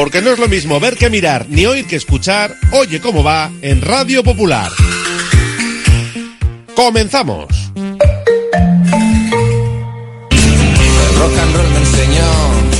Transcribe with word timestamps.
Porque 0.00 0.22
no 0.22 0.30
es 0.30 0.38
lo 0.38 0.48
mismo 0.48 0.80
ver 0.80 0.96
que 0.96 1.10
mirar, 1.10 1.44
ni 1.50 1.66
oír 1.66 1.86
que 1.86 1.96
escuchar. 1.96 2.56
Oye 2.72 3.02
cómo 3.02 3.22
va 3.22 3.50
en 3.60 3.82
Radio 3.82 4.24
Popular. 4.24 4.72
Comenzamos. 6.74 7.70
rock 11.18 11.38
and 11.38 11.54
roll. 11.54 12.49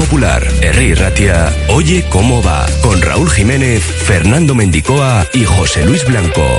Popular, 0.00 0.42
Herri 0.62 0.94
Ratia, 0.94 1.54
Oye 1.68 2.06
cómo 2.08 2.42
va, 2.42 2.66
con 2.82 3.02
Raúl 3.02 3.30
Jiménez, 3.30 3.84
Fernando 3.84 4.54
Mendicoa 4.54 5.26
y 5.34 5.44
José 5.44 5.84
Luis 5.84 6.04
Blanco. 6.06 6.58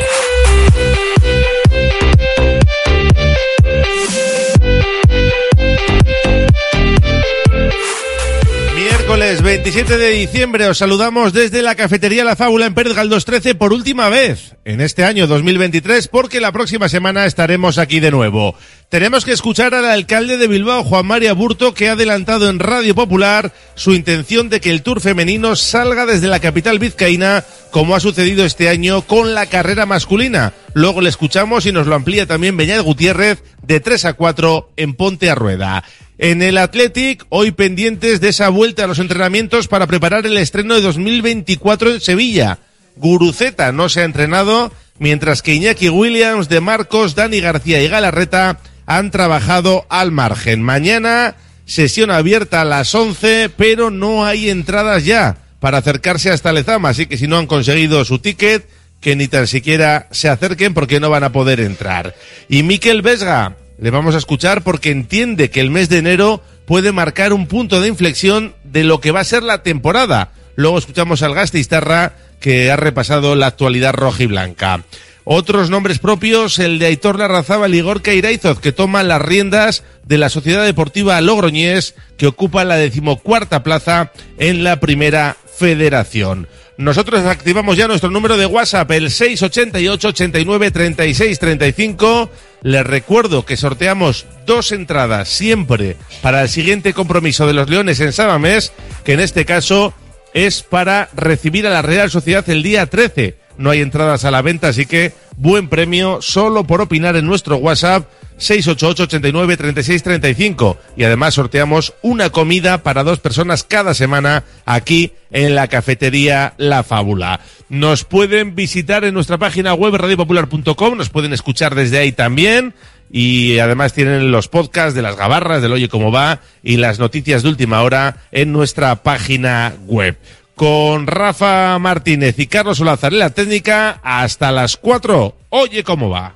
27 9.51 9.97
de 9.97 10.11
diciembre 10.11 10.69
os 10.69 10.77
saludamos 10.77 11.33
desde 11.33 11.61
la 11.61 11.75
cafetería 11.75 12.23
La 12.23 12.37
Fábula 12.37 12.67
en 12.67 12.73
Pérez 12.73 12.93
Galdós 12.93 13.25
13 13.25 13.53
por 13.53 13.73
última 13.73 14.07
vez 14.07 14.55
en 14.63 14.79
este 14.79 15.03
año 15.03 15.27
2023 15.27 16.07
porque 16.07 16.39
la 16.39 16.53
próxima 16.53 16.87
semana 16.87 17.25
estaremos 17.25 17.77
aquí 17.77 17.99
de 17.99 18.11
nuevo. 18.11 18.55
Tenemos 18.87 19.25
que 19.25 19.33
escuchar 19.33 19.75
al 19.75 19.83
alcalde 19.83 20.37
de 20.37 20.47
Bilbao, 20.47 20.85
Juan 20.85 21.05
María 21.05 21.33
Burto, 21.33 21.73
que 21.73 21.89
ha 21.89 21.93
adelantado 21.93 22.49
en 22.49 22.59
Radio 22.59 22.95
Popular 22.95 23.51
su 23.75 23.93
intención 23.93 24.47
de 24.47 24.61
que 24.61 24.69
el 24.69 24.83
Tour 24.83 25.01
femenino 25.01 25.57
salga 25.57 26.05
desde 26.05 26.29
la 26.29 26.39
capital 26.39 26.79
vizcaína 26.79 27.43
como 27.71 27.93
ha 27.93 27.99
sucedido 27.99 28.45
este 28.45 28.69
año 28.69 29.01
con 29.01 29.33
la 29.33 29.47
carrera 29.47 29.85
masculina. 29.85 30.53
Luego 30.73 31.01
le 31.01 31.09
escuchamos 31.09 31.65
y 31.65 31.73
nos 31.73 31.87
lo 31.87 31.95
amplía 31.95 32.25
también 32.25 32.55
Beñat 32.55 32.83
Gutiérrez 32.83 33.43
de 33.63 33.81
3 33.81 34.05
a 34.05 34.13
4 34.13 34.71
en 34.77 34.93
Ponte 34.93 35.29
a 35.29 35.35
Rueda. 35.35 35.83
En 36.21 36.43
el 36.43 36.59
Athletic, 36.59 37.25
hoy 37.29 37.49
pendientes 37.49 38.21
de 38.21 38.29
esa 38.29 38.49
vuelta 38.49 38.83
a 38.83 38.87
los 38.87 38.99
entrenamientos 38.99 39.67
para 39.67 39.87
preparar 39.87 40.23
el 40.27 40.37
estreno 40.37 40.75
de 40.75 40.81
2024 40.81 41.93
en 41.93 41.99
Sevilla. 41.99 42.59
Guruceta 42.95 43.71
no 43.71 43.89
se 43.89 44.01
ha 44.01 44.03
entrenado, 44.03 44.71
mientras 44.99 45.41
que 45.41 45.55
Iñaki 45.55 45.89
Williams, 45.89 46.47
De 46.47 46.61
Marcos, 46.61 47.15
Dani 47.15 47.41
García 47.41 47.81
y 47.81 47.87
Galarreta 47.87 48.59
han 48.85 49.09
trabajado 49.09 49.87
al 49.89 50.11
margen. 50.11 50.61
Mañana, 50.61 51.37
sesión 51.65 52.11
abierta 52.11 52.61
a 52.61 52.65
las 52.65 52.93
11, 52.93 53.49
pero 53.57 53.89
no 53.89 54.23
hay 54.23 54.51
entradas 54.51 55.03
ya 55.03 55.37
para 55.59 55.79
acercarse 55.79 56.29
hasta 56.29 56.53
Lezama, 56.53 56.89
así 56.89 57.07
que 57.07 57.17
si 57.17 57.27
no 57.27 57.39
han 57.39 57.47
conseguido 57.47 58.05
su 58.05 58.19
ticket, 58.19 58.69
que 58.99 59.15
ni 59.15 59.27
tan 59.27 59.47
siquiera 59.47 60.07
se 60.11 60.29
acerquen 60.29 60.75
porque 60.75 60.99
no 60.99 61.09
van 61.09 61.23
a 61.23 61.31
poder 61.31 61.59
entrar. 61.59 62.13
Y 62.47 62.61
Miquel 62.61 63.01
Vesga, 63.01 63.55
le 63.81 63.89
vamos 63.89 64.13
a 64.13 64.19
escuchar 64.19 64.61
porque 64.61 64.91
entiende 64.91 65.49
que 65.49 65.59
el 65.59 65.71
mes 65.71 65.89
de 65.89 65.97
enero 65.97 66.41
puede 66.65 66.91
marcar 66.91 67.33
un 67.33 67.47
punto 67.47 67.81
de 67.81 67.87
inflexión 67.87 68.53
de 68.63 68.83
lo 68.83 69.01
que 69.01 69.09
va 69.09 69.21
a 69.21 69.25
ser 69.25 69.41
la 69.41 69.63
temporada. 69.63 70.31
Luego 70.55 70.77
escuchamos 70.77 71.23
al 71.23 71.33
Gastistarra 71.33 72.13
que 72.39 72.69
ha 72.69 72.75
repasado 72.75 73.35
la 73.35 73.47
actualidad 73.47 73.93
roja 73.93 74.21
y 74.21 74.27
blanca. 74.27 74.83
Otros 75.23 75.71
nombres 75.71 75.97
propios, 75.97 76.59
el 76.59 76.77
de 76.77 76.87
Aitor 76.87 77.17
Larrazábal 77.17 77.73
y 77.73 77.81
Gorka 77.81 78.13
Iraizoz, 78.13 78.59
que 78.59 78.71
toman 78.71 79.07
las 79.07 79.21
riendas 79.21 79.83
de 80.05 80.19
la 80.19 80.29
Sociedad 80.29 80.63
Deportiva 80.63 81.19
Logroñés, 81.19 81.95
que 82.17 82.27
ocupa 82.27 82.63
la 82.63 82.75
decimocuarta 82.75 83.63
plaza 83.63 84.11
en 84.37 84.63
la 84.63 84.79
primera 84.79 85.37
federación. 85.55 86.47
Nosotros 86.81 87.23
activamos 87.25 87.77
ya 87.77 87.87
nuestro 87.87 88.09
número 88.09 88.37
de 88.37 88.47
WhatsApp, 88.47 88.89
el 88.89 89.11
688 89.11 90.07
89 90.07 90.71
36 90.71 91.37
35. 91.37 92.31
Les 92.63 92.83
recuerdo 92.83 93.45
que 93.45 93.55
sorteamos 93.55 94.25
dos 94.47 94.71
entradas 94.71 95.29
siempre 95.29 95.95
para 96.23 96.41
el 96.41 96.49
siguiente 96.49 96.93
compromiso 96.93 97.45
de 97.45 97.53
los 97.53 97.69
Leones 97.69 97.99
en 97.99 98.11
Sabamés, 98.11 98.73
que 99.03 99.13
en 99.13 99.19
este 99.19 99.45
caso 99.45 99.93
es 100.33 100.63
para 100.63 101.09
recibir 101.13 101.67
a 101.67 101.69
la 101.69 101.83
Real 101.83 102.09
Sociedad 102.09 102.49
el 102.49 102.63
día 102.63 102.87
13. 102.87 103.35
No 103.59 103.69
hay 103.69 103.81
entradas 103.81 104.25
a 104.25 104.31
la 104.31 104.41
venta, 104.41 104.69
así 104.69 104.87
que 104.87 105.13
buen 105.37 105.69
premio 105.69 106.19
solo 106.23 106.63
por 106.63 106.81
opinar 106.81 107.15
en 107.15 107.27
nuestro 107.27 107.57
WhatsApp 107.57 108.07
688-89-3635. 108.41 110.77
Y 110.97 111.03
además 111.03 111.35
sorteamos 111.35 111.93
una 112.01 112.29
comida 112.29 112.83
para 112.83 113.03
dos 113.03 113.19
personas 113.19 113.63
cada 113.63 113.93
semana 113.93 114.43
aquí 114.65 115.13
en 115.31 115.55
la 115.55 115.67
cafetería 115.67 116.53
La 116.57 116.83
Fábula. 116.83 117.39
Nos 117.69 118.03
pueden 118.03 118.55
visitar 118.55 119.05
en 119.05 119.13
nuestra 119.13 119.37
página 119.37 119.73
web 119.73 119.95
radiopopular.com, 119.95 120.97
nos 120.97 121.09
pueden 121.09 121.31
escuchar 121.33 121.75
desde 121.75 121.99
ahí 121.99 122.11
también. 122.11 122.73
Y 123.13 123.59
además 123.59 123.93
tienen 123.93 124.31
los 124.31 124.47
podcasts 124.47 124.95
de 124.95 125.01
las 125.01 125.17
gabarras, 125.17 125.61
del 125.61 125.73
Oye 125.73 125.89
Cómo 125.89 126.13
Va 126.13 126.39
y 126.63 126.77
las 126.77 126.97
noticias 126.97 127.43
de 127.43 127.49
última 127.49 127.81
hora 127.81 128.21
en 128.31 128.53
nuestra 128.53 129.03
página 129.03 129.73
web 129.85 130.17
con 130.55 131.07
Rafa 131.07 131.77
Martínez 131.79 132.37
y 132.37 132.47
Carlos 132.47 132.79
Olazar 132.81 133.13
en 133.13 133.19
la 133.19 133.29
técnica 133.31 133.99
hasta 134.03 134.51
las 134.51 134.77
4. 134.77 135.35
Oye 135.49 135.83
cómo 135.83 136.09
va. 136.09 136.33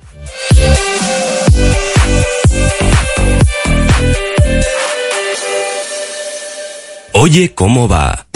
Oye 7.12 7.54
cómo 7.54 7.88
va. 7.88 8.26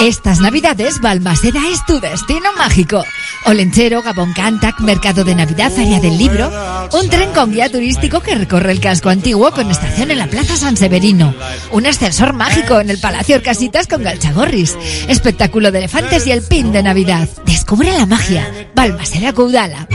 Estas 0.00 0.40
navidades 0.40 0.98
Balmaseda 1.00 1.60
es 1.70 1.84
tu 1.84 2.00
destino 2.00 2.52
mágico. 2.56 3.04
Olenchero, 3.44 4.02
Gabón 4.02 4.32
Cantac, 4.32 4.80
Mercado 4.80 5.24
de 5.24 5.34
Navidad, 5.34 5.70
Feria 5.70 6.00
del 6.00 6.16
Libro, 6.16 6.50
un 6.92 7.10
tren 7.10 7.32
con 7.32 7.52
guía 7.52 7.70
turístico 7.70 8.20
que 8.20 8.34
recorre 8.34 8.72
el 8.72 8.80
casco 8.80 9.10
antiguo 9.10 9.50
con 9.50 9.70
estación 9.70 10.10
en 10.10 10.18
la 10.18 10.26
Plaza 10.26 10.56
San 10.56 10.78
Severino, 10.78 11.34
un 11.72 11.86
ascensor 11.86 12.32
mágico 12.32 12.80
en 12.80 12.88
el 12.88 12.98
Palacio 12.98 13.36
Orcasitas 13.36 13.86
con 13.86 14.02
Galchagorris, 14.02 14.78
espectáculo 15.06 15.70
de 15.70 15.80
elefantes 15.80 16.26
y 16.26 16.32
el 16.32 16.42
pin 16.42 16.72
de 16.72 16.82
Navidad. 16.82 17.28
Descubre 17.44 17.92
la 17.92 18.06
magia. 18.06 18.50
Balmaseda 18.74 19.34
Caudala. 19.34 19.86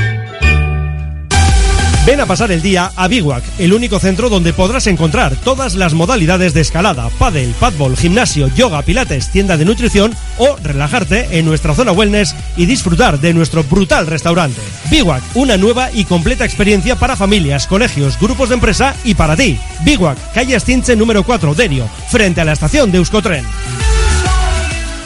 Ven 2.05 2.19
a 2.19 2.27
pasar 2.27 2.51
el 2.51 2.61
día 2.61 2.91
a 2.95 3.07
Biwak, 3.07 3.43
el 3.57 3.73
único 3.73 3.97
centro 3.97 4.29
donde 4.29 4.53
podrás 4.53 4.85
encontrar 4.85 5.35
todas 5.38 5.73
las 5.73 5.95
modalidades 5.95 6.53
de 6.53 6.61
escalada, 6.61 7.09
pádel, 7.17 7.55
padbol, 7.59 7.97
gimnasio, 7.97 8.47
yoga, 8.49 8.83
pilates, 8.83 9.31
tienda 9.31 9.57
de 9.57 9.66
nutrición 9.66 10.13
o 10.38 10.55
relajarte 10.61 11.39
en 11.39 11.45
nuestra 11.45 11.73
zona 11.73 11.93
wellness 11.93 12.35
y 12.57 12.67
disfrutar 12.67 13.19
de 13.19 13.33
nuestro 13.33 13.63
brutal 13.63 14.05
restaurante. 14.05 14.61
Biwak, 14.91 15.23
una 15.34 15.57
nueva 15.57 15.90
y 15.91 16.05
completa 16.05 16.46
experiencia 16.46 16.96
para 16.96 17.16
familias, 17.16 17.66
colegios, 17.66 18.19
grupos 18.19 18.49
de 18.49 18.55
empresa 18.55 18.96
y 19.03 19.16
para 19.16 19.35
ti. 19.35 19.57
Biwak, 19.79 20.31
calle 20.31 20.55
Astinche 20.55 20.96
número 20.96 21.23
4, 21.23 21.55
Derio, 21.55 21.90
frente 22.09 22.40
a 22.40 22.46
la 22.46 22.53
estación 22.53 22.91
de 22.91 22.99
Euskotren. 22.99 23.46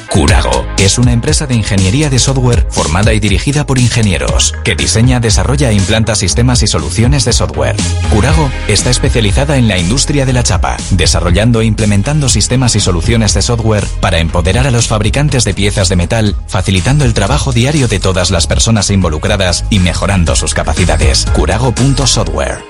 Curago 0.09 0.65
es 0.79 0.97
una 0.97 1.13
empresa 1.13 1.45
de 1.45 1.53
ingeniería 1.53 2.09
de 2.09 2.17
software 2.17 2.65
formada 2.71 3.13
y 3.13 3.19
dirigida 3.19 3.65
por 3.65 3.77
ingenieros 3.77 4.55
que 4.63 4.75
diseña, 4.75 5.19
desarrolla 5.19 5.69
e 5.69 5.75
implanta 5.75 6.15
sistemas 6.15 6.63
y 6.63 6.67
soluciones 6.67 7.25
de 7.25 7.33
software. 7.33 7.75
Curago 8.09 8.49
está 8.67 8.89
especializada 8.89 9.57
en 9.57 9.67
la 9.67 9.77
industria 9.77 10.25
de 10.25 10.33
la 10.33 10.43
chapa, 10.43 10.77
desarrollando 10.91 11.61
e 11.61 11.65
implementando 11.65 12.27
sistemas 12.27 12.75
y 12.75 12.79
soluciones 12.79 13.33
de 13.33 13.43
software 13.43 13.85
para 14.01 14.19
empoderar 14.19 14.65
a 14.65 14.71
los 14.71 14.87
fabricantes 14.87 15.43
de 15.43 15.53
piezas 15.53 15.89
de 15.89 15.95
metal, 15.95 16.35
facilitando 16.47 17.05
el 17.05 17.13
trabajo 17.13 17.51
diario 17.51 17.87
de 17.87 17.99
todas 17.99 18.31
las 18.31 18.47
personas 18.47 18.89
involucradas 18.89 19.65
y 19.69 19.79
mejorando 19.79 20.35
sus 20.35 20.53
capacidades. 20.53 21.27
Curago.software. 21.33 22.68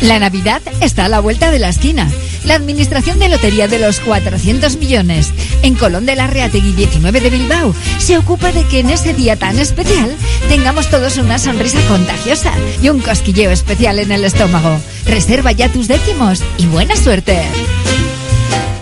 La 0.00 0.18
Navidad 0.18 0.62
está 0.80 1.06
a 1.06 1.08
la 1.08 1.20
vuelta 1.20 1.50
de 1.50 1.58
la 1.58 1.68
esquina. 1.68 2.08
La 2.44 2.54
Administración 2.54 3.18
de 3.18 3.28
Lotería 3.28 3.68
de 3.68 3.78
los 3.78 4.00
400 4.00 4.76
millones 4.76 5.32
en 5.62 5.74
Colón 5.74 6.06
de 6.06 6.14
la 6.14 6.28
Reategui 6.28 6.72
19 6.72 7.20
de 7.20 7.30
Bilbao 7.30 7.74
se 7.98 8.16
ocupa 8.16 8.52
de 8.52 8.64
que 8.64 8.78
en 8.78 8.90
ese 8.90 9.12
día 9.12 9.36
tan 9.36 9.58
especial 9.58 10.14
tengamos 10.48 10.88
todos 10.88 11.18
una 11.18 11.38
sonrisa 11.38 11.80
contagiosa 11.88 12.52
y 12.80 12.88
un 12.88 13.00
cosquilleo 13.00 13.50
especial 13.50 13.98
en 13.98 14.12
el 14.12 14.24
estómago. 14.24 14.80
Reserva 15.04 15.52
ya 15.52 15.68
tus 15.68 15.88
décimos 15.88 16.42
y 16.56 16.66
buena 16.66 16.96
suerte. 16.96 17.42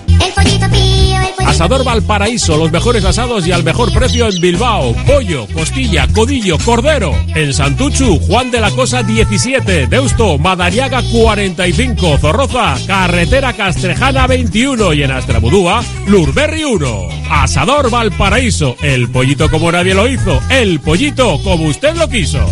El 0.06 0.32
pollito 0.32 0.68
pío, 0.70 1.15
Asador 1.56 1.84
Valparaíso, 1.84 2.58
los 2.58 2.70
mejores 2.70 3.02
asados 3.06 3.46
y 3.46 3.52
al 3.52 3.64
mejor 3.64 3.90
precio 3.90 4.28
en 4.28 4.38
Bilbao. 4.42 4.94
Pollo, 5.06 5.46
costilla, 5.54 6.06
codillo, 6.08 6.58
cordero. 6.58 7.16
En 7.34 7.54
Santuchu, 7.54 8.18
Juan 8.18 8.50
de 8.50 8.60
la 8.60 8.70
Cosa 8.72 9.02
17. 9.02 9.86
Deusto, 9.86 10.36
Madariaga 10.36 11.02
45. 11.10 12.18
Zorroza, 12.18 12.76
Carretera 12.86 13.54
Castrejana 13.54 14.26
21. 14.26 14.92
Y 14.92 15.02
en 15.04 15.12
Astrabudúa, 15.12 15.82
Lurberri 16.06 16.62
1. 16.62 17.08
Asador 17.30 17.88
Valparaíso, 17.88 18.76
el 18.82 19.08
pollito 19.08 19.50
como 19.50 19.72
nadie 19.72 19.94
lo 19.94 20.06
hizo. 20.06 20.38
El 20.50 20.78
pollito 20.80 21.40
como 21.42 21.68
usted 21.68 21.96
lo 21.96 22.06
quiso. 22.10 22.46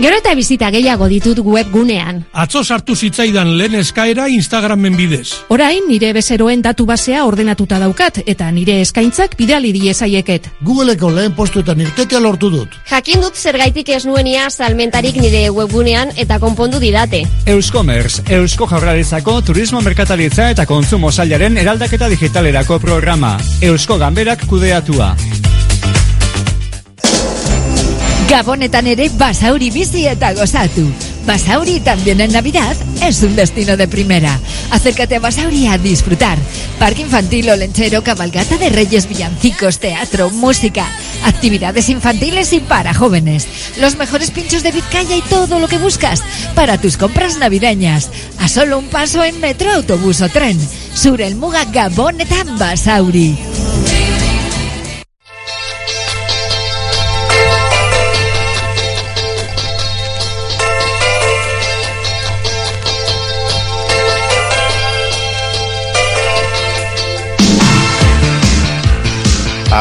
Gero 0.00 0.16
eta 0.16 0.32
bizita 0.34 0.70
gehiago 0.72 1.04
ditut 1.10 1.42
webgunean. 1.44 2.22
Atzo 2.32 2.62
sartu 2.64 2.94
zitzaidan 2.96 3.50
lehen 3.58 3.74
eskaera 3.76 4.24
Instagramen 4.32 4.96
bidez. 4.96 5.44
Orain 5.52 5.84
nire 5.88 6.14
bezeroen 6.16 6.62
datu 6.64 6.86
basea 6.88 7.26
ordenatuta 7.28 7.78
daukat 7.82 8.22
eta 8.24 8.48
nire 8.56 8.78
eskaintzak 8.80 9.36
bidali 9.36 9.72
diezaieket. 9.76 10.48
Googleeko 10.64 11.10
lehen 11.12 11.36
postuetan 11.36 11.84
irtetea 11.84 12.22
lortu 12.24 12.48
dut. 12.54 12.78
Jakin 12.88 13.20
dut 13.20 13.36
zergaitik 13.36 13.92
ez 13.92 14.06
nuenia 14.08 14.48
salmentarik 14.50 15.20
nire 15.20 15.44
webgunean 15.50 16.16
eta 16.16 16.40
konpondu 16.40 16.80
didate. 16.80 17.26
Euskomerz, 17.52 18.22
Eusko 18.40 18.70
Jaurlaritzako 18.72 19.42
Turismo 19.42 19.84
Merkataritza 19.84 20.48
eta 20.56 20.66
Kontzumo 20.66 21.12
Sailaren 21.12 21.60
eraldaketa 21.60 22.08
digitalerako 22.08 22.80
programa. 22.80 23.36
Eusko 23.60 24.00
Ganberak 24.00 24.48
kudeatua. 24.48 25.12
Gabonetan 28.32 28.86
ere 28.88 29.10
Basauri 29.20 29.66
bizi 29.68 30.06
eta 30.08 30.30
gozatu. 30.32 30.86
Basauri 31.26 31.80
también 31.80 32.18
en 32.22 32.32
Navidad 32.32 32.74
es 33.02 33.22
un 33.22 33.36
destino 33.36 33.76
de 33.76 33.86
primera. 33.86 34.40
Acércate 34.70 35.16
a 35.16 35.20
Basauri 35.20 35.66
a 35.66 35.76
disfrutar. 35.76 36.38
Parque 36.78 37.02
infantil 37.02 37.50
o 37.50 37.56
lenchero, 37.56 38.02
cabalgata 38.02 38.56
de 38.56 38.70
reyes, 38.70 39.06
villancicos, 39.06 39.78
teatro, 39.80 40.30
música, 40.30 40.86
actividades 41.26 41.90
infantiles 41.90 42.54
y 42.54 42.60
para 42.60 42.94
jóvenes. 42.94 43.46
Los 43.78 43.96
mejores 43.96 44.30
pinchos 44.30 44.62
de 44.62 44.72
Vizcaya 44.72 45.14
y 45.14 45.20
todo 45.28 45.58
lo 45.58 45.68
que 45.68 45.76
buscas 45.76 46.22
para 46.54 46.78
tus 46.78 46.96
compras 46.96 47.36
navideñas. 47.36 48.08
A 48.38 48.48
solo 48.48 48.78
un 48.78 48.86
paso 48.86 49.22
en 49.22 49.40
metro, 49.40 49.70
autobús 49.70 50.22
o 50.22 50.30
tren. 50.30 50.58
Sur 50.94 51.20
el 51.20 51.36
Muga 51.36 51.66
Gabonetan 51.66 52.58
Basauri. 52.58 53.36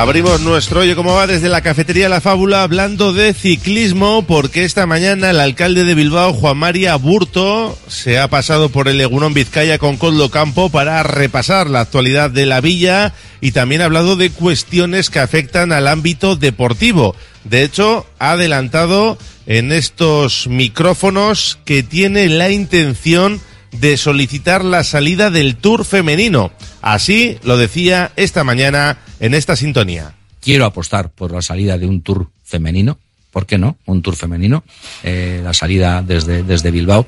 Abrimos 0.01 0.41
nuestro 0.41 0.79
Oye 0.79 0.95
Cómo 0.95 1.13
Va 1.13 1.27
desde 1.27 1.47
la 1.47 1.61
cafetería 1.61 2.09
La 2.09 2.21
Fábula 2.21 2.63
hablando 2.63 3.13
de 3.13 3.35
ciclismo 3.35 4.25
porque 4.25 4.65
esta 4.65 4.87
mañana 4.87 5.29
el 5.29 5.39
alcalde 5.39 5.83
de 5.83 5.93
Bilbao, 5.93 6.33
Juan 6.33 6.57
María 6.57 6.95
Burto, 6.95 7.77
se 7.87 8.17
ha 8.17 8.27
pasado 8.27 8.69
por 8.69 8.87
el 8.87 8.97
Legunón 8.97 9.35
Vizcaya 9.35 9.77
con 9.77 9.97
Coldo 9.97 10.31
Campo 10.31 10.69
para 10.69 11.03
repasar 11.03 11.69
la 11.69 11.81
actualidad 11.81 12.31
de 12.31 12.47
la 12.47 12.61
villa 12.61 13.13
y 13.41 13.51
también 13.51 13.83
ha 13.83 13.85
hablado 13.85 14.15
de 14.15 14.31
cuestiones 14.31 15.11
que 15.11 15.19
afectan 15.19 15.71
al 15.71 15.87
ámbito 15.87 16.35
deportivo. 16.35 17.15
De 17.43 17.61
hecho, 17.61 18.07
ha 18.17 18.31
adelantado 18.31 19.19
en 19.45 19.71
estos 19.71 20.47
micrófonos 20.47 21.59
que 21.63 21.83
tiene 21.83 22.27
la 22.27 22.49
intención 22.49 23.39
de 23.71 23.97
solicitar 23.97 24.65
la 24.65 24.83
salida 24.83 25.29
del 25.29 25.57
Tour 25.57 25.85
femenino. 25.85 26.51
Así 26.81 27.37
lo 27.43 27.57
decía 27.57 28.11
esta 28.15 28.43
mañana 28.43 28.97
en 29.19 29.33
esta 29.33 29.55
sintonía. 29.55 30.13
Quiero 30.41 30.65
apostar 30.65 31.09
por 31.09 31.31
la 31.31 31.41
salida 31.41 31.77
de 31.77 31.85
un 31.87 32.01
Tour 32.01 32.29
femenino. 32.43 32.97
¿Por 33.31 33.45
qué 33.45 33.57
no? 33.57 33.77
Un 33.85 34.01
Tour 34.01 34.15
femenino. 34.15 34.63
Eh, 35.03 35.41
la 35.43 35.53
salida 35.53 36.01
desde, 36.01 36.43
desde 36.43 36.71
Bilbao. 36.71 37.05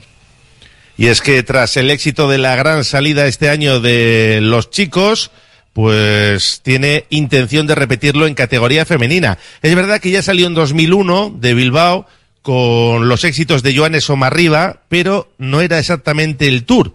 Y 0.97 1.07
es 1.07 1.21
que 1.21 1.41
tras 1.43 1.75
el 1.77 1.89
éxito 1.89 2.29
de 2.29 2.37
la 2.37 2.55
gran 2.55 2.83
salida 2.83 3.25
este 3.25 3.49
año 3.49 3.79
de 3.79 4.39
los 4.41 4.69
chicos, 4.69 5.31
pues 5.73 6.61
tiene 6.63 7.05
intención 7.09 7.65
de 7.65 7.75
repetirlo 7.75 8.27
en 8.27 8.35
categoría 8.35 8.85
femenina. 8.85 9.39
Es 9.63 9.75
verdad 9.75 9.99
que 9.99 10.11
ya 10.11 10.21
salió 10.21 10.45
en 10.45 10.53
2001 10.53 11.35
de 11.39 11.53
Bilbao 11.55 12.07
con 12.43 13.07
los 13.07 13.23
éxitos 13.23 13.63
de 13.63 13.75
Joanes 13.75 14.09
Omarriba, 14.09 14.81
pero 14.89 15.31
no 15.39 15.61
era 15.61 15.79
exactamente 15.79 16.47
el 16.47 16.65
Tour. 16.65 16.93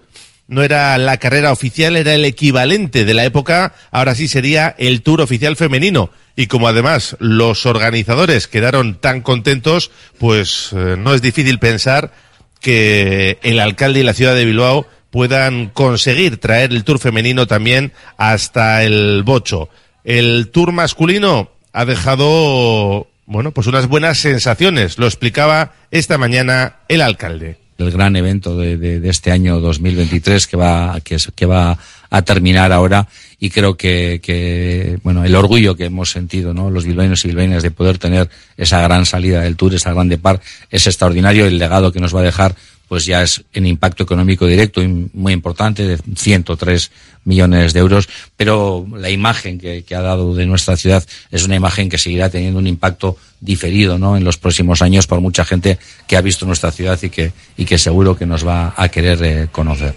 No 0.49 0.63
era 0.63 0.97
la 0.99 1.19
carrera 1.19 1.53
oficial, 1.53 1.97
era 1.97 2.15
el 2.15 2.25
equivalente 2.25 3.05
de 3.05 3.15
la 3.15 3.25
época, 3.25 3.75
ahora 3.91 4.15
sí 4.15 4.29
sería 4.29 4.75
el 4.79 5.03
Tour 5.03 5.21
oficial 5.21 5.57
femenino. 5.57 6.11
Y 6.35 6.47
como 6.47 6.69
además 6.69 7.17
los 7.21 7.67
organizadores 7.67 8.49
quedaron 8.49 8.95
tan 8.99 9.21
contentos, 9.21 9.91
pues 10.19 10.71
eh, 10.73 10.97
no 10.99 11.15
es 11.15 11.23
difícil 11.23 11.59
pensar 11.59 12.13
que 12.61 13.39
el 13.43 13.61
alcalde 13.61 14.01
y 14.01 14.05
la 14.05 14.15
ciudad 14.15 14.35
de 14.35 14.47
Bilbao 14.47 14.87
puedan 15.11 15.69
conseguir 15.69 16.39
traer 16.39 16.73
el 16.73 16.83
Tour 16.83 16.99
femenino 16.99 17.47
también 17.47 17.93
hasta 18.17 18.83
el 18.83 19.23
Bocho. 19.25 19.69
El 20.03 20.49
Tour 20.49 20.73
masculino 20.73 21.51
ha 21.73 21.85
dejado 21.85 23.07
bueno, 23.29 23.53
pues 23.53 23.67
unas 23.67 23.87
buenas 23.89 24.17
sensaciones. 24.19 24.97
Lo 24.97 25.05
explicaba 25.05 25.75
esta 25.91 26.17
mañana 26.17 26.77
el 26.89 27.03
alcalde. 27.03 27.59
El 27.79 27.93
gran 27.93 28.17
evento 28.17 28.59
de, 28.59 28.77
de, 28.77 28.99
de 28.99 29.09
este 29.09 29.31
año 29.31 29.61
2023 29.61 30.47
que 30.49 30.57
va, 30.57 31.01
que, 31.01 31.47
va 31.47 31.79
a 32.11 32.23
terminar 32.23 32.73
ahora 32.73 33.07
y 33.39 33.51
creo 33.51 33.77
que, 33.77 34.21
que, 34.21 34.99
bueno, 35.05 35.25
el 35.25 35.35
orgullo 35.37 35.77
que 35.77 35.85
hemos 35.85 36.11
sentido, 36.11 36.53
¿no? 36.53 36.71
Los 36.71 36.85
bilbaínos 36.85 37.25
y 37.25 37.29
bilbaínas 37.29 37.63
de 37.63 37.71
poder 37.71 37.99
tener 37.99 38.29
esa 38.57 38.81
gran 38.83 39.07
salida 39.07 39.43
del 39.43 39.57
Tour, 39.57 39.75
esa 39.75 39.93
grande 39.93 40.19
par, 40.19 40.41
es 40.71 40.89
extraordinario. 40.89 41.47
El 41.47 41.59
legado 41.59 41.93
que 41.93 42.01
nos 42.01 42.15
va 42.15 42.21
a 42.21 42.25
dejar 42.25 42.57
pues 42.89 43.05
ya 43.07 43.23
es 43.23 43.45
en 43.53 43.67
impacto 43.67 44.03
económico 44.03 44.47
directo 44.47 44.81
muy 45.13 45.33
importante, 45.33 45.87
de 45.87 45.99
103 46.17 46.91
millones 47.25 47.75
de 47.75 47.81
euros, 47.81 48.09
pero 48.37 48.87
la 48.97 49.11
imagen 49.11 49.59
que, 49.59 49.85
ha 49.95 50.01
dado 50.01 50.35
de 50.35 50.47
nuestra 50.47 50.77
ciudad 50.77 51.05
es 51.31 51.45
una 51.45 51.57
imagen 51.57 51.89
que 51.89 51.99
seguirá 51.99 52.31
teniendo 52.31 52.59
un 52.59 52.67
impacto 52.67 53.17
diferido 53.41 53.99
¿no? 53.99 54.17
en 54.17 54.25
los 54.25 54.39
próximos 54.39 54.83
años 54.83 55.07
por 55.07 55.21
mucha 55.21 55.45
gente 55.45 55.79
que 56.07 56.17
ha 56.17 56.23
visto 56.23 56.47
nuestra 56.47 56.73
ciudad 56.73 56.99
y 57.03 57.11
que, 57.11 57.33
y 57.57 57.65
que 57.65 57.79
seguro 57.79 58.17
que 58.17 58.27
nos 58.27 58.47
va 58.47 58.75
a 58.77 58.89
querer 58.89 59.23
eh, 59.23 59.49
conocer. 59.53 59.95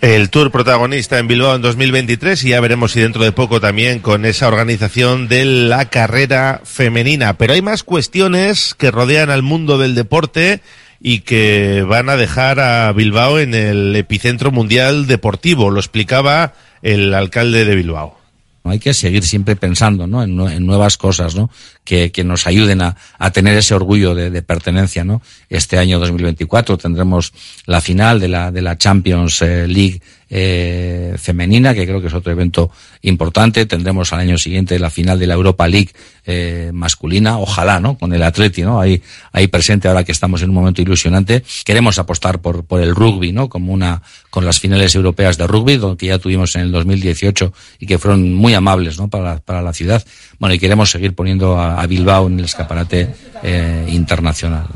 El 0.00 0.28
Tour 0.28 0.50
protagonista 0.50 1.18
en 1.18 1.28
Bilbao 1.28 1.54
en 1.54 1.62
2023 1.62 2.44
y 2.44 2.50
ya 2.50 2.60
veremos 2.60 2.92
si 2.92 3.00
dentro 3.00 3.24
de 3.24 3.32
poco 3.32 3.58
también 3.58 4.00
con 4.00 4.26
esa 4.26 4.48
organización 4.48 5.28
de 5.28 5.46
la 5.46 5.88
carrera 5.88 6.60
femenina. 6.62 7.38
Pero 7.38 7.54
hay 7.54 7.62
más 7.62 7.84
cuestiones 7.84 8.74
que 8.74 8.90
rodean 8.90 9.30
al 9.30 9.42
mundo 9.42 9.78
del 9.78 9.94
deporte 9.94 10.60
y 11.06 11.20
que 11.20 11.84
van 11.86 12.08
a 12.08 12.16
dejar 12.16 12.60
a 12.60 12.90
Bilbao 12.94 13.38
en 13.38 13.52
el 13.52 13.94
epicentro 13.94 14.50
mundial 14.50 15.06
deportivo. 15.06 15.68
Lo 15.70 15.78
explicaba 15.78 16.54
el 16.80 17.12
alcalde 17.12 17.66
de 17.66 17.76
Bilbao. 17.76 18.18
Hay 18.64 18.78
que 18.78 18.94
seguir 18.94 19.22
siempre 19.22 19.54
pensando 19.54 20.06
¿no? 20.06 20.22
en, 20.22 20.64
nuevas 20.64 20.96
cosas 20.96 21.34
¿no? 21.34 21.50
Que, 21.84 22.24
nos 22.24 22.46
ayuden 22.46 22.80
a, 22.82 22.96
tener 23.32 23.56
ese 23.56 23.74
orgullo 23.74 24.14
de, 24.14 24.30
de, 24.30 24.42
pertenencia. 24.42 25.04
¿no? 25.04 25.22
Este 25.48 25.78
año 25.78 25.98
2024 25.98 26.78
tendremos 26.78 27.32
la 27.66 27.80
final 27.80 28.20
de 28.20 28.28
la, 28.28 28.50
de 28.50 28.62
la 28.62 28.78
Champions 28.78 29.42
eh, 29.42 29.68
League 29.68 30.00
eh, 30.30 31.14
femenina, 31.18 31.74
que 31.74 31.86
creo 31.86 32.00
que 32.00 32.08
es 32.08 32.14
otro 32.14 32.32
evento 32.32 32.70
importante. 33.02 33.66
Tendremos 33.66 34.12
al 34.12 34.20
año 34.20 34.38
siguiente 34.38 34.78
la 34.78 34.90
final 34.90 35.18
de 35.18 35.26
la 35.26 35.34
Europa 35.34 35.68
League 35.68 35.90
eh, 36.26 36.70
masculina, 36.72 37.38
ojalá, 37.38 37.78
¿no? 37.78 37.96
Con 37.98 38.12
el 38.12 38.22
Atleti, 38.22 38.62
¿no? 38.62 38.80
Ahí, 38.80 39.02
ahí 39.32 39.46
presente 39.46 39.86
ahora 39.86 40.02
que 40.02 40.12
estamos 40.12 40.42
en 40.42 40.48
un 40.48 40.56
momento 40.56 40.82
ilusionante. 40.82 41.44
Queremos 41.64 41.98
apostar 41.98 42.40
por, 42.40 42.64
por 42.64 42.80
el 42.80 42.94
rugby, 42.94 43.32
¿no? 43.32 43.48
Como 43.48 43.72
una, 43.72 44.02
con 44.30 44.44
las 44.44 44.58
finales 44.58 44.94
europeas 44.94 45.36
de 45.36 45.46
rugby, 45.46 45.80
que 45.96 46.06
ya 46.06 46.18
tuvimos 46.18 46.56
en 46.56 46.62
el 46.62 46.72
2018 46.72 47.52
y 47.78 47.86
que 47.86 47.98
fueron 47.98 48.32
muy 48.32 48.54
amables, 48.54 48.98
¿no? 48.98 49.08
Para, 49.08 49.38
para 49.38 49.62
la 49.62 49.72
ciudad. 49.72 50.04
Bueno, 50.38 50.54
y 50.54 50.58
queremos 50.58 50.90
seguir 50.90 51.14
poniendo 51.14 51.60
a, 51.60 51.73
a 51.80 51.86
Bilbao 51.86 52.26
en 52.26 52.38
el 52.38 52.44
escaparate 52.44 53.14
eh, 53.42 53.86
internacional. 53.88 54.66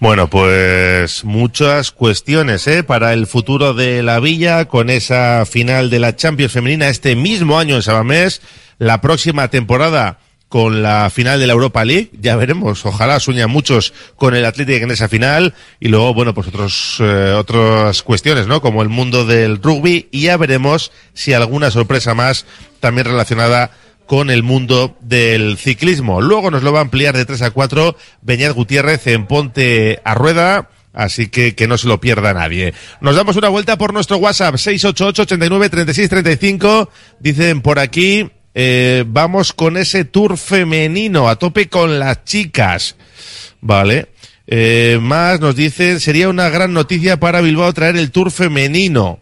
Bueno, 0.00 0.28
pues 0.28 1.24
muchas 1.24 1.90
cuestiones 1.90 2.66
¿eh? 2.66 2.82
para 2.82 3.12
el 3.12 3.26
futuro 3.26 3.74
de 3.74 4.02
la 4.02 4.20
villa 4.20 4.66
con 4.66 4.90
esa 4.90 5.44
final 5.46 5.90
de 5.90 5.98
la 5.98 6.16
Champions 6.16 6.52
femenina 6.52 6.88
este 6.88 7.16
mismo 7.16 7.58
año 7.58 7.76
en 7.76 7.82
Sabamés, 7.82 8.42
la 8.78 9.00
próxima 9.00 9.48
temporada 9.48 10.18
con 10.48 10.82
la 10.82 11.10
final 11.10 11.40
de 11.40 11.46
la 11.48 11.54
Europa 11.54 11.84
League, 11.84 12.10
ya 12.20 12.36
veremos, 12.36 12.86
ojalá 12.86 13.18
sueñan 13.18 13.50
muchos 13.50 13.92
con 14.14 14.36
el 14.36 14.44
Atlético 14.44 14.84
en 14.84 14.92
esa 14.92 15.08
final 15.08 15.54
y 15.80 15.88
luego, 15.88 16.14
bueno, 16.14 16.34
pues 16.34 16.46
otros, 16.46 16.98
eh, 17.00 17.32
otras 17.36 18.02
cuestiones, 18.02 18.46
¿no? 18.46 18.60
Como 18.60 18.82
el 18.82 18.88
mundo 18.88 19.26
del 19.26 19.60
rugby 19.60 20.08
y 20.12 20.22
ya 20.22 20.36
veremos 20.36 20.92
si 21.14 21.32
alguna 21.32 21.72
sorpresa 21.72 22.14
más 22.14 22.46
también 22.78 23.06
relacionada 23.06 23.72
con 24.06 24.30
el 24.30 24.42
mundo 24.42 24.96
del 25.00 25.58
ciclismo. 25.58 26.20
Luego 26.20 26.50
nos 26.50 26.62
lo 26.62 26.72
va 26.72 26.78
a 26.78 26.82
ampliar 26.82 27.16
de 27.16 27.24
3 27.24 27.42
a 27.42 27.50
4 27.50 27.96
Beñat 28.22 28.54
Gutiérrez 28.54 29.06
en 29.08 29.26
Ponte 29.26 30.00
a 30.04 30.14
Rueda. 30.14 30.70
Así 30.92 31.28
que 31.28 31.54
que 31.54 31.68
no 31.68 31.76
se 31.76 31.88
lo 31.88 32.00
pierda 32.00 32.32
nadie. 32.32 32.72
Nos 33.02 33.16
damos 33.16 33.36
una 33.36 33.50
vuelta 33.50 33.76
por 33.76 33.92
nuestro 33.92 34.16
WhatsApp 34.16 34.56
688 34.56 35.22
89 35.22 35.68
36 35.68 36.08
35. 36.08 36.90
Dicen 37.20 37.60
por 37.60 37.78
aquí, 37.78 38.30
eh, 38.54 39.04
vamos 39.06 39.52
con 39.52 39.76
ese 39.76 40.06
tour 40.06 40.38
femenino, 40.38 41.28
a 41.28 41.36
tope 41.36 41.68
con 41.68 41.98
las 41.98 42.24
chicas. 42.24 42.96
Vale. 43.60 44.08
Eh, 44.46 44.98
más 45.02 45.40
nos 45.40 45.56
dicen, 45.56 46.00
sería 46.00 46.30
una 46.30 46.48
gran 46.48 46.72
noticia 46.72 47.18
para 47.18 47.42
Bilbao 47.42 47.72
traer 47.74 47.96
el 47.96 48.10
tour 48.10 48.30
femenino. 48.30 49.18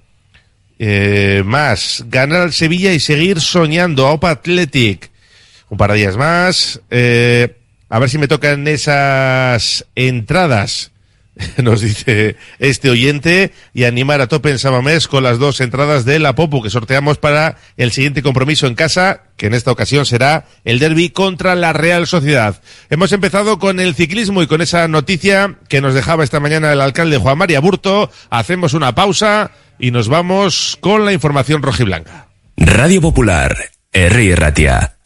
Eh, 0.79 1.43
más, 1.45 2.05
ganar 2.09 2.43
al 2.43 2.53
Sevilla 2.53 2.93
y 2.93 3.01
seguir 3.01 3.41
soñando. 3.41 4.09
Opa 4.09 4.31
Athletic. 4.31 5.11
Un 5.69 5.79
par 5.79 5.93
de 5.93 5.99
días 5.99 6.17
más. 6.17 6.81
Eh, 6.91 7.57
a 7.89 7.99
ver 7.99 8.11
si 8.11 8.19
me 8.19 8.29
tocan 8.29 8.67
esas 8.67 9.87
entradas. 9.95 10.91
Nos 11.63 11.81
dice 11.81 12.37
este 12.59 12.91
oyente 12.91 13.53
y 13.73 13.85
animar 13.85 14.21
a 14.21 14.29
tope 14.29 14.51
en 14.51 14.59
Samamés 14.59 15.09
con 15.09 15.25
las 15.25 15.39
dos 15.39 15.61
entradas 15.61 16.05
de 16.05 16.19
la 16.19 16.35
Popu 16.35 16.63
que 16.63 16.71
sorteamos 16.71 17.19
para 17.19 17.57
el 17.77 17.91
siguiente 17.91 18.23
compromiso 18.23 18.67
en 18.67 18.75
casa, 18.75 19.23
que 19.37 19.47
en 19.47 19.55
esta 19.55 19.73
ocasión 19.73 20.07
será 20.07 20.47
el 20.65 20.79
derby 20.79 21.11
contra 21.11 21.57
la 21.57 21.73
Real 21.73 22.07
Sociedad. 22.07 22.61
Hemos 22.89 23.13
empezado 23.13 23.59
con 23.59 23.81
el 23.81 23.95
ciclismo 23.95 24.43
y 24.43 24.47
con 24.47 24.61
esa 24.61 24.87
noticia 24.87 25.57
que 25.69 25.81
nos 25.81 25.95
dejaba 25.95 26.25
esta 26.25 26.41
mañana 26.41 26.73
el 26.73 26.81
alcalde 26.81 27.19
Juan 27.19 27.39
María 27.39 27.61
Burto. 27.61 28.11
Hacemos 28.31 28.73
una 28.73 28.95
pausa 28.95 29.51
y 29.79 29.91
nos 29.91 30.09
vamos 30.09 30.79
con 30.81 31.05
la 31.05 31.13
información 31.13 31.63
rojiblanca. 31.63 32.29
Radio 32.57 33.01
Popular, 33.01 33.57
R. 33.93 34.37
Ratia. 34.37 34.97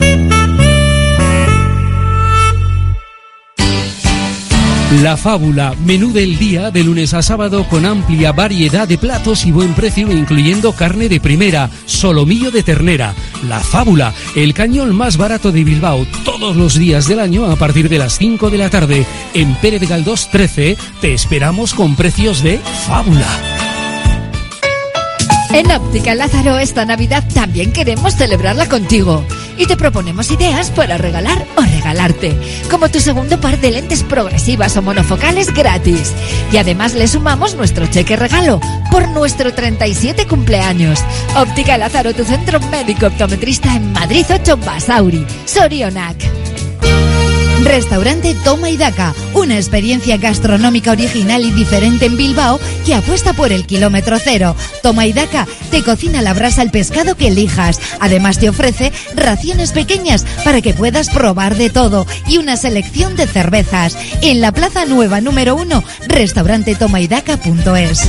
La 5.03 5.19
Fábula, 5.19 5.75
menú 5.85 6.13
del 6.13 6.39
día 6.39 6.71
de 6.71 6.83
lunes 6.83 7.13
a 7.13 7.21
sábado 7.21 7.69
con 7.69 7.85
amplia 7.85 8.33
variedad 8.33 8.89
de 8.89 8.97
platos 8.97 9.45
y 9.45 9.53
buen 9.53 9.75
precio 9.75 10.11
incluyendo 10.11 10.73
carne 10.73 11.11
de 11.11 11.21
primera, 11.21 11.69
solomillo 11.85 12.51
de 12.51 12.63
ternera. 12.63 13.15
La 13.47 13.61
Fábula, 13.61 14.15
el 14.35 14.55
cañón 14.55 14.97
más 14.97 15.19
barato 15.19 15.53
de 15.53 15.63
Bilbao 15.63 16.07
todos 16.25 16.57
los 16.57 16.79
días 16.79 17.07
del 17.07 17.21
año 17.21 17.45
a 17.51 17.57
partir 17.57 17.91
de 17.91 17.99
las 17.99 18.17
5 18.17 18.49
de 18.49 18.59
la 18.59 18.71
tarde. 18.71 19.07
En 19.35 19.55
Pérez 19.57 19.87
Galdós 19.87 20.31
13 20.31 20.79
te 21.03 21.13
esperamos 21.13 21.75
con 21.75 21.95
precios 21.95 22.43
de 22.43 22.59
Fábula. 22.87 23.68
En 25.52 25.71
Óptica 25.71 26.14
Lázaro 26.14 26.59
esta 26.59 26.85
Navidad 26.85 27.25
también 27.33 27.73
queremos 27.73 28.14
celebrarla 28.14 28.69
contigo 28.69 29.25
y 29.57 29.67
te 29.67 29.76
proponemos 29.76 30.31
ideas 30.31 30.71
para 30.71 30.99
regalar 30.99 31.45
o 31.57 31.62
regalarte, 31.62 32.37
como 32.71 32.90
tu 32.90 33.00
segundo 33.00 33.40
par 33.40 33.59
de 33.59 33.71
lentes 33.71 34.02
progresivas 34.05 34.76
o 34.76 34.83
monofocales 34.83 35.52
gratis. 35.52 36.12
Y 36.52 36.59
además 36.59 36.95
le 36.95 37.09
sumamos 37.09 37.55
nuestro 37.55 37.87
cheque 37.87 38.17
regalo 38.17 38.61
por 38.90 39.09
nuestro 39.09 39.52
37 39.52 40.26
cumpleaños. 40.26 41.00
Óptica 41.35 41.78
Lázaro, 41.78 42.14
tu 42.14 42.25
centro 42.25 42.61
médico 42.61 43.07
optometrista 43.07 43.75
en 43.75 43.93
Madrid 43.93 44.26
8 44.31 44.59
Basauri, 44.59 45.26
Sorionac. 45.47 46.17
Restaurante 47.65 48.35
Toma 48.45 48.71
y 48.71 48.77
Daca, 48.77 49.15
una 49.35 49.57
experiencia 49.57 50.17
gastronómica 50.17 50.93
original 50.93 51.45
y 51.45 51.50
diferente 51.50 52.07
en 52.07 52.17
Bilbao 52.17 52.61
que 52.87 52.95
apuesta 52.95 53.33
por 53.33 53.53
el 53.53 53.67
kilómetro 53.67 54.17
cero. 54.19 54.55
Toma 54.83 55.07
y 55.07 55.12
Daca 55.12 55.47
te 55.71 55.83
cocina 55.83 56.23
la 56.23 56.35
brasa 56.35 56.62
el 56.62 56.71
pescado 56.71 57.17
que 57.17 57.29
elijas. 57.29 57.81
Además 58.00 58.38
te 58.38 58.49
ofrece 58.49 58.93
raciones 59.15 59.73
pequeñas 59.73 60.25
para 60.45 60.62
que 60.62 60.75
puedas 60.75 61.11
probar 61.11 61.57
de 61.57 61.71
todo 61.71 62.07
y 62.27 62.38
una 62.38 62.57
selección 62.57 63.17
de 63.17 63.27
cervezas. 63.27 63.97
En 64.23 64.41
la 64.41 64.53
Plaza 64.53 64.85
Nueva 64.87 65.21
número 65.21 65.57
1, 65.57 65.83
restaurantetomaydaca.es. 66.07 68.09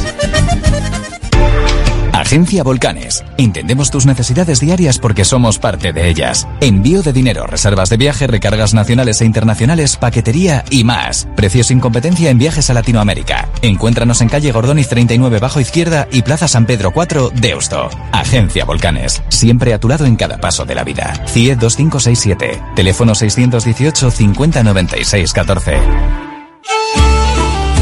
Agencia 2.30 2.62
Volcanes. 2.62 3.26
Entendemos 3.38 3.90
tus 3.90 4.06
necesidades 4.06 4.60
diarias 4.60 5.00
porque 5.00 5.26
somos 5.26 5.58
parte 5.58 5.94
de 5.94 6.10
ellas. 6.10 6.48
Envío 6.62 7.02
de 7.02 7.12
dinero, 7.12 7.48
reservas 7.48 7.90
de 7.90 7.98
viaje, 7.98 8.28
recargas 8.28 8.76
nacionales 8.76 9.22
e 9.22 9.26
internacionales, 9.26 9.98
paquetería 9.98 10.64
y 10.70 10.84
más. 10.84 11.28
Precios 11.36 11.66
sin 11.66 11.80
competencia 11.80 12.30
en 12.30 12.38
viajes 12.38 12.70
a 12.70 12.76
Latinoamérica. 12.76 13.50
Encuéntranos 13.64 14.22
en 14.22 14.30
calle 14.30 14.52
Gordoniz 14.52 14.88
39 14.90 15.40
bajo 15.40 15.60
izquierda 15.60 16.08
y 16.12 16.22
Plaza 16.22 16.48
San 16.48 16.68
Pedro 16.68 16.92
4, 16.92 17.32
Deusto. 17.34 17.90
Agencia 18.12 18.64
Volcanes. 18.64 19.24
Siempre 19.30 19.74
a 19.74 19.80
tu 19.80 19.90
lado 19.90 20.06
en 20.06 20.16
cada 20.16 20.38
paso 20.38 20.66
de 20.66 20.76
la 20.76 20.84
vida. 20.84 21.16
CIE 21.26 21.56
2567. 21.56 22.62
Teléfono 22.76 23.16
618 23.16 24.12
5096 24.12 25.34
14. 25.34 25.78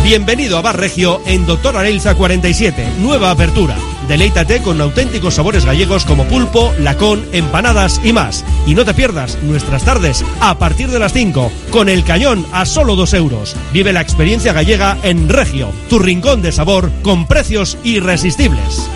Bienvenido 0.05 0.57
a 0.57 0.61
Bar 0.61 0.79
Regio 0.79 1.19
en 1.25 1.45
Doctor 1.45 1.75
Arelza 1.75 2.15
47, 2.15 2.93
nueva 3.01 3.29
apertura. 3.29 3.75
Deleítate 4.07 4.61
con 4.61 4.79
auténticos 4.79 5.35
sabores 5.35 5.65
gallegos 5.65 6.05
como 6.05 6.25
pulpo, 6.25 6.73
lacón, 6.79 7.25
empanadas 7.33 7.99
y 8.03 8.13
más. 8.13 8.45
Y 8.65 8.73
no 8.73 8.85
te 8.85 8.93
pierdas 8.93 9.37
nuestras 9.43 9.83
tardes 9.83 10.23
a 10.39 10.57
partir 10.57 10.89
de 10.89 10.99
las 10.99 11.13
5 11.13 11.51
con 11.71 11.89
el 11.89 12.03
cañón 12.03 12.45
a 12.51 12.65
solo 12.65 12.95
2 12.95 13.13
euros. 13.15 13.55
Vive 13.73 13.93
la 13.93 14.01
experiencia 14.01 14.53
gallega 14.53 14.97
en 15.03 15.27
Regio, 15.29 15.71
tu 15.89 15.99
rincón 15.99 16.41
de 16.41 16.51
sabor 16.51 16.89
con 17.03 17.27
precios 17.27 17.77
irresistibles. 17.83 18.89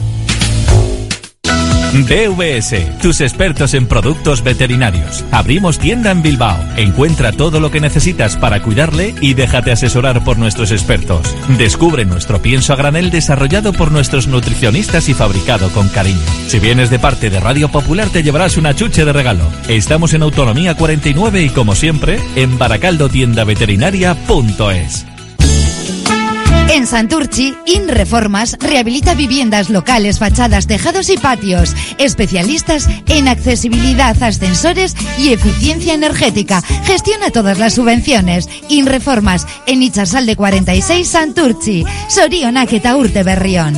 DVS, 2.04 3.00
tus 3.02 3.22
expertos 3.22 3.74
en 3.74 3.88
productos 3.88 4.44
veterinarios. 4.44 5.24
Abrimos 5.32 5.80
tienda 5.80 6.12
en 6.12 6.22
Bilbao. 6.22 6.60
Encuentra 6.76 7.32
todo 7.32 7.62
lo 7.62 7.72
que 7.72 7.80
necesitas 7.80 8.36
para 8.36 8.62
cuidarle 8.62 9.16
y 9.22 9.34
déjate 9.34 9.72
asesorar 9.72 10.22
por 10.24 10.38
nuestros 10.38 10.72
expertos. 10.72 11.36
Descubre 11.58 12.06
nuestro 12.06 12.42
pienso 12.42 12.74
a 12.74 12.76
granel 12.76 13.12
desarrollado 13.12 13.72
por 13.72 13.92
nuestros 13.92 14.28
nutricionistas 14.28 15.08
y 15.10 15.14
fabricado 15.14 15.70
con 15.70 15.88
cariño. 15.90 16.18
Si 16.48 16.58
vienes 16.60 16.90
de 16.90 16.98
parte 17.00 17.30
de 17.30 17.40
Radio 17.40 17.70
Popular 17.70 18.10
te 18.10 18.24
llevarás 18.24 18.58
una 18.58 18.76
chuche 18.76 19.06
de 19.06 19.14
regalo. 19.14 19.46
Estamos 19.70 20.14
en 20.14 20.24
Autonomía 20.24 20.76
49 20.76 21.44
y 21.44 21.50
como 21.50 21.76
siempre, 21.76 22.20
en 22.36 22.58
baracaldotiendaveterinaria.es. 22.58 25.15
En 26.68 26.88
Santurchi, 26.88 27.56
InReformas 27.66 28.58
rehabilita 28.60 29.14
viviendas 29.14 29.70
locales, 29.70 30.20
fachadas, 30.20 30.68
tejados 30.68 31.10
y 31.10 31.18
patios. 31.18 31.76
Especialistas 32.00 32.90
en 33.08 33.28
accesibilidad, 33.28 34.22
ascensores 34.22 34.96
y 35.18 35.30
eficiencia 35.30 35.94
energética. 35.94 36.62
Gestiona 36.86 37.30
todas 37.30 37.60
las 37.60 37.76
subvenciones. 37.76 38.50
InReformas 38.70 39.48
en 39.68 39.84
Ichasalde 39.84 40.36
46 40.36 41.08
Santurchi. 41.08 41.86
Sorionak 42.10 42.74
eta 42.74 42.98
Urte 42.98 43.24
Berrión. 43.24 43.76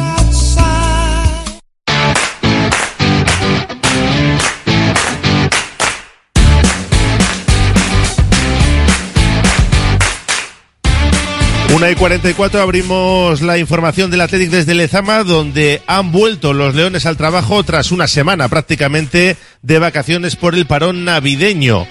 Una 11.77 11.91
y 11.91 11.95
44 11.95 12.59
abrimos 12.59 13.41
la 13.43 13.59
información 13.59 14.09
del 14.09 14.21
Athletic 14.21 14.49
desde 14.49 14.73
Lezama, 14.73 15.23
donde 15.23 15.83
han 15.85 16.11
vuelto 16.11 16.51
los 16.51 16.73
Leones 16.73 17.05
al 17.05 17.17
trabajo 17.17 17.63
tras 17.63 17.91
una 17.91 18.07
semana 18.07 18.49
prácticamente 18.49 19.37
de 19.61 19.77
vacaciones 19.77 20.35
por 20.35 20.55
el 20.55 20.65
parón 20.65 21.05
navideño. 21.05 21.85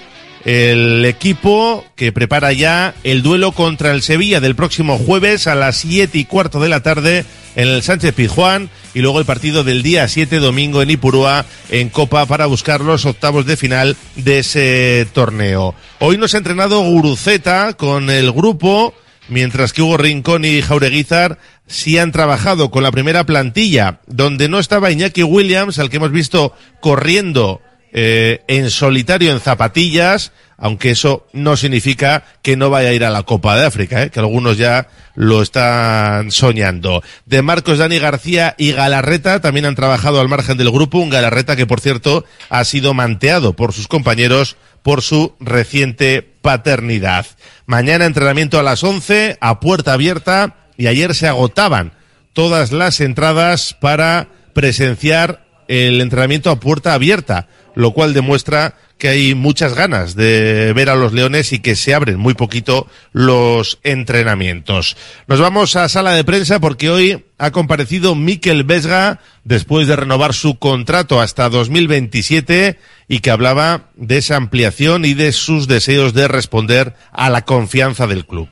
El 0.45 1.05
equipo 1.05 1.85
que 1.95 2.11
prepara 2.11 2.53
ya 2.53 2.97
el 3.05 3.23
duelo 3.23 3.53
contra 3.53 3.93
el 3.93 4.03
Sevilla 4.03 4.41
del 4.41 4.57
próximo 4.57 4.99
jueves 4.99 5.47
a 5.47 5.55
las 5.55 5.77
siete 5.77 6.19
y 6.19 6.25
cuarto 6.25 6.59
de 6.59 6.69
la 6.69 6.81
tarde 6.81 7.25
en 7.55 7.69
el 7.69 7.85
Sánchez 7.85 8.13
Pizjuán 8.13 8.71
y 8.93 9.03
luego 9.03 9.21
el 9.21 9.25
partido 9.25 9.63
del 9.63 9.85
día 9.85 10.09
7 10.09 10.41
domingo 10.41 10.83
en 10.83 10.91
Ipurúa 10.91 11.47
en 11.71 11.91
Copa 11.91 12.27
para 12.27 12.47
buscar 12.47 12.81
los 12.81 13.07
octavos 13.07 13.47
de 13.47 13.57
final 13.57 13.97
de 14.17 14.41
ese 14.41 15.07
torneo. 15.13 15.77
Hoy 16.01 16.19
nos 16.19 16.35
ha 16.35 16.39
entrenado 16.39 16.81
Guruceta 16.81 17.75
con 17.75 18.11
el 18.11 18.33
grupo 18.33 18.93
mientras 19.29 19.73
que 19.73 19.83
Hugo 19.83 19.97
Rincón 19.97 20.45
y 20.45 20.63
Jaureguizar 20.63 21.39
sí 21.67 21.99
han 21.99 22.13
trabajado 22.13 22.71
con 22.71 22.83
la 22.83 22.93
primera 22.93 23.25
plantilla, 23.25 24.01
donde 24.07 24.49
no 24.49 24.59
estaba 24.59 24.91
Iñaki 24.91 25.23
Williams, 25.23 25.79
al 25.79 25.91
que 25.91 25.97
hemos 25.97 26.13
visto 26.13 26.53
corriendo 26.81 27.61
eh, 27.99 28.45
en 28.47 28.69
solitario 28.69 29.33
en 29.33 29.41
zapatillas, 29.41 30.33
aunque 30.59 30.91
eso 30.91 31.27
no 31.33 31.57
significa 31.57 32.25
que 32.43 32.55
no 32.55 32.69
vaya 32.69 32.91
a 32.91 32.93
ir 32.93 33.03
a 33.07 33.11
la 33.11 33.23
Copa 33.23 33.57
de 33.57 33.65
África, 33.65 34.03
¿eh? 34.03 34.11
que 34.11 34.21
algunos 34.21 34.59
ya 34.59 34.89
lo 35.15 35.41
están 35.41 36.31
soñando. 36.31 37.03
De 37.25 37.41
Marcos 37.41 37.79
Dani 37.79 37.99
García 37.99 38.55
y 38.59 38.73
Galarreta 38.73 39.41
también 39.41 39.65
han 39.65 39.77
trabajado 39.77 40.21
al 40.21 40.29
margen 40.29 40.59
del 40.59 40.71
grupo, 40.71 40.99
un 40.99 41.09
Galarreta 41.09 41.57
que 41.57 41.67
por 41.67 41.81
cierto 41.81 42.27
ha 42.51 42.65
sido 42.65 42.93
manteado 42.93 43.55
por 43.55 43.73
sus 43.73 43.89
compañeros 43.89 44.59
por 44.83 45.01
su 45.01 45.35
reciente 45.41 46.21
paternidad. 46.43 47.25
Mañana 47.65 48.05
entrenamiento 48.05 48.59
a 48.59 48.63
las 48.63 48.85
11 48.85 49.39
a 49.41 49.59
puerta 49.59 49.95
abierta 49.95 50.57
y 50.77 50.89
ayer 50.89 51.15
se 51.15 51.29
agotaban 51.29 51.95
todas 52.35 52.73
las 52.73 53.01
entradas 53.01 53.75
para 53.81 54.29
presenciar 54.53 55.47
el 55.69 56.01
entrenamiento 56.01 56.51
a 56.51 56.61
puerta 56.61 56.95
abierta, 56.95 57.49
lo 57.77 57.93
cual 57.93 58.15
demuestra 58.15 58.75
que 58.99 59.09
hay 59.09 59.35
muchas 59.35 59.75
ganas 59.75 60.17
de 60.17 60.73
ver 60.73 60.89
a 60.89 60.97
los 60.97 61.13
leones 61.13 61.53
y 61.53 61.59
que 61.59 61.77
se 61.77 61.93
abren 61.95 62.19
muy 62.19 62.33
poquito 62.33 62.89
los 63.13 63.79
entrenamientos. 63.83 64.97
Nos 65.29 65.41
vamos 65.41 65.77
a 65.77 65.89
sala 65.91 66.15
de 66.15 66.25
prensa 66.25 66.59
porque 66.59 66.89
hoy 66.89 67.27
ha 67.37 67.51
comparecido 67.51 68.15
Miquel 68.15 68.65
Vesga 68.65 69.21
después 69.45 69.87
de 69.87 69.97
renovar 69.97 70.33
su 70.33 70.59
contrato 70.59 71.21
hasta 71.21 71.51
2027 71.51 72.79
y 73.09 73.19
que 73.19 73.31
hablaba 73.31 73.91
de 73.95 74.17
esa 74.17 74.37
ampliación 74.37 75.05
y 75.05 75.13
de 75.13 75.33
sus 75.33 75.69
deseos 75.69 76.15
de 76.15 76.29
responder 76.29 76.95
a 77.13 77.29
la 77.29 77.45
confianza 77.45 78.07
del 78.07 78.25
club 78.25 78.49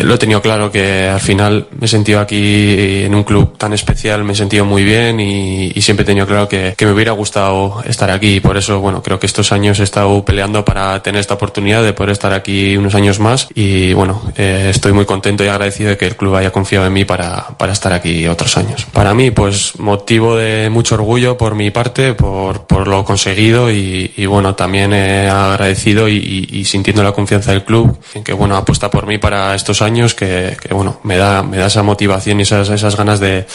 lo 0.00 0.14
he 0.14 0.18
tenido 0.18 0.42
claro 0.42 0.70
que 0.70 1.08
al 1.08 1.20
final 1.20 1.68
me 1.78 1.86
he 1.86 1.88
sentido 1.88 2.20
aquí 2.20 3.02
en 3.04 3.14
un 3.14 3.24
club 3.24 3.56
tan 3.56 3.72
especial, 3.72 4.24
me 4.24 4.34
he 4.34 4.36
sentido 4.36 4.64
muy 4.64 4.84
bien 4.84 5.20
y, 5.20 5.72
siempre 5.80 6.02
he 6.02 6.06
tenido 6.06 6.26
claro 6.26 6.48
que, 6.48 6.74
me 6.78 6.92
hubiera 6.92 7.12
gustado 7.12 7.82
estar 7.86 8.10
aquí 8.10 8.36
y 8.36 8.40
por 8.40 8.56
eso, 8.56 8.80
bueno, 8.80 9.02
creo 9.02 9.18
que 9.18 9.26
estos 9.26 9.52
años 9.52 9.80
he 9.80 9.82
estado 9.82 10.22
peleando 10.24 10.64
para 10.64 11.02
tener 11.02 11.20
esta 11.20 11.34
oportunidad 11.34 11.82
de 11.82 11.94
poder 11.94 12.10
estar 12.10 12.32
aquí 12.34 12.76
unos 12.76 12.94
años 12.94 13.18
más 13.18 13.48
y 13.54 13.94
bueno, 13.94 14.20
eh, 14.36 14.68
estoy 14.70 14.92
muy 14.92 15.06
contento 15.06 15.44
y 15.44 15.48
agradecido 15.48 15.90
de 15.90 15.96
que 15.96 16.06
el 16.06 16.16
club 16.16 16.36
haya 16.36 16.52
confiado 16.52 16.86
en 16.86 16.92
mí 16.92 17.04
para, 17.06 17.48
para 17.56 17.72
estar 17.72 17.92
aquí 17.92 18.26
otros 18.26 18.56
años. 18.58 18.84
Para 18.92 19.14
mí, 19.14 19.30
pues 19.30 19.78
motivo 19.78 20.36
de 20.36 20.68
mucho 20.68 20.96
orgullo 20.96 21.38
por 21.38 21.54
mi 21.54 21.70
parte, 21.70 22.12
por, 22.12 22.66
por 22.66 22.86
lo 22.86 23.04
conseguido 23.04 23.70
y, 23.70 24.12
y 24.16 24.26
bueno, 24.26 24.54
también 24.54 24.92
agradecido 24.92 26.08
y, 26.08 26.48
y, 26.50 26.64
sintiendo 26.64 27.02
la 27.02 27.12
confianza 27.12 27.52
del 27.52 27.64
club 27.64 27.98
en 28.14 28.22
que 28.22 28.32
bueno, 28.32 28.56
apuesta 28.56 28.90
por 28.90 29.06
mí 29.06 29.18
para 29.18 29.54
estos 29.54 29.69
años 29.82 30.14
que, 30.14 30.56
bueno, 30.70 31.00
me 31.02 31.16
da, 31.16 31.42
me 31.42 31.56
da 31.56 31.66
esa 31.66 31.82
motivación 31.82 32.40
y 32.40 32.42
esas, 32.42 32.68
esas 32.68 32.96
ganas 32.96 33.20
de, 33.20 33.46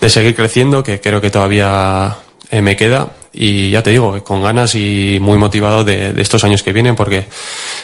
de 0.00 0.10
seguir 0.10 0.34
creciendo 0.34 0.82
que 0.82 1.00
creo 1.00 1.20
que 1.20 1.30
todavía 1.30 2.16
eh, 2.50 2.60
me 2.62 2.76
queda 2.76 3.08
y 3.34 3.70
ya 3.70 3.82
te 3.82 3.90
digo, 3.90 4.22
con 4.22 4.42
ganas 4.42 4.74
y 4.74 5.18
muy 5.20 5.36
motivado 5.36 5.84
de, 5.84 6.12
de, 6.12 6.22
estos 6.22 6.44
años 6.44 6.62
que 6.62 6.72
vienen 6.72 6.94
porque 6.94 7.26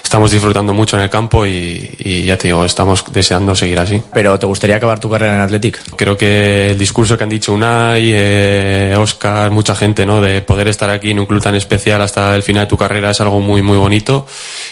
estamos 0.03 0.31
disfrutando 0.31 0.73
mucho 0.73 0.97
en 0.97 1.03
el 1.03 1.11
campo 1.11 1.45
y, 1.45 1.91
y, 1.99 2.23
ya 2.23 2.37
te 2.37 2.49
digo, 2.49 2.65
estamos 2.65 3.05
deseando 3.13 3.55
seguir 3.55 3.79
así. 3.81 4.01
¿Pero 4.13 4.39
te 4.39 4.47
gustaría 4.47 4.77
acabar 4.77 5.01
tu 5.01 5.11
carrera 5.11 5.35
en 5.35 5.41
Athletic? 5.41 5.97
Creo 5.97 6.17
que 6.17 6.71
el 6.71 6.79
discurso 6.79 7.19
que 7.19 7.25
han 7.25 7.31
dicho 7.31 7.53
Unai, 7.53 8.11
eh, 8.13 8.95
Oscar, 8.97 9.51
mucha 9.51 9.75
gente, 9.75 10.07
¿no? 10.07 10.21
De 10.21 10.41
poder 10.43 10.69
estar 10.69 10.89
aquí 10.91 11.11
en 11.11 11.19
un 11.19 11.27
club 11.27 11.43
tan 11.43 11.55
especial 11.55 12.01
hasta 12.03 12.35
el 12.37 12.43
final 12.43 12.65
de 12.65 12.69
tu 12.69 12.77
carrera 12.77 13.11
es 13.11 13.21
algo 13.21 13.41
muy, 13.41 13.63
muy 13.63 13.77
bonito 13.77 14.27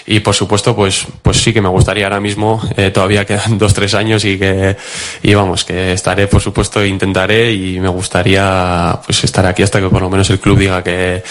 y 0.07 0.21
por 0.21 0.35
supuesto, 0.35 0.77
pues, 0.77 1.07
pues 1.23 1.39
sí 1.39 1.53
que 1.53 1.61
me 1.61 1.69
gustaría 1.69 2.05
ahora 2.05 2.21
mismo, 2.21 2.63
eh, 2.77 2.91
todavía 2.91 3.25
quedan 3.25 3.59
dos, 3.59 3.75
tres 3.75 3.95
años 3.95 4.25
y 4.25 4.39
que, 4.39 4.77
y 5.23 5.35
vamos, 5.35 5.65
que 5.65 5.93
estaré, 5.93 6.27
por 6.29 6.41
supuesto, 6.41 6.85
intentaré 6.85 7.53
y 7.53 7.81
me 7.81 7.89
gustaría 7.89 8.99
pues 9.05 9.25
estar 9.25 9.45
aquí 9.47 9.63
hasta 9.63 9.81
que 9.81 9.89
por 9.89 10.03
lo 10.03 10.11
menos 10.11 10.31
el 10.31 10.39
club 10.39 10.59
diga 10.59 10.68
que, 10.83 11.23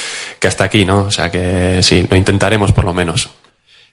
hasta 0.46 0.64
aquí, 0.64 0.86
¿no? 0.86 1.04
O 1.04 1.12
sea 1.12 1.30
que 1.32 1.80
sí, 1.84 2.06
lo 2.10 2.16
intentaremos 2.16 2.72
por 2.72 2.86
lo 2.86 2.94
menos. 2.94 3.30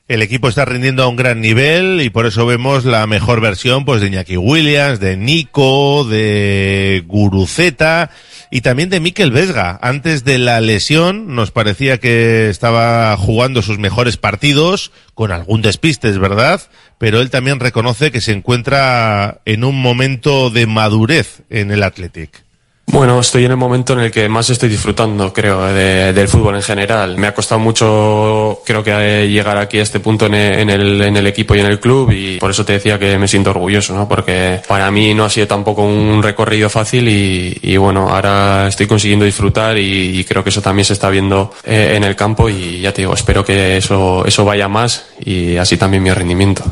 El 0.06 0.20
equipo 0.20 0.50
está 0.50 0.66
rindiendo 0.66 1.02
a 1.02 1.08
un 1.08 1.16
gran 1.16 1.40
nivel 1.40 2.02
y 2.02 2.10
por 2.10 2.26
eso 2.26 2.44
vemos 2.44 2.84
la 2.84 3.06
mejor 3.06 3.40
versión 3.40 3.86
pues 3.86 4.02
de 4.02 4.08
Iñaki 4.08 4.36
Williams, 4.36 5.00
de 5.00 5.16
Nico, 5.16 6.04
de 6.04 7.02
Guruceta 7.06 8.10
y 8.50 8.60
también 8.60 8.90
de 8.90 9.00
Mikel 9.00 9.30
Vesga. 9.30 9.78
Antes 9.80 10.22
de 10.22 10.36
la 10.36 10.60
lesión 10.60 11.34
nos 11.34 11.52
parecía 11.52 11.98
que 11.98 12.50
estaba 12.50 13.16
jugando 13.16 13.62
sus 13.62 13.78
mejores 13.78 14.19
partidos 14.19 14.92
con 15.14 15.32
algún 15.32 15.62
despiste, 15.62 16.10
es 16.10 16.19
verdad, 16.19 16.60
pero 16.99 17.23
él 17.23 17.30
también 17.30 17.58
reconoce 17.58 18.12
que 18.12 18.21
se 18.21 18.32
encuentra 18.32 19.40
en 19.47 19.64
un 19.64 19.80
momento 19.80 20.50
de 20.50 20.66
madurez 20.66 21.40
en 21.49 21.71
el 21.71 21.82
Athletic. 21.82 22.45
Bueno, 22.86 23.18
estoy 23.18 23.44
en 23.44 23.50
el 23.50 23.56
momento 23.56 23.94
en 23.94 24.00
el 24.00 24.10
que 24.10 24.28
más 24.28 24.50
estoy 24.50 24.68
disfrutando, 24.68 25.32
creo, 25.32 25.64
de, 25.64 26.12
del 26.12 26.28
fútbol 26.28 26.54
en 26.56 26.62
general. 26.62 27.16
Me 27.16 27.26
ha 27.26 27.34
costado 27.34 27.58
mucho, 27.58 28.60
creo 28.64 28.84
que 28.84 29.28
llegar 29.28 29.56
aquí 29.58 29.78
a 29.78 29.82
este 29.82 30.00
punto 30.00 30.26
en 30.26 30.34
el, 30.34 31.00
en 31.02 31.16
el, 31.16 31.26
equipo 31.26 31.54
y 31.54 31.60
en 31.60 31.66
el 31.66 31.80
club 31.80 32.12
y 32.12 32.38
por 32.38 32.50
eso 32.50 32.64
te 32.64 32.75
decía 32.75 32.99
que 32.99 33.18
me 33.18 33.26
siento 33.26 33.50
orgulloso, 33.50 33.94
¿no? 33.94 34.06
Porque 34.06 34.60
para 34.68 34.90
mí 34.90 35.12
no 35.14 35.25
ha 35.25 35.30
sido 35.30 35.49
tampoco 35.49 35.82
un 35.82 36.23
recorrido 36.23 36.70
fácil 36.70 37.08
y, 37.08 37.58
y 37.62 37.76
bueno, 37.78 38.08
ahora 38.08 38.68
estoy 38.68 38.86
consiguiendo 38.86 39.25
disfrutar 39.25 39.76
y, 39.78 40.20
y, 40.20 40.25
creo 40.25 40.44
que 40.44 40.50
eso 40.50 40.62
también 40.62 40.84
se 40.84 40.92
está 40.92 41.10
viendo 41.10 41.52
eh, 41.64 41.94
en 41.97 42.04
el 42.04 42.14
campo 42.14 42.49
y 42.49 42.80
ya 42.80 42.92
te 42.92 43.02
digo, 43.02 43.14
espero 43.14 43.44
que 43.44 43.76
eso, 43.78 44.25
eso 44.26 44.44
vaya 44.44 44.68
más 44.68 45.06
y 45.25 45.56
así 45.56 45.76
también 45.76 46.02
mi 46.02 46.12
rendimiento. 46.12 46.62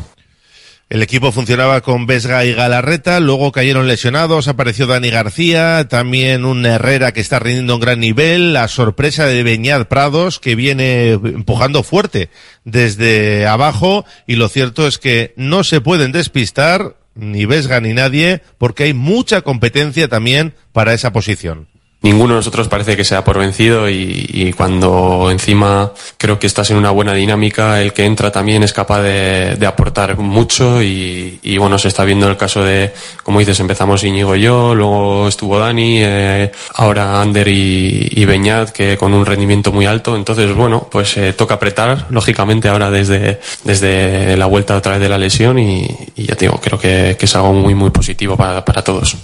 El 0.89 1.01
equipo 1.01 1.31
funcionaba 1.31 1.81
con 1.81 2.05
Vesga 2.05 2.45
y 2.45 2.53
Galarreta, 2.53 3.19
luego 3.19 3.51
cayeron 3.51 3.87
lesionados, 3.87 4.47
apareció 4.47 4.85
Dani 4.85 5.09
García, 5.09 5.87
también 5.89 6.45
un 6.45 6.65
Herrera 6.65 7.13
que 7.13 7.21
está 7.21 7.39
rindiendo 7.39 7.75
un 7.75 7.81
gran 7.81 7.99
nivel, 7.99 8.53
la 8.53 8.67
sorpresa 8.67 9.25
de 9.25 9.41
Beñat 9.41 9.87
Prados 9.87 10.39
que 10.39 10.55
viene 10.55 11.11
empujando 11.11 11.81
fuerte 11.81 12.29
desde 12.63 13.47
abajo 13.47 14.05
y 14.27 14.35
lo 14.35 14.49
cierto 14.49 14.85
es 14.85 14.99
que 14.99 15.33
no 15.35 15.63
se 15.63 15.81
pueden 15.81 16.11
despistar 16.11 16.95
ni 17.15 17.45
Vesga 17.45 17.79
ni 17.79 17.93
nadie 17.93 18.43
porque 18.57 18.83
hay 18.83 18.93
mucha 18.93 19.41
competencia 19.41 20.07
también 20.07 20.53
para 20.73 20.93
esa 20.93 21.11
posición 21.11 21.72
ninguno 22.03 22.33
de 22.33 22.39
nosotros 22.39 22.67
parece 22.67 22.95
que 22.95 23.03
sea 23.03 23.23
por 23.23 23.39
vencido 23.39 23.89
y, 23.89 24.53
cuando 24.55 25.31
encima 25.31 25.91
creo 26.17 26.37
que 26.37 26.47
estás 26.47 26.69
en 26.69 26.77
una 26.77 26.91
buena 26.91 27.13
dinámica, 27.13 27.81
el 27.81 27.93
que 27.93 28.05
entra 28.05 28.31
también 28.31 28.61
es 28.61 28.73
capaz 28.73 29.01
de, 29.01 29.65
aportar 29.65 30.17
mucho 30.17 30.83
y, 30.83 31.57
bueno, 31.57 31.79
se 31.79 31.87
está 31.87 32.03
viendo 32.03 32.27
el 32.27 32.37
caso 32.37 32.63
de, 32.63 32.93
como 33.23 33.39
dices, 33.39 33.59
empezamos 33.59 34.03
Íñigo 34.03 34.35
y 34.35 34.41
yo, 34.41 34.75
luego 34.75 35.27
estuvo 35.27 35.57
Dani, 35.57 35.99
eh, 36.01 36.51
ahora 36.75 37.21
Ander 37.21 37.47
y, 37.47 38.09
y, 38.11 38.25
Beñat, 38.25 38.69
que 38.69 38.97
con 38.97 39.13
un 39.13 39.25
rendimiento 39.25 39.71
muy 39.71 39.85
alto, 39.85 40.15
entonces 40.15 40.53
bueno, 40.53 40.87
pues 40.91 41.15
eh, 41.17 41.33
toca 41.33 41.55
apretar, 41.55 42.07
lógicamente 42.09 42.67
ahora 42.67 42.91
desde, 42.91 43.39
desde 43.63 44.35
la 44.35 44.45
vuelta 44.45 44.75
otra 44.75 44.93
vez 44.93 45.01
de 45.01 45.09
la 45.09 45.17
lesión 45.17 45.57
y, 45.57 45.87
y 46.15 46.25
ya 46.25 46.35
te 46.35 46.45
digo, 46.45 46.59
creo 46.61 46.77
que, 46.77 47.15
que 47.17 47.25
es 47.25 47.35
algo 47.35 47.53
muy 47.53 47.73
muy 47.73 47.89
positivo 47.89 48.35
para, 48.35 48.63
para 48.65 48.83
todos. 48.83 49.15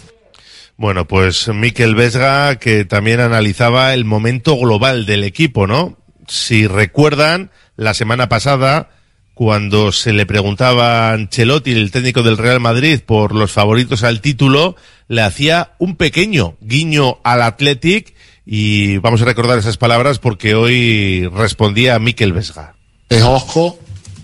Bueno, 0.80 1.06
pues 1.06 1.50
Miquel 1.50 1.94
Vesga, 1.94 2.56
que 2.56 2.86
también 2.86 3.20
analizaba 3.20 3.94
el 3.94 4.06
momento 4.06 4.56
global 4.56 5.06
del 5.06 5.26
equipo, 5.26 5.68
¿no? 5.68 5.98
Si 6.26 6.68
recuerdan, 6.68 7.52
la 7.76 7.94
semana 7.94 8.30
pasada, 8.30 8.90
cuando 9.34 9.92
se 9.92 10.14
le 10.14 10.26
preguntaba 10.26 11.10
a 11.10 11.12
Ancelotti, 11.12 11.74
el 11.74 11.92
técnico 11.92 12.24
del 12.24 12.38
Real 12.38 12.62
Madrid, 12.62 13.02
por 13.06 13.36
los 13.36 13.52
favoritos 13.52 14.06
al 14.06 14.22
título, 14.22 14.78
le 15.10 15.22
hacía 15.22 15.74
un 15.80 15.98
pequeño 15.98 16.56
guiño 16.62 17.18
al 17.26 17.42
Athletic 17.42 18.16
y 18.46 19.00
vamos 19.00 19.22
a 19.22 19.26
recordar 19.26 19.60
esas 19.60 19.76
palabras 19.76 20.18
porque 20.18 20.56
hoy 20.56 21.28
respondía 21.28 22.00
Miquel 22.00 22.32
Vesga. 22.32 22.76
Eh, 23.10 23.22
ojo, 23.22 23.78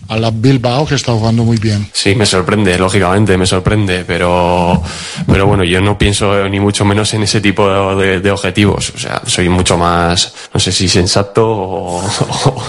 a 0.08 0.18
la 0.18 0.32
Bilbao 0.32 0.86
que 0.86 0.96
está 0.96 1.14
jugando 1.14 1.44
muy 1.44 1.58
bien. 1.58 1.90
Sí, 1.92 2.16
me 2.16 2.26
sorprende, 2.26 2.78
lógicamente, 2.78 3.38
me 3.38 3.46
sorprende, 3.46 4.04
pero, 4.06 4.82
pero 5.28 5.48
bueno, 5.48 5.64
yo 5.64 5.82
no 5.82 5.98
pienso 5.98 6.48
ni 6.48 6.60
mucho 6.60 6.86
menos 6.86 7.14
en 7.14 7.24
ese 7.24 7.42
tipo 7.42 7.96
de, 7.96 8.20
de 8.20 8.32
objetivos. 8.32 8.94
O 8.96 9.00
sea, 9.00 9.22
soy 9.26 9.50
mucho 9.50 9.78
más, 9.78 10.34
no 10.54 10.60
sé 10.60 10.72
si 10.72 10.88
sensato 10.88 11.46
o, 11.48 11.98
o, 12.00 12.64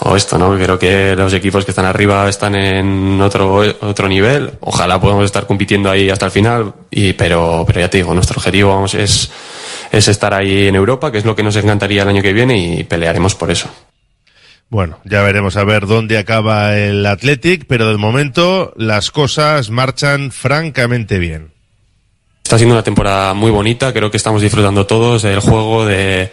o, 0.10 0.16
esto, 0.16 0.38
¿no? 0.38 0.54
Creo 0.56 0.78
que 0.78 1.16
los 1.16 1.32
equipos 1.32 1.64
que 1.64 1.70
están 1.70 1.86
arriba 1.86 2.28
están 2.28 2.54
en 2.54 3.20
otro, 3.20 3.62
otro 3.80 4.08
nivel. 4.08 4.52
Ojalá 4.60 5.00
podamos 5.00 5.24
estar 5.24 5.46
compitiendo 5.46 5.90
ahí 5.90 6.10
hasta 6.10 6.26
el 6.26 6.32
final, 6.32 6.74
y, 6.90 7.12
pero, 7.14 7.64
pero 7.66 7.80
ya 7.80 7.88
te 7.88 7.98
digo, 7.98 8.14
nuestro 8.14 8.38
objetivo 8.38 8.70
vamos, 8.70 8.94
es, 8.94 9.30
es 9.90 10.08
estar 10.08 10.34
ahí 10.34 10.68
en 10.68 10.74
Europa, 10.74 11.10
que 11.10 11.18
es 11.18 11.24
lo 11.24 11.34
que 11.34 11.42
nos 11.42 11.56
encantaría 11.56 12.02
el 12.02 12.08
año 12.08 12.22
que 12.22 12.32
viene 12.32 12.58
y 12.58 12.84
pelearemos 12.84 13.34
por 13.34 13.50
eso. 13.50 13.68
Bueno, 14.72 15.00
ya 15.04 15.20
veremos 15.20 15.58
a 15.58 15.64
ver 15.64 15.86
dónde 15.86 16.16
acaba 16.16 16.78
el 16.78 17.04
Athletic, 17.04 17.66
pero 17.66 17.90
de 17.90 17.98
momento 17.98 18.72
las 18.74 19.10
cosas 19.10 19.68
marchan 19.68 20.30
francamente 20.32 21.18
bien. 21.18 21.52
Está 22.42 22.56
siendo 22.56 22.74
una 22.74 22.82
temporada 22.82 23.34
muy 23.34 23.50
bonita, 23.50 23.92
creo 23.92 24.10
que 24.10 24.16
estamos 24.16 24.40
disfrutando 24.40 24.86
todos 24.86 25.20
del 25.20 25.40
juego, 25.40 25.84
de, 25.84 26.32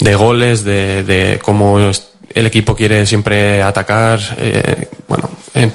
de 0.00 0.14
goles, 0.14 0.64
de, 0.64 1.04
de, 1.04 1.38
cómo 1.40 1.78
el 2.34 2.46
equipo 2.46 2.74
quiere 2.74 3.06
siempre 3.06 3.62
atacar. 3.62 4.20
Eh, 4.38 4.88
bueno, 5.06 5.30
en, 5.54 5.72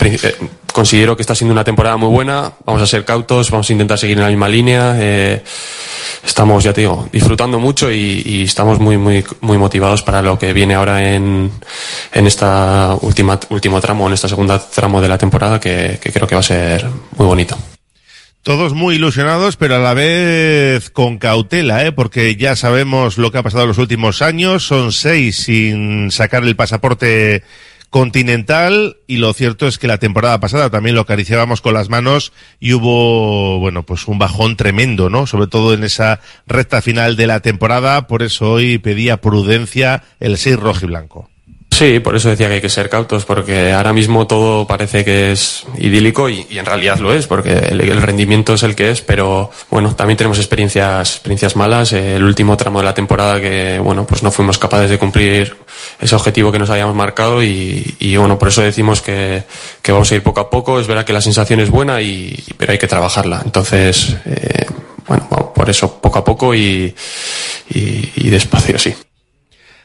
considero 0.73 1.15
que 1.15 1.21
está 1.21 1.35
siendo 1.35 1.53
una 1.53 1.63
temporada 1.63 1.95
muy 1.97 2.09
buena. 2.09 2.51
Vamos 2.65 2.81
a 2.81 2.87
ser 2.87 3.05
cautos, 3.05 3.51
vamos 3.51 3.69
a 3.69 3.73
intentar 3.73 3.97
seguir 3.97 4.17
en 4.17 4.23
la 4.23 4.29
misma 4.29 4.49
línea. 4.49 4.95
Eh, 4.97 5.43
estamos, 6.25 6.63
ya 6.63 6.73
te 6.73 6.81
digo, 6.81 7.07
disfrutando 7.11 7.59
mucho 7.59 7.91
y, 7.91 8.43
estamos 8.43 8.79
muy, 8.79 8.97
muy, 8.97 9.23
muy 9.41 9.57
motivados 9.57 10.01
para 10.01 10.21
lo 10.21 10.37
que 10.37 10.51
viene 10.51 10.73
ahora 10.73 11.13
en, 11.13 11.51
en 12.11 12.27
esta 12.27 12.97
última 13.01 13.39
último 13.49 13.79
tramo, 13.79 14.07
en 14.07 14.13
esta 14.13 14.27
segunda 14.27 14.59
tramo 14.59 15.01
de 15.01 15.07
la 15.07 15.17
temporada, 15.17 15.59
que 15.59 15.99
creo 16.01 16.27
que 16.27 16.35
va 16.35 16.41
a 16.41 16.43
ser 16.43 16.85
muy 17.17 17.27
bonito. 17.27 17.57
Todos 18.43 18.73
muy 18.73 18.95
ilusionados, 18.95 19.55
pero 19.55 19.77
a 19.77 19.79
la 19.79 19.93
vez 19.93 20.89
con 20.89 21.17
cautela, 21.17 21.85
¿eh? 21.85 21.93
porque 21.93 22.35
ya 22.35 22.57
sabemos 22.57 23.17
lo 23.17 23.31
que 23.31 23.37
ha 23.37 23.43
pasado 23.43 23.63
en 23.63 23.69
los 23.69 23.77
últimos 23.77 24.21
años. 24.21 24.67
Son 24.67 24.91
seis 24.91 25.37
sin 25.37 26.11
sacar 26.11 26.43
el 26.43 26.57
pasaporte 26.57 27.41
continental 27.89 28.97
y 29.07 29.15
lo 29.15 29.31
cierto 29.31 29.65
es 29.65 29.77
que 29.77 29.87
la 29.87 29.97
temporada 29.97 30.41
pasada 30.41 30.69
también 30.69 30.93
lo 30.93 31.01
acariciábamos 31.01 31.61
con 31.61 31.73
las 31.73 31.87
manos 31.87 32.33
y 32.59 32.73
hubo, 32.73 33.59
bueno, 33.59 33.83
pues 33.83 34.09
un 34.09 34.19
bajón 34.19 34.57
tremendo, 34.57 35.09
¿no? 35.09 35.25
Sobre 35.25 35.47
todo 35.47 35.73
en 35.73 35.85
esa 35.85 36.19
recta 36.45 36.81
final 36.81 37.15
de 37.15 37.27
la 37.27 37.39
temporada. 37.39 38.07
Por 38.07 38.23
eso 38.23 38.51
hoy 38.51 38.77
pedía 38.77 39.21
prudencia 39.21 40.03
el 40.19 40.37
6 40.37 40.57
rojo 40.57 40.79
y 40.83 40.87
blanco. 40.87 41.29
Sí, 41.73 41.99
por 41.99 42.15
eso 42.15 42.29
decía 42.29 42.47
que 42.49 42.53
hay 42.53 42.61
que 42.61 42.69
ser 42.69 42.87
cautos, 42.87 43.25
porque 43.25 43.71
ahora 43.71 43.93
mismo 43.93 44.27
todo 44.27 44.67
parece 44.67 45.03
que 45.03 45.31
es 45.31 45.65
idílico 45.79 46.29
y, 46.29 46.45
en 46.51 46.65
realidad 46.67 46.99
lo 46.99 47.11
es, 47.11 47.25
porque 47.25 47.49
el, 47.49 47.81
el, 47.81 47.99
rendimiento 47.99 48.53
es 48.53 48.61
el 48.61 48.75
que 48.75 48.91
es, 48.91 49.01
pero 49.01 49.49
bueno, 49.71 49.95
también 49.95 50.15
tenemos 50.15 50.37
experiencias, 50.37 51.15
experiencias 51.15 51.55
malas. 51.55 51.91
Eh, 51.93 52.17
el 52.17 52.23
último 52.23 52.55
tramo 52.57 52.77
de 52.77 52.85
la 52.85 52.93
temporada 52.93 53.41
que, 53.41 53.79
bueno, 53.79 54.05
pues 54.05 54.21
no 54.21 54.29
fuimos 54.29 54.59
capaces 54.59 54.87
de 54.91 54.99
cumplir 54.99 55.57
ese 55.99 56.13
objetivo 56.13 56.51
que 56.51 56.59
nos 56.59 56.69
habíamos 56.69 56.95
marcado 56.95 57.43
y, 57.43 57.95
y 57.97 58.17
bueno, 58.17 58.37
por 58.37 58.49
eso 58.49 58.61
decimos 58.61 59.01
que, 59.01 59.41
que, 59.81 59.91
vamos 59.91 60.11
a 60.11 60.15
ir 60.15 60.21
poco 60.21 60.41
a 60.41 60.51
poco. 60.51 60.79
Es 60.79 60.85
verdad 60.85 61.05
que 61.05 61.13
la 61.13 61.21
sensación 61.21 61.59
es 61.59 61.71
buena, 61.71 61.99
y, 62.03 62.37
pero 62.55 62.73
hay 62.73 62.77
que 62.77 62.87
trabajarla. 62.87 63.41
Entonces, 63.43 64.15
eh, 64.25 64.67
bueno, 65.07 65.51
por 65.55 65.67
eso 65.71 65.99
poco 65.99 66.19
a 66.19 66.23
poco 66.23 66.53
y, 66.53 66.93
y 67.73 68.29
despacio, 68.29 68.77
sí 68.77 68.93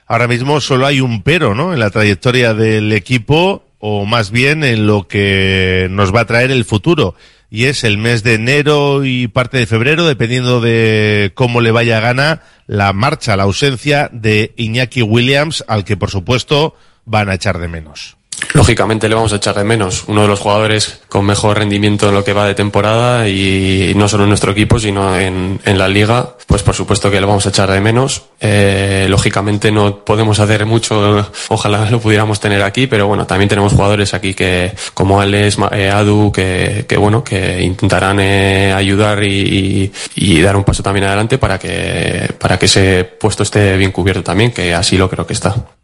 ahora 0.09 0.27
mismo 0.27 0.61
solo 0.61 0.87
hay 0.87 1.01
un 1.01 1.23
pero, 1.23 1.55
¿no? 1.55 1.73
En 1.73 1.79
la 1.79 1.91
trayectoria 1.91 2.55
del 2.55 2.93
equipo, 2.93 3.65
o 3.79 4.07
más 4.07 4.31
bien 4.33 4.65
en 4.65 4.87
lo 4.87 5.07
que 5.07 5.87
nos 5.91 6.13
va 6.15 6.23
a 6.23 6.27
traer 6.27 6.51
el 6.51 6.65
futuro. 6.65 7.15
Y 7.51 7.65
es 7.65 7.85
el 7.85 7.97
mes 7.97 8.23
de 8.23 8.35
enero 8.35 9.05
y 9.05 9.29
parte 9.29 9.57
de 9.57 9.67
febrero, 9.67 10.07
dependiendo 10.07 10.61
de 10.61 11.33
cómo 11.35 11.61
le 11.61 11.71
vaya 11.71 11.99
a 11.99 12.01
gana 12.01 12.43
la 12.67 12.93
marcha, 12.93 13.37
la 13.37 13.45
ausencia 13.45 14.11
de 14.13 14.53
Iñaki 14.57 15.03
Williams, 15.03 15.65
al 15.69 15.85
que 15.85 15.97
por 15.97 16.11
supuesto 16.11 16.75
van 17.07 17.31
a 17.31 17.35
echar 17.35 17.59
de 17.59 17.69
menos. 17.69 18.18
Lógicamente 18.55 19.09
le 19.09 19.15
vamos 19.15 19.33
a 19.33 19.37
echar 19.37 19.55
de 19.57 19.65
menos. 19.65 20.05
Uno 20.07 20.23
de 20.23 20.29
los 20.29 20.41
jugadores 20.41 21.01
con 21.09 21.25
mejor 21.25 21.59
rendimiento 21.59 22.09
en 22.09 22.15
lo 22.15 22.25
que 22.25 22.33
va 22.33 22.47
de 22.47 22.55
temporada 22.55 23.29
y 23.29 23.93
no 23.97 24.09
solo 24.09 24.25
en 24.25 24.31
nuestro 24.31 24.53
equipo, 24.53 24.79
sino 24.79 25.19
en, 25.19 25.61
en 25.65 25.79
la 25.79 25.89
liga, 25.89 26.37
pues 26.47 26.63
por 26.63 26.75
supuesto 26.75 27.11
que 27.11 27.21
lo 27.21 27.27
vamos 27.27 27.47
a 27.47 27.51
echar 27.51 27.71
de 27.71 27.81
menos. 27.81 28.23
Eh, 28.41 29.07
lógicamente 29.09 29.71
no 29.73 30.05
podemos 30.05 30.39
hacer 30.39 30.65
mucho, 30.67 31.27
ojalá 31.49 31.91
lo 31.91 32.01
pudiéramos 32.01 32.41
tener 32.41 32.63
aquí, 32.63 32.87
pero 32.87 33.07
bueno, 33.07 33.27
también 33.27 33.49
tenemos 33.49 33.73
jugadores 33.73 34.15
aquí 34.15 34.35
que, 34.35 34.73
como 34.95 35.21
Alex, 35.21 35.59
eh, 35.73 35.91
Adu, 35.91 36.33
que, 36.33 36.87
que, 36.89 36.97
bueno, 36.97 37.25
que 37.25 37.63
intentarán 37.63 38.21
eh, 38.21 38.73
ayudar 38.73 39.23
y, 39.25 39.93
y, 40.15 40.41
dar 40.41 40.57
un 40.57 40.65
paso 40.65 40.83
también 40.83 41.05
adelante 41.05 41.39
para 41.39 41.59
que, 41.59 42.33
para 42.39 42.59
que 42.59 42.67
ese 42.67 43.05
puesto 43.05 43.43
esté 43.43 43.77
bien 43.77 43.93
cubierto 43.93 44.23
también, 44.23 44.53
que 44.53 44.75
así 44.75 44.97
lo 44.97 45.11
creo 45.11 45.27
que 45.27 45.35
está. 45.35 45.78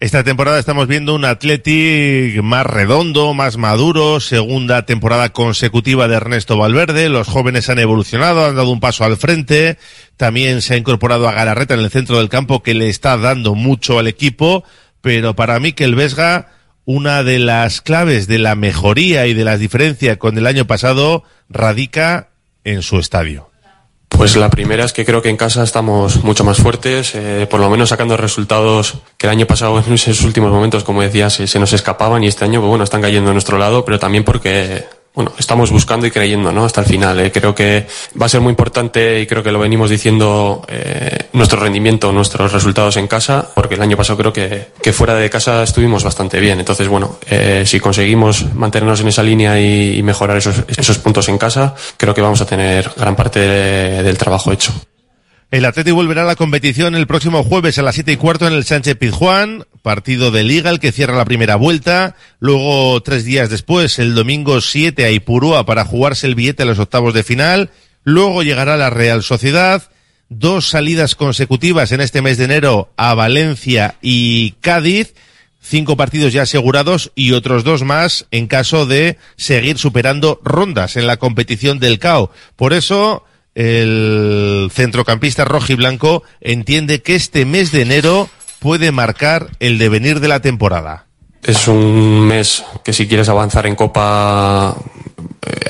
Esta 0.00 0.22
temporada 0.22 0.60
estamos 0.60 0.86
viendo 0.86 1.12
un 1.12 1.24
Athletic 1.24 2.40
más 2.40 2.64
redondo, 2.64 3.34
más 3.34 3.56
maduro, 3.56 4.20
segunda 4.20 4.86
temporada 4.86 5.30
consecutiva 5.30 6.06
de 6.06 6.14
Ernesto 6.14 6.56
Valverde, 6.56 7.08
los 7.08 7.26
jóvenes 7.26 7.68
han 7.68 7.80
evolucionado, 7.80 8.46
han 8.46 8.54
dado 8.54 8.70
un 8.70 8.78
paso 8.78 9.02
al 9.02 9.16
frente, 9.16 9.76
también 10.16 10.62
se 10.62 10.74
ha 10.74 10.76
incorporado 10.76 11.28
a 11.28 11.32
Galarreta 11.32 11.74
en 11.74 11.80
el 11.80 11.90
centro 11.90 12.18
del 12.18 12.28
campo 12.28 12.62
que 12.62 12.74
le 12.74 12.88
está 12.88 13.16
dando 13.16 13.56
mucho 13.56 13.98
al 13.98 14.06
equipo, 14.06 14.62
pero 15.00 15.34
para 15.34 15.58
mí 15.58 15.72
que 15.72 15.82
el 15.82 15.96
Vesga, 15.96 16.52
una 16.84 17.24
de 17.24 17.40
las 17.40 17.80
claves 17.80 18.28
de 18.28 18.38
la 18.38 18.54
mejoría 18.54 19.26
y 19.26 19.34
de 19.34 19.44
las 19.44 19.58
diferencias 19.58 20.16
con 20.16 20.38
el 20.38 20.46
año 20.46 20.64
pasado 20.68 21.24
radica 21.48 22.28
en 22.62 22.82
su 22.82 23.00
estadio. 23.00 23.47
Pues 24.18 24.34
la 24.34 24.50
primera 24.50 24.84
es 24.84 24.92
que 24.92 25.04
creo 25.04 25.22
que 25.22 25.28
en 25.28 25.36
casa 25.36 25.62
estamos 25.62 26.24
mucho 26.24 26.42
más 26.42 26.58
fuertes, 26.58 27.14
eh, 27.14 27.46
por 27.48 27.60
lo 27.60 27.70
menos 27.70 27.90
sacando 27.90 28.16
resultados 28.16 28.94
que 29.16 29.28
el 29.28 29.30
año 29.30 29.46
pasado 29.46 29.78
en 29.78 29.92
esos 29.92 30.22
últimos 30.22 30.50
momentos, 30.50 30.82
como 30.82 31.02
decías, 31.02 31.34
se, 31.34 31.46
se 31.46 31.60
nos 31.60 31.72
escapaban 31.72 32.24
y 32.24 32.26
este 32.26 32.44
año, 32.44 32.58
pues 32.58 32.68
bueno, 32.68 32.82
están 32.82 33.00
cayendo 33.00 33.30
a 33.30 33.32
nuestro 33.32 33.58
lado, 33.58 33.84
pero 33.84 34.00
también 34.00 34.24
porque 34.24 34.86
bueno, 35.18 35.32
estamos 35.36 35.72
buscando 35.72 36.06
y 36.06 36.12
creyendo, 36.12 36.52
¿no? 36.52 36.64
Hasta 36.64 36.82
el 36.82 36.86
final. 36.86 37.18
Eh. 37.18 37.32
Creo 37.32 37.52
que 37.52 37.88
va 38.22 38.26
a 38.26 38.28
ser 38.28 38.40
muy 38.40 38.50
importante 38.50 39.20
y 39.20 39.26
creo 39.26 39.42
que 39.42 39.50
lo 39.50 39.58
venimos 39.58 39.90
diciendo 39.90 40.64
eh, 40.68 41.26
nuestro 41.32 41.58
rendimiento, 41.58 42.12
nuestros 42.12 42.52
resultados 42.52 42.96
en 42.98 43.08
casa, 43.08 43.50
porque 43.52 43.74
el 43.74 43.82
año 43.82 43.96
pasado 43.96 44.16
creo 44.16 44.32
que, 44.32 44.68
que 44.80 44.92
fuera 44.92 45.16
de 45.16 45.28
casa 45.28 45.64
estuvimos 45.64 46.04
bastante 46.04 46.38
bien. 46.38 46.60
Entonces, 46.60 46.86
bueno, 46.86 47.18
eh, 47.28 47.64
si 47.66 47.80
conseguimos 47.80 48.54
mantenernos 48.54 49.00
en 49.00 49.08
esa 49.08 49.24
línea 49.24 49.60
y, 49.60 49.98
y, 49.98 50.02
mejorar 50.04 50.36
esos, 50.36 50.62
esos 50.68 50.98
puntos 50.98 51.28
en 51.28 51.36
casa, 51.36 51.74
creo 51.96 52.14
que 52.14 52.22
vamos 52.22 52.40
a 52.40 52.46
tener 52.46 52.88
gran 52.96 53.16
parte 53.16 53.40
de, 53.40 54.02
del 54.04 54.16
trabajo 54.16 54.52
hecho. 54.52 54.72
El 55.50 55.64
Atleti 55.64 55.92
volverá 55.92 56.22
a 56.22 56.26
la 56.26 56.36
competición 56.36 56.94
el 56.94 57.06
próximo 57.06 57.42
jueves 57.42 57.78
a 57.78 57.82
las 57.82 57.94
siete 57.94 58.12
y 58.12 58.16
cuarto 58.18 58.46
en 58.46 58.52
el 58.52 58.64
Sánchez 58.64 58.96
Pizjuán, 58.98 59.64
partido 59.80 60.30
de 60.30 60.44
Liga, 60.44 60.68
el 60.68 60.78
que 60.78 60.92
cierra 60.92 61.16
la 61.16 61.24
primera 61.24 61.56
vuelta. 61.56 62.16
Luego, 62.38 63.00
tres 63.02 63.24
días 63.24 63.48
después, 63.48 63.98
el 63.98 64.14
domingo 64.14 64.60
7 64.60 65.06
a 65.06 65.10
Ipurúa 65.10 65.64
para 65.64 65.86
jugarse 65.86 66.26
el 66.26 66.34
billete 66.34 66.64
a 66.64 66.66
los 66.66 66.78
octavos 66.78 67.14
de 67.14 67.22
final. 67.22 67.70
Luego 68.04 68.42
llegará 68.42 68.76
la 68.76 68.90
Real 68.90 69.22
Sociedad. 69.22 69.90
Dos 70.28 70.68
salidas 70.68 71.14
consecutivas 71.14 71.92
en 71.92 72.02
este 72.02 72.20
mes 72.20 72.36
de 72.36 72.44
enero 72.44 72.92
a 72.98 73.14
Valencia 73.14 73.94
y 74.02 74.50
Cádiz. 74.60 75.14
Cinco 75.62 75.96
partidos 75.96 76.34
ya 76.34 76.42
asegurados 76.42 77.10
y 77.14 77.32
otros 77.32 77.64
dos 77.64 77.84
más 77.84 78.26
en 78.30 78.48
caso 78.48 78.84
de 78.84 79.16
seguir 79.36 79.78
superando 79.78 80.42
rondas 80.44 80.96
en 80.96 81.06
la 81.06 81.16
competición 81.16 81.78
del 81.78 81.98
CAO. 81.98 82.30
Por 82.54 82.74
eso, 82.74 83.24
el 83.58 84.70
centrocampista 84.72 85.44
rojiblanco 85.44 86.22
entiende 86.40 87.02
que 87.02 87.16
este 87.16 87.44
mes 87.44 87.72
de 87.72 87.82
enero 87.82 88.28
puede 88.60 88.92
marcar 88.92 89.48
el 89.58 89.78
devenir 89.78 90.20
de 90.20 90.28
la 90.28 90.38
temporada. 90.38 91.06
Es 91.42 91.66
un 91.66 92.20
mes 92.28 92.64
que 92.84 92.92
si 92.92 93.08
quieres 93.08 93.28
avanzar 93.28 93.66
en 93.66 93.74
Copa 93.74 94.76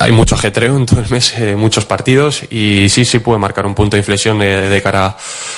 hay 0.01 0.13
mucho 0.13 0.35
ajetreo 0.35 0.77
en 0.77 0.87
todo 0.87 1.01
el 1.01 1.11
mes, 1.11 1.35
eh, 1.39 1.57
muchos 1.57 1.85
partidos 1.85 2.43
y 2.51 2.89
sí, 2.89 3.05
sí 3.05 3.19
puede 3.19 3.39
marcar 3.39 3.67
un 3.67 3.75
punto 3.75 3.97
de 3.97 4.01
inflexión 4.01 4.39
de, 4.39 4.81
cara 4.83 5.17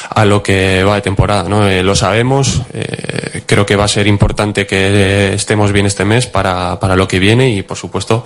a 0.09 0.25
lo 0.25 0.43
que 0.43 0.83
va 0.85 0.97
de 0.97 1.03
temporada. 1.03 1.49
¿no? 1.49 1.69
Eh, 1.69 1.83
lo 1.83 1.95
sabemos, 1.95 2.63
eh, 2.73 3.43
creo 3.47 3.67
que 3.67 3.77
va 3.77 3.85
a 3.85 3.89
ser 3.89 4.07
importante 4.07 4.67
que 4.67 5.35
estemos 5.35 5.73
bien 5.73 5.87
este 5.87 6.05
mes 6.05 6.27
para, 6.27 6.79
para 6.81 6.97
lo 6.97 7.07
que 7.07 7.19
viene 7.19 7.51
y 7.51 7.63
por 7.63 7.77
supuesto 7.77 8.25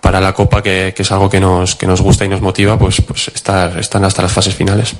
para 0.00 0.20
la 0.20 0.32
Copa 0.32 0.62
que, 0.62 0.94
es 0.96 1.12
algo 1.12 1.28
que 1.28 1.40
nos, 1.40 1.74
que 1.74 1.86
nos 1.86 2.00
gusta 2.00 2.24
y 2.24 2.28
nos 2.28 2.40
motiva, 2.40 2.78
pues, 2.78 3.00
pues 3.00 3.28
estar, 3.28 3.78
están 3.78 4.04
hasta 4.04 4.22
las 4.22 4.32
fases 4.32 4.54
finales 4.54 4.94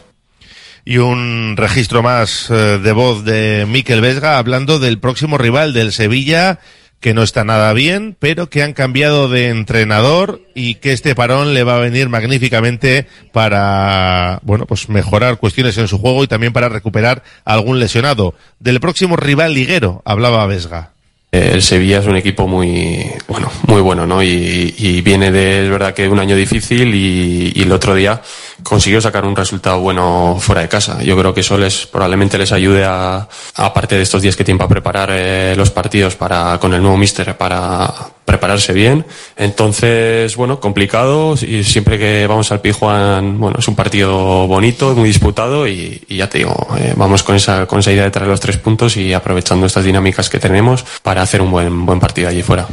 y 0.84 0.98
un 0.98 1.54
registro 1.56 2.02
más 2.02 2.50
eh, 2.50 2.78
de 2.82 2.92
voz 2.92 3.24
de 3.24 3.66
Miquel 3.68 4.00
Vesga 4.00 4.38
hablando 4.38 4.78
del 4.78 4.98
próximo 4.98 5.38
rival 5.38 5.72
del 5.72 5.92
Sevilla 5.92 6.58
que 7.02 7.12
no 7.14 7.22
está 7.24 7.44
nada 7.44 7.72
bien, 7.72 8.16
pero 8.18 8.48
que 8.48 8.62
han 8.62 8.72
cambiado 8.72 9.28
de 9.28 9.48
entrenador 9.48 10.40
y 10.54 10.76
que 10.76 10.92
este 10.92 11.14
parón 11.16 11.52
le 11.52 11.64
va 11.64 11.76
a 11.76 11.80
venir 11.80 12.08
magníficamente 12.08 13.08
para, 13.32 14.38
bueno, 14.44 14.66
pues 14.66 14.88
mejorar 14.88 15.36
cuestiones 15.36 15.76
en 15.78 15.88
su 15.88 15.98
juego 15.98 16.22
y 16.22 16.28
también 16.28 16.52
para 16.52 16.68
recuperar 16.68 17.24
algún 17.44 17.80
lesionado. 17.80 18.34
Del 18.60 18.78
próximo 18.78 19.16
rival 19.16 19.52
liguero 19.52 20.00
hablaba 20.04 20.46
Vesga. 20.46 20.92
El 21.32 21.62
Sevilla 21.62 21.98
es 21.98 22.06
un 22.06 22.16
equipo 22.16 22.46
muy 22.46 23.06
bueno, 23.26 23.50
muy 23.66 23.80
bueno, 23.80 24.06
¿no? 24.06 24.22
Y, 24.22 25.00
viene 25.02 25.32
de, 25.32 25.64
es 25.64 25.70
verdad 25.70 25.94
que 25.94 26.08
un 26.08 26.18
año 26.18 26.36
difícil 26.36 26.94
y, 26.94 27.60
el 27.60 27.72
otro 27.72 27.94
día 27.94 28.20
consiguió 28.62 29.00
sacar 29.00 29.24
un 29.24 29.36
resultado 29.36 29.80
bueno 29.80 30.36
fuera 30.40 30.62
de 30.62 30.68
casa. 30.68 31.02
Yo 31.02 31.16
creo 31.16 31.34
que 31.34 31.40
eso 31.40 31.58
les 31.58 31.86
probablemente 31.86 32.38
les 32.38 32.52
ayude 32.52 32.84
a, 32.84 33.28
aparte 33.56 33.96
de 33.96 34.02
estos 34.02 34.22
días 34.22 34.36
que 34.36 34.44
tienen 34.44 34.58
para 34.58 34.68
preparar 34.68 35.10
eh, 35.12 35.54
los 35.56 35.70
partidos 35.70 36.16
para 36.16 36.58
con 36.58 36.74
el 36.74 36.82
nuevo 36.82 36.96
míster 36.96 37.36
para 37.36 37.92
prepararse 38.24 38.72
bien. 38.72 39.04
Entonces, 39.36 40.36
bueno, 40.36 40.60
complicado 40.60 41.34
y 41.34 41.64
siempre 41.64 41.98
que 41.98 42.26
vamos 42.26 42.52
al 42.52 42.60
Pijuan, 42.60 43.38
bueno, 43.38 43.58
es 43.58 43.68
un 43.68 43.74
partido 43.74 44.46
bonito, 44.46 44.94
muy 44.94 45.08
disputado 45.08 45.66
y, 45.66 46.02
y 46.08 46.16
ya 46.16 46.28
te 46.28 46.38
digo, 46.38 46.54
eh, 46.78 46.94
vamos 46.96 47.22
con 47.22 47.36
esa, 47.36 47.66
con 47.66 47.80
esa 47.80 47.92
idea 47.92 48.04
de 48.04 48.10
traer 48.10 48.28
los 48.28 48.40
tres 48.40 48.58
puntos 48.58 48.96
y 48.96 49.12
aprovechando 49.12 49.66
estas 49.66 49.84
dinámicas 49.84 50.30
que 50.30 50.38
tenemos 50.38 50.84
para 51.02 51.22
hacer 51.22 51.42
un 51.42 51.50
buen, 51.50 51.84
buen 51.84 52.00
partido 52.00 52.28
allí 52.28 52.42
fuera. 52.42 52.66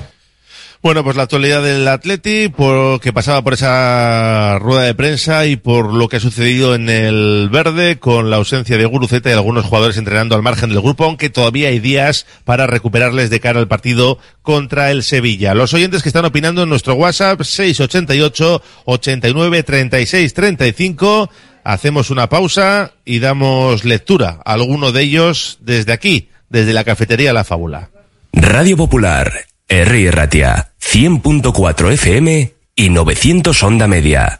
Bueno, 0.81 1.03
pues 1.03 1.17
la 1.17 1.23
actualidad 1.23 1.61
del 1.61 1.85
Atleti, 1.89 2.47
por, 2.47 3.01
que 3.01 3.11
pasaba 3.11 3.41
por 3.41 3.53
esa 3.53 4.57
rueda 4.59 4.83
de 4.83 4.95
prensa 4.95 5.45
y 5.45 5.57
por 5.57 5.93
lo 5.93 6.07
que 6.07 6.17
ha 6.17 6.21
sucedido 6.21 6.73
en 6.73 6.87
el 6.87 7.49
verde 7.51 7.99
con 7.99 8.29
la 8.29 8.37
ausencia 8.37 8.77
de 8.77 8.85
Guruceta 8.85 9.29
y 9.29 9.33
algunos 9.33 9.65
jugadores 9.65 9.97
entrenando 9.97 10.35
al 10.35 10.41
margen 10.41 10.69
del 10.69 10.79
grupo, 10.79 11.03
aunque 11.03 11.29
todavía 11.29 11.67
hay 11.67 11.79
días 11.79 12.25
para 12.45 12.65
recuperarles 12.65 13.29
de 13.29 13.41
cara 13.41 13.59
al 13.59 13.67
partido 13.67 14.19
contra 14.41 14.89
el 14.89 15.03
Sevilla. 15.03 15.53
Los 15.53 15.73
oyentes 15.73 16.01
que 16.01 16.07
están 16.07 16.23
opinando 16.23 16.63
en 16.63 16.69
nuestro 16.69 16.93
WhatsApp 16.93 17.41
688 17.41 18.61
89 18.85 19.63
36 19.63 20.33
35. 20.33 21.29
Hacemos 21.65 22.09
una 22.09 22.29
pausa 22.29 22.93
y 23.03 23.19
damos 23.19 23.83
lectura 23.83 24.39
a 24.45 24.53
alguno 24.53 24.93
de 24.93 25.01
ellos 25.01 25.57
desde 25.59 25.91
aquí, 25.91 26.29
desde 26.47 26.71
la 26.71 26.85
cafetería 26.85 27.33
La 27.33 27.43
Fábula. 27.43 27.89
Radio 28.31 28.77
Popular, 28.77 29.29
R. 29.71 30.11
Ratia, 30.11 30.71
100.4 30.81 31.91
FM 31.91 32.53
y 32.75 32.89
900 32.89 33.63
Onda 33.63 33.87
Media. 33.87 34.39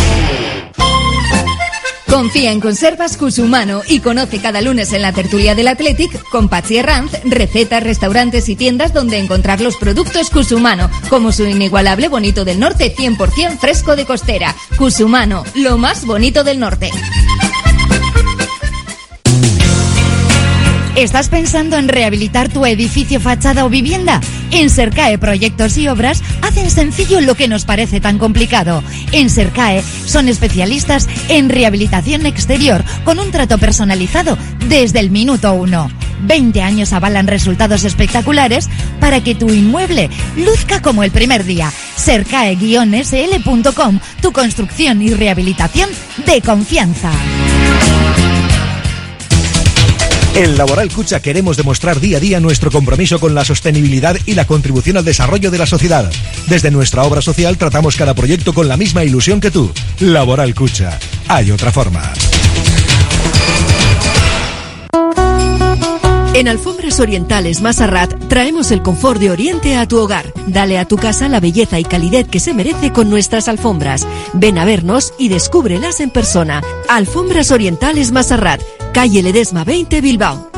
Confía 2.11 2.51
en 2.51 2.59
Conservas 2.59 3.15
Cusumano 3.15 3.83
y 3.87 4.01
conoce 4.01 4.41
cada 4.41 4.59
lunes 4.59 4.91
en 4.91 5.01
la 5.01 5.13
tertulia 5.13 5.55
del 5.55 5.69
Athletic 5.69 6.21
con 6.29 6.49
Patsy 6.49 6.75
Herranz 6.75 7.13
recetas, 7.23 7.81
restaurantes 7.81 8.49
y 8.49 8.57
tiendas 8.57 8.93
donde 8.93 9.17
encontrar 9.17 9.61
los 9.61 9.77
productos 9.77 10.29
Cusumano, 10.29 10.91
como 11.09 11.31
su 11.31 11.45
inigualable 11.45 12.09
bonito 12.09 12.43
del 12.43 12.59
norte 12.59 12.93
100% 12.93 13.57
fresco 13.59 13.95
de 13.95 14.05
costera. 14.05 14.53
Cusumano, 14.77 15.45
lo 15.55 15.77
más 15.77 16.05
bonito 16.05 16.43
del 16.43 16.59
norte. 16.59 16.91
¿Estás 21.01 21.29
pensando 21.29 21.77
en 21.77 21.87
rehabilitar 21.87 22.49
tu 22.49 22.63
edificio, 22.63 23.19
fachada 23.19 23.65
o 23.65 23.69
vivienda? 23.69 24.21
En 24.51 24.69
Sercae 24.69 25.17
Proyectos 25.17 25.75
y 25.79 25.87
Obras 25.87 26.21
hacen 26.43 26.69
sencillo 26.69 27.21
lo 27.21 27.33
que 27.33 27.47
nos 27.47 27.65
parece 27.65 27.99
tan 27.99 28.19
complicado. 28.19 28.83
En 29.11 29.31
Sercae 29.31 29.81
son 30.05 30.29
especialistas 30.29 31.09
en 31.27 31.49
rehabilitación 31.49 32.27
exterior 32.27 32.83
con 33.03 33.17
un 33.17 33.31
trato 33.31 33.57
personalizado 33.57 34.37
desde 34.69 34.99
el 34.99 35.09
minuto 35.09 35.55
uno. 35.55 35.89
20 36.21 36.61
años 36.61 36.93
avalan 36.93 37.25
resultados 37.25 37.83
espectaculares 37.83 38.69
para 38.99 39.23
que 39.23 39.33
tu 39.33 39.51
inmueble 39.51 40.11
luzca 40.37 40.83
como 40.83 41.03
el 41.03 41.09
primer 41.09 41.45
día. 41.45 41.73
Sercae-sl.com, 41.95 43.99
tu 44.21 44.31
construcción 44.31 45.01
y 45.01 45.15
rehabilitación 45.15 45.89
de 46.27 46.41
confianza. 46.41 47.11
En 50.33 50.57
Laboral 50.57 50.89
Cucha 50.89 51.19
queremos 51.19 51.57
demostrar 51.57 51.99
día 51.99 52.17
a 52.17 52.19
día 52.19 52.39
nuestro 52.39 52.71
compromiso 52.71 53.19
con 53.19 53.35
la 53.35 53.43
sostenibilidad 53.43 54.17
y 54.25 54.33
la 54.33 54.47
contribución 54.47 54.97
al 54.97 55.05
desarrollo 55.05 55.51
de 55.51 55.57
la 55.57 55.65
sociedad. 55.65 56.09
Desde 56.47 56.71
nuestra 56.71 57.03
obra 57.03 57.21
social 57.21 57.57
tratamos 57.57 57.97
cada 57.97 58.13
proyecto 58.13 58.53
con 58.53 58.67
la 58.67 58.77
misma 58.77 59.03
ilusión 59.03 59.41
que 59.41 59.51
tú. 59.51 59.71
Laboral 59.99 60.55
Cucha. 60.55 60.97
Hay 61.27 61.51
otra 61.51 61.71
forma. 61.71 62.13
En 66.33 66.47
Alfombras 66.47 67.01
Orientales 67.01 67.61
Masarrat 67.61 68.13
traemos 68.29 68.71
el 68.71 68.81
confort 68.81 69.19
de 69.19 69.31
Oriente 69.31 69.75
a 69.75 69.85
tu 69.85 69.97
hogar. 69.97 70.31
Dale 70.47 70.77
a 70.77 70.85
tu 70.85 70.95
casa 70.95 71.27
la 71.27 71.41
belleza 71.41 71.77
y 71.77 71.83
calidez 71.83 72.27
que 72.29 72.39
se 72.39 72.53
merece 72.53 72.93
con 72.93 73.09
nuestras 73.09 73.49
alfombras. 73.49 74.07
Ven 74.31 74.57
a 74.57 74.63
vernos 74.63 75.13
y 75.17 75.27
descúbrelas 75.27 75.99
en 75.99 76.09
persona. 76.09 76.61
Alfombras 76.87 77.51
Orientales 77.51 78.13
Masarrat, 78.13 78.61
calle 78.93 79.21
Ledesma 79.21 79.65
20 79.65 79.99
Bilbao. 79.99 80.50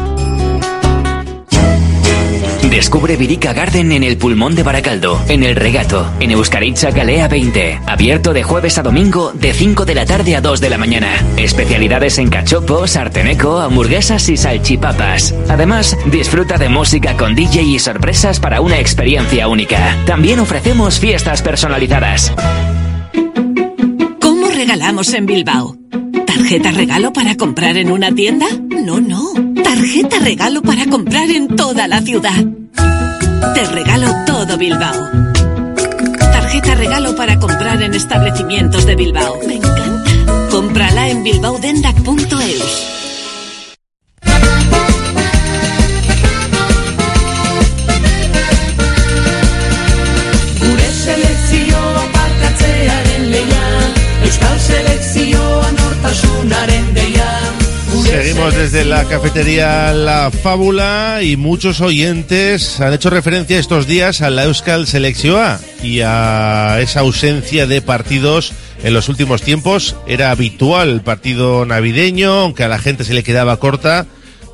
Descubre 2.74 3.18
Virica 3.18 3.54
Garden 3.54 3.92
en 3.92 4.02
el 4.02 4.18
pulmón 4.18 4.56
de 4.56 4.64
Baracaldo, 4.64 5.22
en 5.28 5.44
El 5.44 5.56
Regato, 5.56 6.12
en 6.20 6.32
Euskaritza 6.32 6.90
Galea 6.90 7.28
20. 7.28 7.82
Abierto 7.86 8.34
de 8.34 8.42
jueves 8.42 8.80
a 8.80 8.82
domingo 8.82 9.32
de 9.32 9.54
5 9.54 9.86
de 9.86 9.94
la 9.94 10.08
tarde 10.08 10.36
a 10.36 10.42
2 10.42 10.60
de 10.60 10.72
la 10.72 10.80
mañana. 10.80 11.24
Especialidades 11.38 12.18
en 12.18 12.32
cachopo, 12.32 12.88
sarteneco, 12.88 13.60
hamburguesas 13.60 14.28
y 14.28 14.38
salchipapas. 14.38 15.36
Además, 15.50 15.96
disfruta 16.08 16.58
de 16.58 16.70
música 16.70 17.16
con 17.16 17.36
DJ 17.36 17.62
y 17.62 17.78
sorpresas 17.78 18.40
para 18.40 18.60
una 18.60 18.80
experiencia 18.80 19.48
única. 19.48 19.96
También 20.08 20.40
ofrecemos 20.40 21.00
fiestas 21.00 21.44
personalizadas. 21.44 22.34
¿Cómo 24.20 24.48
regalamos 24.48 25.14
en 25.14 25.28
Bilbao? 25.28 25.78
¿Tarjeta 26.26 26.72
regalo 26.72 27.14
para 27.14 27.38
comprar 27.38 27.78
en 27.78 27.92
una 27.92 28.12
tienda? 28.12 28.48
No, 28.84 29.00
no. 29.00 29.32
Tarjeta 29.64 30.18
regalo 30.18 30.64
para 30.64 30.88
comprar 30.88 31.30
en 31.30 31.56
toda 31.56 31.88
la 31.88 32.02
ciudad. 32.02 32.44
Te 32.76 33.66
regalo 33.72 34.08
todo 34.26 34.58
Bilbao. 34.58 35.10
Tarjeta 36.20 36.76
regalo 36.76 37.16
para 37.16 37.40
comprar 37.40 37.82
en 37.82 37.94
establecimientos 37.94 38.86
de 38.86 38.96
Bilbao. 38.96 39.40
Me 39.48 39.56
encanta. 39.56 40.50
Cómprala 40.52 41.10
en 41.10 41.24
bilbaodendac.eus. 41.24 42.93
desde 58.64 58.86
la 58.86 59.04
cafetería 59.04 59.92
La 59.92 60.32
Fábula 60.32 61.20
y 61.22 61.36
muchos 61.36 61.82
oyentes 61.82 62.80
han 62.80 62.94
hecho 62.94 63.10
referencia 63.10 63.60
estos 63.60 63.88
días 63.88 64.22
a 64.22 64.30
la 64.30 64.46
Euskal 64.46 64.88
Selección 64.88 65.58
y 65.84 66.00
a 66.00 66.78
esa 66.80 67.02
ausencia 67.02 67.68
de 67.68 67.82
partidos 67.82 68.54
en 68.82 68.94
los 68.94 69.10
últimos 69.10 69.42
tiempos. 69.42 69.98
Era 70.08 70.32
habitual 70.32 70.88
el 70.88 71.02
partido 71.02 71.66
navideño, 71.66 72.32
aunque 72.32 72.64
a 72.64 72.70
la 72.70 72.80
gente 72.80 73.04
se 73.04 73.14
le 73.14 73.24
quedaba 73.24 73.58
corta 73.58 74.06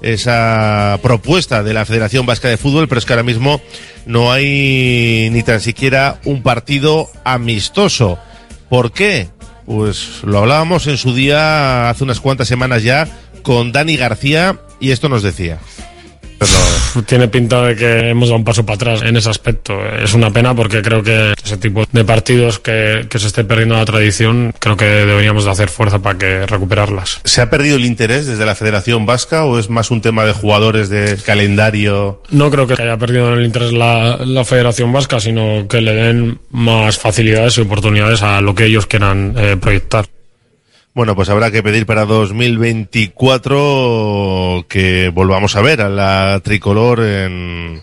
esa 0.02 0.98
propuesta 1.04 1.62
de 1.62 1.76
la 1.76 1.86
Federación 1.86 2.26
Vasca 2.26 2.48
de 2.48 2.58
Fútbol, 2.58 2.88
pero 2.88 2.98
es 2.98 3.06
que 3.06 3.14
ahora 3.14 3.22
mismo 3.22 3.62
no 4.08 4.32
hay 4.32 5.30
ni 5.32 5.44
tan 5.44 5.62
siquiera 5.62 6.20
un 6.26 6.42
partido 6.42 7.12
amistoso. 7.26 8.18
¿Por 8.70 8.92
qué? 8.92 9.30
Pues 9.68 10.24
lo 10.24 10.40
hablábamos 10.40 10.88
en 10.88 10.98
su 10.98 11.14
día 11.14 11.92
hace 11.92 12.04
unas 12.04 12.20
cuantas 12.20 12.48
semanas 12.48 12.82
ya 12.82 13.08
con 13.42 13.72
Dani 13.72 13.98
García 13.98 14.60
y 14.80 14.92
esto 14.92 15.10
nos 15.10 15.24
decía. 15.24 15.60
Tiene 17.06 17.28
pinta 17.28 17.64
de 17.64 17.76
que 17.76 18.10
hemos 18.10 18.30
dado 18.30 18.38
un 18.38 18.44
paso 18.44 18.66
para 18.66 18.76
atrás 18.76 19.02
en 19.04 19.16
ese 19.16 19.30
aspecto. 19.30 19.80
Es 19.86 20.14
una 20.14 20.32
pena 20.32 20.56
porque 20.56 20.82
creo 20.82 21.04
que 21.04 21.34
ese 21.44 21.58
tipo 21.58 21.86
de 21.92 22.04
partidos 22.04 22.60
que, 22.60 23.06
que 23.10 23.20
se 23.20 23.28
esté 23.28 23.44
perdiendo 23.44 23.76
la 23.76 23.86
tradición, 23.86 24.54
creo 24.58 24.76
que 24.76 24.86
deberíamos 24.86 25.46
de 25.46 25.52
hacer 25.52 25.70
fuerza 25.70 26.00
para 26.00 26.18
que 26.18 26.46
recuperarlas. 26.46 27.22
¿Se 27.26 27.42
ha 27.42 27.50
perdido 27.50 27.76
el 27.76 27.86
interés 27.86 28.26
desde 28.26 28.46
la 28.46 28.56
Federación 28.56 29.06
Vasca 29.06 29.46
o 29.46 29.60
es 29.60 29.70
más 29.70 29.92
un 29.92 30.02
tema 30.02 30.26
de 30.26 30.34
jugadores 30.34 30.90
de 30.90 31.18
calendario? 31.24 32.24
No 32.32 32.50
creo 32.50 32.66
que 32.66 32.82
haya 32.82 32.98
perdido 32.98 33.34
el 33.34 33.46
interés 33.46 33.72
la, 33.72 34.18
la 34.26 34.44
Federación 34.44 34.92
Vasca, 34.92 35.20
sino 35.20 35.68
que 35.68 35.82
le 35.82 35.94
den 35.94 36.40
más 36.52 36.98
facilidades 36.98 37.58
y 37.58 37.62
oportunidades 37.62 38.24
a 38.24 38.42
lo 38.42 38.56
que 38.56 38.66
ellos 38.66 38.88
quieran 38.88 39.36
eh, 39.38 39.58
proyectar. 39.60 40.06
Bueno, 41.00 41.16
pues 41.16 41.30
habrá 41.30 41.50
que 41.50 41.64
pedir 41.64 41.86
para 41.86 42.04
2024 42.04 44.66
que 44.68 45.08
volvamos 45.08 45.56
a 45.56 45.62
ver 45.62 45.80
a 45.80 45.88
la 45.88 46.42
tricolor 46.44 47.00
en, 47.00 47.82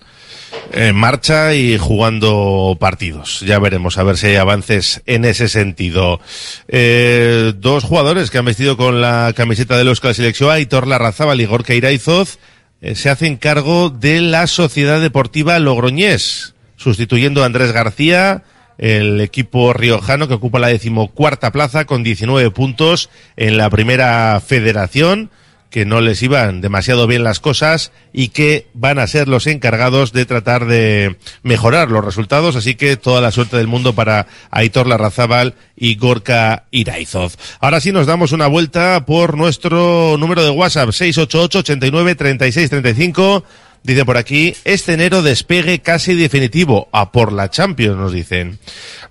en 0.71 0.95
marcha 0.95 1.55
y 1.55 1.79
jugando 1.79 2.77
partidos. 2.79 3.41
Ya 3.41 3.59
veremos 3.59 3.97
a 3.97 4.03
ver 4.03 4.19
si 4.19 4.27
hay 4.27 4.37
avances 4.37 5.01
en 5.07 5.25
ese 5.25 5.49
sentido. 5.49 6.21
Eh, 6.69 7.55
dos 7.57 7.85
jugadores 7.85 8.31
que 8.31 8.37
han 8.37 8.45
vestido 8.45 8.77
con 8.77 9.01
la 9.01 9.33
camiseta 9.35 9.79
del 9.79 9.89
Euskal 9.89 10.15
Selección, 10.15 10.51
Aitor 10.51 10.87
Larrazábal 10.87 11.41
y 11.41 11.47
Gorka 11.47 11.73
Iraizoz, 11.73 12.37
eh, 12.83 12.97
se 12.97 13.09
hacen 13.09 13.39
cargo 13.39 13.89
de 13.89 14.21
la 14.21 14.47
Sociedad 14.47 15.01
Deportiva 15.01 15.59
Logroñés, 15.59 16.53
sustituyendo 16.77 17.43
a 17.43 17.47
Andrés 17.47 17.73
García, 17.73 18.43
el 18.79 19.21
equipo 19.21 19.73
riojano 19.73 20.29
que 20.29 20.35
ocupa 20.35 20.59
la 20.59 20.69
decimocuarta 20.69 21.53
plaza 21.53 21.85
con 21.85 22.03
19 22.03 22.51
puntos 22.51 23.11
en 23.37 23.57
la 23.57 23.71
primera 23.71 24.41
federación 24.41 25.31
que 25.71 25.85
no 25.85 26.01
les 26.01 26.23
iban 26.23 26.61
demasiado 26.61 27.07
bien 27.07 27.25
las 27.25 27.39
cosas 27.41 27.93
y 28.13 28.29
que 28.29 28.67
van 28.73 28.99
a 28.99 29.07
ser 29.07 29.29
los 29.29 29.47
encargados 29.47 30.13
de 30.13 30.25
tratar 30.25 30.65
de 30.65 31.17
mejorar 31.43 31.91
los 31.91 32.05
resultados. 32.05 32.57
Así 32.57 32.77
que 32.77 32.97
toda 32.97 33.21
la 33.21 33.31
suerte 33.31 33.57
del 33.59 33.67
mundo 33.67 33.95
para 33.95 34.27
Aitor 34.51 34.87
Larrazábal 34.87 35.55
y 35.77 35.97
Gorka 35.97 36.65
Iraizoz. 36.71 37.37
Ahora 37.61 37.81
sí 37.81 37.93
nos 37.93 38.07
damos 38.07 38.33
una 38.33 38.47
vuelta 38.47 39.05
por 39.05 39.37
nuestro 39.37 40.17
número 40.19 40.45
de 40.45 40.51
WhatsApp 40.51 40.93
688 40.93 41.59
89 41.59 42.15
36 42.15 42.71
35 42.71 43.45
Dice 43.87 44.05
por 44.05 44.17
aquí, 44.17 44.57
este 44.65 44.95
enero 44.95 45.23
despegue 45.23 45.79
casi 45.79 46.17
definitivo, 46.17 46.89
a 46.91 47.13
por 47.13 47.33
la 47.33 47.51
Champions, 47.51 47.97
nos 47.97 48.13
dicen. 48.13 48.59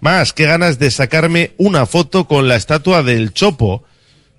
Más, 0.02 0.34
qué 0.34 0.44
ganas 0.44 0.80
de 0.80 0.92
sacarme 0.92 1.54
una 1.56 1.86
foto 1.86 2.28
con 2.28 2.50
la 2.50 2.58
estatua 2.58 3.02
del 3.02 3.32
Chopo. 3.32 3.86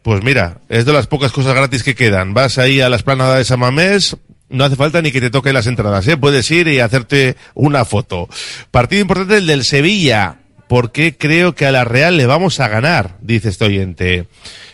Pues 0.03 0.23
mira, 0.23 0.59
es 0.69 0.85
de 0.85 0.93
las 0.93 1.07
pocas 1.07 1.33
cosas 1.33 1.55
gratis 1.55 1.83
que 1.83 1.95
quedan. 1.95 2.35
Vas 2.35 2.59
ahí 2.59 2.83
a 2.83 2.91
la 2.91 2.97
esplanada 2.97 3.39
de 3.39 3.47
Samamés, 3.47 4.19
no 4.51 4.65
hace 4.65 4.77
falta 4.77 5.01
ni 5.01 5.11
que 5.11 5.23
te 5.23 5.31
toquen 5.31 5.55
las 5.55 5.69
entradas, 5.69 6.07
¿eh? 6.07 6.19
Puedes 6.19 6.51
ir 6.51 6.69
y 6.69 6.81
hacerte 6.81 7.37
una 7.55 7.87
foto. 7.87 8.29
Partido 8.71 9.01
importante 9.01 9.39
el 9.39 9.47
del 9.47 9.65
Sevilla, 9.65 10.41
porque 10.69 11.17
creo 11.17 11.55
que 11.55 11.65
a 11.65 11.73
la 11.73 11.85
Real 11.85 12.19
le 12.19 12.27
vamos 12.27 12.61
a 12.61 12.69
ganar, 12.69 13.17
dice 13.23 13.49
este 13.49 13.65
oyente. 13.65 14.27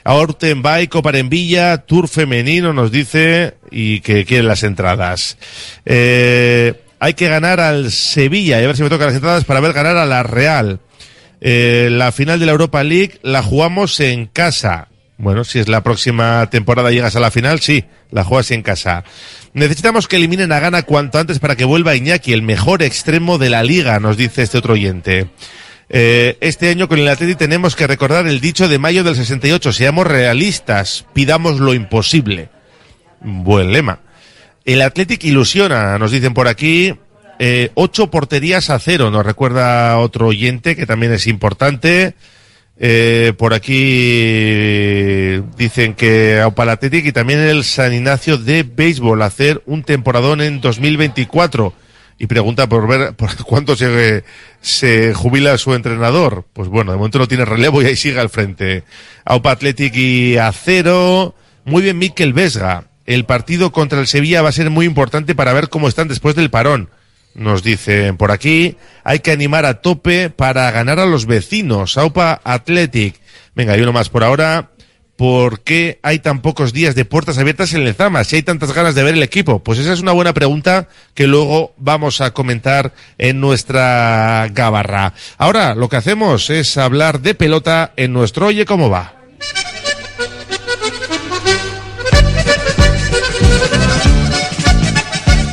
Ortenbay, 0.05 0.89
Copa 0.89 1.11
en 1.17 1.29
Villa, 1.29 1.79
Tour 1.79 2.09
femenino 2.09 2.73
nos 2.73 2.91
dice 2.91 3.55
y 3.71 4.01
que 4.01 4.25
quieren 4.25 4.49
las 4.49 4.63
entradas. 4.63 5.39
Eh, 5.85 6.75
hay 6.99 7.15
que 7.15 7.29
ganar 7.29 7.61
al 7.61 7.91
Sevilla 7.91 8.61
y 8.61 8.65
a 8.65 8.67
ver 8.67 8.77
si 8.77 8.83
me 8.83 8.89
tocan 8.89 9.09
las 9.09 9.17
entradas 9.17 9.45
para 9.45 9.61
ver 9.61 9.73
ganar 9.73 9.97
a 9.97 10.07
la 10.07 10.23
Real. 10.23 10.81
Eh, 11.41 11.89
la 11.91 12.13
final 12.13 12.39
de 12.39 12.47
la 12.47 12.53
Europa 12.53 12.85
League 12.85 13.19
la 13.23 13.43
jugamos 13.43 13.99
en 14.01 14.27
casa. 14.27 14.89
Bueno, 15.19 15.45
si 15.45 15.59
es 15.59 15.69
la 15.69 15.83
próxima 15.83 16.49
temporada 16.51 16.91
llegas 16.91 17.15
a 17.17 17.21
la 17.21 17.31
final, 17.31 17.61
sí, 17.61 17.85
la 18.11 18.25
juegas 18.25 18.51
en 18.51 18.63
casa. 18.63 19.05
Necesitamos 19.53 20.09
que 20.09 20.17
eliminen 20.17 20.51
a 20.53 20.61
Gana 20.61 20.83
cuanto 20.83 21.19
antes 21.19 21.39
para 21.39 21.57
que 21.57 21.65
vuelva 21.65 21.95
Iñaki, 21.95 22.33
el 22.33 22.43
mejor 22.43 22.83
extremo 22.83 23.39
de 23.39 23.51
la 23.51 23.63
liga, 23.63 24.01
nos 24.01 24.17
dice 24.17 24.43
este 24.43 24.59
otro 24.59 24.75
oyente. 24.75 25.29
Eh, 25.95 26.39
este 26.41 26.71
año 26.71 26.89
con 26.89 26.99
el 26.99 27.07
Atleti 27.07 27.35
tenemos 27.35 27.77
que 27.77 27.87
recordar 27.87 28.27
el 28.27 28.41
dicho 28.41 28.67
de 28.67 28.79
mayo 28.79 29.05
del 29.05 29.15
68, 29.15 29.75
seamos 29.75 30.07
realistas, 30.07 31.05
pidamos 31.13 31.61
lo 31.61 31.75
imposible. 31.75 32.49
Buen 33.21 33.73
lema. 33.73 34.01
El 34.65 34.81
Athletic 34.81 35.23
ilusiona, 35.25 35.99
nos 35.99 36.11
dicen 36.11 36.33
por 36.33 36.49
aquí, 36.49 36.95
eh, 37.39 37.71
ocho 37.75 38.11
porterías 38.11 38.71
a 38.71 38.79
cero, 38.79 39.11
nos 39.11 39.27
recuerda 39.27 39.99
otro 39.99 40.29
oyente 40.29 40.77
que 40.77 40.87
también 40.87 41.13
es 41.13 41.27
importante. 41.27 42.15
Eh, 42.79 43.35
por 43.37 43.53
aquí 43.53 43.75
dicen 45.59 45.93
que 45.93 46.41
Aupa 46.41 46.63
el 46.63 46.71
Athletic 46.71 47.05
y 47.05 47.13
también 47.13 47.41
el 47.41 47.65
San 47.65 47.93
Ignacio 47.93 48.39
de 48.39 48.63
béisbol 48.63 49.21
hacer 49.21 49.63
un 49.67 49.83
temporadón 49.83 50.41
en 50.41 50.63
2024 50.63 51.75
y 52.23 52.29
pregunta 52.29 52.69
por 52.69 52.87
ver 52.87 53.15
por 53.17 53.35
cuánto 53.45 53.75
se, 53.75 54.23
se 54.61 55.13
jubila 55.13 55.59
su 55.59 55.75
entrenador. 55.75 56.47
Pues 56.53 56.69
bueno, 56.69 56.93
de 56.93 56.97
momento 56.97 57.19
no 57.19 57.27
tiene 57.27 57.45
relevo 57.45 57.83
y 57.83 57.87
ahí 57.87 57.97
sigue 57.97 58.21
al 58.21 58.31
frente. 58.31 58.85
Aupa 59.25 59.51
Athletic 59.51 59.93
y 59.97 60.37
Acero. 60.37 61.35
Muy 61.65 61.83
bien, 61.83 61.99
Miquel 61.99 62.33
Vesga. 62.33 62.85
El 63.07 63.25
partido 63.25 63.73
contra 63.73 63.99
el 63.99 64.07
Sevilla 64.07 64.41
va 64.41 64.51
a 64.51 64.53
ser 64.53 64.71
muy 64.71 64.87
importante 64.87 65.35
para 65.35 65.53
ver 65.53 65.69
cómo 65.69 65.89
están 65.89 66.07
después 66.07 66.37
del 66.37 66.49
parón. 66.49 66.91
Nos 67.35 67.65
dicen 67.65 68.17
por 68.17 68.31
aquí, 68.31 68.77
hay 69.03 69.19
que 69.19 69.33
animar 69.33 69.67
a 69.67 69.81
tope 69.81 70.31
para 70.31 70.71
ganar 70.71 71.01
a 71.01 71.07
los 71.07 71.27
vecinos. 71.27 71.99
Aupa 71.99 72.41
Athletic. 72.45 73.17
Venga, 73.57 73.73
hay 73.73 73.81
uno 73.81 73.93
más 73.93 74.11
por 74.11 74.23
ahora. 74.23 74.71
¿Por 75.23 75.61
qué 75.61 76.01
hay 76.03 76.19
tan 76.19 76.43
pocos 76.43 76.73
días 76.73 76.97
de 76.97 77.05
puertas 77.05 77.39
abiertas 77.39 77.73
en 77.75 77.85
Lezama? 77.85 78.25
Si 78.25 78.35
hay 78.35 78.43
tantas 78.43 78.73
ganas 78.73 78.97
de 78.97 79.05
ver 79.05 79.15
el 79.15 79.23
equipo. 79.23 79.61
Pues 79.61 79.79
esa 79.79 79.93
es 79.93 80.01
una 80.01 80.11
buena 80.11 80.35
pregunta 80.35 80.89
que 81.15 81.29
luego 81.29 81.75
vamos 81.77 82.21
a 82.21 82.33
comentar 82.33 82.93
en 83.19 83.41
nuestra 83.41 84.49
gabarra. 84.51 85.15
Ahora 85.39 85.77
lo 85.77 85.89
que 85.89 85.95
hacemos 85.95 86.51
es 86.51 86.77
hablar 86.77 87.21
de 87.21 87.37
pelota 87.37 87.93
en 87.95 88.13
nuestro 88.13 88.47
Oye 88.47 88.65
cómo 88.65 88.91
va. 88.91 89.15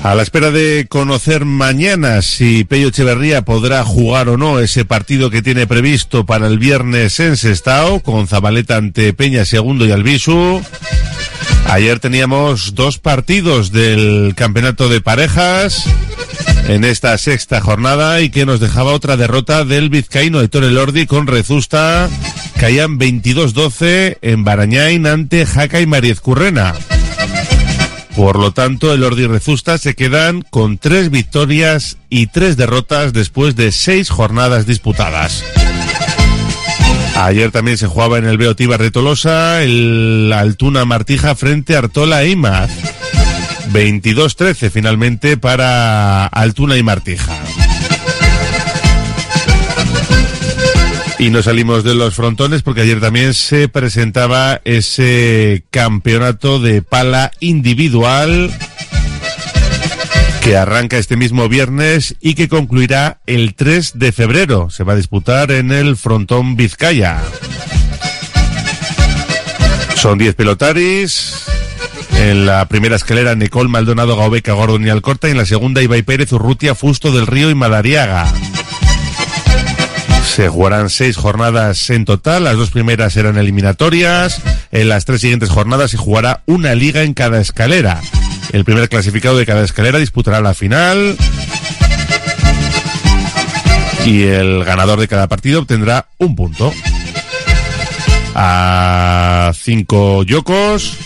A 0.03 0.15
la 0.15 0.23
espera 0.23 0.49
de 0.51 0.87
conocer 0.87 1.43
mañana 1.43 2.21
si 2.21 2.63
Pello 2.63 2.87
Echeverría 2.87 3.43
podrá 3.43 3.83
jugar 3.83 4.29
o 4.29 4.37
no 4.37 4.59
ese 4.59 4.85
partido 4.85 5.29
que 5.29 5.41
tiene 5.41 5.67
previsto 5.67 6.25
para 6.25 6.47
el 6.47 6.57
viernes 6.57 7.19
en 7.19 7.35
Sestao, 7.35 7.99
con 7.99 8.27
Zabaleta 8.27 8.77
ante 8.77 9.13
Peña 9.13 9.43
Segundo 9.43 9.85
y 9.85 9.91
Albisu. 9.91 10.61
Ayer 11.67 11.99
teníamos 11.99 12.75
dos 12.75 12.97
partidos 12.97 13.71
del 13.71 14.33
campeonato 14.35 14.87
de 14.87 15.01
parejas 15.01 15.85
en 16.69 16.85
esta 16.85 17.17
sexta 17.17 17.59
jornada 17.59 18.21
y 18.21 18.29
que 18.29 18.45
nos 18.45 18.59
dejaba 18.59 18.93
otra 18.93 19.17
derrota 19.17 19.65
del 19.65 19.89
vizcaíno 19.89 20.39
Héctor 20.39 20.63
Elordi 20.63 21.07
con 21.07 21.27
Rezusta. 21.27 22.09
Caían 22.57 22.99
22-12 22.99 24.17
en 24.21 24.43
Barañain 24.45 25.05
ante 25.07 25.45
Jaca 25.45 25.81
y 25.81 25.85
Mariez 25.85 26.21
Currena. 26.21 26.73
Por 28.19 28.37
lo 28.37 28.51
tanto, 28.51 28.93
el 28.93 29.05
Ordi 29.05 29.27
Rezusta 29.27 29.77
se 29.77 29.95
quedan 29.95 30.41
con 30.41 30.77
tres 30.77 31.09
victorias 31.09 31.95
y 32.09 32.27
tres 32.27 32.57
derrotas 32.57 33.13
después 33.13 33.55
de 33.55 33.71
seis 33.71 34.09
jornadas 34.09 34.65
disputadas. 34.65 35.41
Ayer 37.15 37.49
también 37.51 37.77
se 37.77 37.87
jugaba 37.87 38.17
en 38.17 38.25
el 38.25 38.37
Beotíbar 38.37 38.81
de 38.81 38.91
Tolosa 38.91 39.63
el 39.63 40.33
Altuna 40.35 40.83
Martija 40.83 41.33
frente 41.33 41.75
a 41.75 41.77
Artola 41.77 42.23
e 42.23 42.31
Imaz. 42.31 42.69
22-13 43.71 44.69
finalmente 44.69 45.37
para 45.37 46.25
Altuna 46.25 46.75
y 46.75 46.83
Martija. 46.83 47.37
Y 51.19 51.31
no 51.31 51.43
salimos 51.43 51.83
de 51.83 51.95
los 51.95 52.15
frontones 52.15 52.61
porque 52.63 52.81
ayer 52.81 53.01
también 53.01 53.33
se 53.33 53.67
presentaba 53.67 54.61
ese 54.63 55.65
campeonato 55.69 56.59
de 56.59 56.81
pala 56.81 57.33
individual 57.41 58.49
que 60.41 60.55
arranca 60.55 60.97
este 60.97 61.17
mismo 61.17 61.49
viernes 61.49 62.15
y 62.21 62.35
que 62.35 62.47
concluirá 62.47 63.19
el 63.25 63.53
3 63.53 63.99
de 63.99 64.13
febrero. 64.13 64.69
Se 64.69 64.85
va 64.85 64.93
a 64.93 64.95
disputar 64.95 65.51
en 65.51 65.73
el 65.73 65.97
frontón 65.97 66.55
Vizcaya. 66.55 67.21
Son 69.95 70.17
10 70.17 70.35
pelotaris. 70.35 71.43
En 72.17 72.45
la 72.45 72.65
primera 72.69 72.95
escalera, 72.95 73.35
Nicole 73.35 73.69
Maldonado, 73.69 74.15
Gaubeca, 74.15 74.53
Gordon 74.53 74.87
y 74.87 74.89
Alcorta. 74.89 75.27
Y 75.27 75.31
en 75.31 75.37
la 75.37 75.45
segunda, 75.45 75.81
Ibai 75.81 76.03
Pérez, 76.03 76.31
Urrutia, 76.31 76.75
Fusto 76.75 77.11
del 77.11 77.27
Río 77.27 77.49
y 77.49 77.55
Madariaga. 77.55 78.31
Se 80.35 80.47
jugarán 80.47 80.89
seis 80.89 81.17
jornadas 81.17 81.89
en 81.89 82.05
total, 82.05 82.45
las 82.45 82.55
dos 82.55 82.69
primeras 82.69 83.13
serán 83.13 83.37
eliminatorias, 83.37 84.41
en 84.71 84.87
las 84.87 85.03
tres 85.03 85.21
siguientes 85.21 85.49
jornadas 85.49 85.91
se 85.91 85.97
jugará 85.97 86.43
una 86.45 86.75
liga 86.75 87.03
en 87.03 87.13
cada 87.13 87.41
escalera. 87.41 87.99
El 88.53 88.63
primer 88.63 88.87
clasificado 88.87 89.37
de 89.37 89.45
cada 89.45 89.63
escalera 89.63 89.99
disputará 89.99 90.39
la 90.39 90.53
final 90.53 91.17
y 94.05 94.23
el 94.23 94.63
ganador 94.63 94.99
de 94.99 95.07
cada 95.07 95.27
partido 95.27 95.59
obtendrá 95.61 96.07
un 96.17 96.35
punto. 96.35 96.73
A 98.35 99.51
cinco 99.55 100.23
yocos 100.23 100.97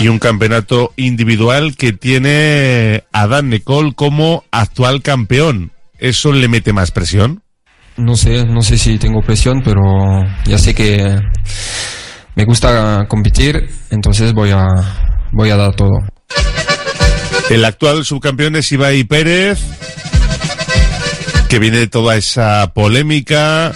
y 0.00 0.08
un 0.08 0.18
campeonato 0.18 0.92
individual 0.96 1.76
que 1.76 1.92
tiene 1.92 3.04
a 3.12 3.26
Dan 3.26 3.48
Nicole 3.48 3.94
como 3.94 4.44
actual 4.50 5.00
campeón. 5.00 5.72
¿Eso 5.98 6.32
le 6.32 6.48
mete 6.48 6.72
más 6.72 6.90
presión? 6.90 7.41
No 8.02 8.16
sé, 8.16 8.44
no 8.44 8.62
sé 8.62 8.76
si 8.78 8.98
tengo 8.98 9.22
presión, 9.22 9.62
pero 9.64 9.82
ya 10.44 10.58
sé 10.58 10.74
que 10.74 11.18
me 12.34 12.44
gusta 12.44 13.06
competir, 13.08 13.68
entonces 13.90 14.32
voy 14.32 14.50
a, 14.50 14.66
voy 15.32 15.50
a 15.50 15.56
dar 15.56 15.74
todo. 15.74 15.98
El 17.50 17.64
actual 17.64 18.04
subcampeón 18.04 18.56
es 18.56 18.72
Ibai 18.72 19.04
Pérez, 19.04 19.60
que 21.48 21.58
viene 21.58 21.78
de 21.78 21.86
toda 21.86 22.16
esa 22.16 22.72
polémica 22.74 23.72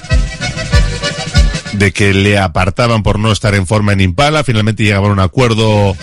de 1.75 1.93
que 1.93 2.15
le 2.15 2.39
apartaban 2.39 3.03
por 3.03 3.19
no 3.19 3.33
estar 3.33 3.55
en 3.55 3.67
forma 3.67 3.93
en 3.93 4.01
Impala, 4.01 4.45
finalmente 4.45 4.83
llegaban 4.83 5.11
a 5.11 5.15
un 5.15 5.21
acuerdo 5.21 5.95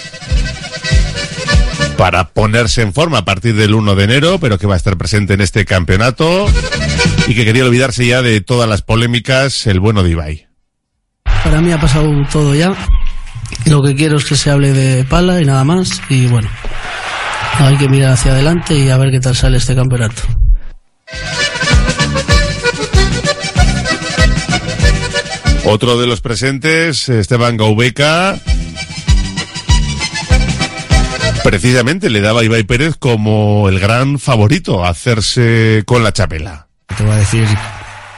para 1.98 2.30
ponerse 2.30 2.82
en 2.82 2.94
forma 2.94 3.20
a 3.20 3.26
partir 3.26 3.56
del 3.56 3.74
1 3.74 3.96
de 3.96 4.04
enero, 4.04 4.38
pero 4.40 4.58
que 4.58 4.68
va 4.68 4.76
a 4.76 4.78
estar 4.78 4.98
presente 4.98 5.34
en 5.34 5.42
este 5.42 5.66
campeonato 5.66 6.48
y 7.28 7.36
que 7.36 7.46
quería 7.46 7.66
olvidarse 7.66 8.06
ya 8.06 8.22
de 8.22 8.42
todas 8.42 8.70
las 8.70 8.82
polémicas, 8.82 9.68
el 9.68 9.80
bueno 9.80 10.04
de 10.04 10.12
Ibai. 10.12 10.48
Para 11.44 11.62
mí 11.62 11.72
ha 11.72 11.80
pasado 11.80 12.10
todo 12.32 12.54
ya. 12.56 12.76
Lo 13.66 13.82
que 13.82 13.96
quiero 13.96 14.18
es 14.18 14.26
que 14.26 14.36
se 14.36 14.50
hable 14.50 14.74
de 14.74 15.04
pala 15.06 15.42
y 15.42 15.46
nada 15.46 15.64
más. 15.64 16.02
Y 16.10 16.28
bueno, 16.28 16.50
hay 17.60 17.78
que 17.78 17.88
mirar 17.88 18.14
hacia 18.14 18.32
adelante 18.32 18.76
y 18.78 18.90
a 18.90 18.98
ver 18.98 19.12
qué 19.12 19.20
tal 19.20 19.36
sale 19.36 19.58
este 19.58 19.76
campeonato. 19.76 20.22
Otro 25.66 26.00
de 26.00 26.08
los 26.08 26.20
presentes, 26.22 27.08
Esteban 27.10 27.58
Gaubeca, 27.58 28.38
Precisamente 31.44 32.10
le 32.10 32.22
daba 32.22 32.40
a 32.40 32.44
Ibai 32.46 32.64
Pérez 32.64 32.96
como 32.98 33.68
el 33.68 33.78
gran 33.80 34.18
favorito 34.18 34.86
a 34.86 34.90
hacerse 34.90 35.84
con 35.86 36.02
la 36.02 36.14
chapela. 36.14 36.70
Te 36.88 37.04
voy 37.04 37.14
a 37.14 37.18
decir 37.18 37.48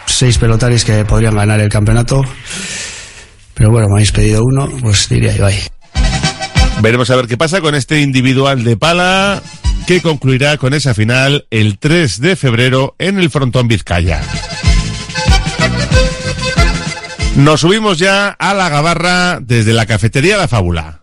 seis 0.06 0.38
pelotaris 0.38 0.86
que 0.86 1.06
podrían 1.06 1.36
ganar 1.36 1.60
el 1.60 1.70
campeonato. 1.70 2.22
Pero 3.54 3.72
bueno, 3.72 3.88
me 3.88 3.96
habéis 3.96 4.12
pedido 4.12 4.42
uno, 4.44 4.70
pues 4.82 5.08
diría 5.10 5.36
Ibai. 5.36 5.56
Veremos 6.82 7.10
a 7.10 7.16
ver 7.16 7.28
qué 7.28 7.38
pasa 7.38 7.62
con 7.62 7.74
este 7.74 8.02
individual 8.02 8.64
de 8.64 8.78
pala 8.78 9.42
que 9.88 10.02
concluirá 10.02 10.58
con 10.58 10.74
esa 10.74 10.94
final 10.94 11.46
el 11.52 11.78
3 11.78 12.20
de 12.20 12.36
febrero 12.36 12.96
en 13.00 13.20
el 13.20 13.30
frontón 13.30 13.68
Vizcaya. 13.68 14.22
Nos 17.36 17.62
subimos 17.62 18.00
ya 18.00 18.30
a 18.30 18.54
la 18.54 18.70
gabarra 18.70 19.40
desde 19.42 19.74
la 19.74 19.86
cafetería 19.86 20.38
La 20.38 20.48
Fábula. 20.48 21.02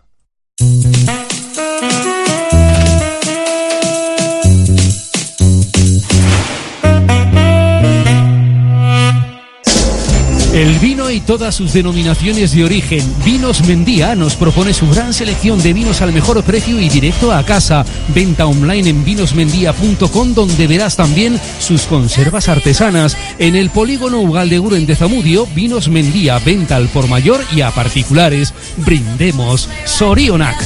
El 10.53 10.77
vino 10.77 11.09
y 11.09 11.19
todas 11.19 11.55
sus 11.55 11.73
denominaciones 11.73 12.55
de 12.55 12.63
origen. 12.63 13.03
Vinos 13.25 13.67
Mendía 13.67 14.13
nos 14.13 14.35
propone 14.35 14.71
su 14.71 14.87
gran 14.87 15.11
selección 15.11 15.59
de 15.63 15.73
vinos 15.73 16.03
al 16.03 16.13
mejor 16.13 16.43
precio 16.43 16.79
y 16.79 16.89
directo 16.89 17.33
a 17.33 17.43
casa. 17.43 17.83
Venta 18.13 18.45
online 18.45 18.87
en 18.87 19.03
vinosmendía.com 19.03 20.33
donde 20.35 20.67
verás 20.67 20.95
también 20.95 21.41
sus 21.59 21.83
conservas 21.83 22.49
artesanas. 22.49 23.17
En 23.39 23.55
el 23.55 23.71
polígono 23.71 24.19
Ugaldeguren 24.21 24.85
de 24.85 24.95
Zamudio, 24.95 25.47
Vinos 25.55 25.89
Mendía, 25.89 26.37
venta 26.37 26.75
al 26.75 26.87
por 26.87 27.07
mayor 27.07 27.43
y 27.51 27.61
a 27.61 27.71
particulares. 27.71 28.53
Brindemos. 28.77 29.67
Sorionac. 29.85 30.63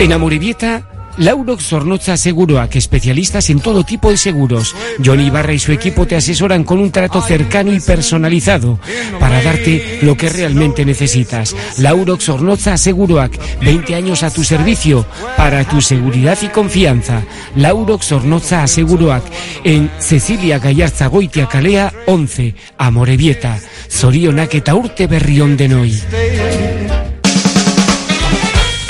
En 0.00 0.12
Amuribieta, 0.12 0.97
Laurox 1.18 1.64
Zornoza 1.64 2.16
Seguroac, 2.16 2.76
especialistas 2.76 3.50
en 3.50 3.60
todo 3.60 3.84
tipo 3.84 4.10
de 4.10 4.16
seguros. 4.16 4.74
Johnny 5.04 5.26
Ibarra 5.26 5.52
y 5.52 5.58
su 5.58 5.72
equipo 5.72 6.06
te 6.06 6.16
asesoran 6.16 6.64
con 6.64 6.78
un 6.78 6.90
trato 6.90 7.20
cercano 7.20 7.72
y 7.72 7.80
personalizado 7.80 8.78
para 9.18 9.42
darte 9.42 9.98
lo 10.02 10.16
que 10.16 10.28
realmente 10.28 10.84
necesitas. 10.84 11.54
Laurox 11.78 12.24
Zornoza 12.24 12.76
Seguroac, 12.76 13.38
20 13.60 13.94
años 13.94 14.22
a 14.22 14.30
tu 14.30 14.44
servicio 14.44 15.06
para 15.36 15.64
tu 15.64 15.80
seguridad 15.80 16.38
y 16.42 16.48
confianza. 16.48 17.22
Laurox 17.56 18.06
Zornoza 18.06 18.66
Seguroac, 18.66 19.24
en 19.64 19.90
Cecilia 19.98 20.58
Gallarza 20.58 21.08
Goitia 21.08 21.46
Calea 21.46 21.92
11, 22.06 22.54
Amorebieta. 22.78 23.58
Zorionak 23.90 24.54
eta 24.54 24.74
urte 24.74 25.06
berrión 25.06 25.56
de 25.56 25.68
Noi. 25.68 26.00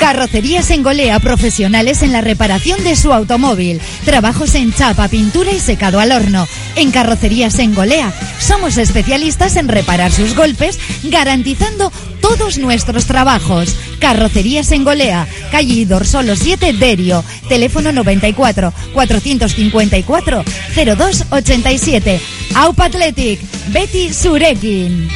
Carrocerías 0.09 0.71
en 0.71 0.81
Golea, 0.81 1.19
profesionales 1.19 2.01
en 2.01 2.11
la 2.11 2.21
reparación 2.21 2.83
de 2.83 2.95
su 2.95 3.13
automóvil. 3.13 3.79
Trabajos 4.05 4.55
en 4.55 4.73
chapa, 4.73 5.07
pintura 5.07 5.51
y 5.51 5.59
secado 5.59 5.99
al 5.99 6.11
horno. 6.11 6.47
En 6.75 6.89
Carrocerías 6.89 7.59
en 7.59 7.75
Golea, 7.75 8.11
somos 8.39 8.77
especialistas 8.77 9.55
en 9.55 9.67
reparar 9.67 10.11
sus 10.11 10.35
golpes, 10.35 10.79
garantizando 11.03 11.91
todos 12.21 12.57
nuestros 12.57 13.05
trabajos. 13.05 13.75
Carrocerías 13.99 14.71
en 14.71 14.83
Golea, 14.83 15.27
calle 15.51 15.85
Dorsolo 15.85 16.35
7 16.35 16.73
Derio, 16.73 17.23
teléfono 17.47 17.91
94 17.91 18.73
454 18.95 20.43
0287. 20.73 22.19
Aupa 22.55 22.85
Athletic, 22.85 23.39
Betty 23.67 24.11
Surekin. 24.11 25.07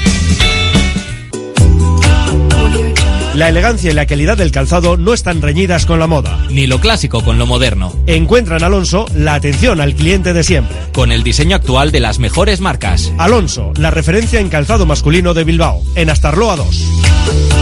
La 3.34 3.50
elegancia 3.50 3.90
y 3.90 3.96
la 3.96 4.06
calidad 4.06 4.38
del 4.38 4.52
calzado 4.52 4.96
no 4.96 5.12
están 5.12 5.42
reñidas 5.42 5.88
con 5.88 5.98
la 5.98 6.06
moda. 6.06 6.46
Ni 6.52 6.68
lo 6.68 6.80
clásico 6.80 7.24
con 7.24 7.40
lo 7.40 7.48
moderno. 7.48 7.92
Encuentra 8.06 8.58
en 8.58 8.64
Alonso 8.64 9.08
la 9.16 9.34
atención 9.34 9.82
al 9.82 9.96
cliente 9.96 10.34
de 10.34 10.44
siempre. 10.44 10.78
Con 10.94 11.12
el 11.12 11.24
diseño 11.24 11.56
actual 11.56 11.92
de 11.92 12.00
las 12.00 12.20
mejores 12.20 12.62
marcas. 12.62 13.12
Alonso, 13.18 13.74
la 13.78 13.90
referencia 13.90 14.40
en 14.40 14.50
calzado 14.50 14.86
masculino 14.86 15.34
de 15.34 15.46
Bilbao, 15.46 15.82
en 15.96 16.12
Astarloa 16.12 16.58
2. 16.58 17.53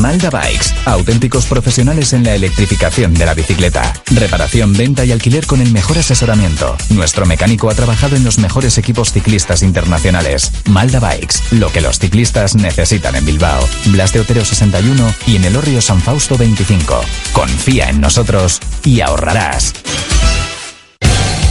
Malda 0.00 0.30
Bikes, 0.30 0.74
auténticos 0.84 1.46
profesionales 1.46 2.12
en 2.12 2.24
la 2.24 2.34
electrificación 2.34 3.14
de 3.14 3.26
la 3.26 3.34
bicicleta. 3.34 3.92
Reparación, 4.10 4.72
venta 4.72 5.04
y 5.04 5.12
alquiler 5.12 5.46
con 5.46 5.60
el 5.60 5.72
mejor 5.72 5.98
asesoramiento. 5.98 6.76
Nuestro 6.90 7.26
mecánico 7.26 7.70
ha 7.70 7.74
trabajado 7.74 8.16
en 8.16 8.24
los 8.24 8.38
mejores 8.38 8.78
equipos 8.78 9.12
ciclistas 9.12 9.62
internacionales. 9.62 10.52
Malda 10.66 11.00
Bikes, 11.00 11.36
lo 11.52 11.70
que 11.70 11.80
los 11.80 11.98
ciclistas 11.98 12.54
necesitan 12.54 13.16
en 13.16 13.24
Bilbao. 13.24 13.66
Blas 13.86 14.12
de 14.12 14.20
Otero 14.20 14.44
61 14.44 15.14
y 15.26 15.36
en 15.36 15.44
el 15.44 15.56
Orrio 15.56 15.80
San 15.80 16.00
Fausto 16.00 16.36
25. 16.36 17.00
Confía 17.32 17.88
en 17.88 18.00
nosotros 18.00 18.60
y 18.84 19.00
ahorrarás. 19.00 19.74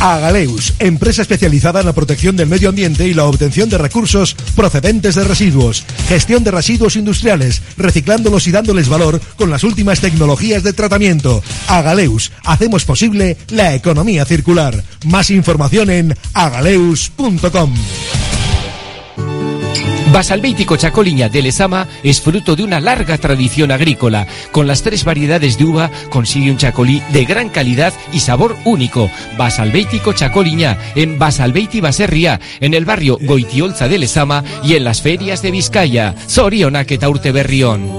Agaleus, 0.04 0.74
empresa 0.80 1.22
especializada 1.22 1.80
en 1.80 1.86
la 1.86 1.93
protección 1.93 2.36
del 2.36 2.49
medio 2.49 2.68
ambiente 2.68 3.08
y 3.08 3.14
la 3.14 3.24
obtención 3.24 3.70
de 3.70 3.78
recursos 3.78 4.36
procedentes 4.54 5.16
de 5.16 5.24
residuos. 5.24 5.86
Gestión 6.10 6.43
de 6.43 6.51
residuos 6.51 6.97
industriales, 6.97 7.62
reciclándolos 7.78 8.45
y 8.47 8.51
dándoles 8.51 8.89
valor 8.89 9.22
con 9.38 9.49
las 9.49 9.64
últimas 9.64 10.01
tecnologías 10.01 10.62
de 10.62 10.74
tratamiento. 10.74 11.41
Agaleus, 11.68 12.34
hacemos 12.43 12.84
posible 12.84 13.38
la 13.47 13.76
economía 13.76 14.26
circular. 14.26 14.84
Más 15.06 15.32
información 15.32 15.89
en 15.89 16.18
agaleus.com. 16.34 17.74
Basalbéitico 20.14 20.76
Chacoliña 20.76 21.28
de 21.28 21.41
Lezama 21.41 21.88
es 22.03 22.22
fruto 22.22 22.55
de 22.55 22.61
una 22.61 22.80
larga 22.80 23.18
tradición 23.18 23.72
agrícola. 23.72 24.28
Con 24.51 24.68
las 24.68 24.84
tres 24.84 25.05
variedades 25.05 25.57
de 25.57 25.66
uva 25.66 25.89
consigue 26.11 26.51
un 26.51 26.57
chacolí 26.57 27.01
de 27.11 27.26
gran 27.26 27.49
calidad 27.49 27.91
y 28.14 28.20
sabor 28.20 28.55
único. 28.64 29.09
Basalbéitico 29.39 30.14
Chacoliña 30.14 30.78
en 30.93 31.18
Basalbeiti 31.18 31.82
Baserria, 31.82 32.39
en 32.59 32.76
el 32.76 32.86
barrio 32.86 33.18
Goitiolza 33.20 33.88
de 33.88 33.97
Lezama 33.97 34.43
y 34.64 34.76
en 34.76 34.84
las 34.84 35.01
ferias 35.01 35.41
de 35.41 35.49
Vizcaya. 35.49 36.14
Sorionak 36.28 36.91
eta 36.91 37.09
urte 37.09 37.32
berrión. 37.32 37.89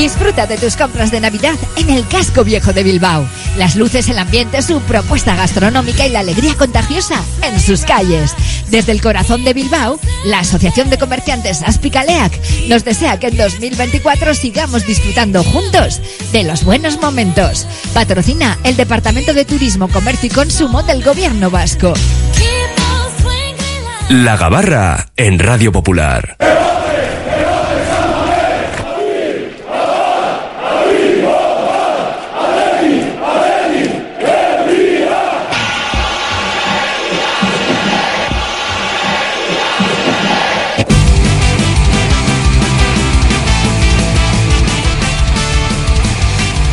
Disfruta 0.00 0.46
de 0.46 0.56
tus 0.56 0.76
compras 0.76 1.10
de 1.10 1.20
Navidad 1.20 1.56
en 1.76 1.90
el 1.90 2.08
casco 2.08 2.42
viejo 2.42 2.72
de 2.72 2.82
Bilbao. 2.82 3.28
Las 3.58 3.76
luces, 3.76 4.08
el 4.08 4.18
ambiente, 4.18 4.62
su 4.62 4.80
propuesta 4.80 5.36
gastronómica 5.36 6.06
y 6.06 6.08
la 6.08 6.20
alegría 6.20 6.54
contagiosa 6.54 7.22
en 7.42 7.60
sus 7.60 7.82
calles. 7.82 8.34
Desde 8.70 8.92
el 8.92 9.02
corazón 9.02 9.44
de 9.44 9.52
Bilbao, 9.52 10.00
la 10.24 10.38
Asociación 10.38 10.88
de 10.88 10.96
Comerciantes 10.96 11.60
Aspicaleac 11.60 12.32
nos 12.66 12.82
desea 12.82 13.20
que 13.20 13.26
en 13.26 13.36
2024 13.36 14.32
sigamos 14.32 14.86
disfrutando 14.86 15.44
juntos 15.44 16.00
de 16.32 16.44
los 16.44 16.64
buenos 16.64 16.98
momentos. 16.98 17.66
Patrocina 17.92 18.56
el 18.64 18.76
Departamento 18.76 19.34
de 19.34 19.44
Turismo, 19.44 19.86
Comercio 19.88 20.28
y 20.28 20.34
Consumo 20.34 20.82
del 20.82 21.04
Gobierno 21.04 21.50
Vasco. 21.50 21.92
La 24.08 24.38
Gabarra 24.38 25.10
en 25.14 25.38
Radio 25.38 25.72
Popular. 25.72 26.38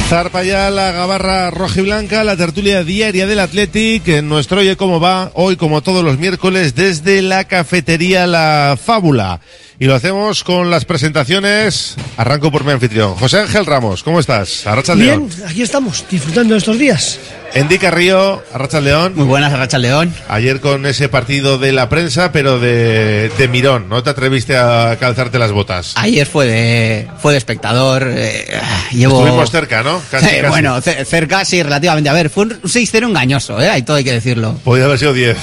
Zarpa 0.07 0.41
ya 0.41 0.69
la 0.69 0.93
gabarra 0.93 1.51
roja 1.51 1.81
y 1.81 1.83
blanca, 1.83 2.23
la 2.23 2.37
tertulia 2.37 2.81
diaria 2.85 3.27
del 3.27 3.41
Athletic, 3.41 4.07
en 4.07 4.29
nuestro 4.29 4.61
Oye 4.61 4.77
Cómo 4.77 5.01
Va, 5.01 5.31
hoy 5.33 5.57
como 5.57 5.81
todos 5.81 6.01
los 6.01 6.17
miércoles, 6.17 6.75
desde 6.75 7.21
la 7.21 7.43
cafetería 7.43 8.25
La 8.25 8.79
Fábula. 8.81 9.41
Y 9.79 9.85
lo 9.85 9.93
hacemos 9.93 10.43
con 10.43 10.71
las 10.71 10.85
presentaciones. 10.85 11.95
Arranco 12.17 12.51
por 12.51 12.63
mi 12.65 12.71
anfitrión. 12.71 13.13
José 13.15 13.39
Ángel 13.41 13.63
Ramos, 13.65 14.01
¿cómo 14.01 14.19
estás? 14.19 14.65
Arracha 14.65 14.95
León. 14.95 15.29
Bien, 15.29 15.47
aquí 15.47 15.61
estamos, 15.61 16.03
disfrutando 16.09 16.55
de 16.55 16.57
estos 16.59 16.79
días. 16.79 17.19
Endy 17.53 17.77
Carrillo, 17.77 18.43
Arracha 18.53 18.81
León. 18.81 19.13
Muy 19.15 19.25
buenas, 19.25 19.53
Arracha 19.53 19.77
León. 19.77 20.13
Ayer 20.29 20.59
con 20.61 20.85
ese 20.87 21.09
partido 21.09 21.59
de 21.59 21.71
la 21.73 21.89
prensa, 21.89 22.31
pero 22.31 22.59
de, 22.59 23.29
de 23.37 23.47
mirón, 23.47 23.87
¿no 23.87 24.01
te 24.03 24.09
atreviste 24.09 24.57
a 24.57 24.97
calzarte 24.99 25.37
las 25.39 25.51
botas? 25.51 25.93
Ayer 25.95 26.25
fue 26.25 26.45
de, 26.47 27.07
fue 27.21 27.31
de 27.33 27.37
espectador. 27.37 28.05
eh, 28.15 28.47
llevo... 28.91 29.19
Estuvimos 29.19 29.51
cerca, 29.51 29.83
¿no? 29.83 30.01
Casi, 30.09 30.25
Eh, 30.25 30.37
casi. 30.41 30.49
Bueno, 30.49 30.81
ce- 30.81 31.05
cerca 31.05 31.45
sí, 31.45 31.61
relativamente. 31.61 32.09
A 32.09 32.13
ver, 32.13 32.29
fue 32.31 32.45
un 32.45 32.61
6-0 32.63 33.07
engañoso, 33.09 33.61
¿eh? 33.61 33.69
Ahí 33.69 33.83
todo 33.83 33.97
hay 33.97 34.03
que 34.03 34.11
decirlo. 34.13 34.55
Podía 34.63 34.85
haber 34.85 34.97
sido 34.99 35.13
10. 35.13 35.37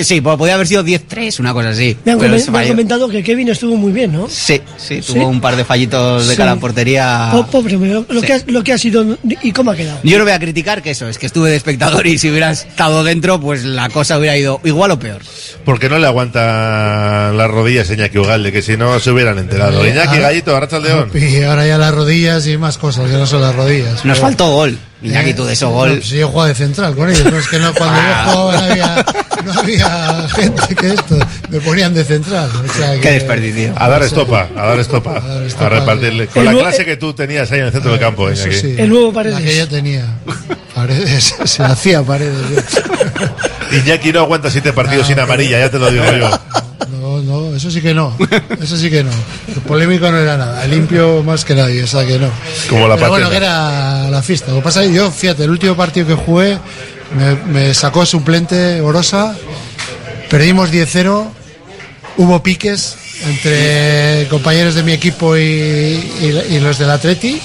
sí, 0.04 0.20
po- 0.22 0.38
podía 0.38 0.54
haber 0.54 0.66
sido 0.66 0.82
10-3, 0.84 1.38
una 1.38 1.52
cosa 1.52 1.68
así. 1.68 1.96
Me 2.04 2.12
han, 2.12 2.18
comentado 2.18 3.09
que 3.10 3.22
Kevin 3.22 3.48
estuvo 3.48 3.76
muy 3.76 3.92
bien, 3.92 4.12
¿no? 4.12 4.28
Sí, 4.28 4.60
sí, 4.76 5.00
tuvo 5.00 5.14
¿Sí? 5.14 5.18
un 5.20 5.40
par 5.40 5.56
de 5.56 5.64
fallitos 5.64 6.26
de 6.26 6.32
Sí. 6.34 6.36
cara 6.36 6.52
a 6.52 6.56
portería. 6.56 7.28
Po- 7.32 7.46
pobre, 7.46 7.72
lo, 7.76 8.06
lo 8.08 8.20
Sí. 8.20 8.26
que 8.26 8.32
ha, 8.34 8.40
lo 8.46 8.62
que 8.64 8.72
ha 8.72 8.78
sido 8.78 9.04
y 9.42 9.52
cómo 9.52 9.70
ha 9.72 9.76
quedado. 9.76 10.00
Yo 10.02 10.18
no 10.18 10.24
voy 10.24 10.32
a 10.32 10.38
criticar 10.38 10.82
que 10.82 10.90
eso, 10.90 11.08
es 11.08 11.18
que 11.18 11.26
estuve 11.26 11.50
de 11.50 11.56
espectador 11.56 12.06
y 12.06 12.18
si 12.18 12.30
hubiera 12.30 12.50
estado 12.50 13.04
dentro, 13.04 13.40
pues 13.40 13.64
la 13.64 13.88
cosa 13.90 14.18
hubiera 14.18 14.36
ido 14.36 14.60
igual 14.64 14.90
o 14.92 14.98
peor. 14.98 15.20
Porque 15.64 15.88
no 15.88 15.98
le 15.98 16.06
aguantan 16.06 17.36
las 17.36 17.50
rodillas 17.50 17.90
a 17.90 17.94
Iñaki 17.94 18.18
Ugalde, 18.18 18.52
que 18.52 18.62
si 18.62 18.76
no 18.76 18.98
se 19.00 19.10
hubieran 19.10 19.38
enterado. 19.38 19.84
Eh, 19.84 19.90
Iñaki 19.90 20.16
ah, 20.16 20.20
Gallito, 20.20 20.56
Arracha 20.56 20.78
León. 20.78 21.10
Y 21.14 21.42
ahora 21.42 21.66
ya 21.66 21.78
las 21.78 21.94
rodillas 21.94 22.46
y 22.46 22.56
más 22.56 22.78
cosas, 22.78 23.10
que 23.10 23.16
no 23.16 23.26
son 23.26 23.42
las 23.42 23.54
rodillas. 23.54 24.04
Nos 24.04 24.16
Pero- 24.18 24.26
faltó 24.26 24.50
gol. 24.52 24.78
Iñaki, 25.02 25.32
tú 25.34 25.44
de 25.46 25.54
eso 25.54 25.66
No, 25.66 25.72
gol. 25.72 25.92
pues 25.94 26.08
yo 26.10 26.28
jugaba 26.28 26.48
de 26.48 26.54
central 26.54 26.94
con 26.94 27.08
ellos, 27.08 27.24
no 27.32 27.38
es 27.38 27.48
que 27.48 27.58
no, 27.58 27.72
cuando 27.74 27.96
yo 27.96 28.32
jugaba 28.32 28.52
no 28.52 28.58
había, 28.70 29.04
no 29.44 29.52
había 29.60 30.28
gente 30.28 30.74
que 30.74 30.88
esto, 30.92 31.18
me 31.48 31.60
ponían 31.60 31.94
de 31.94 32.04
central. 32.04 32.50
o 32.50 32.72
sea 32.78 32.92
que- 32.94 33.00
Qué 33.00 33.10
desperdicio. 33.12 33.72
A 33.76 33.88
dar 33.88 34.02
estopa, 34.02 34.48
a 34.56 34.66
dar 34.66 34.78
estopa. 34.78 35.12
A, 35.16 35.44
estopa. 35.46 35.68
repartirle. 35.70 36.26
Con 36.26 36.44
la 36.44 36.52
clase 36.52 36.84
que 36.84 36.96
tú 36.98 37.14
tenías 37.14 37.50
ahí 37.50 37.60
en 37.60 37.66
el 37.66 37.72
centro 37.72 37.90
del 37.92 38.00
campo, 38.00 38.28
Eso 38.28 38.46
Iñaki. 38.48 38.60
sí, 38.60 38.74
El 38.78 38.90
nuevo 38.90 39.12
Paredes. 39.12 39.38
La 39.40 39.44
que 39.46 39.56
yo 39.56 39.68
tenía. 39.68 40.04
Paredes, 40.74 41.34
se 41.44 41.62
hacía 41.62 42.02
paredes. 42.02 42.34
yo. 43.70 43.76
Iñaki 43.78 44.12
no 44.12 44.20
aguanta 44.20 44.50
siete 44.50 44.72
partidos 44.72 45.06
sin 45.06 45.18
amarilla, 45.18 45.58
ya 45.60 45.70
te 45.70 45.78
lo 45.78 45.90
digo 45.90 46.04
yo. 46.18 46.30
Eso 47.60 47.70
sí 47.70 47.82
que 47.82 47.92
no. 47.92 48.16
Eso 48.58 48.74
sí 48.74 48.88
que 48.88 49.04
no. 49.04 49.10
El 49.46 49.60
polémico 49.60 50.10
no 50.10 50.16
era 50.16 50.38
nada. 50.38 50.66
Limpio 50.66 51.22
más 51.22 51.44
que 51.44 51.54
nadie, 51.54 51.82
o 51.82 51.86
sea 51.86 52.06
que 52.06 52.18
no. 52.18 52.30
Como 52.70 52.88
la 52.88 52.96
Pero 52.96 53.10
bueno, 53.10 53.28
que 53.28 53.36
era 53.36 54.08
la 54.08 54.22
fiesta. 54.22 54.50
Lo 54.50 54.56
que 54.56 54.62
pasa 54.62 54.82
es 54.82 54.88
que 54.88 54.94
yo, 54.94 55.10
fíjate, 55.10 55.44
el 55.44 55.50
último 55.50 55.76
partido 55.76 56.06
que 56.06 56.14
jugué 56.14 56.58
me, 57.14 57.34
me 57.52 57.74
sacó 57.74 58.06
suplente 58.06 58.80
Orosa. 58.80 59.36
Perdimos 60.30 60.72
10-0. 60.72 61.26
Hubo 62.16 62.42
piques 62.42 62.96
entre 63.24 64.26
compañeros 64.28 64.74
de 64.74 64.82
mi 64.82 64.92
equipo 64.92 65.36
y, 65.36 65.40
y- 65.42 66.44
y 66.56 66.60
los 66.60 66.78
del 66.78 66.90
Atleti. 66.90 67.40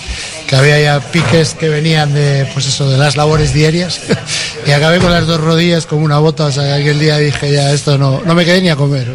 Que 0.47 0.55
había 0.55 0.79
ya 0.79 0.99
piques 0.99 1.55
que 1.55 1.69
venían 1.69 2.13
de, 2.13 2.47
pues 2.53 2.67
eso, 2.67 2.87
de 2.87 2.97
las 2.99 3.17
labores 3.17 3.51
diarias. 3.53 3.99
y 4.67 4.71
acabé 4.71 4.99
con 4.99 5.11
las 5.11 5.25
dos 5.25 5.41
rodillas 5.41 5.85
como 5.87 6.05
una 6.05 6.19
bota. 6.19 6.45
O 6.45 6.51
sea, 6.51 6.63
que 6.65 6.73
aquel 6.83 6.99
día 6.99 7.17
dije 7.17 7.51
ya 7.51 7.71
esto 7.71 7.97
no, 7.97 8.21
no 8.23 8.35
me 8.35 8.45
quedé 8.45 8.61
ni 8.61 8.69
a 8.69 8.75
comer. 8.75 9.07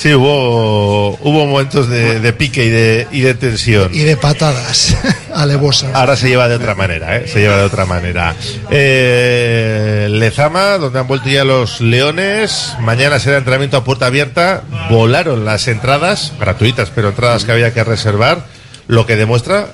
Sí, 0.00 0.14
hubo, 0.14 1.18
hubo 1.22 1.46
momentos 1.46 1.88
de, 1.88 2.20
de 2.20 2.32
pique 2.32 2.64
y 2.64 2.68
de, 2.68 3.08
y 3.10 3.22
de 3.22 3.34
tensión. 3.34 3.90
y 3.92 4.04
de 4.04 4.16
patadas 4.16 4.96
alevosas. 5.34 5.92
Ahora 5.92 6.14
se 6.14 6.28
lleva 6.28 6.46
de 6.48 6.54
otra 6.54 6.76
manera, 6.76 7.16
¿eh? 7.16 7.26
Se 7.26 7.40
lleva 7.40 7.56
de 7.56 7.64
otra 7.64 7.84
manera. 7.84 8.36
Eh, 8.70 10.06
Lezama, 10.08 10.78
donde 10.78 11.00
han 11.00 11.08
vuelto 11.08 11.28
ya 11.28 11.42
los 11.42 11.80
leones. 11.80 12.74
Mañana 12.78 13.18
será 13.18 13.38
entrenamiento 13.38 13.76
a 13.76 13.82
puerta 13.82 14.06
abierta. 14.06 14.62
Volaron 14.88 15.44
las 15.44 15.66
entradas, 15.66 16.32
gratuitas, 16.38 16.92
pero 16.94 17.08
entradas 17.08 17.44
que 17.44 17.50
había 17.50 17.74
que 17.74 17.82
reservar. 17.82 18.44
Lo 18.86 19.04
que 19.04 19.16
demuestra 19.16 19.66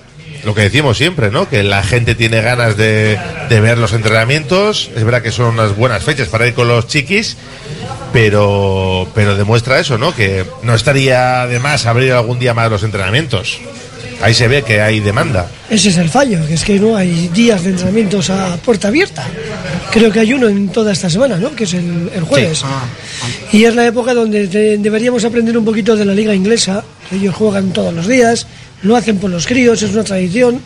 lo 0.45 0.55
que 0.55 0.61
decimos 0.63 0.99
siempre, 0.99 1.31
¿no? 1.31 1.49
Que 1.49 1.63
la 1.63 1.83
gente 1.83 2.15
tiene 2.15 2.43
ganas 2.43 2.77
de, 2.77 3.19
de 3.49 3.61
ver 3.61 3.79
los 3.79 3.93
entrenamientos. 3.95 4.91
Es 4.95 5.03
verdad 5.05 5.23
que 5.23 5.33
son 5.33 5.47
unas 5.55 5.75
buenas 5.75 6.03
fechas 6.03 6.29
para 6.29 6.47
ir 6.47 6.53
con 6.55 6.69
los 6.69 6.87
chiquis, 6.87 7.37
pero, 8.13 9.07
pero 9.15 9.37
demuestra 9.37 9.79
eso, 9.81 9.99
¿no? 9.99 10.15
Que 10.15 10.45
no 10.63 10.75
estaría 10.75 11.47
de 11.47 11.59
más 11.59 11.87
abrir 11.87 12.13
algún 12.13 12.39
día 12.39 12.55
más 12.55 12.71
los 12.71 12.83
entrenamientos. 12.83 13.59
Ahí 14.23 14.33
se 14.33 14.47
ve 14.49 14.63
que 14.63 14.81
hay 14.81 15.01
demanda. 15.01 15.51
Ese 15.69 15.89
es 15.89 15.97
el 15.99 16.09
fallo, 16.09 16.47
que 16.47 16.55
es 16.55 16.65
que 16.65 16.79
no 16.79 16.97
hay 16.97 17.29
días 17.29 17.63
de 17.65 17.71
entrenamientos 17.71 18.31
a 18.31 18.57
puerta 18.59 18.89
abierta. 18.89 19.27
Creo 19.91 20.11
que 20.13 20.21
hay 20.21 20.33
uno 20.33 20.49
en 20.49 20.69
toda 20.69 20.93
esta 20.93 21.11
semana, 21.11 21.37
¿no? 21.37 21.55
Que 21.55 21.65
es 21.65 21.75
el, 21.75 22.11
el 22.15 22.23
jueves. 22.23 22.63
Y 23.53 23.65
es 23.65 23.75
la 23.75 23.85
época 23.87 24.15
donde 24.15 24.47
te- 24.47 24.79
deberíamos 24.79 25.25
aprender 25.25 25.59
un 25.59 25.65
poquito 25.65 25.97
de 25.97 26.05
la 26.05 26.15
liga 26.15 26.33
inglesa. 26.35 26.85
Ellos 27.13 27.35
juegan 27.35 27.73
todos 27.73 27.93
los 27.93 28.07
días, 28.07 28.47
lo 28.83 28.97
hacen 28.97 29.19
por 29.19 29.31
los 29.31 29.47
críos, 29.47 29.83
es 29.83 29.91
una 29.93 30.05
tradición. 30.05 30.61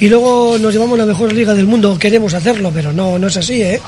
Y 0.00 0.08
luego 0.08 0.56
nos 0.58 0.72
llevamos 0.72 0.98
la 0.98 1.06
mejor 1.06 1.32
liga 1.32 1.54
del 1.54 1.66
mundo, 1.66 1.96
queremos 1.98 2.34
hacerlo, 2.34 2.72
pero 2.74 2.92
no, 2.92 3.16
no 3.18 3.28
es 3.28 3.36
así, 3.36 3.62
¿eh? 3.62 3.80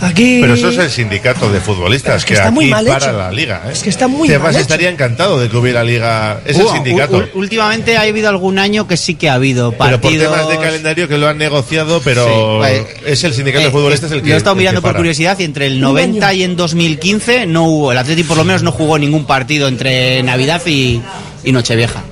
Aquí... 0.00 0.38
Pero 0.40 0.54
eso 0.54 0.68
es 0.68 0.78
el 0.78 0.88
sindicato 0.90 1.50
de 1.50 1.60
futbolistas 1.60 2.18
Es 2.18 2.24
que 2.24 2.28
que, 2.28 2.34
está 2.34 2.46
aquí 2.46 2.54
muy 2.54 2.66
mal 2.66 2.86
para 2.86 3.06
hecho. 3.08 3.18
la 3.18 3.32
liga. 3.32 3.62
¿eh? 3.66 3.70
Es 3.72 3.82
que 3.82 3.90
está 3.90 4.06
muy 4.06 4.28
además 4.28 4.44
mal 4.44 4.52
hecho. 4.54 4.60
estaría 4.62 4.88
encantado 4.90 5.40
de 5.40 5.48
que 5.48 5.56
hubiera 5.56 5.82
liga. 5.82 6.40
Es 6.44 6.56
el 6.56 6.68
sindicato. 6.68 7.24
últimamente 7.34 7.96
ha 7.96 8.02
habido 8.02 8.28
algún 8.28 8.60
año 8.60 8.86
que 8.86 8.96
sí 8.96 9.16
que 9.16 9.28
ha 9.28 9.34
habido 9.34 9.72
pero 9.72 10.00
por 10.00 10.12
partidos. 10.12 10.32
temas 10.32 10.48
de 10.48 10.58
calendario 10.58 11.08
que 11.08 11.18
lo 11.18 11.26
han 11.26 11.38
negociado, 11.38 12.00
pero 12.04 12.24
Sí, 12.24 12.58
vale. 12.60 12.86
es 13.06 13.24
el 13.24 13.34
sindicato 13.34 13.64
de 13.64 13.68
Eh, 13.70 13.72
futbolistas 13.72 14.12
el 14.12 14.22
que. 14.22 14.28
Lo 14.28 14.34
he 14.36 14.38
estado 14.38 14.54
mirando 14.54 14.80
por 14.80 14.90
para. 14.90 14.98
curiosidad 15.00 15.36
y 15.40 15.42
entre 15.42 15.66
el 15.66 15.74
Un 15.74 15.80
90 15.80 16.28
año. 16.28 16.38
y 16.38 16.42
en 16.44 16.54
2015 16.56 17.46
no 17.46 17.64
hubo. 17.64 17.90
El 17.90 17.98
Atleti 17.98 18.22
por 18.22 18.36
lo 18.36 18.44
menos 18.44 18.62
no 18.62 18.70
jugó 18.70 18.96
ningún 19.00 19.24
partido 19.26 19.66
entre 19.66 20.22
Navidad 20.22 20.62
y, 20.64 21.02
y 21.42 21.50
Nochevieja. 21.50 22.04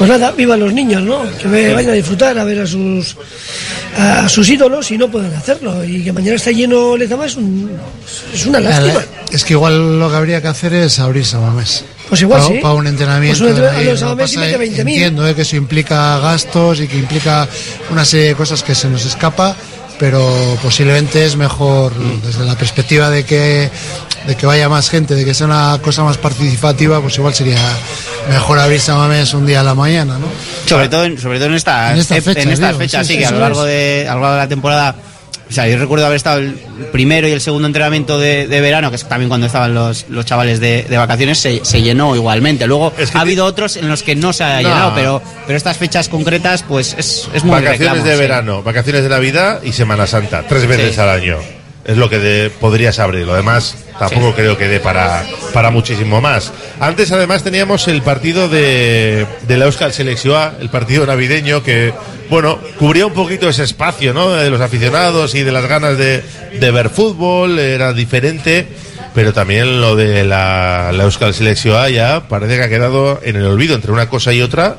Pues 0.00 0.08
nada, 0.08 0.30
vivan 0.32 0.58
los 0.60 0.72
niños, 0.72 1.02
¿no? 1.02 1.20
Que 1.36 1.74
vayan 1.74 1.90
a 1.90 1.92
disfrutar, 1.92 2.38
a 2.38 2.42
ver 2.44 2.60
a 2.60 2.66
sus 2.66 3.14
a 3.98 4.26
sus 4.30 4.48
ídolos 4.48 4.90
y 4.90 4.96
no 4.96 5.10
pueden 5.10 5.34
hacerlo. 5.34 5.84
Y 5.84 6.02
que 6.02 6.10
mañana 6.10 6.36
esté 6.36 6.54
lleno 6.54 6.96
Lezama 6.96 7.26
es, 7.26 7.36
un, 7.36 7.70
es 8.32 8.46
una 8.46 8.60
lástima. 8.60 9.02
Es 9.30 9.44
que 9.44 9.52
igual 9.52 9.98
lo 10.00 10.08
que 10.08 10.16
habría 10.16 10.40
que 10.40 10.48
hacer 10.48 10.72
es 10.72 10.98
abrir 11.00 11.26
Samamés. 11.26 11.84
Pues 12.08 12.22
igual 12.22 12.40
para, 12.40 12.54
sí. 12.54 12.60
para 12.62 12.74
un 12.74 12.86
entrenamiento. 12.86 13.44
Pues 13.44 13.50
un 13.52 13.58
entren- 13.62 13.74
ahí, 13.76 13.88
a 13.88 13.90
los 13.90 14.00
y 14.00 14.04
pasa 14.16 14.40
mete 14.40 14.64
es- 14.64 14.70
20.000. 14.72 14.78
Entiendo 14.80 15.28
eh, 15.28 15.34
que 15.34 15.42
eso 15.42 15.56
implica 15.56 16.18
gastos 16.18 16.80
y 16.80 16.88
que 16.88 16.96
implica 16.96 17.46
una 17.90 18.06
serie 18.06 18.28
de 18.28 18.34
cosas 18.36 18.62
que 18.62 18.74
se 18.74 18.88
nos 18.88 19.04
escapa, 19.04 19.54
pero 19.98 20.56
posiblemente 20.62 21.26
es 21.26 21.36
mejor 21.36 21.92
desde 22.24 22.46
la 22.46 22.56
perspectiva 22.56 23.10
de 23.10 23.24
que 23.26 23.70
de 24.26 24.36
que 24.36 24.46
vaya 24.46 24.68
más 24.68 24.90
gente, 24.90 25.14
de 25.14 25.24
que 25.24 25.34
sea 25.34 25.46
una 25.46 25.78
cosa 25.82 26.02
más 26.04 26.18
participativa, 26.18 27.00
pues 27.00 27.16
igual 27.18 27.34
sería 27.34 27.58
mejor 28.28 28.58
abrir 28.58 28.80
Samamés 28.80 29.32
un 29.34 29.46
día 29.46 29.60
a 29.60 29.64
la 29.64 29.74
mañana, 29.74 30.18
¿no? 30.18 30.26
Sobre 30.66 30.88
todo 30.88 31.04
en, 31.04 31.18
sobre 31.18 31.38
todo 31.38 31.48
en 31.48 31.54
estas, 31.54 31.92
En 31.92 31.98
estas 31.98 32.18
ep- 32.18 32.22
fechas, 32.22 32.44
en 32.44 32.50
estas 32.52 32.68
digo, 32.70 32.78
fechas, 32.80 33.06
sí, 33.06 33.12
sí, 33.14 33.18
sí, 33.18 33.20
que 33.20 33.26
a 33.26 33.30
lo 33.32 33.40
largo 33.40 33.64
de, 33.64 34.06
a 34.08 34.14
lo 34.14 34.20
largo 34.20 34.34
de 34.36 34.40
la 34.42 34.48
temporada. 34.48 34.94
O 35.48 35.52
sea, 35.52 35.66
yo 35.66 35.76
recuerdo 35.78 36.06
haber 36.06 36.14
estado 36.16 36.38
el 36.38 36.52
primero 36.92 37.26
y 37.26 37.32
el 37.32 37.40
segundo 37.40 37.66
entrenamiento 37.66 38.20
de, 38.20 38.46
de 38.46 38.60
verano, 38.60 38.88
que 38.90 38.94
es 38.94 39.04
también 39.08 39.28
cuando 39.28 39.48
estaban 39.48 39.74
los, 39.74 40.04
los 40.08 40.24
chavales 40.24 40.60
de, 40.60 40.84
de 40.88 40.96
vacaciones, 40.96 41.38
se, 41.40 41.64
se 41.64 41.82
llenó 41.82 42.14
igualmente. 42.14 42.68
Luego 42.68 42.92
ha 43.14 43.20
habido 43.20 43.46
otros 43.46 43.76
en 43.76 43.88
los 43.88 44.04
que 44.04 44.14
no 44.14 44.32
se 44.32 44.44
ha 44.44 44.62
No. 44.62 44.68
llenado, 44.68 44.92
pero, 44.94 45.20
pero 45.48 45.56
estas 45.56 45.76
fechas 45.76 46.08
concretas, 46.08 46.62
pues 46.62 46.94
es, 46.96 47.28
es 47.34 47.42
muy 47.42 47.50
Vacaciones 47.54 47.78
reclamo, 47.80 48.04
de 48.04 48.12
sí. 48.14 48.20
verano, 48.20 48.62
vacaciones 48.62 49.02
de 49.02 49.08
Navidad 49.08 49.60
y 49.64 49.72
Semana 49.72 50.06
Santa. 50.06 50.44
Tres 50.48 50.68
veces 50.68 50.94
Sí. 50.94 51.00
al 51.00 51.08
año. 51.08 51.38
Es 51.84 51.96
lo 51.96 52.08
que 52.10 52.18
de- 52.18 52.50
podrías 52.50 52.98
abrir. 52.98 53.26
Lo 53.26 53.34
demás 53.34 53.74
tampoco 53.98 54.34
creo 54.34 54.56
que 54.56 54.68
dé 54.68 54.80
para, 54.80 55.24
para 55.54 55.70
muchísimo 55.70 56.20
más. 56.20 56.52
Antes, 56.78 57.10
además, 57.12 57.42
teníamos 57.42 57.88
el 57.88 58.02
partido 58.02 58.48
de, 58.48 59.26
de 59.48 59.56
la 59.56 59.64
Euskal 59.66 59.92
Selección, 59.92 60.52
el 60.60 60.68
partido 60.70 61.06
navideño, 61.06 61.62
que, 61.62 61.92
bueno, 62.28 62.58
cubría 62.78 63.06
un 63.06 63.12
poquito 63.14 63.48
ese 63.48 63.64
espacio, 63.64 64.12
¿no? 64.14 64.30
De 64.30 64.50
los 64.50 64.60
aficionados 64.60 65.34
y 65.34 65.42
de 65.42 65.52
las 65.52 65.66
ganas 65.66 65.96
de, 65.98 66.22
de 66.58 66.70
ver 66.70 66.90
fútbol, 66.90 67.58
era 67.58 67.92
diferente. 67.92 68.68
Pero 69.14 69.32
también 69.32 69.80
lo 69.80 69.96
de 69.96 70.22
la, 70.24 70.92
la 70.92 71.02
Euskal 71.04 71.34
Selección 71.34 71.90
ya 71.90 72.28
parece 72.28 72.56
que 72.56 72.62
ha 72.62 72.68
quedado 72.68 73.20
en 73.24 73.36
el 73.36 73.44
olvido. 73.46 73.74
Entre 73.74 73.90
una 73.90 74.08
cosa 74.08 74.32
y 74.32 74.40
otra, 74.40 74.76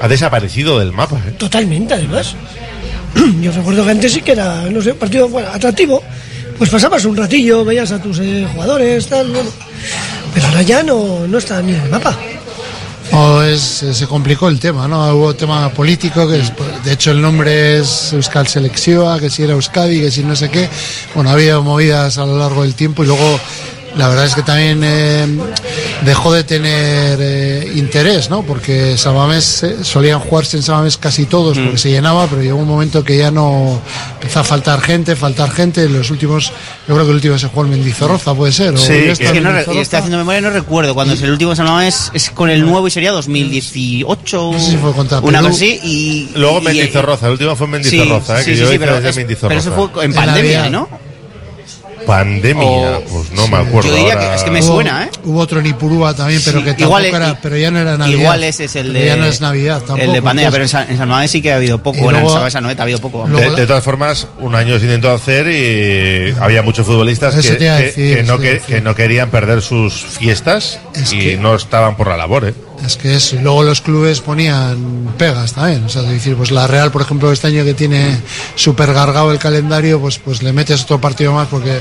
ha 0.00 0.08
desaparecido 0.08 0.78
del 0.78 0.92
mapa. 0.92 1.16
¿eh? 1.26 1.32
Totalmente, 1.38 1.94
además. 1.94 2.36
Yo 3.40 3.52
recuerdo 3.52 3.84
que 3.84 3.90
antes 3.90 4.12
sí 4.12 4.22
que 4.22 4.32
era, 4.32 4.62
no 4.70 4.80
sé, 4.82 4.92
un 4.92 4.98
partido 4.98 5.28
bueno, 5.28 5.48
atractivo. 5.52 6.02
Pues 6.56 6.70
pasabas 6.70 7.04
un 7.04 7.16
ratillo, 7.16 7.64
veías 7.64 7.92
a 7.92 8.02
tus 8.02 8.18
eh, 8.18 8.46
jugadores, 8.52 9.06
tal, 9.06 9.28
bueno. 9.30 9.48
Pero 10.34 10.46
ahora 10.48 10.62
ya 10.62 10.82
no, 10.82 11.26
no 11.28 11.38
está 11.38 11.62
ni 11.62 11.72
en 11.72 11.82
el 11.82 11.88
mapa. 11.90 12.16
O 13.12 13.40
es, 13.42 13.62
se 13.92 14.06
complicó 14.06 14.48
el 14.48 14.58
tema, 14.60 14.86
¿no? 14.88 15.14
Hubo 15.14 15.34
tema 15.34 15.70
político, 15.70 16.28
que 16.28 16.40
es- 16.40 16.52
de 16.84 16.92
hecho 16.92 17.12
el 17.12 17.22
nombre 17.22 17.78
es 17.78 18.12
Euskal 18.12 18.46
Selección, 18.48 19.18
que 19.20 19.30
si 19.30 19.44
era 19.44 19.52
Euskadi, 19.54 20.00
que 20.00 20.10
si 20.10 20.24
no 20.24 20.34
sé 20.36 20.50
qué. 20.50 20.68
Bueno, 21.14 21.30
ha 21.30 21.34
habido 21.34 21.62
movidas 21.62 22.18
a 22.18 22.26
lo 22.26 22.36
largo 22.38 22.62
del 22.62 22.74
tiempo 22.74 23.04
y 23.04 23.06
luego 23.06 23.40
la 23.96 24.08
verdad 24.08 24.26
es 24.26 24.34
que 24.34 24.42
también 24.42 24.80
eh, 24.84 25.26
dejó 26.04 26.32
de 26.32 26.44
tener 26.44 27.18
eh, 27.20 27.72
interés, 27.74 28.30
¿no? 28.30 28.42
Porque 28.42 28.96
Samamés, 28.96 29.62
eh, 29.62 29.76
solían 29.82 30.20
jugarse 30.20 30.56
en 30.56 30.62
Samamés 30.62 30.96
casi 30.96 31.24
todos 31.26 31.56
Mm. 31.58 31.62
porque 31.64 31.78
se 31.78 31.90
llenaba, 31.90 32.26
pero 32.28 32.42
llegó 32.42 32.58
un 32.58 32.68
momento 32.68 33.02
que 33.02 33.16
ya 33.18 33.30
no 33.30 33.80
empezó 34.14 34.40
a 34.40 34.44
faltar 34.44 34.80
gente, 34.80 35.16
faltar 35.16 35.50
gente. 35.50 35.88
Los 35.88 36.10
últimos, 36.10 36.52
yo 36.86 36.94
creo 36.94 37.04
que 37.04 37.10
el 37.10 37.16
último 37.16 37.38
se 37.38 37.48
jugó 37.48 37.64
en 37.64 37.70
Mendizorroza, 37.70 38.34
puede 38.34 38.52
ser. 38.52 38.74
o 38.74 38.76
ya 38.76 38.94
está 39.12 39.24
es 39.24 39.32
que 39.32 39.40
no, 39.40 39.56
estoy 39.56 39.78
haciendo 39.80 40.18
memoria 40.18 40.38
y 40.40 40.42
no 40.42 40.50
recuerdo. 40.50 40.94
Cuando 40.94 41.14
es 41.14 41.22
el 41.22 41.30
último 41.30 41.56
San 41.56 41.66
Mamés 41.66 42.10
es 42.14 42.30
con 42.30 42.50
el 42.50 42.64
nuevo 42.64 42.86
y 42.86 42.90
sería 42.90 43.10
2018. 43.12 44.52
No 44.52 44.58
sé 44.58 44.70
si 44.72 44.76
fue 44.76 44.92
contra 44.92 45.20
Una 45.20 45.38
cosa 45.40 45.52
así. 45.54 45.80
Y, 45.82 46.28
Luego 46.36 46.60
y- 46.60 46.64
Mendizorroza, 46.64 47.26
el 47.26 47.32
último 47.32 47.56
fue 47.56 47.66
en 47.68 47.84
Sí, 47.84 47.96
Mendizorroza, 47.98 48.40
¿eh? 48.40 48.44
sí, 48.44 48.50
que 48.50 48.56
sí, 48.56 48.62
yo 48.62 48.70
sí, 48.70 48.78
pero, 48.78 48.98
es- 48.98 49.16
Mendizorroza. 49.16 49.48
pero 49.48 49.60
eso 49.60 49.90
fue 49.92 50.04
en 50.04 50.10
En 50.10 50.16
pandemia. 50.16 50.70
¿no? 50.70 51.07
Pandemia, 52.08 53.00
pues 53.10 53.30
no 53.32 53.46
me 53.48 53.56
acuerdo. 53.58 53.88
Yo 53.90 53.94
diría 53.94 54.14
ahora. 54.14 54.30
que 54.30 54.34
es 54.36 54.42
que 54.42 54.50
me 54.50 54.60
Hubo- 54.60 54.66
suena, 54.74 55.04
¿eh? 55.04 55.10
Hubo 55.24 55.40
otro 55.40 55.60
en 55.60 55.66
Ipurúa 55.66 56.14
también, 56.14 56.40
pero 56.44 56.58
Sí, 56.60 56.64
que 56.74 56.82
igual 56.82 57.02
tampoco 57.04 57.22
es- 57.24 57.28
era, 57.30 57.40
pero 57.42 57.56
ya 57.56 57.70
no 57.70 57.78
era 57.78 57.96
Navidad. 57.98 58.18
Igual 58.18 58.44
ese 58.44 58.64
es 58.64 58.76
el 58.76 58.92
de. 58.92 59.06
Ya 59.06 59.16
no 59.16 59.26
es 59.26 59.40
Navidad 59.40 59.78
tampoco. 59.78 60.00
El 60.02 60.12
de 60.12 60.22
pandemia, 60.22 60.50
pero 60.50 60.64
en 60.64 60.68
San, 60.68 60.90
en 60.90 60.96
San 60.98 61.08
Mamés 61.08 61.30
sí 61.30 61.42
que 61.42 61.52
ha 61.52 61.56
habido 61.56 61.82
poco. 61.82 62.10
En 62.10 62.28
Sabesa 62.28 62.60
Noeta 62.60 62.82
ha 62.82 62.84
habido 62.84 63.00
poco. 63.00 63.26
De, 63.28 63.50
de 63.50 63.66
todas 63.66 63.84
formas, 63.84 64.26
un 64.40 64.54
año 64.54 64.78
se 64.78 64.84
intentó 64.86 65.10
hacer 65.12 65.46
y 65.48 66.34
había 66.40 66.62
muchos 66.62 66.86
futbolistas 66.86 67.34
que, 67.34 68.24
no, 68.26 68.38
que, 68.38 68.60
que 68.66 68.80
no 68.80 68.94
querían 68.94 69.30
perder 69.30 69.62
sus 69.62 69.92
fiestas 69.94 70.80
Es 70.94 71.12
y 71.12 71.18
que- 71.18 71.36
no 71.36 71.54
estaban 71.54 71.96
por 71.96 72.08
la 72.08 72.16
labor. 72.16 72.46
¿eh? 72.48 72.54
Es 72.84 72.96
que 72.96 73.14
eso. 73.14 73.36
Y 73.36 73.40
luego 73.40 73.62
los 73.64 73.80
clubes 73.80 74.20
ponían 74.20 75.12
pegas 75.18 75.52
también. 75.52 75.84
O 75.84 75.88
sea, 75.88 76.02
es 76.02 76.08
decir, 76.08 76.36
pues 76.36 76.50
la 76.50 76.66
Real, 76.66 76.90
por 76.90 77.02
ejemplo, 77.02 77.30
este 77.32 77.48
año 77.48 77.64
que 77.64 77.74
tiene 77.74 78.18
súper 78.54 78.92
gargado 78.94 79.30
el 79.32 79.38
calendario, 79.38 80.00
pues, 80.00 80.18
pues 80.18 80.42
le 80.42 80.52
metes 80.52 80.82
otro 80.82 81.00
partido 81.00 81.32
más 81.32 81.48
porque 81.48 81.80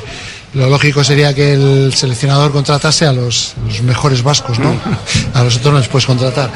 lo 0.53 0.69
lógico 0.69 1.03
sería 1.03 1.33
que 1.35 1.53
el 1.53 1.93
seleccionador 1.93 2.51
contratase 2.51 3.05
a 3.05 3.13
los, 3.13 3.53
los 3.67 3.81
mejores 3.83 4.23
vascos, 4.23 4.57
¿no? 4.59 4.75
A 5.33 5.43
los 5.43 5.57
otros 5.57 5.73
no 5.73 5.79
les 5.79 5.87
puedes 5.87 6.05
contratar 6.07 6.49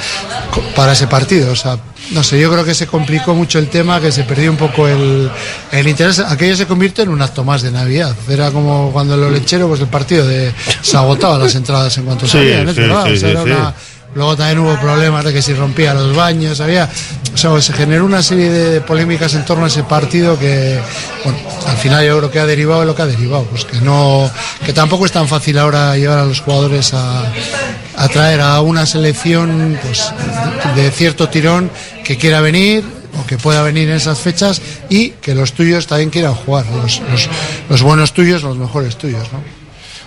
co- 0.50 0.62
para 0.76 0.94
ese 0.94 1.08
partido. 1.08 1.52
O 1.52 1.56
sea, 1.56 1.78
no 2.12 2.24
sé, 2.24 2.40
yo 2.40 2.52
creo 2.52 2.66
que 2.66 2.74
se 2.74 2.88
complicó 2.88 3.36
mucho 3.36 3.60
el 3.60 3.68
tema, 3.68 4.00
que 4.02 4.12
se 4.12 4.24
perdió 4.24 4.50
un 4.50 4.58
poco 4.58 4.88
el, 4.88 5.30
el 5.72 5.88
interés. 5.88 6.20
Aquello 6.20 6.56
se 6.56 6.66
convierte 6.66 7.04
en 7.04 7.10
un 7.10 7.22
acto 7.22 7.44
más 7.44 7.62
de 7.62 7.70
Navidad. 7.72 8.16
Era 8.28 8.50
como 8.50 8.92
cuando 8.92 9.14
en 9.16 9.22
lo 9.22 9.30
lechero, 9.30 9.68
pues 9.68 9.82
el 9.82 9.88
partido 9.88 10.26
de, 10.26 10.52
se 10.82 10.98
agotaba 10.98 11.38
las 11.38 11.54
entradas 11.54 11.96
en 11.98 12.06
cuanto 12.06 12.26
Sí, 12.26 12.32
salían, 12.32 12.70
¿es 12.70 12.76
sí, 12.76 12.82
verdad? 12.82 13.06
sí, 13.06 13.12
O 13.14 13.18
sea, 13.18 13.30
sí, 13.30 13.32
era 13.36 13.44
sí. 13.44 13.50
una- 13.52 13.76
Luego 14.14 14.36
también 14.36 14.60
hubo 14.60 14.78
problemas 14.80 15.24
de 15.24 15.34
que 15.34 15.42
si 15.42 15.54
rompía 15.54 15.94
los 15.94 16.14
baños, 16.14 16.60
había, 16.60 16.90
se 17.34 17.74
generó 17.74 18.06
una 18.06 18.22
serie 18.22 18.50
de 18.50 18.82
polémicas 18.82 19.34
en 19.36 19.46
torno 19.46 19.64
a 19.64 19.68
ese 19.68 19.84
partido 19.84 20.38
que, 20.38 20.80
bueno, 21.24 21.40
al 21.66 21.78
final 21.78 22.06
yo 22.06 22.18
creo 22.18 22.32
que 22.32 22.40
ha 22.40 22.46
derivado 22.46 22.82
de 22.82 22.88
lo 22.88 22.96
que 22.96 23.04
ha 23.04 23.06
derivado, 23.06 23.46
pues 23.46 23.64
que 23.64 23.80
no, 23.80 24.30
que 24.66 24.74
tampoco 24.74 25.06
es 25.06 25.14
tan 25.14 25.30
fácil 25.30 25.58
ahora 25.58 25.96
llevar 25.96 26.20
a 26.20 26.26
los 26.26 26.42
jugadores 26.42 26.94
a, 26.94 27.24
a 27.96 28.08
traer 28.10 28.42
a 28.42 28.60
una 28.62 28.86
selección, 28.86 29.80
pues, 29.82 30.12
de, 30.76 30.92
cierto 30.92 31.30
tirón 31.30 31.70
que 32.04 32.18
quiera 32.18 32.42
venir 32.42 32.84
o 33.22 33.26
que 33.26 33.38
pueda 33.38 33.62
venir 33.62 33.90
en 33.90 33.96
esas 33.96 34.20
fechas 34.20 34.62
y 34.90 35.10
que 35.22 35.36
los 35.36 35.54
tuyos 35.54 35.88
también 35.88 36.10
quieran 36.10 36.34
jugar, 36.34 36.66
los, 36.68 37.02
los, 37.70 37.82
buenos 37.82 38.14
tuyos, 38.14 38.44
los 38.44 38.58
mejores 38.58 38.98
tuyos. 38.98 39.28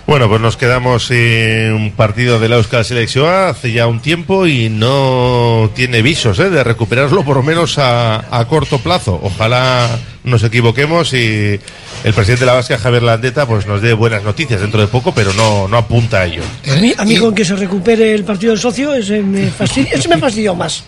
Bueno, 0.07 0.29
pues 0.29 0.39
nos 0.39 0.55
quedamos 0.55 1.07
sin 1.07 1.71
un 1.71 1.91
partido 1.91 2.39
de 2.39 2.47
la 2.47 2.57
Euskal 2.57 2.85
Selección 2.85 3.27
hace 3.27 3.71
ya 3.71 3.87
un 3.87 4.01
tiempo 4.01 4.45
y 4.45 4.69
no 4.69 5.71
tiene 5.73 6.03
visos 6.03 6.37
¿eh? 6.37 6.51
de 6.51 6.63
recuperarlo 6.63 7.23
por 7.23 7.37
lo 7.37 7.43
menos 7.43 7.79
a, 7.79 8.23
a 8.29 8.47
corto 8.47 8.77
plazo. 8.77 9.19
Ojalá 9.23 9.89
nos 10.23 10.43
equivoquemos 10.43 11.11
y 11.13 11.59
el 12.03 12.13
presidente 12.13 12.41
de 12.41 12.45
la 12.45 12.53
Vasca, 12.53 12.77
Javier 12.77 13.01
Landeta, 13.01 13.47
pues 13.47 13.65
nos 13.65 13.81
dé 13.81 13.93
buenas 13.93 14.23
noticias 14.23 14.61
dentro 14.61 14.79
de 14.79 14.87
poco, 14.87 15.11
pero 15.11 15.33
no, 15.33 15.67
no 15.67 15.77
apunta 15.77 16.19
a 16.19 16.25
ello. 16.25 16.43
A 16.71 16.75
mí, 16.75 16.93
a 16.95 17.03
mí 17.03 17.17
con 17.17 17.33
que 17.33 17.43
se 17.43 17.55
recupere 17.55 18.13
el 18.13 18.23
partido 18.23 18.51
del 18.51 18.59
socio, 18.59 18.93
ese 18.93 19.23
me, 19.23 19.47
fastidia, 19.57 19.93
ese 19.93 20.07
me 20.07 20.19
fastidió 20.19 20.53
más. 20.53 20.83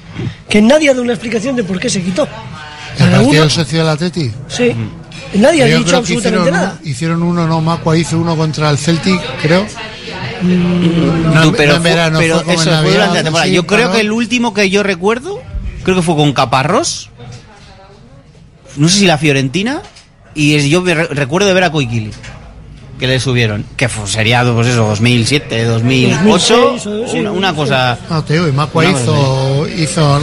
Que 0.48 0.62
nadie 0.62 0.90
ha 0.90 0.94
dado 0.94 1.02
una 1.04 1.14
explicación 1.14 1.56
de 1.56 1.64
por 1.64 1.80
qué 1.80 1.90
se 1.90 2.04
quitó. 2.04 2.28
El 3.00 3.10
partido 3.10 3.42
del 3.42 3.52
socio 3.52 3.80
del 3.80 3.90
Atleti. 3.90 4.32
Sí. 4.48 4.76
Nadie 5.36 5.64
ha 5.64 5.66
dicho 5.78 5.98
absolutamente 5.98 6.40
hicieron, 6.40 6.52
nada. 6.52 6.80
un- 6.82 6.88
hicieron 6.90 7.24
uno, 7.24 7.48
no, 7.48 7.62
Macua 7.62 7.98
hizo 7.98 8.18
uno 8.18 8.36
contra 8.36 8.70
el 8.70 8.78
Celtic, 8.78 9.20
creo. 9.42 9.66
No, 10.42 11.52
pero 11.52 11.72
no 11.72 11.76
en 11.78 11.82
fue- 11.82 11.90
verano, 11.92 12.20
pero 12.20 12.40
fue 12.42 12.54
eso 12.54 12.64
fue 12.82 12.92
durante 12.92 13.16
la 13.18 13.24
temporada. 13.24 13.48
Yo 13.52 13.66
creo 13.66 13.92
que 13.92 14.02
el 14.02 14.12
último 14.12 14.54
que 14.54 14.70
yo 14.70 14.84
recuerdo, 14.84 15.42
creo 15.84 15.96
que 15.96 16.02
fue 16.02 16.16
con 16.16 16.34
Caparrós. 16.34 17.10
No 18.78 18.88
sé 18.90 19.00
si 19.00 19.06
la 19.08 19.18
Fiorentina. 19.18 19.82
Y 20.36 20.54
es- 20.56 20.66
yo 20.66 20.82
me 20.82 20.94
re- 20.94 21.08
recuerdo 21.08 21.48
de 21.48 21.54
ver 21.56 21.64
a 21.64 21.72
Coiquili. 21.72 22.12
Que 23.00 23.06
le 23.08 23.20
subieron. 23.20 23.64
Que 23.76 23.88
fue- 23.90 24.08
sería, 24.08 24.44
pues 24.44 24.68
eso, 24.70 24.88
2007, 24.88 25.66
2008. 25.66 26.56
2006, 26.56 26.88
o- 26.88 27.08
sí, 27.12 27.20
una, 27.20 27.32
una 27.32 27.54
cosa. 27.54 27.98
No, 28.10 28.24
te 28.24 28.34
digo, 28.34 28.48
y 28.48 28.52
Macua 28.52 28.86
hizo, 28.86 29.68
hizo 29.78 30.20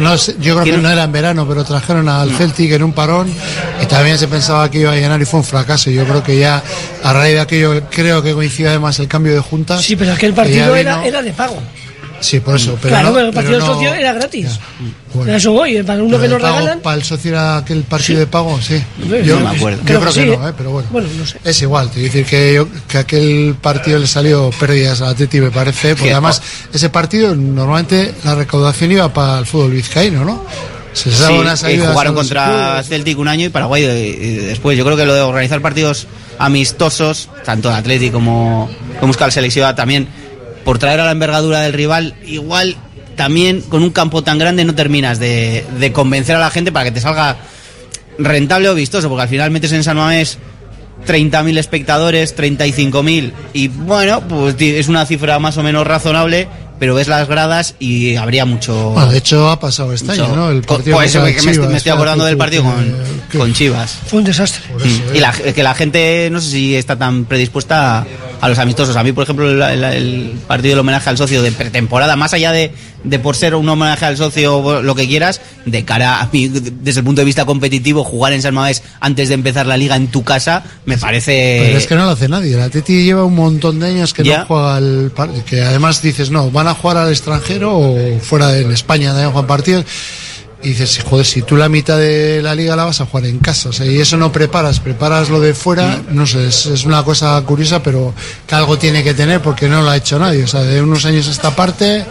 no 0.00 0.18
sé, 0.18 0.34
yo 0.40 0.54
creo 0.60 0.64
que 0.76 0.82
no 0.82 0.90
era 0.90 1.04
en 1.04 1.12
verano, 1.12 1.46
pero 1.48 1.62
trajeron 1.64 2.08
al 2.08 2.30
Celtic 2.32 2.72
en 2.72 2.82
un 2.82 2.92
parón 2.92 3.32
y 3.82 3.86
también 3.86 4.18
se 4.18 4.26
pensaba 4.28 4.68
que 4.70 4.80
iba 4.80 4.92
a 4.92 4.96
llenar 4.96 5.20
y 5.22 5.24
fue 5.24 5.40
un 5.40 5.44
fracaso. 5.46 5.90
Yo 5.90 6.04
creo 6.04 6.22
que 6.22 6.38
ya 6.38 6.62
a 7.04 7.12
raíz 7.12 7.34
de 7.34 7.40
aquello, 7.40 7.80
creo 7.90 8.22
que 8.22 8.32
coincide 8.34 8.68
además 8.70 8.98
el 8.98 9.06
cambio 9.08 9.32
de 9.32 9.40
juntas. 9.40 9.82
Sí, 9.82 9.94
pero 9.96 10.12
aquel 10.12 10.32
partido 10.34 10.66
vino- 10.66 10.78
era, 10.78 11.06
era 11.06 11.22
de 11.22 11.32
pago. 11.32 11.62
Sí, 12.20 12.40
por 12.40 12.56
eso. 12.56 12.78
Pero 12.80 12.88
claro, 12.94 13.08
no- 13.08 13.14
pero 13.14 13.26
el 13.28 13.32
partido 13.34 13.58
pero 13.58 13.64
del 13.64 13.68
no- 13.68 13.74
socio 13.74 13.94
era 13.94 14.12
gratis. 14.14 14.48
Bueno. 15.14 15.34
Eso 15.34 15.52
voy, 15.52 15.82
para 15.82 16.02
uno 16.02 16.18
Pero 16.18 16.22
que 16.22 16.28
nos 16.28 16.42
pago, 16.42 16.58
regalan. 16.58 16.80
Para 16.80 16.96
el 16.96 17.02
socio 17.04 17.30
era 17.30 17.56
aquel 17.58 17.82
partido 17.82 18.18
de 18.20 18.26
pago, 18.26 18.58
sí. 18.60 18.82
Yo, 19.24 19.38
no 19.40 19.48
me 19.50 19.56
acuerdo. 19.56 19.78
yo 19.80 19.84
Creo 19.84 20.00
creo 20.00 20.12
que 20.12 20.20
que, 20.20 20.26
sí, 20.32 20.36
no, 20.38 20.46
¿eh? 20.46 20.50
¿eh? 20.50 20.54
pero 20.56 20.70
bueno. 20.70 20.88
Bueno, 20.90 21.08
no 21.16 21.26
sé. 21.26 21.38
Es 21.44 21.62
igual, 21.62 21.88
te 21.90 21.96
voy 21.96 22.02
a 22.02 22.06
decir 22.12 22.24
que, 22.26 22.54
yo, 22.54 22.68
que 22.88 22.98
aquel 22.98 23.56
partido 23.60 23.98
le 23.98 24.06
salió 24.06 24.50
pérdidas 24.58 25.00
al 25.02 25.08
Atleti, 25.08 25.40
me 25.40 25.50
parece, 25.50 25.90
porque 25.90 26.04
Que- 26.08 26.12
además 26.12 26.42
ese 26.72 26.88
partido 26.90 27.34
normalmente 27.36 28.14
la 28.24 28.34
recaudación 28.34 28.92
iba 28.92 29.12
para 29.12 29.38
el 29.38 29.46
fútbol 29.46 29.70
vizcaíno, 29.72 30.24
¿no? 30.24 30.44
Se 30.92 31.10
les 31.10 31.18
daba 31.18 31.32
Sí, 31.34 31.38
unas 31.40 31.62
eh, 31.62 31.66
ayudas 31.66 31.90
jugaron 31.92 32.14
contra. 32.14 32.82
Celtic 32.82 33.18
un 33.18 33.28
año 33.28 33.44
y 33.44 33.48
Paraguay 33.50 33.84
eh, 33.84 33.88
eh, 34.18 34.40
después. 34.46 34.78
Yo 34.78 34.84
creo 34.84 34.96
que 34.96 35.04
lo 35.04 35.12
de 35.14 35.20
organizar 35.20 35.60
partidos 35.60 36.06
amistosos, 36.38 37.28
tanto 37.44 37.68
de 37.68 37.74
Atleti 37.74 38.10
como, 38.10 38.70
como 38.98 39.12
Euskal 39.12 39.30
Selección 39.30 39.74
también, 39.76 40.08
por 40.66 40.78
traer 40.78 41.00
a 41.00 41.06
la 41.06 41.12
envergadura 41.12 41.60
del 41.60 41.72
rival, 41.72 42.14
igual 42.26 42.76
también 43.16 43.62
con 43.62 43.82
un 43.82 43.88
campo 43.90 44.22
tan 44.22 44.38
grande 44.38 44.64
no 44.66 44.74
terminas 44.74 45.18
de, 45.18 45.64
de 45.80 45.92
convencer 45.92 46.36
a 46.36 46.38
la 46.40 46.50
gente 46.50 46.70
para 46.72 46.84
que 46.84 46.90
te 46.90 47.00
salga 47.00 47.38
rentable 48.18 48.68
o 48.68 48.74
vistoso, 48.74 49.08
porque 49.08 49.22
al 49.22 49.28
final 49.28 49.50
metes 49.50 49.72
en 49.72 49.82
San 49.84 49.96
Mamés 49.96 50.36
30.000 51.06 51.56
espectadores, 51.58 52.36
35.000 52.36 53.32
y 53.54 53.68
bueno, 53.68 54.20
pues 54.28 54.56
es 54.60 54.88
una 54.88 55.06
cifra 55.06 55.38
más 55.38 55.56
o 55.56 55.62
menos 55.62 55.86
razonable, 55.86 56.48
pero 56.78 56.94
ves 56.94 57.08
las 57.08 57.26
gradas 57.28 57.74
y 57.78 58.16
habría 58.16 58.44
mucho... 58.44 58.90
Bueno, 58.90 59.10
de 59.12 59.18
hecho 59.18 59.48
ha 59.50 59.60
pasado 59.60 59.92
este 59.92 60.08
mucho- 60.08 60.24
año, 60.26 60.36
¿no? 60.36 60.50
El 60.50 60.62
partido 60.62 60.96
pues, 60.96 61.12
contra 61.12 61.32
que 61.32 61.38
el 61.38 61.44
me, 61.44 61.50
estoy- 61.52 61.52
Chivas, 61.54 61.70
me 61.70 61.76
estoy 61.78 61.92
acordando 61.92 62.24
que- 62.24 62.28
del 62.28 62.36
partido 62.36 62.62
que- 62.64 62.68
con, 62.68 62.96
que- 63.30 63.38
con 63.38 63.54
Chivas. 63.54 63.98
Fue 64.08 64.18
un 64.18 64.24
desastre. 64.24 64.62
Mm. 64.74 65.16
Y 65.16 65.20
la, 65.20 65.32
que 65.32 65.62
la 65.62 65.74
gente, 65.74 66.28
no 66.30 66.40
sé 66.40 66.50
si 66.50 66.74
está 66.74 66.96
tan 66.96 67.24
predispuesta 67.24 68.04
a, 68.46 68.48
los 68.50 68.58
amistosos. 68.58 68.96
A 68.96 69.02
mí, 69.02 69.12
por 69.12 69.24
ejemplo, 69.24 69.50
el, 69.50 69.60
el- 69.62 69.84
el 69.84 70.30
partido 70.46 70.70
del 70.72 70.78
homenaje 70.80 71.10
al 71.10 71.18
socio 71.18 71.42
de 71.42 71.52
pretemporada, 71.52 72.16
más 72.16 72.32
allá 72.34 72.52
de, 72.52 72.72
de 73.04 73.18
por 73.18 73.36
ser 73.36 73.54
un 73.54 73.68
homenaje 73.68 74.04
al 74.04 74.16
socio 74.16 74.82
lo 74.82 74.94
que 74.94 75.06
quieras, 75.06 75.40
de 75.64 75.84
cara 75.84 76.20
a 76.20 76.28
mí, 76.32 76.48
desde 76.48 77.00
el 77.00 77.04
punto 77.04 77.20
de 77.20 77.24
vista 77.24 77.44
competitivo, 77.44 78.04
jugar 78.04 78.32
en 78.32 78.42
San 78.42 78.54
Mamés 78.54 78.82
antes 79.00 79.28
de 79.28 79.34
empezar 79.34 79.66
la 79.66 79.76
liga 79.76 79.96
en 79.96 80.08
tu 80.08 80.24
casa, 80.24 80.64
me 80.84 80.96
parece... 80.98 81.62
Pero 81.66 81.78
es 81.78 81.86
que 81.86 81.94
no 81.94 82.04
lo 82.04 82.10
hace 82.10 82.28
nadie. 82.28 82.54
El 82.54 82.60
Atleti 82.62 83.04
lleva 83.04 83.24
un 83.24 83.34
montón 83.34 83.80
de 83.80 83.88
años 83.88 84.12
que 84.14 84.24
Ya. 84.24 84.38
no 84.40 84.46
juega 84.46 84.76
al 84.76 85.12
que 85.48 85.62
además 85.62 86.02
dices, 86.02 86.30
no, 86.30 86.50
van 86.50 86.68
a 86.68 86.74
jugar 86.74 86.96
al 86.98 87.10
extranjero 87.10 87.76
o 87.76 88.18
fuera 88.20 88.48
de 88.48 88.62
en 88.62 88.72
España 88.72 89.08
también 89.10 89.30
juegan 89.32 89.46
partidos. 89.46 89.84
Y 90.66 90.70
dices, 90.70 91.04
joder, 91.04 91.24
si 91.24 91.42
tú 91.42 91.56
la 91.56 91.68
mitad 91.68 91.96
de 91.96 92.42
la 92.42 92.52
liga 92.52 92.74
la 92.74 92.84
vas 92.84 93.00
a 93.00 93.06
jugar 93.06 93.26
en 93.26 93.38
casa, 93.38 93.68
o 93.68 93.72
sea, 93.72 93.86
y 93.86 94.00
eso 94.00 94.16
no 94.16 94.32
preparas, 94.32 94.80
preparas 94.80 95.30
lo 95.30 95.38
de 95.38 95.54
fuera, 95.54 96.02
no 96.10 96.26
sé, 96.26 96.48
es, 96.48 96.66
es 96.66 96.84
una 96.84 97.04
cosa 97.04 97.40
curiosa, 97.42 97.84
pero 97.84 98.12
que 98.48 98.54
algo 98.56 98.76
tiene 98.76 99.04
que 99.04 99.14
tener 99.14 99.40
porque 99.40 99.68
no 99.68 99.82
lo 99.82 99.90
ha 99.90 99.96
hecho 99.96 100.18
nadie. 100.18 100.42
O 100.42 100.48
sea, 100.48 100.62
de 100.62 100.82
unos 100.82 101.04
años 101.04 101.28
a 101.28 101.30
esta 101.30 101.54
parte 101.54 102.04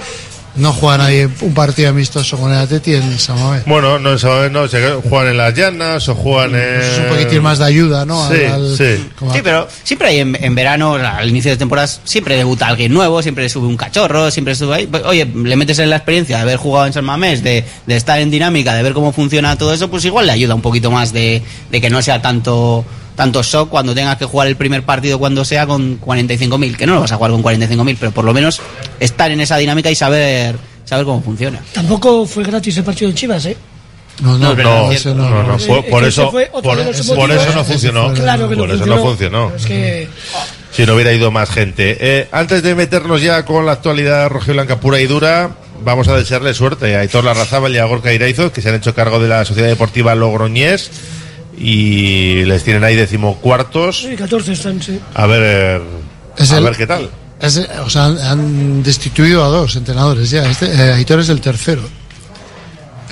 no 0.56 0.72
juega 0.74 0.98
nadie 1.00 1.30
un 1.42 1.54
partido 1.54 1.90
amistoso 1.90 2.38
con 2.38 2.52
el 2.52 2.58
Atleti 2.58 2.94
en 2.94 3.20
San 3.20 3.40
Mamés. 3.42 3.64
Bueno, 3.66 4.00
no, 4.00 4.12
en 4.46 4.54
no, 4.54 4.68
se 4.68 4.82
juegan 5.10 5.30
en 5.32 5.38
las 5.38 5.54
llanas 5.54 6.08
o 6.10 6.16
juegan 6.16 6.56
en... 6.56 6.82
Es 6.82 6.98
un 7.00 7.06
poquitín 7.06 7.42
más 7.44 7.60
de 7.60 7.66
ayuda, 7.66 8.06
¿no? 8.06 8.28
Sí, 8.30 8.44
Al- 8.44 8.78
sí. 8.78 9.10
como 9.18 9.34
Sí, 9.34 9.42
pero 9.44 9.68
siempre 9.84 10.08
hay 10.10 10.20
en, 10.20 10.38
en 10.42 10.56
verano, 10.56 10.96
al 10.96 11.30
inicio 11.30 11.52
de 11.52 11.58
temporadas, 11.58 12.02
siempre 12.04 12.36
debuta 12.36 12.68
alguien 12.68 12.94
nuevo, 12.94 13.22
siempre 13.22 13.48
sube 13.50 13.68
un 13.68 13.78
cachorro, 13.78 14.32
siempre 14.32 14.56
sube 14.56 14.76
ahí. 14.76 14.88
Pues, 14.88 15.04
Oye, 15.06 15.26
le 15.26 15.56
metes 15.56 15.80
en 15.80 15.90
la 15.90 15.98
experiencia 15.98 16.38
de 16.38 16.42
haber 16.44 16.58
jugado 16.58 16.88
en 16.88 16.94
San 16.94 17.06
Mamés, 17.06 17.44
de, 17.44 17.66
de 17.86 17.96
estar 17.96 18.20
en 18.20 18.32
dinámica, 18.32 18.74
de 18.74 18.84
ver 18.84 18.94
cómo 18.94 19.12
funciona 19.12 19.58
todo 19.58 19.74
eso, 19.74 19.90
pues 19.90 20.06
igual 20.06 20.26
le 20.28 20.32
ayuda 20.32 20.56
un 20.56 20.62
poquito 20.62 20.90
más 20.92 21.12
de, 21.14 21.42
de 21.72 21.82
que 21.82 21.90
no 21.90 22.02
sea 22.02 22.22
tanto 22.22 22.86
tanto 23.16 23.42
shock 23.42 23.70
cuando 23.70 23.94
tengas 23.96 24.18
que 24.18 24.26
jugar 24.26 24.48
el 24.48 24.56
primer 24.56 24.84
partido 24.84 25.18
cuando 25.20 25.46
sea 25.46 25.66
con 25.66 26.00
45.000, 26.02 26.76
que 26.76 26.86
no 26.86 26.96
lo 26.96 27.02
vas 27.02 27.12
a 27.12 27.16
jugar 27.16 27.32
con 27.32 27.44
45.000, 27.44 27.98
pero 28.00 28.12
por 28.12 28.26
lo 28.26 28.34
menos 28.34 28.62
estar 29.00 29.32
en 29.32 29.42
esa 29.42 29.58
dinámica 29.58 29.90
y 29.90 29.96
saber 29.96 30.56
saber 30.86 31.06
cómo 31.06 31.22
funciona. 31.22 31.60
Tampoco 31.74 32.26
fue 32.26 32.44
gratis 32.44 32.78
el 32.78 32.84
partido 32.84 33.10
de 33.10 33.16
Chivas, 33.16 33.46
¿eh? 33.46 33.58
No, 34.22 34.38
No, 34.38 34.56
no, 34.56 34.90
no, 34.94 35.14
No, 35.14 35.44
no, 35.44 35.58
por, 35.58 35.86
por 35.88 36.04
eso, 36.06 36.32
por, 36.32 36.50
por 36.62 37.32
eso 37.32 37.54
no 37.54 37.66
funcionó. 37.66 38.14
Claro 38.14 38.48
que 38.48 38.56
no 38.56 38.62
por 38.62 38.70
eso 38.70 38.78
funcionó. 38.86 38.96
no 38.96 39.04
funcionó. 39.04 39.56
Es 39.56 39.66
que 39.66 40.08
Si 40.72 40.86
no 40.86 40.94
hubiera 40.94 41.12
ido 41.12 41.32
más 41.32 41.50
gente. 41.50 41.98
Eh, 42.00 42.28
antes 42.32 42.64
de 42.64 42.76
meternos 42.76 43.22
ya 43.22 43.44
con 43.44 43.66
la 43.66 43.74
actualidad 43.74 44.30
rojiblanca 44.30 44.80
pura 44.80 45.02
y 45.02 45.08
dura, 45.08 45.52
vamos 45.84 46.08
a 46.08 46.16
desearle 46.16 46.54
suerte 46.54 46.96
a 46.96 47.00
Aitor 47.00 47.26
Larrazábal 47.26 47.76
y 47.76 47.78
a 47.78 47.86
Gorka 47.86 48.14
Iraizoz, 48.14 48.54
que 48.54 48.62
se 48.62 48.70
han 48.70 48.76
hecho 48.76 48.96
cargo 48.96 49.20
de 49.20 49.28
la 49.28 49.44
Sociedad 49.44 49.68
Deportiva 49.68 50.16
Logroñés 50.16 50.92
y 51.58 52.44
les 52.46 52.64
tienen 52.64 52.84
ahí 52.84 52.96
decimocuartos. 52.96 54.02
sí, 54.02 54.16
14 54.16 54.54
están, 54.54 54.82
sí. 54.82 55.00
A 55.14 55.26
ver, 55.28 55.82
Es 56.38 56.52
a 56.52 56.58
el- 56.58 56.64
ver 56.64 56.76
qué 56.76 56.88
tal. 56.88 57.10
Es- 57.40 57.58
o 57.84 57.90
sea, 57.90 58.06
han, 58.06 58.18
han 58.20 58.84
destituido 58.84 59.44
a 59.44 59.48
dos 59.48 59.76
entrenadores 59.76 60.30
ya. 60.30 60.50
Este, 60.50 60.68
eh, 60.68 60.94
Aitor 60.94 61.20
es 61.20 61.30
el 61.30 61.42
tercero. 61.42 61.82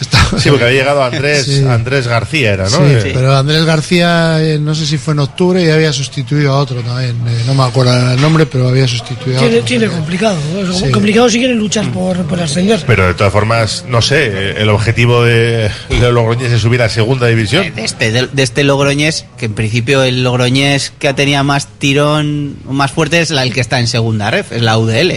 Está, 0.04 0.20
Sí, 0.38 0.50
porque 0.50 0.66
había 0.66 0.80
llegado 0.80 1.04
Andrés, 1.04 1.46
Sí. 1.46 1.64
Andrés 1.68 2.08
García, 2.08 2.54
era, 2.54 2.64
¿no? 2.66 2.70
Sí, 2.78 2.84
Eh, 2.86 3.12
pero 3.14 3.36
Andrés 3.36 3.66
García, 3.66 4.38
eh, 4.44 4.60
no 4.60 4.76
sé 4.76 4.86
si 4.86 4.98
fue 4.98 5.14
en 5.14 5.20
octubre 5.20 5.64
y 5.64 5.70
había 5.70 5.92
sustituido 5.94 6.54
a 6.54 6.58
otro 6.58 6.82
también. 6.82 7.16
eh, 7.28 7.44
no 7.48 7.54
me 7.54 7.64
acuerdo 7.64 8.14
el 8.14 8.22
nombre, 8.22 8.46
pero 8.46 8.68
había 8.68 8.88
sustituido 8.88 9.38
a 9.38 9.42
Tiene, 9.42 9.56
otro. 9.56 9.66
tiene 9.68 9.88
complicado. 9.88 10.38
¿no? 10.54 10.74
Sí. 10.74 10.92
Complicado 10.92 11.30
si 11.30 11.40
quieren 11.40 11.58
luchar 11.58 11.92
por, 11.92 12.18
por 12.26 12.40
ascender. 12.42 12.84
Pero 12.86 13.08
de 13.08 13.14
todas 13.14 13.32
formas, 13.34 13.86
no 13.88 14.02
sé, 14.02 14.62
el 14.62 14.70
objetivo 14.70 15.24
de, 15.24 15.70
de 15.90 16.12
Logroñés 16.12 16.52
es 16.52 16.62
subir 16.62 16.82
a 16.82 16.90
segunda 16.90 17.28
división. 17.28 17.74
de 17.76 17.84
este, 17.84 18.12
de, 18.12 18.28
de 18.28 18.44
este 18.44 18.64
Logroñés, 18.64 19.26
que 19.38 19.46
en 19.46 19.54
principio 19.54 20.04
el 20.04 20.24
Logroñés 20.24 20.92
que 21.00 21.14
tenía 21.14 21.44
más 21.44 21.68
tirón, 21.80 22.58
más 22.70 22.92
fuerte 22.92 23.22
es 23.22 23.30
la, 23.32 23.44
el 23.44 23.54
que 23.54 23.62
está 23.62 23.80
en 23.80 23.88
segunda 23.88 24.30
ref, 24.32 24.52
es 24.52 24.62
la 24.62 24.78
UDL. 24.78 25.14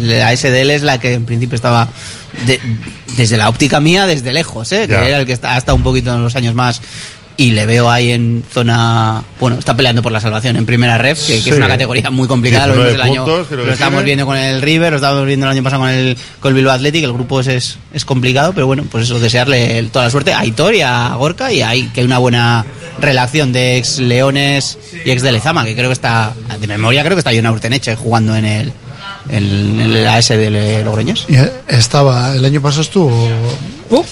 La 0.00 0.34
SDL 0.36 0.70
es 0.70 0.82
la 0.82 0.98
que 0.98 1.12
en 1.14 1.24
principio 1.26 1.56
estaba 1.56 1.88
de- 2.46 2.60
desde 3.16 3.36
la 3.36 3.48
óptica 3.48 3.80
mía, 3.80 4.06
desde 4.06 4.32
lejos, 4.32 4.70
¿eh? 4.72 4.86
que 4.88 4.94
era 4.94 5.18
el 5.20 5.26
que 5.26 5.32
está, 5.32 5.54
ha 5.54 5.58
estado 5.58 5.76
un 5.76 5.82
poquito 5.82 6.14
en 6.14 6.22
los 6.22 6.36
años 6.36 6.54
más. 6.54 6.80
Y 7.36 7.52
le 7.52 7.64
veo 7.64 7.90
ahí 7.90 8.10
en 8.10 8.44
zona. 8.52 9.22
Bueno, 9.38 9.58
está 9.58 9.74
peleando 9.74 10.02
por 10.02 10.12
la 10.12 10.20
salvación 10.20 10.56
en 10.56 10.66
primera 10.66 10.98
ref, 10.98 11.26
que, 11.26 11.36
que 11.36 11.40
Sí. 11.40 11.50
es 11.50 11.56
una 11.56 11.68
categoría 11.68 12.10
muy 12.10 12.28
complicada. 12.28 12.66
Lo, 12.66 12.72
vimos 12.74 12.88
19 12.88 13.02
el 13.02 13.10
año, 13.18 13.24
puntos, 13.24 13.50
lo 13.66 13.72
estábamos 13.72 14.00
tiene. 14.00 14.04
viendo 14.04 14.26
con 14.26 14.36
el 14.36 14.60
River, 14.60 14.90
lo 14.90 14.96
estábamos 14.96 15.24
viendo 15.24 15.46
el 15.46 15.52
año 15.52 15.62
pasado 15.62 15.80
con 15.82 15.88
el, 15.90 16.18
con 16.38 16.50
el 16.50 16.54
Bilbao 16.56 16.74
Athletic. 16.74 17.02
El 17.02 17.14
grupo 17.14 17.40
es, 17.40 17.78
es, 17.94 18.04
complicado, 18.04 18.52
pero 18.52 18.66
bueno, 18.66 18.84
pues 18.90 19.04
eso, 19.04 19.18
desearle 19.18 19.82
toda 19.84 20.04
la 20.06 20.10
suerte 20.10 20.34
a 20.34 20.40
Aitor 20.40 20.74
y 20.74 20.82
a 20.82 21.14
Gorka 21.14 21.50
y 21.50 21.62
hay 21.62 21.84
que 21.88 22.00
hay 22.00 22.06
una 22.06 22.18
buena 22.18 22.66
relación 23.00 23.52
de 23.54 23.78
ex 23.78 24.00
Leones 24.00 24.76
y 25.06 25.10
ex 25.10 25.22
de 25.22 25.32
Lezama, 25.32 25.64
que 25.64 25.74
creo 25.74 25.88
que 25.88 25.94
está, 25.94 26.34
de 26.60 26.66
memoria, 26.66 27.02
creo 27.02 27.16
que 27.16 27.20
está 27.20 27.32
Jona 27.34 27.52
Urteneche 27.52 27.96
jugando 27.96 28.36
en 28.36 28.44
el, 28.44 28.72
en 29.30 29.80
el 29.80 30.06
AS 30.08 30.28
de 30.28 30.82
Logroñés. 30.84 31.24
Y, 31.28 31.36
eh, 31.36 31.50
estaba, 31.68 32.34
el 32.34 32.44
año 32.44 32.60
pasado 32.60 32.82
estuvo. 32.82 33.28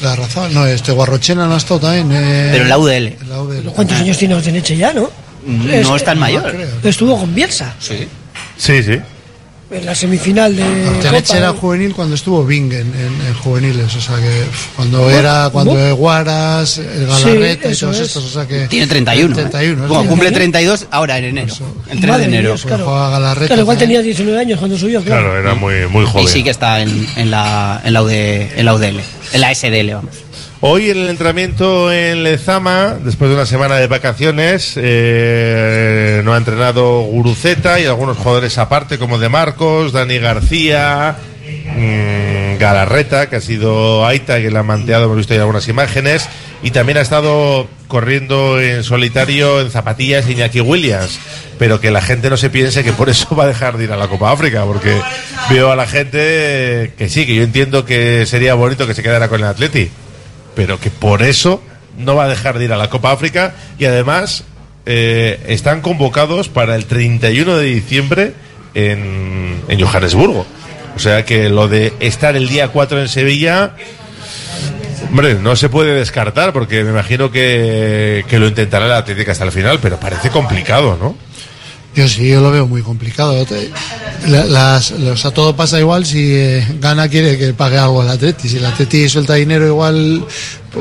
La 0.02 0.16
razón, 0.16 0.52
no, 0.54 0.66
este 0.66 0.92
Guarrochena 0.92 1.46
no 1.46 1.54
ha 1.54 1.58
estado 1.58 1.80
también. 1.80 2.10
eh, 2.12 2.48
Pero 2.52 2.64
en 2.64 2.68
la 2.68 2.78
UDL. 2.78 3.06
en 3.20 3.28
la 3.28 3.42
UDL. 3.42 3.70
¿Cuántos 3.72 3.98
años 3.98 4.18
tiene 4.18 4.34
Oteneche 4.34 4.76
ya, 4.76 4.92
no? 4.92 5.10
No 5.46 5.96
es 5.96 6.04
tan 6.04 6.18
mayor. 6.18 6.54
Estuvo 6.82 7.18
con 7.18 7.34
Bielsa 7.34 7.74
Sí. 7.78 8.06
Sí, 8.56 8.82
sí. 8.82 8.98
En 9.70 9.84
la 9.84 9.94
semifinal 9.94 10.56
de. 10.56 10.62
Orteneche 10.62 11.26
Copa. 11.26 11.38
era 11.38 11.52
juvenil 11.52 11.94
cuando 11.94 12.14
estuvo 12.14 12.44
Bing 12.44 12.72
en, 12.72 12.80
en- 12.94 13.26
en 13.26 13.34
juveniles, 13.42 13.94
o 13.94 14.00
sea 14.00 14.16
que 14.16 14.44
cuando 14.76 15.10
era, 15.10 15.50
cuando 15.52 15.72
¿Cómo? 15.74 15.94
Guaras, 15.96 16.78
el 16.78 17.06
Galarreta 17.06 17.68
y 17.68 17.72
eso 17.72 17.86
todos 17.86 18.00
es. 18.00 18.06
estos, 18.06 18.24
o 18.24 18.28
sea 18.30 18.46
que. 18.46 18.66
Tiene 18.68 18.86
31. 18.86 19.32
¿eh? 19.32 19.34
31, 19.42 19.82
es 19.84 19.88
Bueno, 19.88 20.08
cumple 20.08 20.30
32 20.32 20.86
ahora 20.90 21.18
en 21.18 21.24
enero. 21.24 21.54
El 21.90 22.00
3 22.00 22.00
de 22.00 22.06
Madre 22.06 22.24
enero. 22.24 22.48
Dios, 22.50 22.64
claro. 22.64 22.84
Juega 22.86 23.10
Galarreta 23.10 23.46
Claro, 23.48 23.62
igual 23.62 23.78
también. 23.78 24.00
tenía 24.00 24.14
19 24.14 24.40
años 24.40 24.58
cuando 24.58 24.78
subió, 24.78 25.02
claro. 25.02 25.22
Claro, 25.22 25.38
era 25.38 25.54
muy, 25.54 25.86
muy 25.90 26.06
joven. 26.06 26.24
Y 26.24 26.28
sí 26.28 26.42
que 26.42 26.50
está 26.50 26.80
en, 26.80 27.06
en 27.16 27.30
la, 27.30 27.80
en, 27.84 27.92
la 27.92 28.02
UD 28.02 28.10
en 28.10 28.64
la 28.64 28.74
UDL. 28.74 29.00
En 29.32 29.40
la 29.40 29.54
SDL, 29.54 29.92
vamos. 29.94 30.14
Hoy 30.60 30.90
en 30.90 30.98
el 30.98 31.08
entrenamiento 31.08 31.92
en 31.92 32.24
Lezama, 32.24 32.96
después 33.04 33.28
de 33.28 33.36
una 33.36 33.46
semana 33.46 33.76
de 33.76 33.86
vacaciones, 33.86 34.72
eh, 34.74 36.20
no 36.24 36.34
ha 36.34 36.36
entrenado 36.36 37.02
Guruceta 37.02 37.78
y 37.78 37.84
algunos 37.84 38.16
jugadores 38.16 38.58
aparte, 38.58 38.98
como 38.98 39.20
De 39.20 39.28
Marcos, 39.28 39.92
Dani 39.92 40.18
García, 40.18 41.14
mm, 41.46 42.58
Galarreta, 42.58 43.28
que 43.28 43.36
ha 43.36 43.40
sido 43.40 44.04
Aita, 44.04 44.40
que 44.40 44.50
le 44.50 44.58
ha 44.58 44.64
manteado, 44.64 45.04
hemos 45.04 45.18
visto 45.18 45.32
ya 45.32 45.42
algunas 45.42 45.68
imágenes, 45.68 46.28
y 46.60 46.72
también 46.72 46.98
ha 46.98 47.02
estado 47.02 47.68
corriendo 47.86 48.60
en 48.60 48.82
solitario 48.82 49.60
en 49.60 49.70
zapatillas 49.70 50.28
Iñaki 50.28 50.60
Williams. 50.60 51.20
Pero 51.60 51.80
que 51.80 51.92
la 51.92 52.02
gente 52.02 52.30
no 52.30 52.36
se 52.36 52.50
piense 52.50 52.82
que 52.82 52.92
por 52.92 53.08
eso 53.08 53.36
va 53.36 53.44
a 53.44 53.48
dejar 53.48 53.78
de 53.78 53.84
ir 53.84 53.92
a 53.92 53.96
la 53.96 54.08
Copa 54.08 54.32
África, 54.32 54.64
porque 54.64 55.00
veo 55.50 55.70
a 55.70 55.76
la 55.76 55.86
gente 55.86 56.94
que 56.98 57.08
sí, 57.08 57.26
que 57.26 57.36
yo 57.36 57.44
entiendo 57.44 57.84
que 57.84 58.26
sería 58.26 58.54
bonito 58.54 58.88
que 58.88 58.94
se 58.94 59.04
quedara 59.04 59.28
con 59.28 59.40
el 59.40 59.46
Atleti, 59.46 59.88
pero 60.58 60.80
que 60.80 60.90
por 60.90 61.22
eso 61.22 61.62
no 61.96 62.16
va 62.16 62.24
a 62.24 62.28
dejar 62.28 62.58
de 62.58 62.64
ir 62.64 62.72
a 62.72 62.76
la 62.76 62.90
Copa 62.90 63.12
África 63.12 63.54
y 63.78 63.84
además 63.84 64.42
eh, 64.86 65.38
están 65.46 65.82
convocados 65.82 66.48
para 66.48 66.74
el 66.74 66.86
31 66.86 67.56
de 67.58 67.64
diciembre 67.64 68.32
en, 68.74 69.62
en 69.68 69.80
Johannesburgo. 69.80 70.44
O 70.96 70.98
sea 70.98 71.24
que 71.24 71.48
lo 71.48 71.68
de 71.68 71.92
estar 72.00 72.34
el 72.34 72.48
día 72.48 72.70
4 72.70 73.00
en 73.00 73.08
Sevilla, 73.08 73.76
hombre, 75.08 75.34
no 75.34 75.54
se 75.54 75.68
puede 75.68 75.94
descartar 75.94 76.52
porque 76.52 76.82
me 76.82 76.90
imagino 76.90 77.30
que, 77.30 78.24
que 78.28 78.40
lo 78.40 78.48
intentará 78.48 78.86
el 78.86 78.92
Atlético 78.94 79.30
hasta 79.30 79.44
el 79.44 79.52
final, 79.52 79.78
pero 79.80 80.00
parece 80.00 80.30
complicado, 80.30 80.98
¿no? 81.00 81.16
Yo 81.94 82.06
sí, 82.08 82.28
yo 82.28 82.40
lo 82.40 82.50
veo 82.50 82.66
muy 82.66 82.82
complicado. 82.82 83.34
Las, 84.26 84.90
o 84.92 85.16
sea, 85.16 85.30
todo 85.30 85.56
pasa 85.56 85.78
igual 85.80 86.04
si 86.04 86.32
eh, 86.34 86.66
Gana 86.80 87.08
quiere 87.08 87.38
que 87.38 87.52
pague 87.54 87.78
algo 87.78 88.02
al 88.02 88.08
Atleti. 88.10 88.48
Si 88.48 88.56
el 88.58 88.66
Atleti 88.66 89.08
suelta 89.08 89.34
dinero, 89.34 89.66
igual 89.66 90.24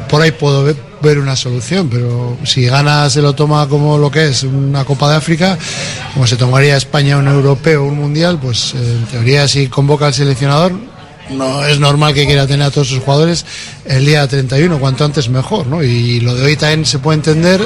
por 0.09 0.21
ahí 0.21 0.31
puedo 0.31 0.63
ve- 0.63 0.75
ver 1.01 1.17
una 1.19 1.35
solución. 1.35 1.89
Pero 1.89 2.37
si 2.43 2.65
Gana 2.65 3.09
se 3.09 3.21
lo 3.21 3.33
toma 3.33 3.67
como 3.67 3.97
lo 3.97 4.11
que 4.11 4.27
es 4.27 4.43
una 4.43 4.85
Copa 4.85 5.09
de 5.09 5.15
África, 5.17 5.57
como 6.13 6.27
se 6.27 6.35
tomaría 6.35 6.77
España 6.77 7.17
un 7.17 7.27
europeo 7.27 7.83
un 7.85 7.95
mundial, 7.97 8.39
pues 8.39 8.73
eh, 8.75 8.77
en 8.99 9.05
teoría 9.05 9.47
si 9.47 9.67
convoca 9.67 10.07
al 10.07 10.13
seleccionador, 10.13 10.73
no 11.31 11.63
es 11.65 11.79
normal 11.79 12.13
que 12.13 12.25
quiera 12.25 12.45
tener 12.47 12.67
a 12.67 12.71
todos 12.71 12.89
sus 12.89 12.99
jugadores 12.99 13.45
el 13.85 14.05
día 14.05 14.27
31, 14.27 14.77
cuanto 14.79 15.03
antes 15.05 15.29
mejor. 15.29 15.67
¿no? 15.67 15.83
Y 15.83 16.19
lo 16.19 16.35
de 16.35 16.43
hoy 16.45 16.55
también 16.57 16.85
se 16.85 16.99
puede 16.99 17.17
entender 17.17 17.65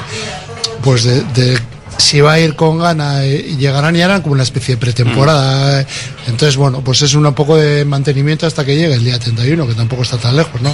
pues 0.84 1.04
de, 1.04 1.22
de 1.22 1.60
si 2.02 2.20
va 2.22 2.34
a 2.34 2.40
ir 2.40 2.56
con 2.56 2.80
gana 2.80 3.24
eh, 3.24 3.46
y 3.52 3.58
llegarán 3.58 3.96
y 3.96 4.02
harán 4.02 4.22
como 4.22 4.34
una 4.34 4.44
especie 4.44 4.76
de 4.76 4.82
pretemporada. 4.82 5.82
eh. 5.82 5.86
Entonces, 6.28 6.58
bueno, 6.58 6.82
pues 6.82 7.02
es 7.02 7.14
un 7.14 7.32
poco 7.34 7.58
de 7.58 7.86
mantenimiento 7.86 8.46
hasta 8.48 8.66
que 8.66 8.76
llegue 8.76 8.94
el 8.96 9.04
día 9.04 9.20
31, 9.20 9.68
que 9.68 9.74
tampoco 9.74 10.04
está 10.04 10.18
tan 10.18 10.36
lejos, 10.36 10.62
¿no? 10.62 10.74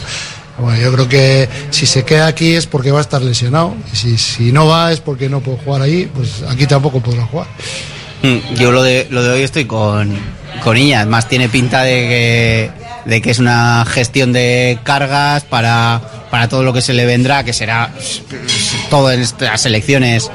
Bueno, 0.59 0.79
yo 0.81 0.91
creo 0.93 1.07
que 1.07 1.47
si 1.69 1.85
se 1.85 2.03
queda 2.03 2.25
aquí 2.27 2.53
es 2.55 2.65
porque 2.65 2.89
va 2.91 2.97
a 2.99 3.01
estar 3.01 3.21
lesionado. 3.21 3.75
Y 3.93 3.95
si, 3.95 4.17
si 4.17 4.51
no 4.51 4.65
va 4.65 4.91
es 4.91 4.99
porque 4.99 5.29
no 5.29 5.39
puede 5.41 5.59
jugar 5.59 5.83
ahí, 5.83 6.09
pues 6.13 6.41
aquí 6.49 6.65
tampoco 6.65 6.99
podrá 6.99 7.25
jugar. 7.27 7.47
Mm, 8.23 8.55
Yo 8.55 8.71
lo 8.71 8.81
de, 8.81 9.07
lo 9.11 9.21
de 9.21 9.29
hoy 9.29 9.41
estoy 9.43 9.65
con, 9.65 10.17
con 10.63 10.75
Iña. 10.75 11.01
Además, 11.01 11.29
tiene 11.29 11.47
pinta 11.49 11.83
de 11.83 11.91
que, 11.93 12.71
de 13.05 13.21
que 13.21 13.29
es 13.29 13.37
una 13.37 13.85
gestión 13.85 14.33
de 14.33 14.79
cargas 14.83 15.43
para, 15.43 16.01
para 16.31 16.49
todo 16.49 16.63
lo 16.63 16.73
que 16.73 16.81
se 16.81 16.93
le 16.93 17.05
vendrá, 17.05 17.43
que 17.43 17.53
será 17.53 17.93
todo 18.89 19.11
en 19.11 19.21
estas 19.21 19.63
elecciones. 19.67 20.31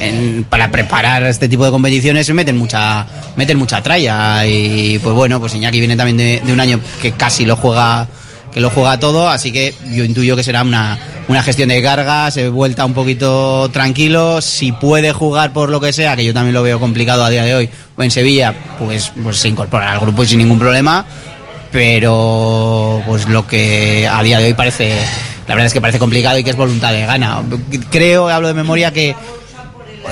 En- 0.00 0.44
para 0.44 0.70
preparar 0.70 1.22
este 1.24 1.48
tipo 1.48 1.64
de 1.64 1.70
competiciones 1.70 2.26
se 2.26 2.34
meten 2.34 2.56
mucha 2.56 3.06
meten 3.36 3.58
mucha 3.58 3.82
tralla 3.82 4.46
y 4.46 4.98
pues 4.98 5.14
bueno 5.14 5.40
pues 5.40 5.54
Iñaki 5.54 5.78
viene 5.78 5.96
también 5.96 6.16
de, 6.44 6.52
un 6.52 6.60
año 6.60 6.80
que 7.00 7.12
casi 7.12 7.44
lo 7.44 7.56
juega 7.56 8.06
que 8.52 8.60
lo 8.60 8.70
juega 8.70 8.98
todo 9.00 9.28
así 9.28 9.50
que 9.52 9.74
yo 9.92 10.04
intuyo 10.04 10.36
que 10.36 10.44
será 10.44 10.62
una, 10.62 10.98
una 11.28 11.42
gestión 11.42 11.68
de 11.70 11.82
cargas 11.82 12.36
eh, 12.36 12.48
vuelta 12.48 12.84
un 12.84 12.94
poquito 12.94 13.68
tranquilo. 13.70 14.40
Si 14.40 14.70
puede 14.70 15.12
jugar 15.12 15.52
por 15.52 15.70
lo 15.70 15.80
que 15.80 15.92
sea 15.92 16.14
que 16.14 16.24
yo 16.24 16.32
también 16.32 16.54
lo 16.54 16.62
veo 16.62 16.78
complicado 16.78 17.24
a 17.24 17.30
día 17.30 17.42
de 17.42 17.54
hoy 17.54 17.68
o 17.96 18.02
en 18.02 18.12
Sevilla 18.12 18.54
pues 18.78 19.12
pues 19.22 19.38
se 19.38 19.48
incorpora 19.48 19.90
al 19.90 19.98
grupo 19.98 20.24
sin 20.24 20.38
ningún 20.38 20.58
problema. 20.60 21.04
Pero 21.72 23.02
pues 23.04 23.28
lo 23.28 23.46
que 23.48 24.06
a 24.06 24.22
día 24.22 24.38
de 24.38 24.46
hoy 24.46 24.54
parece 24.54 24.94
la 25.48 25.54
verdad 25.54 25.66
es 25.66 25.72
que 25.72 25.80
parece 25.80 25.98
complicado 25.98 26.38
y 26.38 26.44
que 26.44 26.50
es 26.50 26.56
voluntad 26.56 26.92
de 26.92 27.04
gana. 27.04 27.42
Creo 27.90 28.28
hablo 28.28 28.48
de 28.48 28.54
memoria 28.54 28.92
que 28.92 29.16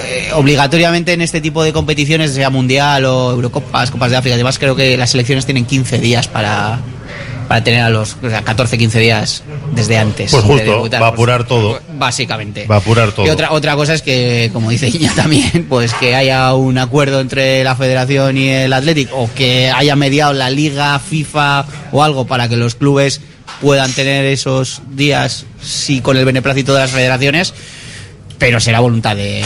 eh, 0.05 0.31
obligatoriamente 0.35 1.13
en 1.13 1.21
este 1.21 1.41
tipo 1.41 1.63
de 1.63 1.73
competiciones 1.73 2.33
sea 2.33 2.51
mundial 2.51 3.05
o 3.05 3.33
Eurocopas 3.33 3.91
Copas 3.91 4.11
de 4.11 4.17
África 4.17 4.35
y 4.35 4.39
demás 4.39 4.59
creo 4.59 4.77
que 4.77 4.97
las 4.97 5.11
selecciones 5.11 5.45
tienen 5.45 5.65
15 5.65 5.99
días 5.99 6.29
para 6.29 6.81
para 7.49 7.65
tener 7.65 7.83
a 7.83 7.91
los 7.91 8.17
o 8.23 8.31
sea, 8.31 8.43
14 8.43 8.79
15 8.79 8.99
días 8.99 9.43
desde 9.75 9.99
antes 9.99 10.31
Pues 10.31 10.43
de 10.43 10.49
justo, 10.49 10.71
debutar, 10.71 11.03
va 11.03 11.07
a 11.07 11.11
apurar 11.11 11.45
todo. 11.45 11.81
básicamente 11.95 12.67
Va 12.67 12.77
a 12.77 12.79
apurar 12.79 13.13
todo. 13.13 13.27
y 13.27 13.31
otra, 13.31 13.53
otra 13.53 13.77
cosa 13.77 13.95
es 13.95 14.03
que, 14.03 14.51
como 14.53 14.71
dice 14.71 14.89
Iña 14.89 15.13
también, 15.17 15.67
pues 15.69 15.93
que 15.95 16.15
haya 16.15 16.55
un 16.55 16.79
acuerdo 16.79 17.21
entre 17.21 17.63
la 17.65 17.77
federación 17.77 18.39
y 18.39 18.49
el 18.49 18.73
Athletic 18.73 19.11
o 19.13 19.29
que 19.35 19.71
haya 19.71 19.97
mediado 19.97 20.33
la 20.33 20.51
liga, 20.51 20.99
FIFA 20.99 21.67
o 21.93 22.03
algo 22.03 22.27
para 22.27 22.49
que 22.49 22.57
los 22.57 22.75
clubes 22.75 23.21
puedan 23.61 23.93
tener 23.93 24.25
esos 24.25 24.81
días, 24.91 25.45
sí, 25.61 26.01
con 26.01 26.17
el 26.17 26.25
beneplácito 26.25 26.73
de 26.75 26.81
las 26.81 26.91
federaciones, 26.91 27.53
pero 28.39 28.61
será 28.61 28.81
voluntad 28.81 29.15
de, 29.15 29.43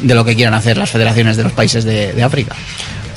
de 0.00 0.14
lo 0.14 0.24
que 0.24 0.34
quieran 0.34 0.54
hacer 0.54 0.76
las 0.76 0.90
federaciones 0.90 1.36
de 1.36 1.44
los 1.44 1.52
países 1.52 1.84
de, 1.84 2.12
de 2.12 2.22
África. 2.22 2.54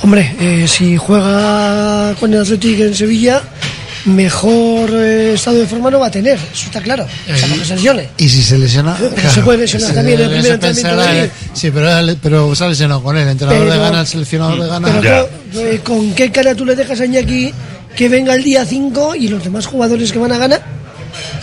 Hombre, 0.02 0.34
eh, 0.40 0.66
si 0.68 0.96
juega 0.96 2.14
con 2.20 2.32
el 2.32 2.40
Athletic 2.42 2.80
en 2.80 2.94
Sevilla, 2.94 3.42
mejor 4.04 4.90
eh, 4.92 5.32
estado 5.34 5.58
de 5.58 5.66
forma 5.66 5.90
no 5.90 5.98
va 5.98 6.06
a 6.06 6.10
tener, 6.10 6.34
eso 6.36 6.66
está 6.66 6.80
claro. 6.80 7.04
O 7.04 7.36
sea, 7.36 7.48
no 7.48 7.56
que 7.56 7.64
se 7.64 7.74
lesione. 7.74 8.08
Y 8.18 8.28
si 8.28 8.42
se 8.42 8.58
lesiona. 8.58 8.96
Pero 9.14 9.30
se 9.30 9.40
puede 9.42 9.58
lesionar 9.58 9.92
también 9.94 10.20
en 10.20 10.24
el 10.24 10.30
se 10.30 10.34
primer 10.34 10.52
entrenamiento 10.52 11.12
de 11.12 11.24
eh, 11.24 11.30
Sí, 11.54 11.70
pero, 11.70 11.88
pero 12.22 12.54
se 12.54 12.64
ha 12.64 12.68
lesionado 12.68 13.02
con 13.02 13.16
él. 13.16 13.22
El 13.24 13.30
entrenador 13.30 13.62
Pero- 13.64 13.72
de 13.74 13.78
gana, 13.80 14.00
el 14.00 14.06
seleccionador 14.06 14.62
de 14.62 14.68
gana. 14.68 14.88
Pero 15.00 15.28
con, 15.52 15.66
eh, 15.66 15.80
¿con 15.82 16.12
qué 16.14 16.30
cara 16.30 16.54
tú 16.54 16.64
le 16.64 16.76
dejas 16.76 17.00
a 17.00 17.06
Iñaki 17.06 17.52
que 17.96 18.08
venga 18.08 18.34
el 18.34 18.44
día 18.44 18.64
5 18.64 19.14
y 19.16 19.28
los 19.28 19.42
demás 19.42 19.66
jugadores 19.66 20.12
que 20.12 20.18
van 20.18 20.32
a 20.32 20.38
ganar 20.38 20.75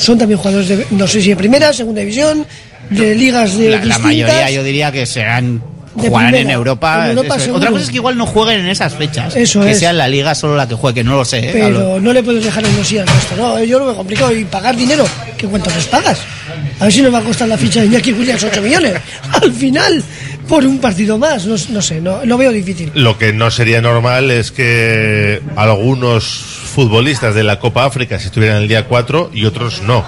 son 0.04 0.18
también 0.18 0.38
jugadores 0.39 0.68
de, 0.68 0.86
no 0.91 1.08
sé 1.08 1.22
si 1.22 1.30
de 1.30 1.36
primera, 1.36 1.74
segunda 1.74 2.01
división, 2.01 2.45
de 2.89 3.16
ligas 3.16 3.58
de 3.58 3.70
La, 3.70 3.78
la 3.78 3.82
distintas? 3.86 4.01
mayoría 4.04 4.51
yo 4.51 4.64
diría 4.64 4.91
que 4.91 5.06
serán 5.06 5.62
jugarán 5.95 6.36
en. 6.36 6.49
Europa. 6.49 7.06
En 7.10 7.18
Europa. 7.18 7.38
Otra 7.54 7.70
cosa 7.70 7.84
es 7.84 7.89
que 7.89 7.97
igual 7.97 8.18
no 8.18 8.26
jueguen 8.26 8.62
en 8.62 8.68
esas 8.68 8.93
fechas. 8.95 9.36
Eso 9.36 9.62
que 9.62 9.72
es. 9.72 9.80
sea 9.80 9.93
la 9.93 10.08
liga 10.08 10.34
solo 10.36 10.56
la 10.56 10.68
que 10.68 10.76
juegue, 10.76 10.95
que 11.01 11.04
no 11.04 11.16
lo 11.16 11.26
sé. 11.26 11.39
¿eh? 11.39 11.49
Pero 11.54 11.66
Hablo- 11.68 11.99
no 12.01 12.14
le 12.14 12.24
puedes 12.24 12.43
dejar 12.43 12.66
en 12.66 12.76
los 12.78 12.91
al 12.91 13.08
resto, 13.08 13.36
no, 13.38 13.64
yo 13.64 13.80
lo 13.80 13.86
veo 13.86 13.95
complicado. 13.95 14.36
Y 14.36 14.43
pagar 14.45 14.76
dinero, 14.76 15.06
¿qué 15.38 15.47
cuánto 15.47 15.70
les 15.72 15.86
pagas? 15.86 16.20
A 16.80 16.86
ver 16.86 16.93
si 16.93 17.01
nos 17.01 17.14
va 17.14 17.20
a 17.20 17.24
costar 17.24 17.47
la 17.47 17.58
ficha 17.58 17.80
de 17.82 17.86
Iñaki 17.88 18.12
Williams 18.14 18.43
8 18.43 18.62
millones. 18.62 18.93
Al 19.41 19.51
final, 19.54 20.04
por 20.47 20.66
un 20.66 20.80
partido 20.80 21.18
más, 21.18 21.45
no, 21.45 21.56
no 21.70 21.82
sé, 21.82 22.01
no, 22.01 22.26
lo 22.26 22.38
veo 22.38 22.51
difícil. 22.51 22.91
Lo 22.95 23.18
que 23.18 23.32
no 23.32 23.51
sería 23.51 23.82
normal 23.82 24.32
es 24.32 24.51
que 24.51 25.41
algunos 25.56 26.53
futbolistas 26.74 27.36
de 27.36 27.43
la 27.43 27.59
Copa 27.59 27.86
África 27.86 28.19
se 28.19 28.28
estuvieran 28.28 28.57
el 28.57 28.67
día 28.67 28.88
4 28.88 29.30
y 29.34 29.45
otros 29.45 29.82
no. 29.84 30.03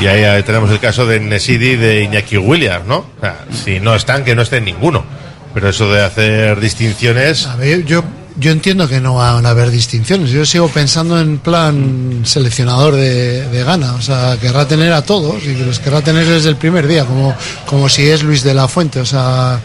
Y 0.00 0.06
ahí 0.06 0.42
tenemos 0.42 0.70
el 0.70 0.80
caso 0.80 1.06
de 1.06 1.20
Nesidi 1.20 1.76
de 1.76 2.02
Iñaki 2.02 2.38
Williams, 2.38 2.86
¿no? 2.86 3.04
Si 3.52 3.80
no 3.80 3.94
están, 3.94 4.24
que 4.24 4.34
no 4.34 4.42
estén 4.42 4.64
ninguno. 4.64 5.04
Pero 5.52 5.68
eso 5.68 5.92
de 5.92 6.02
hacer 6.02 6.58
distinciones... 6.58 7.46
A 7.46 7.54
ver, 7.56 7.84
yo, 7.84 8.02
yo 8.36 8.50
entiendo 8.50 8.88
que 8.88 9.00
no 9.00 9.16
van 9.16 9.46
a 9.46 9.50
haber 9.50 9.70
distinciones. 9.70 10.30
Yo 10.30 10.44
sigo 10.44 10.68
pensando 10.68 11.20
en 11.20 11.38
plan 11.38 12.22
seleccionador 12.24 12.96
de, 12.96 13.48
de 13.48 13.62
Ghana. 13.62 13.94
O 13.94 14.02
sea, 14.02 14.36
querrá 14.40 14.66
tener 14.66 14.92
a 14.92 15.02
todos 15.02 15.44
y 15.44 15.54
los 15.54 15.78
querrá 15.78 16.00
tener 16.00 16.26
desde 16.26 16.48
el 16.48 16.56
primer 16.56 16.88
día, 16.88 17.04
como, 17.04 17.36
como 17.66 17.88
si 17.88 18.08
es 18.08 18.24
Luis 18.24 18.42
de 18.42 18.54
la 18.54 18.66
Fuente. 18.66 18.98
O 18.98 19.06
sea, 19.06 19.60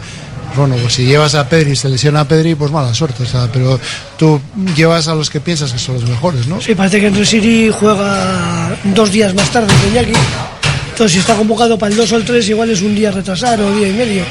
bueno, 0.56 0.76
pues 0.82 0.93
si 0.93 1.06
llevas 1.06 1.36
a 1.36 1.47
Pedri 1.47 1.72
y 1.72 1.76
se 1.76 1.89
lesiona 1.89 2.22
a 2.22 2.28
Pedri, 2.28 2.56
pues 2.56 2.72
mala 2.72 2.93
suerte. 2.93 3.24
O 3.24 3.26
sea, 3.26 3.47
pero 3.52 3.80
tú 4.18 4.39
llevas 4.76 5.08
a 5.08 5.16
los 5.16 5.30
que 5.30 5.39
piensas 5.39 5.72
que 5.72 5.80
son 5.80 5.95
los 5.95 6.04
mejores, 6.10 6.47
¿no? 6.47 6.60
Sí, 6.62 6.76
parece 6.76 7.00
que 7.00 7.08
Entre 7.08 7.26
City 7.26 7.70
juega 7.78 8.76
dos 8.86 9.12
días 9.12 9.34
más 9.34 9.50
tarde 9.52 9.74
que 9.82 9.88
Iñaki. 9.89 10.14
Entonces, 10.91 11.14
si 11.14 11.20
está 11.20 11.36
convocado 11.36 11.78
para 11.78 11.91
el 11.91 11.97
2 11.97 12.12
o 12.12 12.18
el 12.18 12.26
3, 12.26 12.50
igual 12.50 12.70
es 12.72 12.82
un 12.82 12.93
día 12.95 13.12
retrasado 13.12 13.68
o 13.68 13.72
día 13.76 13.88
y 13.88 13.93
medio. 13.93 14.24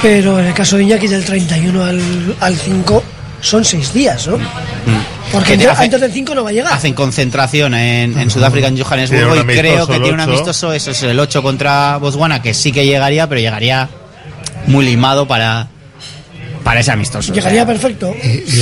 Pero 0.00 0.38
en 0.38 0.46
el 0.46 0.54
caso 0.54 0.76
de 0.76 0.84
Iñaki, 0.84 1.08
del 1.08 1.24
31 1.24 1.84
al, 1.84 2.36
al 2.40 2.56
5, 2.56 3.02
son 3.40 3.64
seis 3.64 3.92
días, 3.92 4.26
¿no? 4.28 4.38
Porque 5.32 5.52
Que 5.52 5.58
te 5.58 5.64
antes, 5.64 5.68
hace- 5.70 5.84
antes 5.84 6.00
del 6.00 6.12
5 6.12 6.34
no 6.34 6.44
va 6.44 6.50
a 6.50 6.52
llegar. 6.52 6.72
Hacen 6.72 6.94
concentración 6.94 7.74
en, 7.74 8.18
en 8.18 8.30
Sudáfrica, 8.30 8.66
en 8.68 8.80
Johannesburgo, 8.80 9.36
y 9.36 9.44
creo 9.56 9.86
que 9.86 9.94
tiene 9.98 10.12
un 10.14 10.20
8. 10.20 10.30
amistoso, 10.30 10.72
eso 10.72 10.90
es 10.90 11.02
el 11.04 11.18
8 11.18 11.42
contra 11.42 11.96
Botswana, 11.96 12.42
que 12.42 12.52
sí 12.54 12.70
que 12.70 12.84
llegaría, 12.84 13.28
pero 13.28 13.40
llegaría 13.40 13.88
muy 14.66 14.84
limado 14.84 15.26
para, 15.26 15.68
para 16.64 16.80
ese 16.80 16.92
amistoso. 16.92 17.32
Llegaría 17.34 17.66
perfecto. 17.66 18.14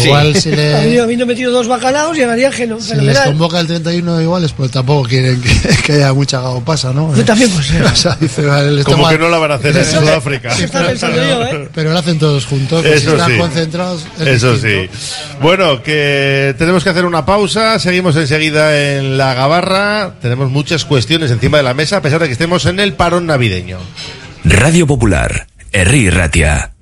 Igual 0.05 0.35
si 0.35 0.51
le- 0.51 0.75
Habiendo, 1.01 1.27
metido 1.27 1.53
dos 1.53 1.69
bacalaos, 1.69 2.17
llegaría 2.17 2.51
geno- 2.51 2.81
Si 2.81 2.95
les 2.95 3.19
convoca 3.21 3.61
el 3.61 3.67
31 3.67 4.23
iguales, 4.23 4.53
pues 4.53 4.71
tampoco 4.71 5.07
quieren 5.09 5.41
que, 5.41 5.51
que 5.85 5.93
haya 5.93 6.13
mucha 6.15 6.41
pasa, 6.65 6.93
¿no? 6.95 7.15
Yo 7.15 7.25
también, 7.25 7.51
pues, 7.51 7.71
eh. 7.73 7.83
O 7.85 7.95
sea, 7.95 8.17
dice, 8.19 8.43
vale, 8.47 8.71
les 8.73 8.85
Como 8.87 9.07
que 9.09 9.19
no 9.19 9.29
la 9.29 9.37
van 9.39 9.53
a 9.53 9.55
hacer 9.57 9.77
en 9.77 9.85
Sudáfrica. 9.85 10.51
Sí, 10.55 10.65
Está 10.65 10.79
pero, 10.79 10.91
pensando 10.91 11.17
yo, 11.23 11.43
¿eh? 11.45 11.69
pero 11.75 11.93
lo 11.93 11.99
hacen 11.99 12.19
todos 12.19 12.47
juntos, 12.47 12.83
pues 12.83 13.01
si 13.01 13.07
Eso 13.07 13.17
están 13.17 13.31
sí. 13.33 13.39
concentrados. 13.39 14.07
es 14.19 14.27
Eso 14.27 14.53
distinto. 14.55 14.93
sí. 14.95 15.35
Bueno, 15.43 15.83
que 15.83 16.55
tenemos 16.59 16.83
que 16.83 16.91
hacer 16.91 17.05
una 17.05 17.27
pausa. 17.27 17.79
Seguimos 17.79 18.17
enseguida 18.17 18.97
en 18.97 19.19
la 19.19 19.35
gabarra. 19.35 20.15
Tenemos 20.23 20.51
muchas 20.51 20.85
cuestiones 20.87 21.31
encima 21.31 21.59
de 21.59 21.63
la 21.65 21.75
mesa, 21.75 21.99
a 21.99 22.03
pesar 22.03 22.21
de 22.21 22.27
que 22.27 22.33
estemos 22.33 22.65
en 22.67 22.81
el 22.81 22.95
parón 22.95 23.27
navideño. 23.27 23.79
Radio 24.43 24.87
Popular, 24.87 25.47
Ratia. 25.73 26.73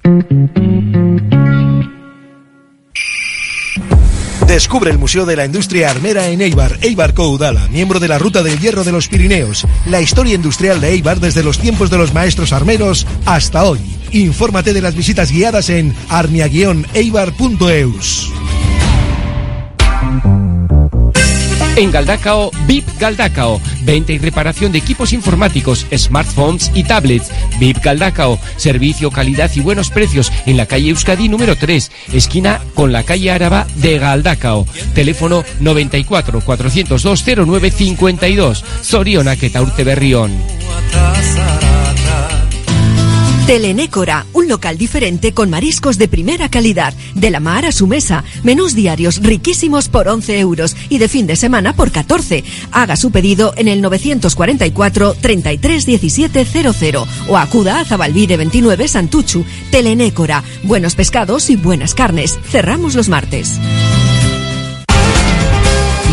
Descubre 4.46 4.90
el 4.90 4.98
Museo 4.98 5.26
de 5.26 5.36
la 5.36 5.44
Industria 5.44 5.90
Armera 5.90 6.28
en 6.28 6.40
Eibar, 6.40 6.78
Eibar 6.80 7.12
Coudala, 7.12 7.68
miembro 7.68 8.00
de 8.00 8.08
la 8.08 8.18
Ruta 8.18 8.42
del 8.42 8.58
Hierro 8.58 8.82
de 8.82 8.92
los 8.92 9.08
Pirineos. 9.08 9.66
La 9.86 10.00
historia 10.00 10.34
industrial 10.34 10.80
de 10.80 10.88
Eibar 10.88 11.20
desde 11.20 11.44
los 11.44 11.58
tiempos 11.58 11.90
de 11.90 11.98
los 11.98 12.14
maestros 12.14 12.54
armeros 12.54 13.06
hasta 13.26 13.64
hoy. 13.64 13.80
Infórmate 14.10 14.72
de 14.72 14.80
las 14.80 14.94
visitas 14.94 15.30
guiadas 15.30 15.68
en 15.68 15.94
arnia-eibar.eus. 16.08 18.32
En 21.78 21.92
Galdacao, 21.92 22.50
VIP 22.66 22.88
Galdacao. 22.98 23.60
Venta 23.82 24.10
y 24.10 24.18
reparación 24.18 24.72
de 24.72 24.78
equipos 24.78 25.12
informáticos, 25.12 25.86
smartphones 25.96 26.72
y 26.74 26.82
tablets. 26.82 27.30
VIP 27.60 27.78
Galdacao. 27.78 28.40
Servicio, 28.56 29.12
calidad 29.12 29.48
y 29.54 29.60
buenos 29.60 29.90
precios 29.90 30.32
en 30.44 30.56
la 30.56 30.66
calle 30.66 30.90
Euskadi 30.90 31.28
número 31.28 31.54
3, 31.54 31.92
esquina 32.12 32.60
con 32.74 32.90
la 32.90 33.04
calle 33.04 33.30
Áraba 33.30 33.64
de 33.76 33.96
Galdacao. 33.96 34.66
Teléfono 34.92 35.44
94 35.60 36.40
402 36.40 37.24
0952. 37.24 38.64
Zorionak 38.82 39.40
eta 39.44 39.62
Urte 39.62 39.84
Berrión. 39.84 40.32
Telenécora, 43.48 44.26
un 44.34 44.46
local 44.46 44.76
diferente 44.76 45.32
con 45.32 45.48
mariscos 45.48 45.96
de 45.96 46.06
primera 46.06 46.50
calidad, 46.50 46.92
de 47.14 47.30
la 47.30 47.40
mar 47.40 47.64
a 47.64 47.72
su 47.72 47.86
mesa, 47.86 48.22
menús 48.42 48.74
diarios 48.74 49.22
riquísimos 49.22 49.88
por 49.88 50.06
11 50.06 50.38
euros 50.38 50.76
y 50.90 50.98
de 50.98 51.08
fin 51.08 51.26
de 51.26 51.34
semana 51.34 51.72
por 51.72 51.90
14. 51.90 52.44
Haga 52.72 52.96
su 52.96 53.10
pedido 53.10 53.54
en 53.56 53.68
el 53.68 53.80
944 53.80 55.14
33 55.14 55.86
17 55.86 56.44
00 56.44 57.08
o 57.30 57.38
acuda 57.38 57.80
a 57.80 57.86
Zabalvide 57.86 58.36
29 58.36 58.86
Santuchu. 58.86 59.46
Telenécora, 59.70 60.44
buenos 60.64 60.94
pescados 60.94 61.48
y 61.48 61.56
buenas 61.56 61.94
carnes. 61.94 62.38
Cerramos 62.50 62.94
los 62.96 63.08
martes. 63.08 63.58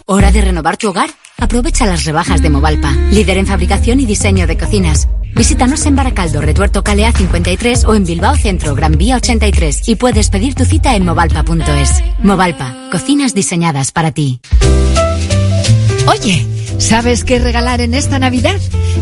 ¿Hora 0.05 0.33
de 0.33 0.41
renovar 0.41 0.75
tu 0.75 0.89
hogar? 0.89 1.09
Aprovecha 1.37 1.85
las 1.85 2.03
rebajas 2.03 2.41
de 2.41 2.49
Movalpa, 2.49 2.91
líder 3.11 3.37
en 3.37 3.47
fabricación 3.47 4.01
y 4.01 4.05
diseño 4.05 4.45
de 4.45 4.57
cocinas. 4.57 5.07
Visítanos 5.39 5.85
en 5.85 5.95
Baracaldo, 5.95 6.41
Retuerto 6.41 6.83
Calea 6.83 7.13
53 7.13 7.85
o 7.85 7.95
en 7.95 8.03
Bilbao 8.03 8.35
Centro, 8.35 8.75
Gran 8.75 8.97
Vía 8.97 9.15
83 9.15 9.87
y 9.87 9.95
puedes 9.95 10.29
pedir 10.29 10.53
tu 10.53 10.65
cita 10.65 10.97
en 10.97 11.05
movalpa.es. 11.05 12.03
Movalpa, 12.21 12.75
cocinas 12.91 13.33
diseñadas 13.33 13.93
para 13.93 14.11
ti. 14.11 14.41
Oye, 16.07 16.45
¿sabes 16.77 17.23
qué 17.23 17.39
regalar 17.39 17.79
en 17.79 17.93
esta 17.93 18.19
Navidad? 18.19 18.59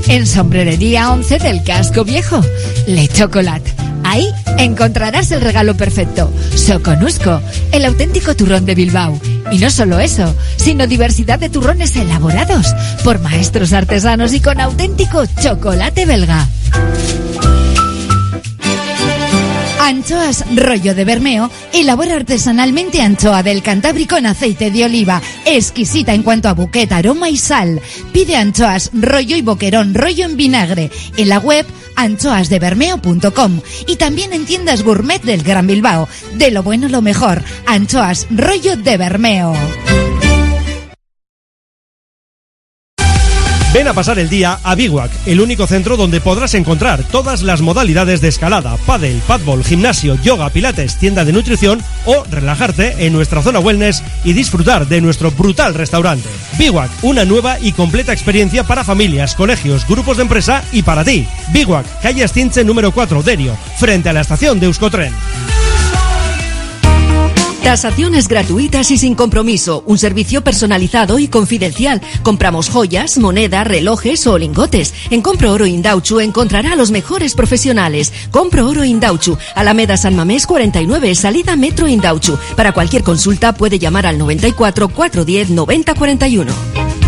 En 0.10 0.28
Sombrerería 0.28 1.12
11 1.12 1.40
del 1.40 1.64
Casco 1.64 2.04
Viejo, 2.04 2.40
Le 2.86 3.08
Chocolate. 3.08 3.74
Ahí 4.18 4.34
encontrarás 4.58 5.30
el 5.30 5.42
regalo 5.42 5.78
perfecto. 5.78 6.34
Soconusco, 6.56 7.40
el 7.72 7.86
auténtico 7.86 8.36
turrón 8.36 8.66
de 8.66 8.74
Bilbao. 8.74 9.20
Y 9.52 9.60
no 9.60 9.70
solo 9.70 10.00
eso, 10.00 10.36
sino 10.56 10.88
diversidad 10.88 11.38
de 11.38 11.50
turrones 11.50 11.96
elaborados 11.96 12.66
por 13.04 13.20
maestros 13.20 13.74
artesanos 13.74 14.34
y 14.34 14.40
con 14.40 14.60
auténtico 14.60 15.24
chocolate 15.40 16.08
belga. 16.08 16.48
Anchoas 19.88 20.44
rollo 20.54 20.94
de 20.94 21.06
Bermeo 21.06 21.50
elabora 21.72 22.16
artesanalmente 22.16 23.02
anchoa 23.02 23.42
del 23.42 23.64
Cantábrico 23.64 24.18
en 24.18 24.26
aceite 24.26 24.70
de 24.70 24.84
oliva, 24.84 25.22
exquisita 25.46 26.14
en 26.14 26.24
cuanto 26.24 26.50
a 26.50 26.54
buquet, 26.54 26.92
aroma 26.92 27.30
y 27.30 27.38
sal. 27.38 27.80
Pide 28.12 28.36
anchoas 28.36 28.92
rollo 28.92 29.38
y 29.38 29.42
boquerón 29.42 29.94
rollo 29.94 30.26
en 30.26 30.36
vinagre 30.36 30.92
en 31.16 31.30
la 31.30 31.40
web 31.40 31.66
anchoasdebermeo.com 31.96 33.62
y 33.88 33.96
también 33.96 34.34
en 34.34 34.46
tiendas 34.46 34.84
gourmet 34.84 35.24
del 35.24 35.42
Gran 35.42 35.68
Bilbao. 35.68 36.10
De 36.34 36.52
lo 36.52 36.64
bueno 36.64 36.90
lo 36.90 37.02
mejor, 37.02 37.42
anchoas 37.66 38.28
rollo 38.30 38.76
de 38.76 38.98
Bermeo. 38.98 39.54
Ven 43.78 43.88
a 43.88 43.94
pasar 43.94 44.18
el 44.18 44.28
día 44.28 44.58
a 44.64 44.74
Biguac, 44.74 45.12
el 45.28 45.40
único 45.40 45.68
centro 45.68 45.98
donde 45.98 46.20
podrás 46.20 46.56
encontrar 46.56 47.04
todas 47.04 47.44
las 47.44 47.62
modalidades 47.62 48.22
de 48.22 48.28
escalada, 48.28 48.76
pádel, 48.88 49.22
padbol, 49.28 49.64
gimnasio, 49.64 50.20
yoga, 50.24 50.50
pilates, 50.50 50.98
tienda 50.98 51.24
de 51.24 51.32
nutrición 51.32 51.84
o 52.06 52.24
relajarte 52.24 53.06
en 53.06 53.14
nuestra 53.14 53.44
zona 53.44 53.60
wellness 53.60 54.02
y 54.24 54.34
disfrutar 54.34 54.88
de 54.88 55.00
nuestro 55.00 55.30
brutal 55.30 55.76
restaurante. 55.76 56.28
Biguac, 56.58 56.90
una 57.04 57.24
nueva 57.24 57.60
y 57.60 57.72
completa 57.72 58.14
experiencia 58.14 58.64
para 58.64 58.84
familias, 58.84 59.36
colegios, 59.36 59.88
grupos 59.88 60.18
de 60.18 60.24
empresa 60.24 60.64
y 60.72 60.82
para 60.82 61.04
ti. 61.04 61.28
Biguac, 61.54 62.02
calle 62.02 62.24
Astinche 62.24 62.64
número 62.64 62.92
4, 62.92 63.22
Derio, 63.22 63.56
frente 63.78 64.10
a 64.10 64.14
la 64.14 64.22
estación 64.22 64.60
de 64.60 64.66
Euskotren. 64.66 65.14
Tasaciones 67.68 68.30
gratuitas 68.30 68.92
y 68.92 68.98
sin 68.98 69.14
compromiso. 69.14 69.84
Un 69.86 69.98
servicio 69.98 70.42
personalizado 70.42 71.20
y 71.20 71.28
confidencial. 71.28 72.02
Compramos 72.24 72.70
joyas, 72.70 73.18
moneda, 73.18 73.66
relojes 73.66 74.26
o 74.26 74.38
lingotes. 74.38 74.94
En 75.10 75.22
Compro 75.22 75.52
Oro 75.52 75.66
Indauchu 75.66 76.22
encontrará 76.22 76.72
a 76.72 76.76
los 76.78 76.92
mejores 76.92 77.36
profesionales. 77.36 78.14
Compro 78.32 78.70
Oro 78.70 78.86
Indauchu. 78.86 79.38
Alameda 79.54 79.98
San 79.98 80.16
Mamés 80.16 80.48
49, 80.48 81.14
salida 81.14 81.58
Metro 81.58 81.90
Indauchu. 81.90 82.38
Para 82.56 82.72
cualquier 82.72 83.04
consulta 83.04 83.52
puede 83.54 83.80
llamar 83.80 84.06
al 84.06 84.18
94 84.18 84.88
410 84.88 85.50
9041. 85.50 87.07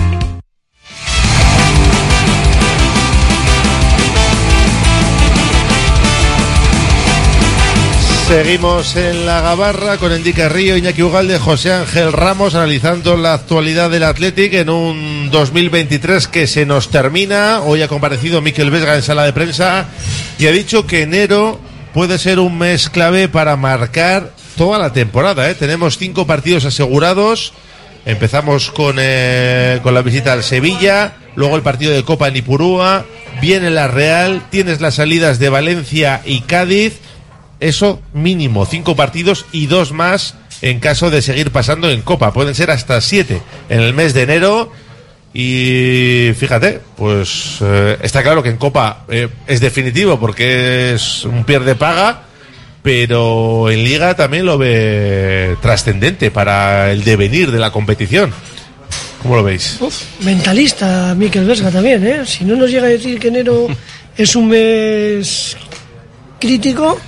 Seguimos 8.29 8.95
en 8.95 9.25
la 9.25 9.41
Gabarra 9.41 9.97
con 9.97 10.11
Enrique 10.11 10.47
Río, 10.47 10.77
Iñaki 10.77 11.01
Ugalde, 11.01 11.39
José 11.39 11.73
Ángel 11.73 12.13
Ramos 12.13 12.53
analizando 12.53 13.17
la 13.17 13.33
actualidad 13.33 13.89
del 13.89 14.03
Athletic 14.03 14.53
en 14.53 14.69
un 14.69 15.31
2023 15.31 16.27
que 16.27 16.45
se 16.45 16.63
nos 16.67 16.89
termina. 16.89 17.61
Hoy 17.61 17.81
ha 17.81 17.87
comparecido 17.87 18.39
Miquel 18.39 18.69
Vesga 18.69 18.95
en 18.95 19.01
sala 19.01 19.23
de 19.23 19.33
prensa 19.33 19.87
y 20.37 20.45
ha 20.45 20.51
dicho 20.51 20.85
que 20.85 21.01
enero 21.01 21.59
puede 21.91 22.19
ser 22.19 22.37
un 22.37 22.59
mes 22.59 22.91
clave 22.91 23.29
para 23.29 23.55
marcar 23.55 24.31
toda 24.55 24.77
la 24.77 24.93
temporada. 24.93 25.49
¿eh? 25.49 25.55
Tenemos 25.55 25.97
cinco 25.97 26.27
partidos 26.27 26.65
asegurados. 26.65 27.53
Empezamos 28.05 28.69
con, 28.69 28.97
eh, 28.99 29.79
con 29.81 29.95
la 29.95 30.03
visita 30.03 30.33
al 30.33 30.43
Sevilla, 30.43 31.15
luego 31.35 31.55
el 31.55 31.63
partido 31.63 31.93
de 31.93 32.03
Copa 32.03 32.27
en 32.27 32.37
Ipurúa, 32.37 33.05
viene 33.41 33.71
la 33.71 33.87
Real, 33.87 34.43
tienes 34.51 34.81
las 34.81 34.95
salidas 34.95 35.39
de 35.39 35.49
Valencia 35.49 36.21
y 36.25 36.41
Cádiz 36.41 36.99
eso 37.59 38.01
mínimo, 38.13 38.65
cinco 38.65 38.95
partidos 38.95 39.45
y 39.51 39.67
dos 39.67 39.91
más 39.91 40.35
en 40.61 40.79
caso 40.79 41.09
de 41.09 41.21
seguir 41.21 41.51
pasando 41.51 41.89
en 41.89 42.01
Copa. 42.01 42.33
Pueden 42.33 42.55
ser 42.55 42.71
hasta 42.71 42.99
siete 43.01 43.41
en 43.69 43.79
el 43.79 43.93
mes 43.93 44.13
de 44.13 44.23
enero. 44.23 44.71
Y 45.33 46.31
fíjate, 46.37 46.81
pues 46.95 47.57
eh, 47.61 47.97
está 48.01 48.23
claro 48.23 48.41
que 48.41 48.49
en 48.49 48.57
Copa 48.57 49.05
eh, 49.09 49.29
es 49.45 49.59
definitivo 49.59 50.19
porque 50.19 50.93
es 50.93 51.23
un 51.23 51.43
pierde 51.43 51.75
paga, 51.75 52.23
pero 52.81 53.69
en 53.69 53.83
Liga 53.83 54.15
también 54.15 54.45
lo 54.45 54.57
ve 54.57 55.55
trascendente 55.61 56.31
para 56.31 56.91
el 56.91 57.03
devenir 57.03 57.51
de 57.51 57.59
la 57.59 57.71
competición. 57.71 58.33
¿Cómo 59.21 59.35
lo 59.35 59.43
veis? 59.43 59.77
Mentalista, 60.21 61.13
Miquel 61.15 61.45
Vesga 61.45 61.69
también, 61.69 62.05
¿eh? 62.07 62.25
Si 62.25 62.45
no 62.45 62.55
nos 62.55 62.71
llega 62.71 62.85
a 62.85 62.89
decir 62.89 63.19
que 63.19 63.27
enero 63.27 63.67
es 64.17 64.35
un 64.35 64.47
mes 64.47 65.57
crítico, 66.39 66.99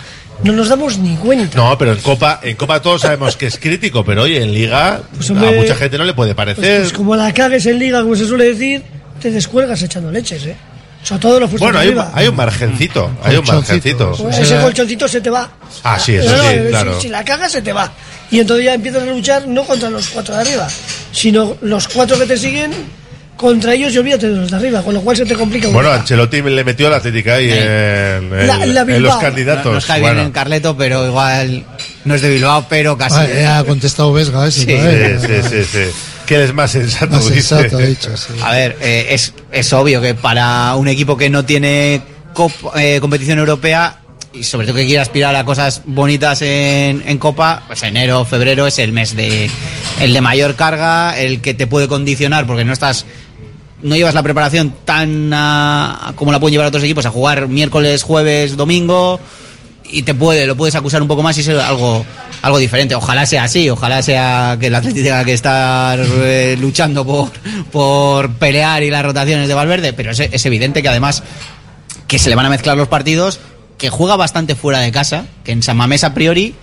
no 0.44 0.54
nos 0.54 0.70
damos 0.70 0.98
ni 0.98 1.16
cuenta. 1.18 1.58
No, 1.58 1.78
pero 1.78 1.94
en 1.94 2.00
Copa, 2.00 2.40
en 2.44 2.56
Copa 2.56 2.82
todos 2.82 3.02
sabemos 3.02 3.38
que 3.38 3.48
es 3.48 3.58
crítico, 3.58 4.04
pero 4.04 4.24
hoy 4.24 4.38
en 4.38 4.54
Liga 4.54 5.02
Pues, 5.16 5.30
hombre, 5.30 5.50
a 5.50 5.62
mucha 5.62 5.76
gente 5.76 5.98
no 5.98 6.04
le 6.06 6.14
puede 6.14 6.34
Pues, 6.36 6.56
parecer. 6.56 6.82
pues 6.82 6.94
como 6.94 7.16
la 7.16 7.34
cagues 7.34 7.66
en 7.66 7.80
liga, 7.80 8.02
como 8.02 8.16
se 8.16 8.26
suele 8.26 8.46
decir, 8.46 8.82
te 9.22 9.30
descuelgas 9.32 9.82
echando 9.84 10.12
leches, 10.12 10.46
¿eh? 10.46 10.56
Sobre 11.04 11.20
todo 11.22 11.40
los 11.40 11.52
bueno, 11.58 11.80
hay 11.80 11.90
un, 11.90 12.04
hay 12.14 12.28
un 12.28 12.36
margencito, 12.36 13.10
hay 13.24 13.36
un 13.36 13.46
margencito. 13.46 14.12
Pues 14.18 14.38
ese 14.38 14.60
colchoncito 14.62 15.08
se 15.08 15.20
te 15.20 15.32
va. 15.32 15.50
Ah, 15.84 15.98
sí, 16.00 16.14
eso 16.14 16.30
No, 16.30 16.38
no, 16.38 16.44
sí, 16.50 16.56
si- 16.64 16.68
claro. 16.70 17.02
Si, 17.02 17.10
la 17.10 17.26
cagas, 17.26 17.52
se 17.52 17.62
te 17.64 17.74
va. 17.74 17.92
Y 18.30 18.40
entonces 18.40 18.66
ya 18.66 18.76
empiezas 18.76 19.02
a 19.04 19.06
luchar 19.08 19.48
no 19.48 19.64
contra 19.66 19.90
los 19.90 20.08
cuatro 20.10 20.36
de 20.36 20.42
arriba, 20.42 20.68
sino 21.12 21.58
los 21.62 21.88
cuatro 21.88 22.20
que 22.20 22.28
te 22.28 22.38
siguen 22.38 22.72
contra 23.38 23.74
ellos 23.74 23.94
y 23.94 23.98
olvídate 23.98 24.30
de 24.30 24.36
los 24.36 24.52
de 24.52 24.58
arriba, 24.58 24.84
con 24.84 24.94
lo 24.94 25.02
cual 25.02 25.18
se 25.18 25.26
te 25.26 25.34
complica 25.36 25.68
un 25.68 25.74
Bueno. 25.74 25.92
Ancelotti 25.92 26.42
le 26.44 26.64
metió 26.64 26.90
la 26.90 26.98
Atlética 26.98 27.36
ahí 27.36 27.50
en, 27.52 27.58
en- 28.34 28.48
La- 28.48 28.66
la 28.66 28.82
en 28.82 29.02
los 29.02 29.16
candidatos. 29.18 29.66
No, 29.66 29.72
no 29.74 29.78
está 29.80 29.96
bien 29.96 30.04
Bueno. 30.10 30.22
en 30.22 30.32
Carleto, 30.32 30.78
pero 30.78 31.08
igual 31.08 31.64
no 32.06 32.14
es 32.16 32.22
de 32.22 32.30
Bilbao, 32.30 32.66
pero 32.70 32.98
casi. 32.98 33.16
Ah, 33.44 33.60
ha 33.60 33.64
contestado 33.64 34.14
Vesga 34.14 34.48
ese. 34.48 34.62
Sí, 34.62 34.66
todavía. 34.68 35.20
Sí, 35.20 35.28
sí, 35.28 35.50
sí, 35.50 35.64
sí. 35.72 35.92
Que 36.28 36.36
él 36.36 36.42
es 36.44 36.54
más 36.54 36.72
sensato, 36.72 37.14
Más 37.16 37.26
sensato, 37.26 37.78
dicho, 37.80 38.16
sí. 38.16 38.34
A 38.44 38.52
ver, 38.52 38.78
eh, 38.80 39.08
es, 39.10 39.34
es 39.52 39.74
obvio 39.74 40.02
que 40.02 40.14
para 40.14 40.76
un 40.76 40.88
equipo 40.88 41.18
que 41.18 41.30
no 41.30 41.44
tiene 41.44 42.02
cop- 42.34 42.72
eh, 42.78 43.00
competición 43.02 43.40
europea 43.40 43.98
y 44.34 44.44
sobre 44.44 44.66
todo 44.66 44.78
que 44.78 44.86
quiere 44.86 45.02
aspirar 45.02 45.36
a 45.36 45.44
cosas 45.44 45.82
bonitas 45.86 46.42
en, 46.42 47.04
en 47.06 47.18
Copa, 47.18 47.64
pues 47.68 47.84
enero, 47.84 48.24
febrero 48.26 48.66
es 48.68 48.80
el 48.80 48.92
mes 48.92 49.16
de 49.16 49.50
el 50.00 50.14
de 50.14 50.22
mayor 50.22 50.56
carga, 50.56 51.20
el 51.20 51.42
que 51.42 51.54
te 51.54 51.68
puede 51.68 51.88
condicionar 51.88 52.48
porque 52.48 52.64
no 52.64 52.74
estás 52.74 53.06
no 53.82 53.96
llevas 53.96 54.14
la 54.14 54.24
preparación 54.24 54.74
tan 54.86 55.30
como 56.16 56.32
la 56.32 56.40
pueden 56.40 56.54
llevar 56.54 56.68
otros 56.68 56.84
equipos 56.84 57.06
a 57.06 57.10
jugar 57.10 57.48
miércoles, 57.48 58.04
jueves, 58.04 58.56
domingo 58.56 59.20
y 59.84 60.04
te 60.04 60.14
puede 60.14 60.46
lo 60.48 60.56
puedes 60.56 60.76
acusar 60.76 61.02
un 61.02 61.08
poco 61.08 61.24
más 61.24 61.38
y 61.38 61.44
ser 61.44 61.60
algo 61.60 62.06
algo 62.42 62.58
diferente. 62.58 62.96
Ojalá 62.96 63.26
sea 63.26 63.44
así, 63.44 63.70
ojalá 63.70 64.02
sea 64.02 64.58
que 64.60 64.68
el 64.68 64.76
Atlético 64.76 65.04
tenga 65.04 65.26
que 65.26 65.34
estar 65.34 66.00
eh, 66.00 66.58
luchando 66.60 67.06
por, 67.06 67.32
por 67.72 68.32
pelear 68.36 68.82
y 68.84 68.90
las 68.90 69.04
rotaciones 69.04 69.48
de 69.48 69.54
Valverde, 69.54 69.94
pero 69.94 70.12
es, 70.12 70.20
es 70.20 70.46
evidente 70.46 70.82
que 70.82 70.90
además 70.90 71.22
que 72.08 72.20
se 72.20 72.30
le 72.30 72.36
van 72.36 72.46
a 72.46 72.50
mezclar 72.50 72.76
los 72.76 72.88
partidos, 72.88 73.40
que 73.82 73.90
juega 73.90 74.16
bastante 74.16 74.54
fuera 74.54 74.78
de 74.80 74.92
casa, 74.92 75.26
que 75.44 75.52
en 75.52 75.64
San 75.64 75.76
Mamés 75.76 76.04
a 76.04 76.14
priori 76.14 76.54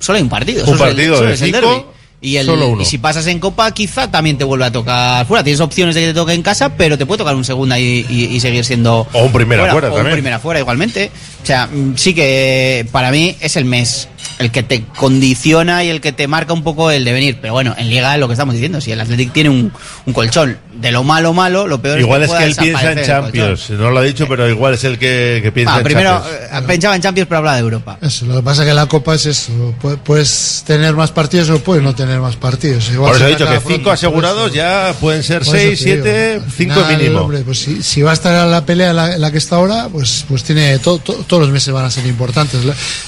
solo 0.00 0.16
hay 0.16 0.22
un 0.24 0.28
partido. 0.28 0.64
Un 0.66 0.72
el- 0.72 0.78
partido 0.78 1.22
de 1.22 1.30
el 1.32 1.38
cinco. 1.38 1.92
Y, 2.20 2.38
el- 2.38 2.46
solo 2.46 2.68
uno. 2.70 2.82
y 2.82 2.84
si 2.84 2.98
pasas 2.98 3.26
en 3.28 3.38
Copa, 3.38 3.70
quizá 3.72 4.10
también 4.10 4.36
te 4.36 4.42
vuelve 4.42 4.64
a 4.64 4.72
tocar 4.72 5.24
fuera. 5.26 5.44
Tienes 5.44 5.60
opciones 5.60 5.94
de 5.94 6.00
que 6.00 6.06
te 6.08 6.14
toque 6.14 6.32
en 6.32 6.42
casa, 6.42 6.70
pero 6.70 6.98
te 6.98 7.06
puede 7.06 7.18
tocar 7.18 7.36
un 7.36 7.44
segunda 7.44 7.78
y, 7.78 8.04
y- 8.08 8.24
y 8.34 8.40
seguir 8.40 8.64
siendo. 8.64 9.06
O 9.12 9.22
un 9.22 9.32
primera 9.32 9.70
fuera 9.70 9.92
o 9.92 9.96
un 10.00 10.10
primera 10.10 10.38
fuera 10.40 10.58
igualmente. 10.58 11.12
O 11.42 11.46
sea, 11.46 11.68
mm, 11.68 11.92
sí 11.96 12.12
que 12.14 12.86
para 12.90 13.12
mí 13.12 13.36
es 13.40 13.54
el 13.56 13.66
mes 13.66 14.08
el 14.38 14.50
que 14.50 14.62
te 14.62 14.84
condiciona 14.96 15.84
y 15.84 15.88
el 15.90 16.00
que 16.00 16.12
te 16.12 16.26
marca 16.28 16.52
un 16.52 16.62
poco 16.62 16.90
el 16.90 17.04
devenir. 17.04 17.38
Pero 17.40 17.52
bueno, 17.54 17.74
en 17.78 17.88
Liga 17.88 18.16
lo 18.16 18.26
que 18.28 18.34
estamos 18.34 18.54
diciendo, 18.54 18.80
si 18.80 18.92
el 18.92 19.00
Athletic 19.00 19.32
tiene 19.32 19.50
un, 19.50 19.72
un 20.04 20.12
colchón 20.12 20.58
de 20.74 20.92
lo 20.92 21.04
malo 21.04 21.32
malo, 21.32 21.66
lo 21.66 21.80
peor 21.80 21.98
Igual 22.00 22.22
es 22.24 22.30
es 22.30 22.34
que, 22.36 22.38
que 22.42 22.44
él 22.50 22.56
piensa 22.56 22.92
en. 22.92 23.04
Champions. 23.04 23.70
No 23.70 23.90
lo 23.90 23.98
ha 24.00 24.02
dicho, 24.02 24.26
pero 24.28 24.48
igual 24.48 24.74
es 24.74 24.84
el 24.84 24.98
que, 24.98 25.40
que 25.42 25.50
piensa 25.52 25.74
Ah, 25.74 25.78
en 25.78 25.84
primero 25.84 26.10
Champions. 26.10 26.40
eh, 26.52 26.64
pensaba 26.66 26.96
en 26.96 27.02
Champions, 27.02 27.28
pero 27.28 27.38
habla 27.38 27.54
de 27.54 27.60
Europa. 27.60 27.98
Eso, 28.02 28.26
lo 28.26 28.36
que 28.36 28.42
pasa 28.42 28.62
es 28.62 28.68
que 28.68 28.74
la 28.74 28.86
Copa 28.86 29.14
es 29.14 29.26
eso. 29.26 29.74
pu- 29.82 29.98
Puedes 29.98 30.62
tener 30.66 30.94
más 30.94 31.10
partidos 31.12 31.48
o 31.50 31.58
puedes 31.60 31.82
no 31.82 31.94
tener 31.94 32.20
más 32.20 32.36
partidos. 32.36 32.90
Igual 32.90 33.12
Por 33.12 33.16
eso 33.16 33.26
he 33.26 33.30
dicho 33.30 33.46
que 33.46 33.54
cinco 33.56 33.66
pronto, 33.68 33.90
asegurados 33.92 34.52
ya 34.52 34.94
pueden 35.00 35.22
ser 35.22 35.44
seis, 35.44 35.82
digo, 35.82 36.02
siete, 36.02 36.40
cinco 36.56 36.74
final, 36.74 36.96
mínimo. 36.98 37.20
hombre, 37.20 37.38
pues 37.40 37.58
si, 37.58 37.82
si 37.82 38.02
va 38.02 38.10
a 38.10 38.14
estar 38.14 38.44
en 38.44 38.50
la 38.50 38.64
pelea 38.66 38.90
en 38.90 38.96
la, 38.96 39.16
la 39.18 39.30
que 39.32 39.38
está 39.38 39.56
ahora, 39.56 39.88
pues, 39.90 40.24
pues 40.28 40.44
tiene 40.44 40.78
to- 40.78 40.98
to- 40.98 41.24
todos 41.26 41.42
los 41.42 41.50
meses 41.52 41.72
van 41.72 41.86
a 41.86 41.90
ser 41.90 42.06
importantes. 42.06 42.60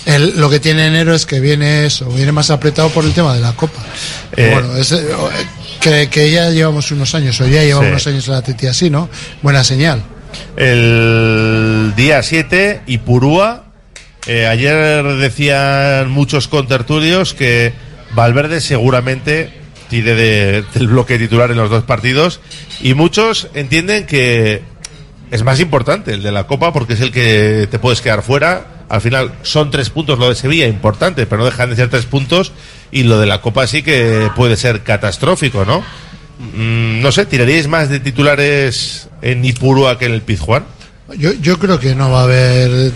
El- 0.07 0.39
lo 0.41 0.49
que 0.49 0.59
tiene 0.61 0.87
enero 0.87 1.08
es 1.15 1.27
que 1.27 1.41
viene 1.41 1.87
eso, 1.87 2.07
viene 2.11 2.33
más 2.33 2.51
apretado 2.51 2.89
por 2.91 3.05
el 3.05 3.13
tema 3.13 3.35
de 3.35 3.41
la 3.41 3.53
Copa. 3.53 3.81
Eh, 4.37 4.51
bueno, 4.53 4.77
es, 4.77 4.93
eh, 4.93 5.07
que, 5.81 6.09
que 6.11 6.31
ya 6.31 6.51
llevamos 6.51 6.91
unos 6.91 7.15
años, 7.15 7.41
o 7.41 7.47
ya 7.47 7.63
llevamos 7.63 7.87
Sí. 7.87 7.91
unos 7.93 8.07
años 8.07 8.29
en 8.29 8.35
la 8.35 8.43
Teti 8.43 8.67
así, 8.67 8.91
¿no? 8.91 9.09
Buena 9.43 9.63
señal. 9.65 10.03
El 10.57 11.93
día 11.97 12.23
7, 12.23 12.83
Ipurúa. 12.87 13.65
Eh, 14.27 14.47
ayer 14.47 15.05
decían 15.17 16.11
muchos 16.11 16.49
contertulios 16.49 17.33
que 17.35 17.73
Valverde 18.15 18.61
seguramente 18.61 19.51
tire 19.89 20.15
de- 20.15 20.65
del 20.75 20.89
bloque 20.89 21.19
titular 21.19 21.51
en 21.51 21.57
los 21.57 21.71
dos 21.71 21.85
partidos 21.85 22.41
y 22.83 22.93
muchos 22.95 23.49
entienden 23.55 24.05
que 24.05 24.63
es 25.31 25.43
más 25.45 25.61
importante 25.61 26.13
el 26.13 26.23
de 26.23 26.31
la 26.33 26.47
Copa 26.47 26.73
porque 26.75 26.93
es 26.93 27.01
el 27.01 27.11
que 27.11 27.67
te 27.71 27.79
puedes 27.79 28.03
quedar 28.03 28.23
fuera. 28.23 28.78
Al 28.89 29.01
final 29.01 29.33
son 29.43 29.71
tres 29.71 29.91
puntos 29.91 30.19
lo 30.19 30.29
de 30.29 30.35
Sevilla, 30.35 30.67
importante, 30.67 31.27
pero 31.27 31.41
no 31.41 31.45
dejan 31.45 31.71
de 31.71 31.77
ser 31.77 31.91
tres 31.91 32.07
puntos 32.07 32.53
y 32.91 33.03
lo 33.03 33.21
de 33.21 33.27
la 33.27 33.41
Copa 33.43 33.67
sí 33.67 33.83
que 33.83 34.31
puede 34.35 34.57
ser 34.57 34.83
catastrófico, 34.83 35.65
¿no? 35.65 35.81
Mm, 36.39 37.03
no 37.03 37.13
sé, 37.13 37.27
¿tiraríais 37.27 37.69
más 37.69 37.89
de 37.89 38.01
titulares 38.01 39.09
en 39.23 39.45
Ipurúa 39.45 39.99
que 39.99 40.07
en 40.07 40.13
el 40.13 40.23
Pizjuán? 40.23 40.65
Yo, 41.17 41.33
yo 41.33 41.59
creo 41.59 41.81
que 41.81 41.95
no 41.95 42.11
va 42.11 42.21
a 42.21 42.25
haber, 42.25 42.93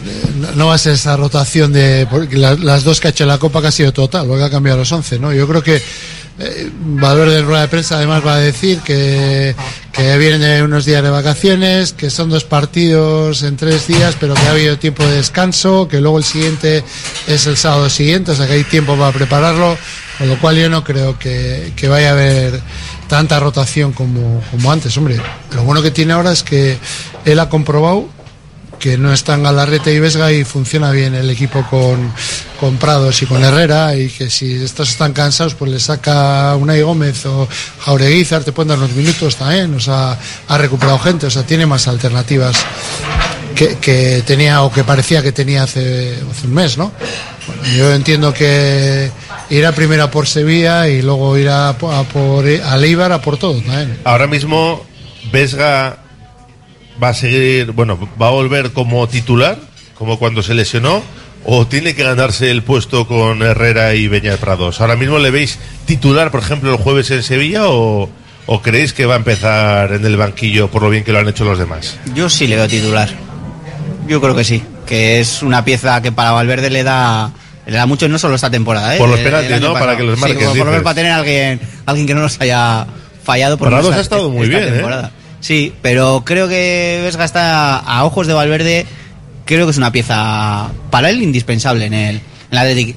no- 0.55 0.67
va 0.67 0.75
a 0.75 0.79
ser 0.79 0.93
esa 0.95 1.17
rotación 1.17 1.73
de, 1.73 2.07
porque 2.11 2.37
la- 2.37 2.55
las 2.57 2.85
dos 2.85 3.01
que 3.01 3.09
ha 3.09 3.11
hecho 3.11 3.25
la 3.27 3.39
Copa 3.39 3.61
que 3.63 3.69
ha 3.69 3.73
sido 3.73 3.93
total, 3.93 4.27
porque 4.27 4.45
ha 4.45 4.51
cambiado 4.51 4.79
los 4.79 4.93
11, 4.93 5.19
¿no? 5.19 5.33
Yo 5.33 5.49
creo 5.49 5.63
que 5.63 5.81
eh, 6.39 6.71
Valverde 6.81 7.39
en 7.39 7.47
rueda 7.47 7.63
de 7.63 7.69
prensa 7.69 7.97
además 7.97 8.25
va 8.27 8.35
a 8.35 8.39
decir 8.39 8.79
que, 8.81 9.55
que 9.93 10.19
vienen 10.19 10.41
de 10.41 10.63
unos 10.63 10.85
días 10.85 11.03
de 11.03 11.11
vacaciones, 11.11 11.93
que 11.93 12.11
son 12.11 12.31
dos 12.31 12.45
partidos 12.45 13.43
en 13.43 13.57
tres 13.57 13.87
días, 13.87 14.17
pero 14.19 14.35
que 14.35 14.41
ha 14.43 14.51
habido 14.51 14.79
tiempo 14.79 15.05
de 15.05 15.17
descanso, 15.17 15.89
que 15.89 16.01
luego 16.01 16.19
el 16.19 16.25
siguiente 16.25 16.83
es 17.27 17.47
el 17.47 17.57
sábado 17.57 17.91
siguiente, 17.91 18.33
o 18.33 18.35
sea 18.35 18.47
que 18.47 18.55
hay 18.55 18.65
tiempo 18.65 18.97
para 18.97 19.13
prepararlo, 19.13 19.77
con 20.19 20.29
lo 20.29 20.39
cual 20.41 20.57
yo 20.57 20.71
no 20.71 20.83
creo 20.83 21.19
que, 21.19 21.73
que 21.77 21.89
vaya 21.89 22.11
a 22.11 22.13
haber 22.13 22.61
tanta 23.09 23.39
rotación 23.39 23.93
como, 23.93 24.43
como 24.51 24.73
antes. 24.73 24.97
Hombre, 24.97 25.21
lo 25.55 25.65
bueno 25.65 25.83
que 25.83 25.91
tiene 25.91 26.15
ahora 26.15 26.33
es 26.33 26.43
que 26.43 26.79
él 27.27 27.39
ha 27.41 27.49
comprobado 27.51 28.09
que 28.83 28.99
no 28.99 29.13
están 29.13 29.45
Galarrete 29.45 29.95
y 29.95 30.01
Vesga 30.01 30.33
y 30.33 30.43
funciona 30.43 30.91
bien 30.91 31.15
el 31.15 31.31
equipo 31.31 31.65
con, 31.71 32.13
con 32.59 32.79
Prados 32.79 33.23
y 33.23 33.27
con 33.27 33.45
Herrera 33.45 33.95
y 33.95 34.09
que 34.09 34.29
si 34.29 34.57
estos 34.57 34.91
están 34.91 35.13
cansados 35.13 35.55
pues 35.55 35.71
le 35.71 35.79
saca 35.79 36.57
Unai 36.57 36.83
Gómez 36.83 37.25
o 37.27 37.47
Jaureguizar, 37.79 38.43
te 38.43 38.51
pueden 38.51 38.71
dar 38.71 38.79
unos 38.79 38.91
minutos 38.91 39.37
también, 39.37 39.73
o 39.73 39.79
sea, 39.79 40.19
ha 40.49 40.59
recuperado 40.59 40.99
gente, 40.99 41.27
o 41.27 41.31
sea, 41.31 41.45
tiene 41.45 41.65
más 41.65 41.87
alternativas 41.87 42.57
que, 43.55 43.77
tenía 44.27 44.63
o 44.63 44.73
que 44.73 44.83
parecía 44.83 45.23
que 45.23 45.31
tenía 45.31 45.63
hace, 45.63 46.19
un 46.45 46.53
mes, 46.53 46.77
¿no? 46.77 46.91
Yo 47.77 47.93
entiendo 47.95 48.35
que 48.35 49.13
ir 49.51 49.65
a 49.65 49.71
primera 49.71 50.11
por 50.11 50.27
Sevilla 50.27 50.89
y 50.89 51.03
luego 51.03 51.39
ir 51.39 51.51
a, 51.51 51.79
po- 51.79 51.93
a 51.93 52.03
por 52.03 52.45
a 52.49 52.77
a 53.15 53.23
por 53.23 53.37
todo 53.37 53.61
también. 53.61 54.01
Ahora 54.03 54.27
mismo, 54.27 54.85
Vesga 55.31 56.02
va 57.03 57.11
a 57.11 57.15
seguir, 57.15 57.73
bueno, 57.73 57.99
va 58.21 58.29
a 58.29 58.31
volver 58.31 58.73
como 58.73 59.07
titular, 59.09 59.59
como 59.97 60.19
cuando 60.19 60.43
se 60.43 60.55
lesionó, 60.55 61.03
o 61.45 61.67
tiene 61.67 61.95
que 61.95 62.03
ganarse 62.05 62.51
el 62.51 62.63
puesto 62.63 63.07
con 63.07 63.43
Herrera 63.43 63.95
y 63.95 64.09
Beñat 64.09 64.39
Prados. 64.39 64.81
Ahora 64.81 64.97
mismo 64.97 65.19
le 65.19 65.31
veis 65.31 65.59
titular, 65.87 66.31
por 66.31 66.41
ejemplo, 66.41 66.71
el 66.71 66.77
jueves 66.79 67.11
en 67.11 67.23
Sevilla, 67.23 67.69
o, 67.69 68.09
o 68.47 68.63
creéis 68.63 68.93
que 68.93 69.07
va 69.07 69.15
a 69.15 69.19
empezar 69.19 69.93
en 69.93 70.05
el 70.05 70.17
banquillo 70.17 70.69
por 70.71 70.83
lo 70.83 70.91
bien 70.91 71.05
que 71.05 71.13
lo 71.13 71.19
han 71.19 71.29
hecho 71.29 71.45
los 71.45 71.59
demás. 71.59 71.99
Yo 72.15 72.29
sí 72.31 72.47
le 72.47 72.57
veo 72.57 72.69
titular. 72.69 73.09
Yo 74.09 74.21
creo 74.21 74.35
que 74.35 74.45
sí. 74.45 74.63
Que 74.87 75.21
es 75.21 75.43
una 75.43 75.65
pieza 75.65 76.03
que 76.03 76.13
para 76.13 76.33
Valverde 76.33 76.69
le 76.71 76.83
da, 76.83 77.31
le 77.67 77.77
da 77.77 77.87
mucho, 77.87 78.09
no 78.09 78.19
solo 78.19 78.35
esta 78.35 78.51
temporada. 78.51 78.95
¿eh? 78.95 78.99
Por 78.99 79.09
los 79.09 79.19
El- 79.19 79.25
penaltis, 79.25 79.61
¿no? 79.61 79.73
Para 79.75 79.97
que 79.97 80.03
los 80.03 80.17
Sí, 80.17 80.21
marques, 80.21 80.39
por, 80.45 80.57
por 80.59 80.67
lo 80.67 80.73
menos 80.73 80.83
para 80.85 80.95
tener 80.95 81.13
a 81.13 81.17
alguien, 81.19 81.61
alguien 81.87 82.07
que 82.07 82.15
no 82.15 82.21
nos 82.21 82.41
haya 82.41 82.87
fallado. 83.25 83.57
por 83.57 83.69
Prados 83.69 83.95
ha 83.95 84.01
estado 84.01 84.29
muy 84.31 84.49
bien, 84.49 84.63
¿eh? 84.65 84.83
Sí, 85.43 85.75
pero 85.83 86.23
creo 86.25 86.47
que 86.47 87.01
Vesga 87.03 87.25
está 87.25 87.77
a 87.79 88.05
ojos 88.05 88.29
de 88.29 88.33
Valverde. 88.33 88.87
Creo 89.45 89.67
que 89.67 89.73
es 89.73 89.77
una 89.77 89.91
pieza 89.91 90.71
para 90.91 91.11
él 91.11 91.21
indispensable 91.21 91.87
en 91.87 91.95
el, 91.95 92.15
en 92.17 92.23
el 92.53 92.59
Athletic. 92.59 92.97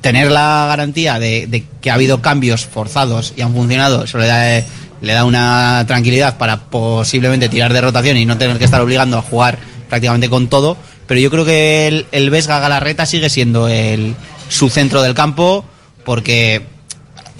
Tener 0.00 0.30
la 0.30 0.66
garantía 0.68 1.18
de, 1.18 1.48
de 1.48 1.64
que 1.80 1.90
ha 1.90 1.94
habido 1.94 2.22
cambios 2.22 2.64
forzados 2.64 3.34
y 3.36 3.42
han 3.42 3.52
funcionado, 3.52 4.04
eso 4.04 4.18
le 4.18 4.26
da, 4.26 4.64
le 5.00 5.12
da 5.12 5.24
una 5.24 5.84
tranquilidad 5.88 6.38
para 6.38 6.60
posiblemente 6.66 7.48
tirar 7.48 7.72
de 7.72 7.80
rotación 7.80 8.18
y 8.18 8.24
no 8.24 8.38
tener 8.38 8.58
que 8.58 8.66
estar 8.66 8.80
obligando 8.80 9.18
a 9.18 9.22
jugar 9.22 9.58
prácticamente 9.88 10.30
con 10.30 10.46
todo. 10.46 10.76
Pero 11.08 11.20
yo 11.20 11.30
creo 11.30 11.44
que 11.44 11.88
el, 11.88 12.06
el 12.12 12.30
Vesga 12.30 12.60
Galarreta 12.60 13.04
sigue 13.04 13.30
siendo 13.30 13.66
el, 13.66 14.14
su 14.48 14.70
centro 14.70 15.02
del 15.02 15.14
campo 15.14 15.64
porque 16.04 16.62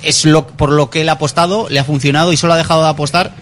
es 0.03 0.25
lo 0.25 0.49
por 0.49 0.71
lo 0.71 0.91
que 0.91 1.03
él 1.03 1.09
ha 1.09 1.13
apostado, 1.13 1.69
le 1.71 1.79
ha 1.79 1.85
funcionado 1.85 2.33
y 2.33 2.37
solo 2.37 2.55
ha 2.55 2.57
dejado 2.57 2.83
de 2.83 2.89
apostar 2.89 3.33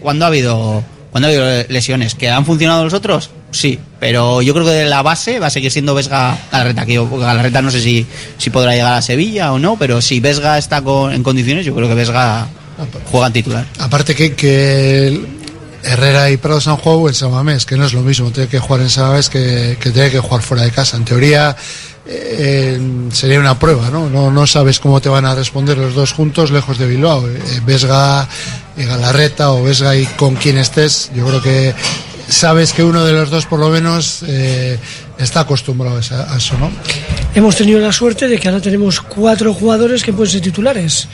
cuando 0.00 0.24
ha 0.24 0.28
habido 0.28 0.82
cuando 1.10 1.28
ha 1.28 1.30
habido 1.30 1.64
lesiones. 1.68 2.14
¿Que 2.14 2.28
han 2.28 2.44
funcionado 2.44 2.84
los 2.84 2.92
otros? 2.92 3.30
Sí, 3.50 3.78
pero 3.98 4.42
yo 4.42 4.52
creo 4.52 4.66
que 4.66 4.72
de 4.72 4.84
la 4.84 5.00
base 5.02 5.38
va 5.38 5.46
a 5.46 5.50
seguir 5.50 5.70
siendo 5.70 5.94
Vesga 5.94 6.36
Galarreta. 6.52 6.84
Que 6.84 6.98
Galarreta 7.02 7.62
no 7.62 7.70
sé 7.70 7.80
si, 7.80 8.06
si 8.36 8.50
podrá 8.50 8.72
llegar 8.72 8.92
a 8.92 9.00
Sevilla 9.02 9.52
o 9.52 9.58
no, 9.58 9.76
pero 9.78 10.02
si 10.02 10.20
Vesga 10.20 10.58
está 10.58 10.82
con- 10.82 11.12
en 11.14 11.22
condiciones, 11.22 11.64
yo 11.64 11.74
creo 11.74 11.88
que 11.88 11.94
Vesga 11.94 12.46
juega 13.10 13.28
en 13.28 13.32
titular. 13.32 13.66
Aparte 13.78 14.14
que, 14.14 14.34
que 14.34 15.18
Herrera 15.82 16.28
y 16.30 16.36
Prados 16.36 16.68
han 16.68 16.76
jugado 16.76 17.08
en 17.08 17.14
Samamés, 17.14 17.64
que 17.64 17.76
no 17.76 17.86
es 17.86 17.94
lo 17.94 18.02
mismo, 18.02 18.30
tiene 18.30 18.50
que 18.50 18.58
jugar 18.58 18.82
en 18.82 18.90
Samamés 18.90 19.30
que, 19.30 19.78
que 19.80 19.90
tiene 19.92 20.10
que 20.10 20.18
jugar 20.18 20.42
fuera 20.42 20.64
de 20.64 20.70
casa. 20.70 20.98
En 20.98 21.06
teoría 21.06 21.56
eh, 22.06 22.78
sería 23.12 23.40
una 23.40 23.58
prueba, 23.58 23.88
¿no? 23.90 24.10
¿no? 24.10 24.30
No 24.30 24.46
sabes 24.46 24.80
cómo 24.80 25.00
te 25.00 25.08
van 25.08 25.24
a 25.24 25.34
responder 25.34 25.78
los 25.78 25.94
dos 25.94 26.12
juntos 26.12 26.50
lejos 26.50 26.76
de 26.76 26.86
Bilbao. 26.86 27.26
Eh, 27.26 27.40
Vesga 27.64 28.28
y 28.76 28.84
Galarreta 28.84 29.52
o 29.52 29.62
Vesga 29.62 29.96
y 29.96 30.04
con 30.06 30.34
quien 30.36 30.58
estés, 30.58 31.10
yo 31.14 31.26
creo 31.26 31.42
que 31.42 31.74
sabes 32.28 32.72
que 32.72 32.82
uno 32.82 33.04
de 33.04 33.12
los 33.12 33.30
dos 33.30 33.46
por 33.46 33.58
lo 33.60 33.68
menos 33.70 34.22
eh, 34.26 34.78
está 35.18 35.40
acostumbrado 35.40 35.96
a 35.96 36.00
esa- 36.00 36.32
a 36.32 36.36
eso, 36.36 36.56
¿no? 36.58 36.70
Hemos 37.34 37.56
tenido 37.56 37.78
la 37.80 37.92
suerte 37.92 38.28
de 38.28 38.38
que 38.38 38.48
ahora 38.48 38.60
tenemos 38.60 39.00
cuatro 39.00 39.54
jugadores 39.54 40.02
que 40.02 40.12
pueden 40.12 40.32
ser 40.32 40.40
titulares. 40.40 41.08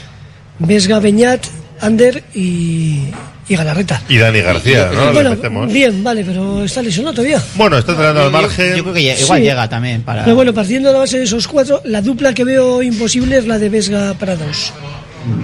Vesga, 0.59 0.99
Beñat, 0.99 1.45
Ander 1.81 2.23
y, 2.33 3.09
y 3.49 3.55
Galarreta. 3.55 4.01
Y 4.07 4.17
Dani 4.17 4.39
García, 4.41 4.89
¿no? 4.93 5.11
Bueno, 5.11 5.35
bien, 5.67 6.03
vale, 6.03 6.23
pero 6.23 6.63
está 6.63 6.81
lesionado 6.81 7.15
todavía. 7.15 7.43
Bueno, 7.55 7.77
está 7.77 7.91
entrenando 7.91 8.21
al 8.23 8.31
margen. 8.31 8.75
Yo 8.77 8.83
creo 8.83 8.93
que 8.93 9.01
igual 9.19 9.39
Sí. 9.39 9.45
llega 9.45 9.67
también 9.69 10.01
para. 10.03 10.23
Pero 10.23 10.35
bueno, 10.35 10.53
partiendo 10.53 10.89
de 10.89 10.93
la 10.93 10.99
base 10.99 11.17
de 11.17 11.25
esos 11.25 11.47
cuatro, 11.47 11.81
la 11.85 12.01
dupla 12.01 12.33
que 12.33 12.43
veo 12.45 12.81
imposible 12.81 13.37
es 13.37 13.45
la 13.47 13.59
de 13.59 13.69
Vesga 13.69 14.13
Prados. 14.13 14.71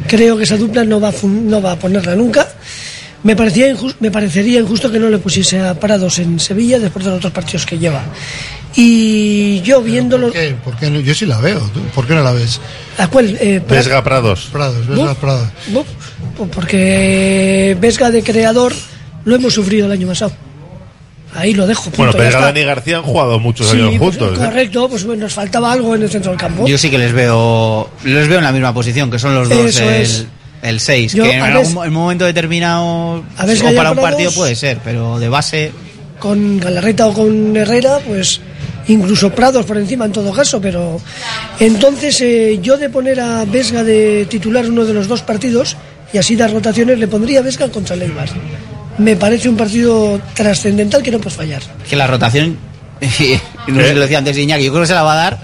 Creo 0.08 0.38
que 0.38 0.44
esa 0.44 0.58
dupla 0.58 0.84
no 0.84 1.00
va 1.00 1.10
a, 1.10 1.12
fun- 1.12 1.50
no 1.50 1.62
va 1.62 1.74
a 1.74 1.76
ponerla 1.76 2.16
nunca. 2.16 2.48
Me, 3.24 3.36
parecía 3.36 3.68
injus- 3.74 3.96
me 4.00 4.12
parecería 4.12 4.60
injusto 4.62 4.90
que 4.92 4.98
no 5.00 5.10
le 5.10 5.18
pusiese 5.18 5.60
a 5.60 5.78
Prados 5.78 6.20
en 6.20 6.40
Sevilla 6.40 6.80
después 6.80 7.04
de 7.04 7.12
los 7.12 7.18
otros 7.20 7.34
partidos 7.34 7.66
que 7.66 7.78
lleva. 7.78 8.02
Y 8.76 9.62
yo 9.62 9.82
viéndolo... 9.82 10.28
¿Por 10.28 10.34
qué? 10.36 10.56
¿Por 10.64 10.76
qué 10.78 10.90
no? 10.90 11.00
Yo 11.00 11.14
sí 11.14 11.26
la 11.26 11.40
veo. 11.40 11.60
¿tú? 11.74 11.82
¿Por 11.94 12.08
qué 12.08 12.14
no 12.16 12.24
la 12.24 12.32
ves? 12.32 12.62
¿A 12.98 13.08
cuál? 13.08 13.38
Eh, 13.42 13.62
Vesga 13.68 14.04
Prados. 14.04 14.48
Prados, 14.52 14.88
Vesga. 14.88 15.16
Prados. 15.16 15.48
Pues 16.38 16.50
porque 16.54 17.76
Vesga 17.82 18.12
de 18.12 18.24
creador 18.24 18.74
lo 19.26 19.36
hemos 19.36 19.54
sufrido 19.54 19.88
el 19.88 19.92
año 19.92 20.08
pasado. 20.08 20.32
Ahí 21.36 21.54
lo 21.54 21.68
dejo. 21.68 21.84
punto, 21.86 21.98
Bueno, 21.98 22.14
Vesga 22.14 22.60
y 22.60 22.64
García 22.64 22.98
han 22.98 23.04
jugado 23.04 23.40
muchos 23.40 23.70
Sí, 23.70 23.78
años 23.78 23.96
pues, 24.00 24.18
juntos. 24.18 24.38
¿eh? 24.38 24.46
correcto, 24.46 24.90
pues 24.90 25.04
bueno, 25.04 25.24
nos 25.24 25.34
faltaba 25.34 25.72
algo 25.72 25.96
en 25.96 26.04
el 26.04 26.10
centro 26.10 26.32
del 26.32 26.40
campo. 26.40 26.66
Yo 26.68 26.78
sí 26.78 26.90
que 26.90 26.98
les 26.98 27.14
veo 27.14 27.90
les 28.04 28.28
veo 28.28 28.40
en 28.40 28.44
la 28.44 28.52
misma 28.52 28.74
posición, 28.74 29.12
que 29.12 29.20
son 29.20 29.36
los 29.36 29.48
dos 29.50 29.58
Eso 29.58 29.90
es. 29.90 30.26
el 30.62 30.80
6. 30.80 31.14
Yo, 31.14 31.24
Que 31.24 31.34
en 31.34 31.42
algún 31.42 31.94
momento 31.94 32.26
determinado 32.26 33.24
a 33.38 33.46
o 33.46 33.76
para 33.76 33.92
un 33.92 33.98
partido 33.98 34.32
puede 34.32 34.56
ser, 34.56 34.80
pero 34.84 35.20
de 35.20 35.30
base 35.30 35.72
con 36.20 36.60
Galarreta 36.60 37.08
o 37.08 37.14
con 37.14 37.56
Herrera, 37.56 38.00
pues 38.06 38.42
incluso 38.88 39.30
Prados 39.32 39.66
por 39.66 39.78
encima 39.78 40.06
en 40.06 40.12
todo 40.12 40.32
caso, 40.34 40.60
pero 40.60 41.00
entonces 41.60 42.20
eh, 42.22 42.60
yo 42.62 42.78
de 42.78 42.90
poner 42.90 43.20
a 43.20 43.46
Vesga 43.46 43.84
de 43.84 44.26
titular 44.30 44.66
uno 44.66 44.84
de 44.84 44.94
los 44.94 45.08
dos 45.08 45.22
partidos 45.22 45.78
y 46.12 46.18
así 46.18 46.36
dar 46.36 46.52
rotaciones, 46.52 46.98
le 47.00 47.08
pondría 47.08 47.40
a 47.40 47.44
Vesga 47.44 47.70
contra 47.70 47.96
el 47.96 48.02
Eibar. 48.02 48.30
Me 49.00 49.16
parece 49.16 49.50
un 49.50 49.58
partido 49.58 50.20
trascendental 50.34 51.02
que 51.02 51.12
no 51.12 51.20
puedes 51.20 51.36
fallar. 51.36 51.62
que 51.89 51.95
la 51.95 52.06
rotación, 52.08 52.58
no 53.02 53.10
sé 53.82 53.89
si 53.89 53.93
lo 53.95 54.02
decía 54.02 54.18
antes 54.20 54.38
Iñaki, 54.38 54.66
yo 54.66 54.72
creo 54.72 54.84
que 54.84 54.88
se 54.88 54.93
la 54.93 55.04
va 55.04 55.14
a 55.14 55.16
dar 55.16 55.39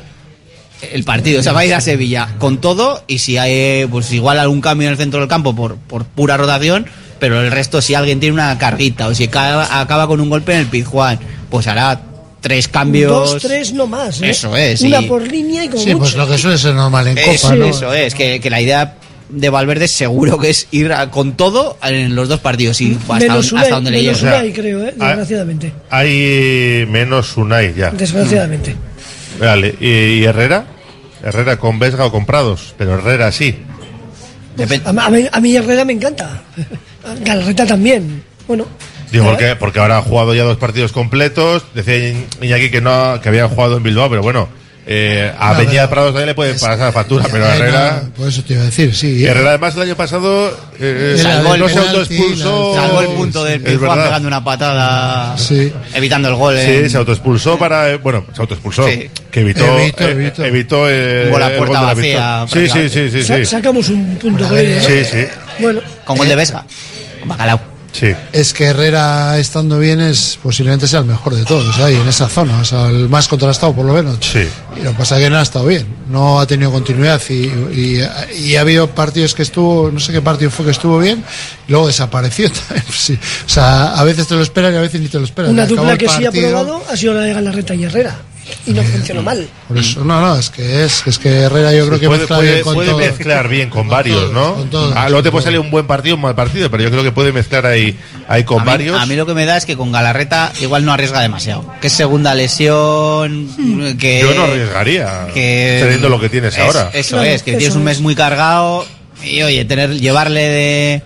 el 0.92 1.04
partido. 1.04 1.40
O 1.40 1.44
sea, 1.44 1.54
va 1.54 1.62
a 1.62 1.66
ir 1.66 1.74
a 1.74 1.82
Sevilla 1.82 2.36
con 2.38 2.60
todo 2.60 3.04
y 3.08 3.20
si 3.20 3.38
hay 3.38 3.86
pues 3.88 4.12
igual 4.12 4.40
algún 4.40 4.62
cambio 4.62 4.88
en 4.88 4.92
el 4.92 4.98
centro 4.98 5.20
del 5.22 5.30
campo 5.30 5.56
por, 5.56 5.78
por 5.78 6.04
pura 6.06 6.38
rotación, 6.38 6.86
pero 7.18 7.42
el 7.42 7.50
resto 7.52 7.82
si 7.82 7.96
alguien 7.96 8.20
tiene 8.20 8.34
una 8.34 8.58
carguita 8.58 9.08
o 9.08 9.16
si 9.16 9.24
acaba, 9.26 9.80
acaba 9.80 10.08
con 10.08 10.20
un 10.20 10.30
golpe 10.30 10.54
en 10.54 10.60
el 10.60 10.66
Pizjuán, 10.68 11.18
pues 11.50 11.68
hará 11.68 12.02
tres 12.42 12.68
cambios. 12.68 13.12
Dos, 13.32 13.42
tres, 13.42 13.74
no 13.74 13.88
más. 13.88 14.22
¿eh? 14.22 14.30
Eso 14.32 14.56
es, 14.56 14.82
Una 14.82 15.02
y- 15.02 15.06
por 15.08 15.26
línea 15.26 15.64
y 15.64 15.70
como 15.70 15.82
Sí, 15.82 15.96
pues 15.96 16.14
lo 16.16 16.28
que 16.28 16.38
suele 16.38 16.58
ser 16.58 16.76
normal 16.76 17.08
en 17.08 17.18
Eso, 17.18 17.48
Copa, 17.48 17.56
¿no? 17.56 17.66
eso 17.68 17.94
es, 17.94 18.14
que, 18.14 18.40
que 18.42 18.50
la 18.50 18.62
idea 18.62 18.96
de 19.30 19.50
Valverde 19.50 19.88
seguro 19.88 20.38
que 20.40 20.50
es 20.50 20.68
ir 20.72 20.92
a- 20.94 21.10
con 21.12 21.34
todo 21.38 21.78
en 21.84 22.16
los 22.16 22.28
dos 22.30 22.40
partidos 22.40 22.80
y 22.82 22.98
hasta, 23.08 23.20
menos 23.20 23.52
Unai, 23.52 23.70
donde 23.70 23.92
le 23.92 24.02
menos 24.02 24.22
llegue. 24.22 24.34
Unai, 24.36 24.54
creo, 24.54 24.84
¿eh? 24.86 24.94
Ah. 25.00 25.08
desgraciadamente. 25.08 25.74
Hay 25.90 26.86
menos 26.90 27.36
Unai 27.38 27.74
ya. 27.74 27.92
Desgraciadamente. 27.92 28.76
Vale, 29.40 29.76
¿y, 29.80 29.88
y 30.20 30.24
Herrera? 30.26 30.66
Herrera 31.24 31.58
con 31.58 31.80
Vesga 31.80 32.06
o 32.06 32.12
con 32.12 32.26
Prados, 32.26 32.76
pero 32.78 32.94
Herrera 33.00 33.32
sí. 33.32 33.56
A, 34.86 34.90
a 35.06 35.10
mí, 35.10 35.26
a 35.32 35.42
mí 35.42 35.56
Herrera 35.56 35.84
me 35.86 35.94
encanta. 35.94 36.42
Galarreta 37.26 37.66
también. 37.66 38.24
Bueno, 38.48 38.66
Digo, 39.12 39.26
porque, 39.26 39.56
porque 39.56 39.80
ahora 39.80 39.98
ha 39.98 40.02
jugado 40.02 40.34
ya 40.34 40.44
dos 40.44 40.58
partidos 40.58 40.92
completos. 40.92 41.64
Decía 41.74 41.96
Iñ- 41.98 42.26
Iñaki 42.42 42.70
que 42.70 42.82
no 42.82 43.20
que 43.22 43.30
había 43.30 43.48
jugado 43.48 43.78
en 43.78 43.84
Bilbao, 43.84 44.10
pero 44.10 44.22
bueno, 44.22 44.48
eh, 44.88 45.32
a 45.40 45.54
No, 45.54 45.60
Peña 45.60 45.90
Prados 45.90 46.12
también 46.12 46.28
le 46.28 46.36
puede 46.36 46.54
pasar 46.54 46.78
la 46.78 46.92
factura, 46.92 47.26
pero 47.32 47.44
Eh, 47.46 47.56
Herrera. 47.56 48.02
no, 48.04 48.14
por 48.14 48.28
eso 48.30 48.44
te 48.44 48.54
iba 48.54 48.62
a 48.62 48.66
decir, 48.66 48.94
sí. 48.96 49.18
y 49.22 49.26
Herrera 49.26 49.50
además 49.50 49.76
el 49.76 49.82
año 49.82 49.96
pasado 49.96 50.56
eh, 50.80 51.18
Salvó 51.22 51.56
el 51.56 51.60
no 51.62 51.70
se 51.70 51.80
autoexpulsó. 51.80 52.76
Salvó 52.76 53.02
el 53.02 53.08
punto 53.08 53.44
del 53.44 53.62
Pizjuán 53.62 53.98
pegando 54.04 54.28
una 54.28 54.44
patada, 54.44 55.38
Sí. 55.38 55.72
evitando 55.94 56.30
el 56.30 56.36
gol. 56.36 56.56
Sí, 56.58 56.72
en- 56.72 56.90
se 56.90 56.98
autoexpulsó 56.98 57.58
para. 57.58 57.92
eh, 57.92 57.98
Bueno, 57.98 58.26
se 58.34 58.42
autoexpulsó. 58.42 58.88
Sí. 58.88 59.10
Que 59.32 59.40
evitó. 59.42 59.66
Evitó, 59.80 60.04
eh, 60.08 60.12
evitó. 60.12 60.46
evitó, 60.46 60.90
eh, 60.90 61.24
Un 61.26 61.32
gol 61.32 61.44
a 61.44 61.48
el 61.48 61.58
puerta 61.58 61.80
de 61.80 61.86
la 61.86 61.94
vacía. 61.94 62.46
Sí, 62.52 62.68
sí, 62.70 62.90
sí, 62.90 63.10
sí. 63.12 63.24
sa- 63.24 63.38
sí. 63.38 63.46
sacamos 63.46 63.90
un 63.90 64.16
punto 64.18 64.48
Sí, 64.50 64.56
¿eh? 64.58 65.08
sí. 65.12 65.64
Bueno, 65.64 65.82
Con 66.06 66.18
gol 66.18 66.28
de 66.28 66.36
Vesga. 66.36 66.64
Bacalao. 67.26 67.60
Sí. 67.98 68.08
Es 68.34 68.54
que 68.54 68.66
Herrera 68.66 69.38
estando 69.40 69.80
bien 69.80 70.02
es 70.02 70.38
posiblemente 70.44 70.86
sea 70.88 71.00
el 71.00 71.06
mejor 71.06 71.34
de 71.36 71.46
todos 71.46 71.78
ahí 71.80 71.96
en 71.96 72.08
esa 72.08 72.28
zona, 72.28 72.60
o 72.60 72.66
sea, 72.66 72.90
el 72.90 73.08
más 73.08 73.28
contrastado 73.30 73.74
por 73.74 73.86
lo 73.86 73.94
menos. 73.94 74.18
Sí. 74.20 74.46
Y 74.76 74.82
lo 74.84 74.92
que 74.92 74.98
pasa 74.98 75.18
es 75.18 75.24
que 75.24 75.30
no 75.30 75.38
ha 75.38 75.42
estado 75.42 75.66
bien, 75.66 75.86
no 76.10 76.40
ha 76.42 76.46
tenido 76.46 76.72
continuidad 76.72 77.22
y, 77.30 77.34
y- 77.34 78.02
y 78.38 78.56
ha 78.58 78.62
habido 78.62 78.90
partidos 78.90 79.34
que 79.34 79.44
estuvo, 79.44 79.90
no 79.92 80.00
sé 80.02 80.12
qué 80.12 80.22
partido 80.22 80.52
fue 80.52 80.66
que 80.66 80.72
estuvo 80.72 81.00
bien, 81.00 81.24
y 81.68 81.72
luego 81.72 81.88
desapareció 81.88 82.52
también. 82.68 82.86
Sí. 82.94 83.18
O 83.46 83.50
sea, 83.50 83.94
a 83.96 84.04
veces 84.04 84.28
te 84.28 84.36
lo 84.36 84.42
esperan 84.42 84.74
y 84.74 84.78
a 84.78 84.82
veces 84.82 85.00
ni 85.00 85.08
te 85.08 85.18
lo 85.18 85.24
esperan. 85.24 85.52
una 85.52 85.66
dupla 85.66 85.98
que 85.98 86.10
sí 86.10 86.26
ha 86.26 86.32
probado 86.32 86.84
ha 86.92 86.98
sido 86.98 87.14
la 87.14 87.22
de 87.22 87.34
Galarreta 87.34 87.74
y 87.76 87.84
Herrera. 87.86 88.16
Y 88.68 88.74
no 88.74 88.84
funcionó 88.84 89.24
mal. 89.24 89.48
Por 89.68 89.78
eso, 89.78 90.04
no, 90.04 90.22
no, 90.22 90.38
es 90.38 90.50
que 90.52 90.84
es, 90.86 91.02
es 91.08 91.18
que 91.18 91.30
Herrera 91.30 91.74
yo 91.74 91.88
creo 91.88 92.00
que 92.00 92.06
puede, 92.08 92.20
mezcla 92.20 92.38
puede- 92.38 92.52
bien 92.52 92.64
con 92.64 92.74
puede 92.76 92.90
todo. 92.90 92.98
mezclar 93.00 93.48
bien 93.48 93.70
con, 93.70 93.82
Con 93.82 93.90
varios, 93.90 94.20
todos, 94.20 94.34
¿no? 94.34 94.54
con 94.56 94.70
todos, 94.70 94.94
Ah, 94.96 95.10
luego 95.10 95.24
te 95.24 95.32
puede 95.32 95.44
salir 95.46 95.60
un 95.60 95.72
buen 95.72 95.88
partido, 95.88 96.16
un 96.16 96.22
mal 96.22 96.36
partido, 96.36 96.70
pero 96.70 96.84
yo 96.84 96.92
creo 96.92 97.04
que 97.04 97.12
puede 97.12 97.32
mezclar 97.32 97.66
ahí, 97.66 97.98
ahí 98.28 98.44
con 98.44 98.60
a, 98.62 98.64
mí, 98.66 98.70
varios. 98.70 99.00
a 99.02 99.06
mí 99.08 99.16
lo 99.16 99.26
que 99.26 99.34
me 99.34 99.46
da 99.46 99.58
es 99.58 99.66
que 99.66 99.76
con 99.76 99.92
Galarreta 99.92 100.52
igual 100.62 100.86
no 100.86 100.94
arriesga 100.94 101.22
demasiado. 101.22 101.66
Que 101.82 101.88
es 101.88 101.94
segunda 101.94 102.36
lesión. 102.36 103.48
Que, 104.00 104.20
yo 104.22 104.34
no 104.36 104.44
arriesgaría 104.44 105.28
que- 105.34 105.80
teniendo 105.82 106.10
lo 106.10 106.20
que 106.20 106.30
tienes 106.30 106.54
es- 106.56 106.60
ahora. 106.60 106.92
Eso 106.94 107.16
Claro, 107.18 107.24
es, 107.32 107.42
que 107.44 107.52
eso 107.52 107.58
tienes 107.58 107.76
un 107.76 107.82
es. 107.82 107.86
mes 107.86 108.02
muy 108.02 108.16
cargado. 108.16 108.86
Y 109.24 109.42
oye, 109.42 109.66
tener, 109.66 109.92
llevarle 110.00 110.42
de. 110.50 111.02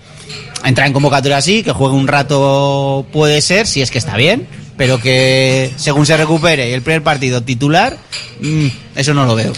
Entrar 0.62 0.86
en 0.86 0.92
convocatoria 0.92 1.38
así, 1.38 1.62
que 1.62 1.72
juegue 1.72 1.94
un 1.96 2.06
rato 2.06 3.06
puede 3.14 3.40
ser, 3.40 3.66
si 3.66 3.80
es 3.80 3.90
que 3.90 3.96
está 3.96 4.16
bien. 4.18 4.46
Pero 4.80 4.98
que 4.98 5.70
según 5.76 6.06
se 6.06 6.16
recupere 6.16 6.72
el 6.72 6.80
primer 6.80 7.02
partido 7.02 7.42
titular, 7.42 7.98
mm, 8.40 8.66
eso 8.96 9.12
no 9.12 9.26
lo 9.26 9.34
veo. 9.34 9.52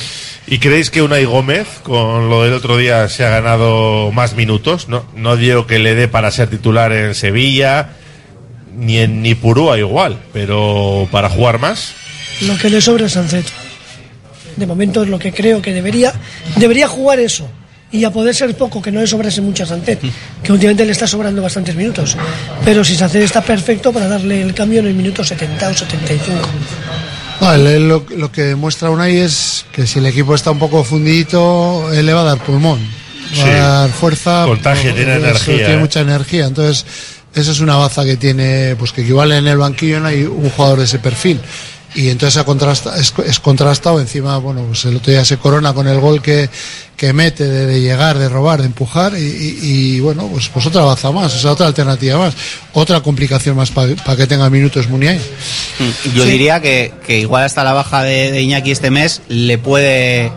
¿Y 0.48 0.58
creéis 0.58 0.90
que 0.90 1.00
Unai 1.00 1.24
Gómez, 1.26 1.68
con 1.84 2.28
lo 2.28 2.42
del 2.42 2.54
otro 2.54 2.76
día, 2.76 3.08
se 3.08 3.24
ha 3.24 3.30
ganado 3.30 4.10
más 4.10 4.34
minutos? 4.34 4.88
No, 4.88 5.06
no 5.14 5.36
digo 5.36 5.68
que 5.68 5.78
le 5.78 5.94
dé 5.94 6.08
para 6.08 6.32
ser 6.32 6.50
titular 6.50 6.90
en 6.90 7.14
Sevilla, 7.14 7.90
ni 8.76 8.98
en 8.98 9.22
Nipurúa 9.22 9.78
igual, 9.78 10.18
pero 10.32 11.06
para 11.12 11.28
jugar 11.30 11.60
más. 11.60 11.94
Lo 12.40 12.58
que 12.58 12.68
le 12.68 12.80
sobra 12.80 13.06
es 13.06 13.12
Sancet. 13.12 13.46
De 14.56 14.66
momento 14.66 15.04
es 15.04 15.08
lo 15.08 15.20
que 15.20 15.32
creo 15.32 15.62
que 15.62 15.72
debería. 15.72 16.12
Debería 16.56 16.88
jugar 16.88 17.20
eso. 17.20 17.48
Y 17.92 18.04
a 18.04 18.10
poder 18.10 18.34
ser 18.34 18.56
poco, 18.56 18.80
que 18.80 18.90
no 18.90 19.00
le 19.00 19.06
sobrase 19.06 19.40
mucho 19.42 19.64
a 19.64 19.66
Sancet, 19.66 20.00
que 20.42 20.50
últimamente 20.52 20.84
le 20.86 20.92
está 20.92 21.06
sobrando 21.06 21.42
bastantes 21.42 21.74
minutos. 21.76 22.16
Pero 22.64 22.82
si 22.82 22.96
Sancet 22.96 23.22
está 23.22 23.42
perfecto 23.42 23.92
para 23.92 24.08
darle 24.08 24.40
el 24.40 24.54
cambio 24.54 24.80
en 24.80 24.86
el 24.86 24.94
minuto 24.94 25.22
70 25.22 25.68
o 25.68 25.74
75. 25.74 26.32
Vale, 27.40 27.76
él 27.76 27.88
lo, 27.88 28.06
lo 28.16 28.30
que 28.32 28.54
muestra 28.54 28.88
Unai 28.90 29.16
es 29.18 29.64
que 29.72 29.86
si 29.86 29.98
el 29.98 30.06
equipo 30.06 30.34
está 30.34 30.50
un 30.52 30.58
poco 30.58 30.84
fundidito, 30.84 31.92
él 31.92 32.06
le 32.06 32.12
va 32.12 32.20
a 32.22 32.24
dar 32.24 32.38
pulmón, 32.38 32.78
va 32.80 33.34
Sí. 33.44 33.50
a 33.50 33.62
dar 33.68 33.90
fuerza. 33.90 34.44
Contagia, 34.46 34.94
tiene 34.94 35.16
eso, 35.16 35.24
energía, 35.26 35.56
Tiene 35.56 35.74
¿eh? 35.74 35.78
mucha 35.78 36.00
energía, 36.00 36.46
entonces 36.46 36.86
esa 37.34 37.50
es 37.50 37.60
una 37.60 37.76
baza 37.76 38.04
que 38.04 38.16
tiene, 38.16 38.76
pues 38.78 38.92
que 38.92 39.02
igual 39.02 39.32
en 39.32 39.46
el 39.48 39.58
banquillo 39.58 39.98
no 40.00 40.06
hay 40.08 40.22
un 40.22 40.50
jugador 40.50 40.78
de 40.78 40.84
ese 40.84 40.98
perfil. 40.98 41.40
Y 41.94 42.08
entonces 42.08 42.40
ha 42.40 42.44
contrasta- 42.46 42.96
es, 42.98 43.12
es 43.26 43.38
contrastado 43.38 44.00
encima, 44.00 44.38
bueno, 44.38 44.62
pues 44.62 44.84
el 44.86 44.96
otro 44.96 45.12
día 45.12 45.24
se 45.26 45.36
corona 45.36 45.74
con 45.74 45.86
el 45.86 46.00
gol 46.00 46.22
que, 46.22 46.48
que 46.96 47.12
mete 47.12 47.44
de, 47.46 47.66
de 47.66 47.80
llegar, 47.82 48.16
de 48.18 48.30
robar, 48.30 48.60
de 48.60 48.66
empujar 48.66 49.12
y, 49.14 49.20
y- 49.20 49.58
y, 49.96 50.00
bueno, 50.00 50.26
pues, 50.32 50.48
pues 50.48 50.64
otra 50.66 50.82
baza 50.84 51.10
más, 51.12 51.34
o 51.34 51.38
sea, 51.38 51.52
otra 51.52 51.66
alternativa 51.66 52.18
más, 52.18 52.34
otra 52.72 53.00
complicación 53.02 53.56
más 53.56 53.70
para 53.70 54.16
que 54.16 54.26
tenga 54.26 54.48
minutos 54.48 54.88
Muniain. 54.88 55.20
Yo 56.14 56.24
Sí. 56.24 56.30
diría 56.30 56.60
que, 56.62 56.94
que 57.06 57.18
igual 57.18 57.44
hasta 57.44 57.62
la 57.62 57.74
baja 57.74 58.02
de, 58.02 58.32
de 58.32 58.40
Iñaki 58.40 58.70
este 58.70 58.90
mes 58.90 59.20
le 59.28 59.58
puede. 59.58 60.32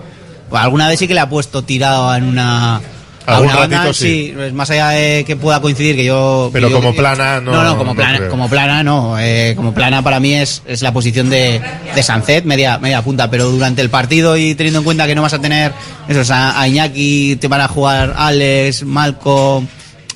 alguna 0.51 0.89
vez 0.89 0.99
sí 0.99 1.07
que 1.07 1.13
le 1.13 1.21
ha 1.21 1.29
puesto 1.29 1.63
tirado 1.63 2.13
en 2.15 2.23
una. 2.25 2.81
A 3.27 3.39
banda, 3.39 3.77
ratito 3.77 3.93
sí. 3.93 4.31
pues 4.35 4.53
más 4.53 4.69
allá 4.69 4.89
de 4.89 5.23
que 5.25 5.35
pueda 5.35 5.59
coincidir, 5.61 5.95
que 5.95 6.05
yo. 6.05 6.49
Pero 6.53 6.67
que 6.67 6.73
yo- 6.73 6.79
como 6.79 6.95
plana, 6.95 7.41
no- 7.41 7.51
No, 7.51 7.63
no, 7.63 7.77
como 7.77 7.91
no 7.91 7.95
plana, 7.95 8.17
creo. 8.17 8.29
como 8.29 8.49
plana 8.49 8.83
no. 8.83 9.17
eh, 9.19 9.53
como 9.55 9.73
plana 9.73 10.01
para 10.01 10.19
mí 10.19 10.33
es, 10.33 10.61
es 10.67 10.81
la 10.81 10.91
posición 10.93 11.29
de, 11.29 11.61
de 11.95 12.03
Sancet, 12.03 12.45
media, 12.45 12.77
media 12.79 13.01
punta. 13.01 13.29
Pero 13.29 13.49
durante 13.49 13.81
el 13.81 13.89
partido 13.89 14.37
y 14.37 14.55
teniendo 14.55 14.79
en 14.79 14.85
cuenta 14.85 15.07
que 15.07 15.15
no 15.15 15.21
vas 15.21 15.33
a 15.33 15.39
tener 15.39 15.71
eso, 16.07 16.33
a, 16.33 16.59
a 16.61 16.67
Iñaki, 16.67 17.37
te 17.37 17.47
van 17.47 17.61
a 17.61 17.67
jugar 17.67 18.13
Alex, 18.17 18.83
Malcolm 18.83 19.67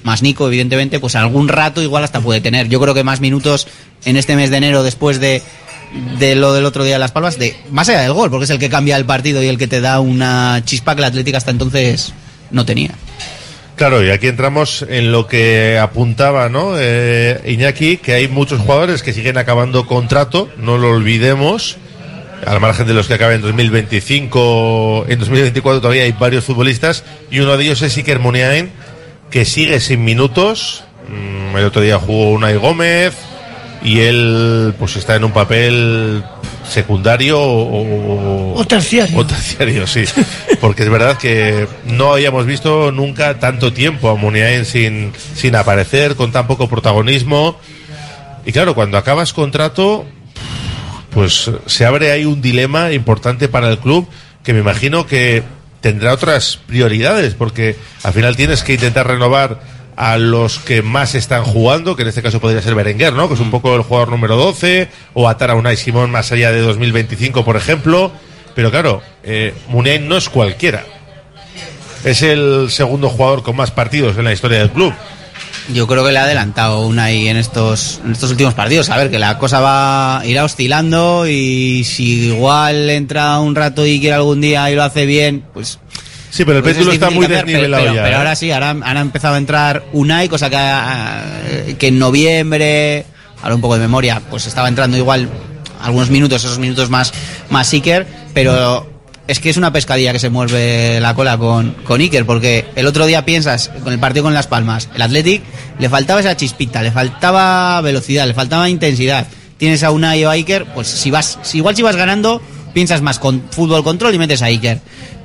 más 0.03 0.21
Nico, 0.21 0.47
evidentemente, 0.47 0.99
pues 1.01 1.15
algún 1.15 1.49
rato 1.49 1.81
igual 1.83 2.03
hasta 2.03 2.21
puede 2.21 2.39
tener. 2.41 2.69
Yo 2.69 2.79
creo 2.79 2.93
que 2.93 3.03
más 3.03 3.19
minutos 3.19 3.67
en 4.05 4.15
este 4.15 4.35
mes 4.37 4.49
de 4.49 4.55
enero 4.57 4.81
después 4.81 5.19
de, 5.19 5.41
de 6.19 6.35
lo 6.35 6.53
del 6.53 6.63
otro 6.65 6.85
día 6.85 6.93
de 6.93 6.99
Las 6.99 7.11
Palmas, 7.11 7.37
de, 7.37 7.53
más 7.69 7.89
allá 7.89 7.99
del 8.01 8.13
gol, 8.13 8.29
porque 8.29 8.45
es 8.45 8.49
el 8.49 8.59
que 8.59 8.69
cambia 8.69 8.95
el 8.95 9.03
partido 9.05 9.43
y 9.43 9.47
el 9.47 9.57
que 9.57 9.67
te 9.67 9.81
da 9.81 9.99
una 9.99 10.61
chispa 10.63 10.95
que 10.95 11.01
la 11.01 11.07
Atlética 11.07 11.37
hasta 11.37 11.51
entonces 11.51 12.13
no 12.51 12.65
tenía. 12.65 12.91
Claro, 13.75 14.03
y 14.03 14.09
aquí 14.09 14.27
entramos 14.27 14.85
en 14.89 15.11
lo 15.13 15.25
que 15.25 15.79
apuntaba, 15.79 16.49
¿no? 16.49 16.73
Eh, 16.77 17.41
Iñaki, 17.45 17.97
que 17.97 18.13
hay 18.13 18.27
muchos 18.27 18.59
jugadores 18.59 19.03
que 19.03 19.13
siguen 19.13 19.37
acabando 19.37 19.87
contrato, 19.87 20.49
no 20.57 20.77
lo 20.77 20.89
olvidemos. 20.89 21.77
Al 22.45 22.59
margen 22.59 22.87
de 22.87 22.93
los 22.93 23.07
que 23.07 23.13
acaben 23.13 23.37
en 23.37 23.41
2025, 23.41 25.05
en 25.07 25.19
2024 25.19 25.81
todavía 25.81 26.03
hay 26.03 26.11
varios 26.13 26.45
futbolistas 26.45 27.03
y 27.31 27.39
uno 27.39 27.55
de 27.57 27.63
ellos 27.63 27.81
es 27.81 27.95
Iker 27.95 28.19
Muniain, 28.19 28.69
que 29.29 29.45
sigue 29.45 29.79
sin 29.79 30.03
minutos. 30.03 30.83
Mm, 31.07 31.57
El 31.57 31.65
otro 31.65 31.81
día 31.81 31.99
jugó 31.99 32.31
Unai 32.31 32.57
Gómez 32.57 33.13
y 33.81 34.01
él 34.01 34.73
pues 34.77 34.95
está 34.95 35.15
en 35.15 35.23
un 35.23 35.31
papel 35.31 36.23
secundario 36.67 37.39
o, 37.41 38.53
O 38.55 38.65
terciario. 38.65 39.17
o 39.17 39.25
terciario, 39.25 39.87
sí. 39.87 40.03
Porque 40.61 40.83
es 40.83 40.89
verdad 40.89 41.17
que 41.17 41.67
no 41.85 42.13
habíamos 42.13 42.45
visto 42.45 42.91
nunca 42.91 43.39
tanto 43.39 43.73
tiempo 43.73 44.09
a 44.09 44.15
Muniain 44.15 44.65
sin, 44.65 45.13
sin 45.35 45.55
aparecer, 45.55 46.15
con 46.15 46.31
tan 46.31 46.47
poco 46.47 46.67
protagonismo. 46.67 47.57
Y 48.45 48.51
claro, 48.51 48.75
cuando 48.75 48.97
acabas 48.97 49.33
contrato, 49.33 50.05
pues 51.11 51.49
se 51.65 51.85
abre 51.85 52.11
ahí 52.11 52.25
un 52.25 52.41
dilema 52.41 52.91
importante 52.91 53.47
para 53.47 53.69
el 53.69 53.79
club 53.79 54.07
que 54.43 54.53
me 54.53 54.59
imagino 54.59 55.05
que 55.05 55.43
tendrá 55.81 56.13
otras 56.13 56.57
prioridades, 56.67 57.33
porque 57.33 57.75
al 58.03 58.13
final 58.13 58.35
tienes 58.35 58.63
que 58.63 58.73
intentar 58.73 59.07
renovar 59.07 59.59
a 59.99 60.17
los 60.17 60.59
que 60.59 60.81
más 60.81 61.13
están 61.13 61.43
jugando, 61.43 61.97
que 61.97 62.03
en 62.03 62.07
este 62.07 62.21
caso 62.21 62.39
podría 62.39 62.61
ser 62.61 62.73
Berenguer, 62.73 63.11
¿no? 63.11 63.27
Que 63.27 63.33
es 63.33 63.41
un 63.41 63.51
poco 63.51 63.75
el 63.75 63.81
jugador 63.81 64.07
número 64.07 64.37
12, 64.37 64.87
o 65.13 65.27
atar 65.27 65.51
a 65.51 65.55
Unai 65.55 65.75
Simón 65.75 66.09
más 66.09 66.31
allá 66.31 66.53
de 66.53 66.61
2025, 66.61 67.43
por 67.43 67.57
ejemplo. 67.57 68.09
Pero 68.55 68.71
claro, 68.71 69.01
eh, 69.23 69.53
no 69.67 70.15
es 70.15 70.29
cualquiera. 70.29 70.85
Es 72.05 72.21
el 72.21 72.67
segundo 72.69 73.09
jugador 73.09 73.43
con 73.43 73.57
más 73.57 73.71
partidos 73.71 74.17
en 74.17 74.23
la 74.23 74.31
historia 74.31 74.59
del 74.59 74.71
club. 74.71 74.93
Yo 75.73 75.85
creo 75.85 76.05
que 76.05 76.13
le 76.13 76.19
ha 76.19 76.23
adelantado 76.23 76.87
Unai 76.87 77.27
en 77.27 77.35
estos, 77.35 77.99
en 78.05 78.13
estos 78.13 78.31
últimos 78.31 78.53
partidos. 78.53 78.89
A 78.89 78.95
ver, 78.95 79.11
que 79.11 79.19
la 79.19 79.37
cosa 79.37 79.59
va 79.59 80.21
irá 80.23 80.45
oscilando 80.45 81.27
y 81.27 81.83
si 81.83 82.27
igual 82.27 82.89
entra 82.89 83.37
un 83.39 83.53
rato 83.53 83.85
y 83.85 83.99
quiere 83.99 84.15
algún 84.15 84.39
día 84.39 84.71
y 84.71 84.75
lo 84.75 84.83
hace 84.83 85.05
bien, 85.05 85.43
pues 85.53 85.77
Sí, 86.31 86.45
pero 86.45 86.57
el 86.57 86.63
Pues 86.63 86.73
es 86.73 86.77
péndulo 86.77 86.93
está 86.93 87.07
difícil 87.07 87.17
muy 87.17 87.25
cambiar, 87.27 87.45
pero- 87.45 87.57
desnivelado 87.59 87.83
pero, 87.83 87.95
ya. 87.95 88.03
pero 88.03 88.15
¿eh? 88.15 88.17
ahora 88.19 88.35
sí, 88.35 88.51
ahora, 88.51 88.69
ahora 88.71 88.99
ha 88.99 89.01
empezado 89.01 89.35
a 89.35 89.37
entrar 89.37 89.83
Unai, 89.93 90.29
cosa 90.29 90.49
que, 90.49 90.57
ah, 90.57 91.23
que 91.77 91.87
en 91.87 91.99
noviembre, 91.99 93.05
ahora 93.41 93.55
un 93.55 93.61
poco 93.61 93.75
de 93.75 93.81
memoria, 93.81 94.21
pues 94.29 94.45
estaba 94.47 94.67
entrando 94.67 94.95
igual 94.97 95.27
algunos 95.81 96.09
minutos, 96.09 96.43
esos 96.43 96.59
minutos 96.59 96.89
más, 96.89 97.13
más 97.49 97.71
Iker, 97.73 98.05
pero 98.33 98.87
es 99.27 99.39
que 99.39 99.49
es 99.49 99.57
una 99.57 99.71
pescadilla 99.71 100.11
que 100.11 100.19
se 100.19 100.29
mueve 100.29 100.99
la 100.99 101.13
cola 101.15 101.37
con, 101.37 101.71
con 101.83 102.01
Iker, 102.01 102.25
porque 102.25 102.65
el 102.75 102.85
otro 102.85 103.05
día 103.05 103.25
piensas, 103.25 103.71
con 103.83 103.93
el 103.93 103.99
partido 103.99 104.23
con 104.23 104.33
Las 104.33 104.47
Palmas, 104.47 104.89
el 104.95 105.01
Athletic 105.01 105.41
le 105.79 105.89
faltaba 105.89 106.19
esa 106.19 106.35
chispita, 106.35 106.81
le 106.83 106.91
faltaba 106.91 107.79
velocidad, 107.81 108.27
le 108.27 108.33
faltaba 108.33 108.69
intensidad. 108.69 109.27
Tienes 109.57 109.83
a 109.83 109.91
Unai 109.91 110.23
o 110.25 110.29
a 110.29 110.33
Iker, 110.33 110.65
pues 110.73 110.87
si 110.87 111.11
vas, 111.11 111.37
si 111.43 111.57
igual 111.57 111.75
si 111.75 111.81
vas 111.81 111.95
ganando, 111.95 112.41
piensas 112.73 113.01
más 113.01 113.19
con 113.19 113.41
fútbol 113.51 113.83
control 113.83 114.15
y 114.15 114.17
metes 114.19 114.41
a 114.41 114.45
Iker. 114.45 114.79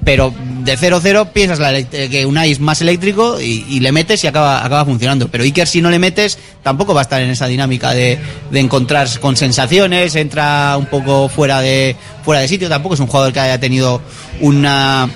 Pero 0.04 0.34
de 0.64 0.76
0-0 0.76 1.28
piensas 1.32 1.58
eh, 1.60 2.08
que 2.10 2.26
Unai 2.26 2.50
es 2.52 2.60
más 2.60 2.82
eléctrico 2.82 3.40
y, 3.40 3.80
le 3.80 3.90
metes 3.90 4.22
y 4.22 4.26
acaba, 4.26 4.62
acaba 4.62 4.84
funcionando. 4.84 5.28
Pero 5.28 5.44
Iker 5.44 5.66
si 5.66 5.80
no 5.80 5.90
le 5.90 5.98
metes 5.98 6.38
tampoco 6.62 6.92
va 6.92 7.00
a 7.00 7.04
estar 7.04 7.22
en 7.22 7.30
esa 7.30 7.46
dinámica 7.46 7.92
de, 7.92 8.18
de 8.50 8.60
encontrar 8.60 9.08
con 9.20 9.34
sensaciones, 9.36 10.14
entra 10.14 10.76
un 10.78 10.86
poco 10.86 11.30
fuera 11.30 11.60
de, 11.62 11.96
fuera 12.22 12.42
de 12.42 12.48
sitio. 12.48 12.68
Tampoco 12.68 12.94
es 12.96 13.00
un 13.00 13.06
jugador 13.06 13.32
que 13.32 13.40
haya 13.40 13.58
tenido 13.58 14.02
una... 14.40 15.08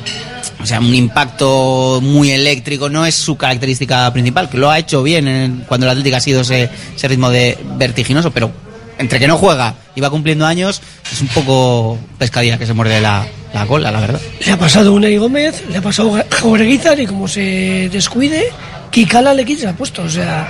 O 0.61 0.67
sea, 0.67 0.81
un 0.81 0.95
impacto 0.95 2.01
muy 2.03 2.31
eléctrico 2.33 2.89
no 2.89 3.07
es 3.07 3.15
su 3.15 3.37
característica 3.37 4.13
principal, 4.13 4.49
que 4.49 4.57
lo 4.59 4.71
ha 4.71 4.79
hecho 4.79 5.03
bien 5.05 5.29
en- 5.29 5.65
cuando 5.69 5.87
el 5.87 5.91
Atlético 5.91 6.17
ha 6.17 6.21
sido 6.21 6.41
ese, 6.41 6.69
ese 6.97 7.09
ritmo 7.09 7.31
de 7.31 7.57
vertiginoso, 7.77 8.33
pero 8.33 8.51
entre 8.99 9.19
que 9.19 9.27
no 9.29 9.37
juega 9.39 9.75
y 9.95 10.01
va 10.01 10.11
cumpliendo 10.11 10.45
años, 10.47 10.81
es 11.11 11.21
un 11.21 11.29
poco 11.29 11.99
pescadilla 12.19 12.59
que 12.59 12.67
se 12.67 12.75
muerde 12.75 13.01
la, 13.01 13.27
la 13.55 13.67
cola, 13.67 13.91
la 13.91 14.01
verdad. 14.01 14.21
Le 14.45 14.53
ha 14.53 14.59
pasado 14.59 14.93
Unai 14.93 15.17
Gómez, 15.17 15.63
le 15.71 15.79
ha 15.79 15.83
pasado 15.83 16.17
a 16.17 16.25
Oreguizar 16.45 16.99
y 17.01 17.07
como 17.07 17.27
se 17.29 17.89
descuide, 17.93 18.51
Kikala 18.91 19.33
le 19.35 19.45
quita 19.45 19.73
puesto. 19.73 20.03
O 20.03 20.09
sea, 20.09 20.47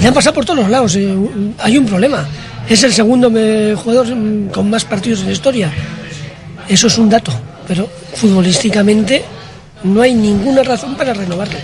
le 0.00 0.08
han 0.08 0.14
pasado 0.14 0.34
por 0.34 0.44
todos 0.44 0.60
los 0.60 0.68
lados. 0.70 0.96
eh, 0.96 1.14
Hay 1.58 1.76
un 1.78 1.86
problema. 1.86 2.26
Es 2.68 2.82
el 2.84 2.92
segundo 2.92 3.28
jugador 3.76 4.08
con 4.52 4.70
más 4.70 4.84
partidos 4.84 5.20
en 5.20 5.26
la 5.26 5.32
historia. 5.32 5.72
Eso 6.68 6.86
es 6.86 6.98
un 6.98 7.08
dato, 7.10 7.32
pero 7.66 7.88
futbolísticamente 8.14 9.24
no 9.82 10.02
hay 10.02 10.14
ninguna 10.14 10.62
razón 10.62 10.94
para 10.94 11.12
renovarle. 11.12 11.58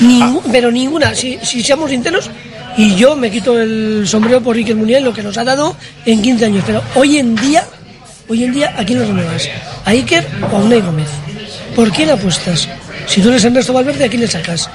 Ningú- 0.00 0.42
Pero 0.50 0.70
ninguna, 0.70 1.14
si, 1.14 1.38
si 1.42 1.62
seamos 1.62 1.90
sinceros, 1.90 2.28
y 2.76 2.94
yo 2.96 3.16
me 3.16 3.30
quito 3.30 3.58
el 3.60 4.04
sombrero 4.06 4.40
por 4.42 4.56
Iker 4.56 4.74
Muniain, 4.76 5.04
lo 5.04 5.12
que 5.12 5.22
nos 5.22 5.36
ha 5.38 5.44
dado 5.44 5.76
en 6.06 6.20
15 6.22 6.44
años. 6.46 6.64
Pero 6.66 6.82
hoy 6.94 7.18
en 7.18 7.34
día, 7.36 7.64
hoy 8.28 8.44
en 8.44 8.52
día, 8.52 8.74
¿a 8.76 8.84
quién 8.84 9.00
lo 9.00 9.06
renuevas? 9.06 9.48
¿A 9.84 9.90
Iker 9.90 10.26
o 10.52 10.56
a 10.56 10.60
Unai 10.60 10.80
Gómez? 10.80 11.08
¿Por 11.76 11.90
quién 11.92 12.10
apuestas? 12.10 12.68
Si 13.06 13.20
tú 13.20 13.28
eres 13.28 13.44
Ernesto 13.44 13.72
Valverde, 13.72 14.04
¿a 14.04 14.08
quién 14.08 14.20
le 14.22 14.28
sacas? 14.28 14.68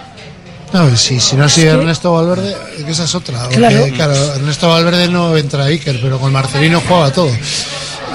No, 0.71 0.95
si, 0.95 1.19
si 1.19 1.35
no 1.35 1.45
Es 1.45 1.55
que- 1.55 1.65
Ernesto 1.67 2.13
Valverde, 2.13 2.55
que 2.85 2.91
esa 2.91 3.05
es 3.05 3.15
otra. 3.15 3.39
porque, 3.43 3.57
Claro. 3.57 3.87
claro. 3.95 4.35
Ernesto 4.35 4.69
Valverde 4.69 5.07
no 5.07 5.35
entra 5.35 5.63
a 5.63 5.67
Iker, 5.67 5.99
pero 6.01 6.19
con 6.19 6.31
Marcelino 6.31 6.81
juega 6.87 7.11
todo. 7.11 7.31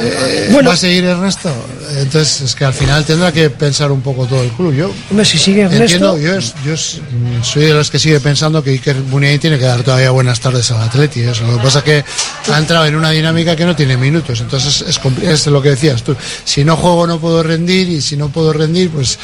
Eh, 0.00 0.48
Bueno. 0.52 0.68
¿Va 0.70 0.74
a 0.74 0.78
seguir 0.78 1.04
Ernesto? 1.04 1.50
Entonces 1.96 2.40
es 2.40 2.54
que 2.54 2.64
al 2.64 2.74
final 2.74 3.04
tendrá 3.04 3.30
que 3.32 3.50
pensar 3.50 3.92
un 3.92 4.00
poco 4.00 4.26
todo 4.26 4.42
el 4.42 4.50
club. 4.50 4.74
Yo 4.74 4.90
Hombre, 5.10 5.24
si 5.24 5.38
sigue 5.38 5.62
Ernesto... 5.62 5.82
entiendo, 5.84 6.18
yo, 6.18 6.34
es- 6.36 6.54
yo 6.64 6.74
es- 6.74 7.00
soy 7.42 7.64
de 7.66 7.74
los 7.74 7.90
que 7.90 7.98
sigue 7.98 8.18
pensando 8.20 8.62
que 8.62 8.70
Iker 8.70 8.96
Muniain 8.96 9.38
tiene 9.38 9.58
que 9.58 9.64
dar 9.64 9.82
todavía 9.82 10.10
buenas 10.10 10.40
tardes 10.40 10.70
al 10.70 10.82
Atleti. 10.82 11.20
Eso. 11.20 11.46
Lo 11.46 11.56
que 11.58 11.62
pasa 11.62 11.78
es 11.80 11.84
que 11.84 12.04
ha 12.52 12.58
entrado 12.58 12.86
en 12.86 12.96
una 12.96 13.10
dinámica 13.10 13.54
que 13.56 13.64
no 13.64 13.76
tiene 13.76 13.96
minutos. 13.96 14.40
Entonces 14.40 14.82
es, 14.86 15.00
es 15.22 15.46
lo 15.46 15.62
que 15.62 15.70
decías 15.70 16.02
tú. 16.02 16.16
Si 16.44 16.64
no 16.64 16.76
juego 16.76 17.06
no 17.06 17.18
puedo 17.20 17.42
rendir 17.42 17.88
y 17.88 18.00
si 18.00 18.16
no 18.16 18.28
puedo 18.30 18.52
rendir 18.52 18.90
pues, 18.90 19.18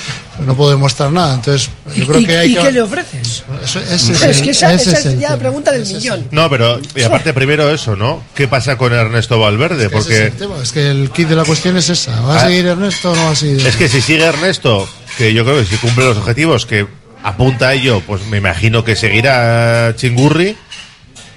no 0.47 0.55
puedo 0.57 0.71
demostrar 0.71 1.11
nada. 1.13 1.35
Entonces 1.35 1.69
yo 1.95 2.05
¿Y, 2.05 2.07
creo 2.07 2.27
que 2.27 2.37
hay 2.39 2.53
y 2.53 2.55
que... 2.57 2.63
qué 2.63 2.73
le 2.73 2.83
ofreces? 2.83 3.43
Eso- 3.65 3.81
ese 3.81 4.13
es, 4.13 4.23
el- 4.23 4.43
que 4.45 4.51
esa, 4.51 4.73
ese 4.73 4.91
esa 4.93 5.11
es 5.11 5.19
ya 5.19 5.31
la 5.31 5.39
pregunta 5.39 5.73
del 5.73 5.87
millón. 5.87 6.27
No, 6.31 6.49
pero 6.49 6.81
y 6.95 7.03
aparte 7.03 7.33
primero 7.33 7.71
eso, 7.73 7.97
¿no? 7.97 8.23
¿Qué 8.35 8.47
pasa 8.49 8.77
con 8.77 8.93
Ernesto 8.93 9.39
Valverde? 9.39 9.87
Ese 9.87 9.87
es 9.87 9.93
Porque 9.93 10.27
el 10.27 10.33
tema, 10.33 10.60
es 10.63 10.73
que 10.73 10.91
el 10.91 11.11
kit 11.11 11.29
de 11.29 11.37
la 11.37 11.45
cuestión 11.45 11.77
es 11.77 11.89
esa. 11.89 12.21
¿Va 12.23 12.35
a 12.35 12.37
Ah. 12.39 12.47
seguir 12.47 12.67
Ernesto 12.67 13.13
o 13.13 13.17
no 13.17 13.25
va 13.25 13.31
a 13.33 13.37
seguir? 13.37 13.67
es 13.67 13.77
que 13.77 13.89
si 13.89 14.01
sigue 14.01 14.25
Ernesto, 14.25 14.89
que 15.19 15.33
yo 15.33 15.45
creo 15.45 15.59
que 15.59 15.65
si 15.67 15.77
cumple 15.77 16.05
los 16.05 16.17
objetivos 16.19 16.67
que 16.67 16.87
apunta 17.23 17.69
a 17.69 17.75
ello, 17.75 18.03
pues 18.07 18.25
me 18.27 18.39
imagino 18.39 18.85
que 18.85 18.97
seguirá 18.97 19.95
Chingurri. 19.97 20.57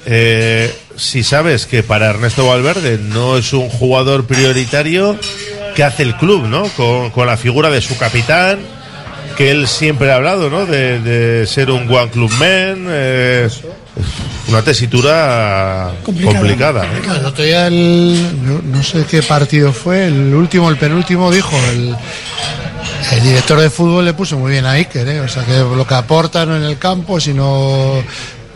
Eh, 0.06 0.74
si 0.98 1.24
sabes 1.24 1.66
que 1.66 1.82
para 1.84 2.10
Ernesto 2.10 2.46
Valverde 2.48 2.98
no 2.98 3.38
es 3.38 3.54
un 3.54 3.70
jugador 3.70 4.26
prioritario, 4.26 5.18
¿qué 5.76 5.84
hace 5.84 6.04
el 6.04 6.16
club, 6.18 6.46
no? 6.48 6.64
Con, 6.76 7.10
con 7.12 7.26
la 7.28 7.38
figura 7.38 7.70
de 7.70 7.82
su 7.82 7.98
capitán, 7.98 8.60
que 9.38 9.50
él 9.52 9.68
siempre 9.68 10.12
ha 10.12 10.16
hablado, 10.16 10.50
¿no? 10.50 10.66
De, 10.66 11.00
de 11.00 11.48
ser 11.48 11.72
un 11.72 11.90
one 11.90 12.12
club 12.12 12.32
man, 12.34 12.86
eh, 12.90 13.50
una 14.48 14.62
tesitura 14.62 15.92
complicada. 16.04 16.86
¿eh? 16.86 17.02
El 17.20 17.26
otro 17.26 17.44
día, 17.44 17.68
el, 17.68 18.46
no, 18.46 18.62
no 18.62 18.84
sé 18.84 19.06
qué 19.06 19.22
partido 19.24 19.72
fue, 19.72 20.08
el 20.08 20.34
último, 20.34 20.70
el 20.70 20.78
penúltimo, 20.78 21.32
dijo 21.32 21.56
el, 21.72 21.96
el 23.12 23.24
director 23.24 23.60
de 23.60 23.70
fútbol 23.70 24.06
le 24.06 24.14
puso 24.14 24.38
muy 24.38 24.52
bien 24.52 24.66
a 24.66 24.72
Iker, 24.72 25.08
¿eh? 25.08 25.22
o 25.22 25.28
sea 25.28 25.44
que 25.46 25.58
lo 25.58 25.86
que 25.86 25.94
aporta 25.94 26.46
no 26.46 26.56
en 26.56 26.64
el 26.64 26.78
campo, 26.78 27.20
sino 27.20 28.04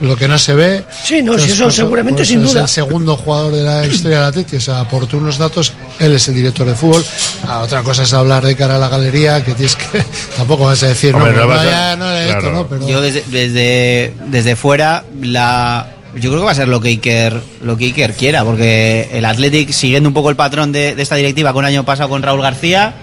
lo 0.02 0.16
que 0.16 0.28
no 0.28 0.38
se 0.38 0.54
ve. 0.54 0.84
Sí, 1.04 1.22
no, 1.22 1.34
Pues, 1.34 1.44
sí, 1.44 1.52
eso 1.52 1.64
pues, 1.64 1.76
seguramente 1.76 2.20
pues 2.20 2.28
sin 2.28 2.44
es 2.44 2.52
duda. 2.52 2.62
el 2.64 2.68
segundo 2.68 3.16
jugador 3.18 3.54
de 3.54 3.64
la 3.64 3.86
historia 3.92 4.20
del 4.20 4.28
Atleti, 4.28 4.56
o 4.58 4.62
sea, 4.62 4.80
aportó 4.82 5.18
unos 5.18 5.38
datos, 5.38 5.74
él 6.00 6.14
es 6.14 6.28
el 6.28 6.36
director 6.36 6.68
de 6.68 6.76
fútbol. 6.76 7.04
Ah, 7.48 7.60
otra 7.60 7.82
cosa 7.84 8.04
es 8.04 8.14
hablar 8.14 8.46
de 8.46 8.56
cara 8.56 8.76
a 8.76 8.80
la 8.80 8.90
galería, 8.90 9.44
que 9.44 9.54
tienes 9.54 9.76
que, 9.76 10.04
tampoco 10.38 10.66
vas 10.66 10.82
a 10.84 10.88
decir, 10.88 11.16
Hombre, 11.16 11.34
no, 11.34 11.42
no 11.42 11.48
pues, 11.48 11.66
vas 11.66 11.98
no, 11.98 12.06
no, 12.06 12.16
esto, 12.16 12.40
claro. 12.40 12.56
no, 12.56 12.68
pero... 12.68 12.88
Yo 12.88 13.02
desde, 13.02 13.24
desde, 13.28 14.14
desde 14.28 14.56
fuera, 14.56 15.04
la, 15.22 15.88
yo 16.16 16.30
creo 16.30 16.42
que 16.42 16.46
va 16.46 16.52
a 16.52 16.56
ser 16.56 16.68
lo 16.68 16.80
que 16.82 16.90
Iker, 16.90 17.42
lo 17.62 17.78
que 17.78 17.86
Iker 17.86 18.14
quiera, 18.14 18.44
porque 18.44 19.10
el 19.14 19.26
Athletic, 19.26 19.72
siguiendo 19.72 20.10
un 20.10 20.14
poco 20.14 20.30
el 20.30 20.36
patrón 20.36 20.72
de, 20.72 20.96
de 20.96 21.02
esta 21.02 21.16
directiva 21.16 21.54
con 21.54 21.66
el 21.66 21.70
año 21.70 21.86
pasado 21.86 22.10
con 22.10 22.22
Raúl 22.22 22.42
García, 22.42 22.94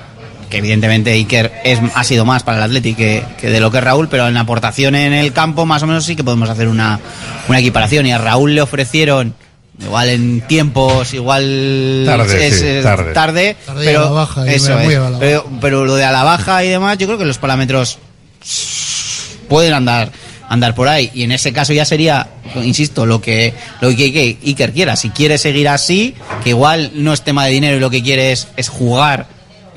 que 0.50 0.58
evidentemente 0.58 1.12
Iker 1.12 1.52
es, 1.64 1.78
ha 1.94 2.04
sido 2.04 2.24
más 2.24 2.42
para 2.42 2.58
el 2.58 2.62
Athletic 2.64 2.96
que, 2.96 3.24
que 3.40 3.50
de 3.50 3.60
lo 3.60 3.70
que 3.70 3.78
es 3.78 3.84
Raúl, 3.84 4.08
pero 4.08 4.28
en 4.28 4.36
aportación 4.36 4.94
en 4.94 5.12
el 5.12 5.32
campo 5.32 5.66
más 5.66 5.82
o 5.82 5.86
menos 5.86 6.04
sí 6.04 6.14
que 6.16 6.24
podemos 6.24 6.48
hacer 6.50 6.68
una, 6.68 7.00
una 7.48 7.58
equiparación. 7.58 8.06
Y 8.06 8.12
a 8.12 8.18
Raúl 8.18 8.54
le 8.54 8.62
ofrecieron, 8.62 9.34
igual 9.82 10.08
en 10.08 10.40
tiempos, 10.42 11.14
igual 11.14 12.04
Tarde, 12.06 12.46
es, 12.46 12.58
sí, 12.60 12.66
es 12.66 12.82
tarde. 12.84 13.12
tarde, 13.12 13.56
pero 13.84 14.14
baja, 14.14 14.46
eso 14.52 14.78
es. 14.78 14.86
pero, 15.20 15.46
pero 15.60 15.84
lo 15.84 15.94
de 15.96 16.04
a 16.04 16.12
la 16.12 16.22
baja 16.24 16.62
y 16.64 16.68
demás, 16.68 16.98
yo 16.98 17.06
creo 17.06 17.18
que 17.18 17.24
los 17.24 17.38
parámetros 17.38 17.98
pueden 19.48 19.74
andar 19.74 20.10
andar 20.48 20.74
por 20.74 20.88
ahí 20.88 21.10
y 21.14 21.22
en 21.22 21.32
ese 21.32 21.52
caso 21.54 21.72
ya 21.72 21.84
sería 21.86 22.28
insisto 22.56 23.06
lo 23.06 23.20
que 23.20 23.54
lo 23.80 23.88
que 23.88 23.96
Iker- 24.12 24.38
Iker 24.46 24.72
quiera 24.72 24.94
si 24.94 25.08
quiere 25.10 25.38
seguir 25.38 25.68
así 25.68 26.14
que 26.42 26.50
igual 26.50 26.90
no 26.94 27.14
es 27.14 27.22
tema 27.22 27.46
de 27.46 27.52
dinero 27.52 27.76
y 27.78 27.80
lo 27.80 27.88
que 27.90 28.02
quiere 28.02 28.30
es, 28.32 28.48
es 28.56 28.68
jugar 28.68 29.26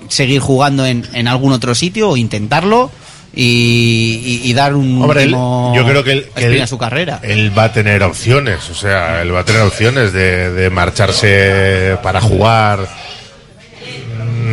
seguir 0.10 0.40
jugando 0.40 0.86
en, 0.86 1.06
en 1.14 1.28
algún 1.28 1.52
otro 1.54 1.74
sitio 1.76 2.10
o 2.10 2.18
intentarlo 2.18 2.92
y, 3.34 4.42
y- 4.44 4.54
dar 4.54 4.74
un 4.74 5.02
Hombre, 5.02 5.24
él- 5.24 5.28
último 5.34 5.74
yo 5.76 5.86
creo 5.86 6.04
que 6.04 6.12
él, 6.14 6.22
que 6.24 6.30
respiro 6.36 6.54
él- 6.56 6.62
a 6.62 6.68
su 6.68 6.78
carrera. 6.78 7.20
él 7.24 7.56
va 7.56 7.66
a 7.66 7.74
tener 7.74 8.02
opciones, 8.04 8.70
o 8.72 8.74
sea, 8.76 9.22
él 9.22 9.34
va 9.34 9.42
a 9.42 9.46
tener 9.46 9.62
opciones 9.62 10.12
de, 10.14 10.50
de 10.52 10.70
marcharse 10.72 11.98
para 12.02 12.20
jugar, 12.20 12.88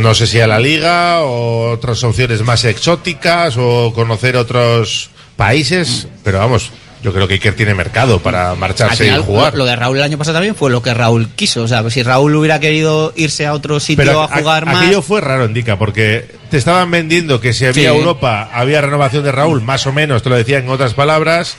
no 0.02 0.14
sé 0.14 0.26
si 0.26 0.40
a 0.40 0.46
la 0.46 0.58
liga 0.58 1.22
o 1.22 1.70
otras 1.70 2.02
opciones 2.04 2.42
más 2.42 2.64
exóticas 2.64 3.54
o 3.56 3.92
conocer 3.94 4.36
otros 4.36 5.10
países, 5.36 6.06
pero 6.22 6.38
vamos, 6.38 6.70
yo 7.04 7.12
creo 7.12 7.28
que 7.28 7.34
Iker 7.34 7.54
tiene 7.54 7.74
mercado 7.74 8.18
para 8.18 8.54
marcharse 8.56 9.04
final, 9.04 9.20
y 9.20 9.22
jugar. 9.24 9.52
Lo, 9.52 9.58
lo 9.60 9.64
de 9.66 9.76
Raúl 9.76 9.98
el 9.98 10.02
año 10.02 10.18
pasado 10.18 10.34
también 10.36 10.54
fue 10.56 10.70
lo 10.70 10.82
que 10.82 10.92
Raúl 10.94 11.28
quiso. 11.36 11.62
O 11.62 11.68
sea, 11.68 11.88
si 11.90 12.02
Raúl 12.02 12.34
hubiera 12.34 12.58
querido 12.58 13.12
irse 13.14 13.46
a 13.46 13.52
otro 13.52 13.78
sitio 13.78 14.04
Pero 14.04 14.22
a 14.22 14.28
jugar 14.28 14.62
a- 14.64 14.72
más. 14.72 14.82
aquello 14.82 15.02
fue 15.02 15.20
raro, 15.20 15.44
Indica, 15.44 15.78
porque 15.78 16.26
te 16.50 16.56
estaban 16.56 16.90
vendiendo 16.90 17.40
que 17.40 17.52
si 17.52 17.66
había 17.66 17.90
Sí. 17.92 17.96
Europa, 17.96 18.48
había 18.52 18.80
renovación 18.80 19.22
de 19.22 19.30
Raúl, 19.32 19.60
más 19.60 19.86
o 19.86 19.92
menos, 19.92 20.22
te 20.22 20.30
lo 20.30 20.36
decía 20.36 20.58
en 20.58 20.68
otras 20.70 20.94
palabras. 20.94 21.56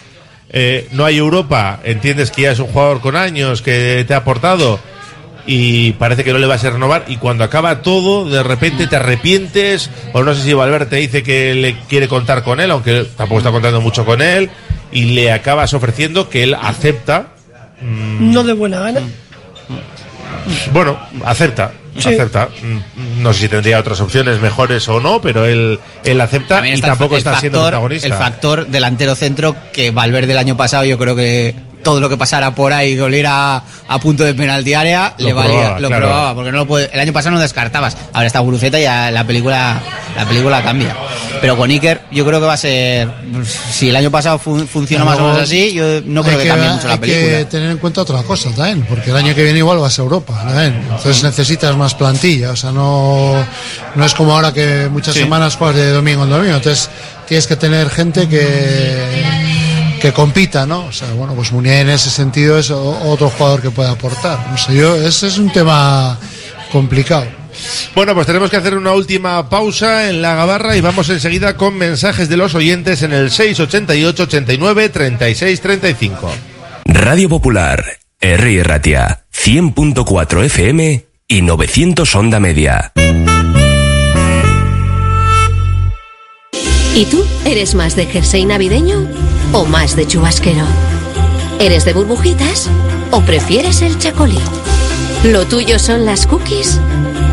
Eh, 0.50 0.88
no 0.92 1.06
hay 1.06 1.18
Europa, 1.18 1.80
entiendes 1.84 2.32
que 2.32 2.44
ya 2.44 2.52
es 2.52 2.60
un 2.60 2.68
jugador 2.68 3.00
con 3.02 3.16
años 3.16 3.62
que 3.62 4.04
te 4.08 4.14
ha 4.14 4.18
aportado 4.18 4.80
y 5.48 5.92
parece 5.94 6.24
que 6.24 6.34
no 6.34 6.40
le 6.40 6.48
vas 6.48 6.64
a 6.64 6.72
renovar 6.72 7.06
y 7.08 7.18
cuando 7.18 7.44
acaba 7.44 7.82
todo, 7.84 8.26
de 8.28 8.42
repente 8.42 8.88
te 8.88 8.96
arrepientes 8.96 9.90
o 10.14 10.24
no 10.24 10.34
sé 10.34 10.42
si 10.42 10.54
Valverde 10.54 10.88
te 10.88 10.96
dice 10.96 11.22
que 11.24 11.54
le 11.54 11.76
quiere 11.88 12.08
contar 12.08 12.44
con 12.44 12.60
él, 12.60 12.72
aunque 12.72 13.06
tampoco 13.16 13.40
está 13.40 13.52
contando 13.52 13.80
mucho 13.82 14.06
con 14.06 14.22
él 14.24 14.50
y 14.96 15.14
le 15.14 15.32
acabas 15.32 15.74
ofreciendo 15.74 16.30
que 16.30 16.42
él 16.44 16.56
acepta 16.56 17.28
No 18.20 18.44
de 18.44 18.54
buena 18.54 18.80
gana. 18.80 19.02
bueno, 20.74 20.98
acepta, 21.26 21.72
Sí. 21.98 22.10
acepta. 22.14 22.50
Mm, 22.62 23.22
No 23.24 23.34
sé 23.34 23.42
si 23.42 23.50
tendría 23.50 23.80
otras 23.80 24.00
opciones 24.02 24.40
mejores 24.42 24.88
o 24.90 25.00
no, 25.00 25.20
pero 25.22 25.46
él, 25.46 25.80
él 26.04 26.22
acepta 26.22 26.68
y 26.68 26.80
tampoco 26.82 27.18
está 27.18 27.40
siendo 27.40 27.62
protagonista. 27.62 28.08
El 28.08 28.14
factor 28.14 28.68
delantero 28.68 29.16
centro 29.16 29.56
que 29.74 29.92
Valverde 29.92 30.32
el 30.34 30.38
año 30.38 30.56
pasado 30.58 30.84
yo 30.86 30.98
creo 30.98 31.16
que 31.16 31.56
todo 31.86 32.02
lo 32.02 32.10
que 32.10 32.18
pasara 32.18 32.54
por 32.54 32.74
ahí 32.74 32.96
doliera 32.96 33.64
a 33.88 34.00
punto 34.00 34.26
de 34.26 34.34
penalti 34.34 34.74
área 34.74 35.14
Lo 35.20 35.28
le 35.28 35.34
valía, 35.34 35.52
probaba, 35.54 35.80
lo 35.80 35.88
claro. 35.88 36.06
probaba 36.08 36.36
porque 36.36 36.52
no 36.52 36.58
lo 36.58 36.66
puede- 36.68 36.90
el 36.92 37.00
año 37.00 37.14
pasado 37.14 37.36
no 37.36 37.40
descartabas 37.42 37.96
ahora 38.12 38.28
está 38.28 38.40
Guruceta 38.40 38.78
y 38.80 38.84
ya 38.84 39.12
la 39.12 39.24
película 39.24 39.80
la 40.18 40.26
película 40.26 40.62
cambia 40.64 40.96
pero 41.40 41.56
con 41.56 41.70
Iker 41.70 42.02
yo 42.12 42.26
creo 42.26 42.40
que 42.40 42.46
va 42.48 42.54
a 42.54 42.58
ser 42.58 43.08
si 43.72 43.90
el 43.90 43.96
año 43.96 44.10
pasado 44.10 44.40
fun- 44.40 44.68
funcionó 44.68 45.06
más 45.06 45.20
o 45.20 45.24
menos 45.28 45.42
así 45.44 45.74
yo 45.74 46.02
no 46.06 46.24
creo 46.24 46.38
hay 46.40 46.44
que, 46.44 46.50
cambie 46.50 46.70
mucho 46.70 46.88
la 46.88 46.94
hay 46.94 47.00
película 47.00 47.38
que 47.38 47.46
tener 47.46 47.70
en 47.72 47.78
cuenta 47.78 48.02
otra 48.02 48.24
cosa 48.24 48.50
también, 48.52 48.86
porque 48.90 49.12
el 49.12 49.16
año 49.16 49.36
que 49.36 49.44
viene 49.44 49.60
igual 49.60 49.78
vas 49.78 50.00
a 50.00 50.02
Europa, 50.02 50.34
también. 50.46 50.76
entonces 50.90 51.24
necesitas 51.24 51.78
más 51.78 51.94
plantilla, 51.94 52.52
o 52.52 52.56
sea, 52.56 52.72
no, 52.72 53.36
no 53.96 54.06
es 54.06 54.14
como 54.16 54.34
ahora 54.34 54.52
que 54.54 54.90
muchas 54.92 55.14
Sí. 55.14 55.20
semanas 55.22 55.56
juegas 55.56 55.76
de 55.78 55.92
domingo 55.92 56.24
en 56.24 56.30
domingo, 56.32 56.56
entonces 56.56 56.90
tienes 57.28 57.46
que 57.46 57.56
tener 57.56 57.90
gente 57.92 58.28
que 58.28 58.98
que 60.06 60.14
compita, 60.14 60.68
¿no? 60.68 60.86
O 60.86 60.92
sea, 60.92 61.12
bueno, 61.14 61.34
pues 61.34 61.52
Munier 61.52 61.80
en 61.80 61.90
ese 61.90 62.12
sentido 62.12 62.60
es 62.60 62.70
otro 62.70 63.28
jugador 63.32 63.64
que 63.64 63.72
puede 63.72 63.90
aportar. 63.90 64.38
No 64.52 64.56
sé, 64.56 64.76
yo, 64.76 64.96
ese 64.96 65.26
es 65.26 65.40
un 65.40 65.52
tema 65.52 66.20
complicado. 66.72 67.26
Bueno, 67.96 68.14
pues 68.14 68.28
tenemos 68.28 68.52
que 68.52 68.58
hacer 68.58 68.78
una 68.78 68.92
última 68.92 69.50
pausa 69.50 70.08
en 70.08 70.22
la 70.22 70.36
gabarra 70.36 70.78
y 70.78 70.82
vamos 70.82 71.10
enseguida 71.10 71.58
con 71.58 71.76
mensajes 71.76 72.30
de 72.30 72.38
los 72.38 72.54
oyentes 72.54 73.02
en 73.02 73.14
el 73.14 73.32
688 73.32 74.24
89 74.24 74.90
36 74.90 75.62
35. 75.62 76.32
Radio 76.86 77.28
Popular, 77.28 77.84
R. 78.20 78.64
Ratia, 78.64 79.26
100.4 79.34 80.44
FM 80.44 81.06
y 81.28 81.42
900 81.42 82.16
Onda 82.16 82.40
Media. 82.40 82.92
¿Y 86.94 87.06
tú? 87.06 87.26
¿Eres 87.44 87.74
más 87.74 87.96
de 87.96 88.06
jersey 88.06 88.46
navideño 88.46 89.25
o 89.56 89.66
más 89.66 89.96
de 89.96 90.06
chubasquero? 90.06 90.66
¿Eres 91.60 91.86
de 91.86 91.94
burbujitas 91.94 92.70
o 93.12 93.22
prefieres 93.22 93.82
el 93.82 93.98
chacolí? 93.98 94.40
¿Lo 95.24 95.46
tuyo 95.46 95.80
son 95.80 96.06
las 96.06 96.28
cookies 96.28 96.80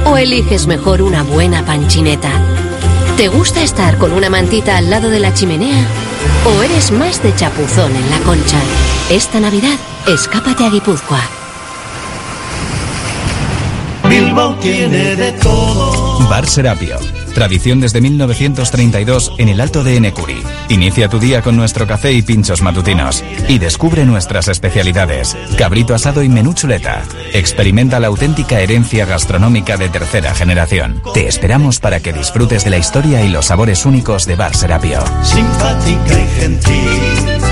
o 0.06 0.16
eliges 0.16 0.68
mejor 0.68 1.02
una 1.02 1.24
buena 1.24 1.64
panchineta? 1.66 2.30
¿Te 3.16 3.28
gusta 3.28 3.62
estar 3.62 3.98
con 3.98 4.12
una 4.12 4.30
mantita 4.30 4.76
al 4.76 4.88
lado 4.88 5.10
de 5.10 5.18
la 5.18 5.34
chimenea 5.34 5.84
o 6.46 6.62
eres 6.62 6.92
más 6.92 7.22
de 7.22 7.34
chapuzón 7.34 7.94
en 7.94 8.10
la 8.10 8.18
concha? 8.20 8.58
Esta 9.10 9.40
Navidad, 9.40 9.76
escápate 10.06 10.64
a 10.64 10.70
Guipúzcoa. 10.70 11.20
Bilbao 14.08 14.54
tiene 14.56 15.16
de 15.16 15.32
todo. 15.32 16.20
Bar 16.28 16.46
Serapio. 16.46 16.98
Tradición 17.34 17.80
desde 17.80 18.00
1932 18.00 19.32
en 19.38 19.48
el 19.48 19.60
Alto 19.60 19.84
de 19.84 19.96
Enecuri. 19.96 20.42
Inicia 20.68 21.08
tu 21.08 21.18
día 21.18 21.42
con 21.42 21.56
nuestro 21.56 21.86
café 21.86 22.12
y 22.12 22.22
pinchos 22.22 22.62
matutinos. 22.62 23.24
Y 23.48 23.58
descubre 23.58 24.04
nuestras 24.04 24.48
especialidades. 24.48 25.36
Cabrito 25.56 25.94
asado 25.94 26.22
y 26.22 26.28
menú 26.28 26.54
chuleta. 26.54 27.02
Experimenta 27.32 28.00
la 28.00 28.08
auténtica 28.08 28.60
herencia 28.60 29.06
gastronómica 29.06 29.76
de 29.76 29.88
tercera 29.88 30.34
generación. 30.34 31.02
Te 31.14 31.26
esperamos 31.26 31.80
para 31.80 32.00
que 32.00 32.12
disfrutes 32.12 32.64
de 32.64 32.70
la 32.70 32.78
historia 32.78 33.24
y 33.24 33.28
los 33.28 33.46
sabores 33.46 33.86
únicos 33.86 34.26
de 34.26 34.36
Bar 34.36 34.54
Serapio. 34.54 35.00
Simpática 35.22 36.20
y 36.20 36.40
gentil. 36.40 37.51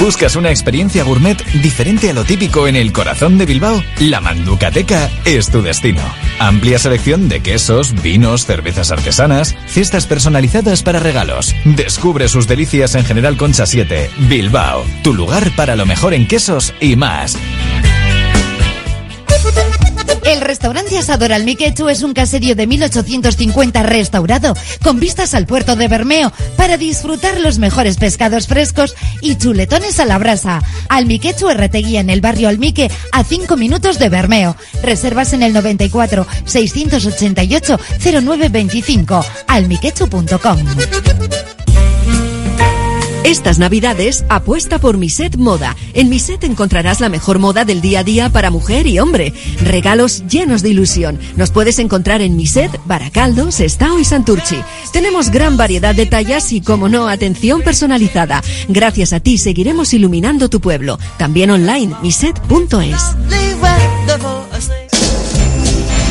¿Buscas 0.00 0.34
una 0.34 0.50
experiencia 0.50 1.04
gourmet 1.04 1.44
diferente 1.62 2.08
a 2.08 2.14
lo 2.14 2.24
típico 2.24 2.66
en 2.66 2.74
el 2.74 2.92
corazón 2.92 3.36
de 3.36 3.44
Bilbao? 3.44 3.82
La 4.00 4.20
Manducateca 4.20 5.10
es 5.26 5.50
tu 5.50 5.60
destino. 5.60 6.00
Amplia 6.38 6.78
selección 6.78 7.28
de 7.28 7.40
quesos, 7.40 8.00
vinos, 8.02 8.46
cervezas 8.46 8.90
artesanas, 8.90 9.54
cestas 9.66 10.06
personalizadas 10.06 10.82
para 10.82 11.00
regalos. 11.00 11.54
Descubre 11.64 12.28
sus 12.28 12.48
delicias 12.48 12.94
en 12.94 13.04
General 13.04 13.36
Concha 13.36 13.66
7, 13.66 14.10
Bilbao, 14.28 14.84
tu 15.02 15.12
lugar 15.12 15.50
para 15.54 15.76
lo 15.76 15.84
mejor 15.84 16.14
en 16.14 16.26
quesos 16.26 16.72
y 16.80 16.96
más. 16.96 17.36
El 20.24 20.40
restaurante 20.40 20.96
Asador 20.96 21.32
Almiquechu 21.32 21.88
es 21.88 22.02
un 22.02 22.14
caserío 22.14 22.54
de 22.54 22.66
1850 22.66 23.82
restaurado, 23.82 24.54
con 24.82 24.98
vistas 24.98 25.34
al 25.34 25.46
puerto 25.46 25.76
de 25.76 25.88
Bermeo, 25.88 26.32
para 26.56 26.76
disfrutar 26.76 27.40
los 27.40 27.58
mejores 27.58 27.98
pescados 27.98 28.46
frescos 28.46 28.94
y 29.20 29.36
chuletones 29.36 30.00
a 30.00 30.06
la 30.06 30.18
brasa. 30.18 30.62
Almiquechu 30.88 31.50
Erreteguía 31.50 32.00
en 32.00 32.10
el 32.10 32.22
barrio 32.22 32.48
Almique, 32.48 32.90
a 33.12 33.22
5 33.22 33.56
minutos 33.56 33.98
de 33.98 34.08
Bermeo. 34.08 34.56
Reservas 34.82 35.34
en 35.34 35.42
el 35.42 35.52
94 35.52 36.26
688 36.44 37.78
0925 38.00 39.24
almiquechu.com. 39.46 40.58
Estas 43.24 43.58
navidades 43.58 44.24
apuesta 44.28 44.78
por 44.78 44.98
Miset 44.98 45.38
Moda. 45.38 45.74
En 45.94 46.10
Miset 46.10 46.44
encontrarás 46.44 47.00
la 47.00 47.08
mejor 47.08 47.38
moda 47.38 47.64
del 47.64 47.80
día 47.80 48.00
a 48.00 48.04
día 48.04 48.28
para 48.28 48.50
mujer 48.50 48.86
y 48.86 48.98
hombre. 48.98 49.32
Regalos 49.62 50.26
llenos 50.26 50.62
de 50.62 50.68
ilusión. 50.68 51.18
Nos 51.34 51.50
puedes 51.50 51.78
encontrar 51.78 52.20
en 52.20 52.36
Miset, 52.36 52.78
Baracaldo, 52.84 53.50
Sestao 53.50 53.98
y 53.98 54.04
Santurchi. 54.04 54.60
Tenemos 54.92 55.30
gran 55.30 55.56
variedad 55.56 55.94
de 55.94 56.04
tallas 56.04 56.52
y, 56.52 56.60
como 56.60 56.90
no, 56.90 57.08
atención 57.08 57.62
personalizada. 57.62 58.42
Gracias 58.68 59.14
a 59.14 59.20
ti 59.20 59.38
seguiremos 59.38 59.94
iluminando 59.94 60.50
tu 60.50 60.60
pueblo. 60.60 60.98
También 61.16 61.50
online, 61.50 61.94
miset.es. 62.02 63.53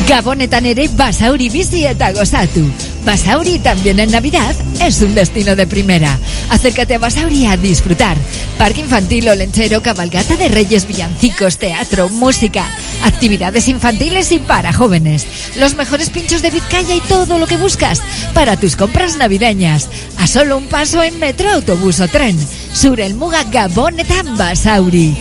Gabonetan 0.08 0.66
ere 0.68 0.84
Basauri 0.92 1.46
bizi 1.48 1.86
eta 1.88 2.10
gozatu. 2.12 2.60
Basauri 3.06 3.58
también 3.58 3.98
en 4.00 4.10
Navidad 4.10 4.54
es 4.80 5.00
un 5.00 5.14
destino 5.14 5.56
de 5.56 5.66
primera. 5.66 6.18
Acércate 6.50 6.96
a 6.96 6.98
Basauri 6.98 7.46
a 7.46 7.56
disfrutar. 7.56 8.16
Parque 8.58 8.82
infantil 8.82 9.28
o 9.28 9.34
lenchero, 9.34 9.82
cabalgata 9.82 10.36
de 10.36 10.48
reyes, 10.48 10.86
villancicos, 10.86 11.56
teatro, 11.56 12.10
música, 12.10 12.66
actividades 13.02 13.66
infantiles 13.68 14.30
y 14.32 14.38
para 14.40 14.74
jóvenes. 14.74 15.26
Los 15.56 15.74
mejores 15.74 16.10
pinchos 16.10 16.42
de 16.42 16.50
Vizcaya 16.50 16.94
y 16.94 17.00
todo 17.00 17.38
lo 17.38 17.46
que 17.46 17.56
buscas 17.56 18.02
para 18.34 18.58
tus 18.58 18.76
compras 18.76 19.16
navideñas. 19.16 19.88
A 20.18 20.26
solo 20.26 20.58
un 20.58 20.66
paso 20.66 21.02
en 21.02 21.18
metro, 21.18 21.50
autobús 21.50 22.00
o 22.00 22.08
tren. 22.08 22.36
Sur 22.74 23.00
el 23.00 23.14
Muga 23.14 23.44
Gabonetan 23.44 24.36
Basauri. 24.36 25.16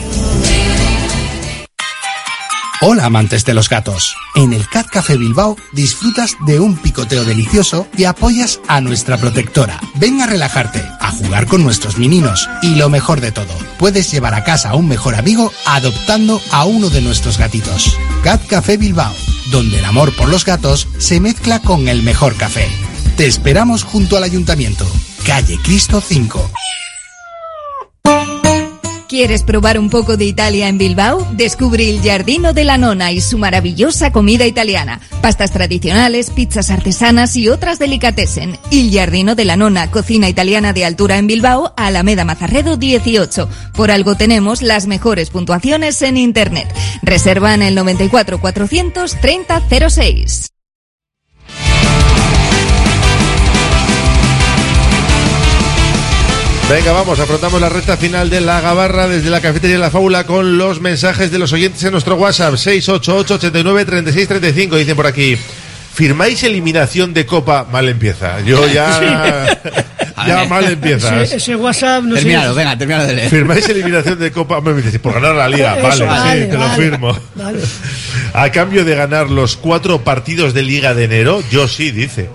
Hola 2.85 3.05
amantes 3.05 3.45
de 3.45 3.53
los 3.53 3.69
gatos. 3.69 4.17
En 4.35 4.51
el 4.51 4.67
Cat 4.67 4.87
Café 4.87 5.15
Bilbao 5.15 5.55
disfrutas 5.71 6.35
de 6.45 6.59
un 6.59 6.75
picoteo 6.75 7.23
delicioso 7.23 7.87
y 7.97 8.03
apoyas 8.03 8.59
a 8.67 8.81
nuestra 8.81 9.15
protectora. 9.15 9.79
Ven 9.95 10.19
a 10.19 10.27
relajarte, 10.27 10.83
a 10.99 11.11
jugar 11.11 11.47
con 11.47 11.63
nuestros 11.63 11.97
meninos 11.97 12.49
y 12.61 12.75
lo 12.75 12.89
mejor 12.89 13.21
de 13.21 13.31
todo, 13.31 13.53
puedes 13.79 14.11
llevar 14.11 14.33
a 14.33 14.43
casa 14.43 14.71
a 14.71 14.75
un 14.75 14.89
mejor 14.89 15.15
amigo 15.15 15.49
adoptando 15.65 16.41
a 16.51 16.65
uno 16.65 16.89
de 16.89 16.99
nuestros 16.99 17.37
gatitos. 17.37 17.97
Cat 18.21 18.45
Café 18.47 18.75
Bilbao, 18.75 19.13
donde 19.49 19.79
el 19.79 19.85
amor 19.85 20.13
por 20.13 20.27
los 20.27 20.43
gatos 20.43 20.89
se 20.97 21.21
mezcla 21.21 21.59
con 21.59 21.87
el 21.87 22.03
mejor 22.03 22.35
café. 22.35 22.67
Te 23.15 23.27
esperamos 23.27 23.83
junto 23.83 24.17
al 24.17 24.23
ayuntamiento, 24.23 24.85
calle 25.25 25.57
Cristo 25.63 26.01
5. 26.01 26.51
¿Quieres 29.07 29.43
probar 29.43 29.77
un 29.77 29.89
poco 29.89 30.17
de 30.17 30.25
Italia 30.25 30.67
en 30.67 30.77
Bilbao? 30.77 31.27
Descubre 31.33 31.89
el 31.89 32.01
Giardino 32.01 32.53
de 32.53 32.63
la 32.63 32.77
Nona 32.77 33.11
y 33.11 33.21
su 33.21 33.37
maravillosa 33.37 34.11
comida 34.11 34.45
italiana. 34.45 35.01
Pastas 35.21 35.51
tradicionales, 35.51 36.29
pizzas 36.29 36.71
artesanas 36.71 37.35
y 37.35 37.49
otras 37.49 37.79
delicatessen. 37.79 38.57
El 38.71 38.89
Giardino 38.89 39.35
de 39.35 39.45
la 39.45 39.57
Nona, 39.57 39.91
cocina 39.91 40.29
italiana 40.29 40.73
de 40.73 40.85
altura 40.85 41.17
en 41.17 41.27
Bilbao, 41.27 41.73
Alameda 41.77 42.25
Mazarredo 42.25 42.77
18. 42.77 43.49
Por 43.75 43.91
algo 43.91 44.15
tenemos 44.15 44.61
las 44.61 44.87
mejores 44.87 45.29
puntuaciones 45.29 46.01
en 46.01 46.17
Internet. 46.17 46.73
Reserva 47.01 47.53
en 47.53 47.61
el 47.61 47.75
94 47.75 48.39
430 48.39 49.89
06. 49.89 50.52
Venga, 56.69 56.91
vamos, 56.93 57.19
afrontamos 57.19 57.61
la 57.61 57.69
recta 57.69 57.97
final 57.97 58.29
de 58.29 58.41
la 58.41 58.59
gabarra 58.61 59.07
desde 59.07 59.29
la 59.29 59.41
cafetería 59.41 59.75
de 59.75 59.81
la 59.81 59.91
fábula 59.91 60.23
con 60.25 60.57
los 60.57 60.79
mensajes 60.81 61.29
de 61.31 61.37
los 61.37 61.53
oyentes 61.53 61.83
en 61.83 61.91
nuestro 61.91 62.15
WhatsApp 62.15 62.55
688 62.55 63.33
89 63.35 63.85
36 63.85 64.27
35. 64.27 64.75
Dicen 64.77 64.95
por 64.95 65.05
aquí, 65.05 65.37
¿firmáis 65.93 66.41
eliminación 66.43 67.13
de 67.13 67.25
Copa? 67.27 67.67
Mal 67.71 67.89
empieza. 67.89 68.39
Yo 68.41 68.65
ya... 68.73 69.59
ya 70.25 70.45
mal 70.45 70.63
empiezas. 70.65 71.21
Ese, 71.21 71.35
ese 71.35 71.55
WhatsApp 71.55 72.03
no 72.05 72.15
Termínalo, 72.15 72.53
sé. 72.53 72.59
venga, 72.59 72.77
termínalo 72.77 73.05
de 73.07 73.13
leer. 73.13 73.29
¿Firmáis 73.29 73.69
eliminación 73.69 74.17
de 74.17 74.31
Copa? 74.31 74.59
Me 74.61 74.73
dices, 74.73 74.97
por 74.99 75.13
ganar 75.13 75.35
la 75.35 75.49
liga. 75.49 75.77
Eso, 75.77 75.83
Vale, 75.87 76.05
vale, 76.05 76.43
sí, 76.45 76.49
te 76.49 76.57
lo 76.57 76.69
firmo. 76.69 77.19
Vale. 77.35 77.59
A 78.33 78.51
cambio 78.51 78.83
de 78.83 78.95
ganar 78.95 79.29
los 79.29 79.57
cuatro 79.57 80.03
partidos 80.03 80.55
de 80.55 80.63
liga 80.63 80.95
de 80.95 81.03
enero, 81.03 81.43
yo 81.51 81.67
sí, 81.67 81.91
dice. 81.91 82.29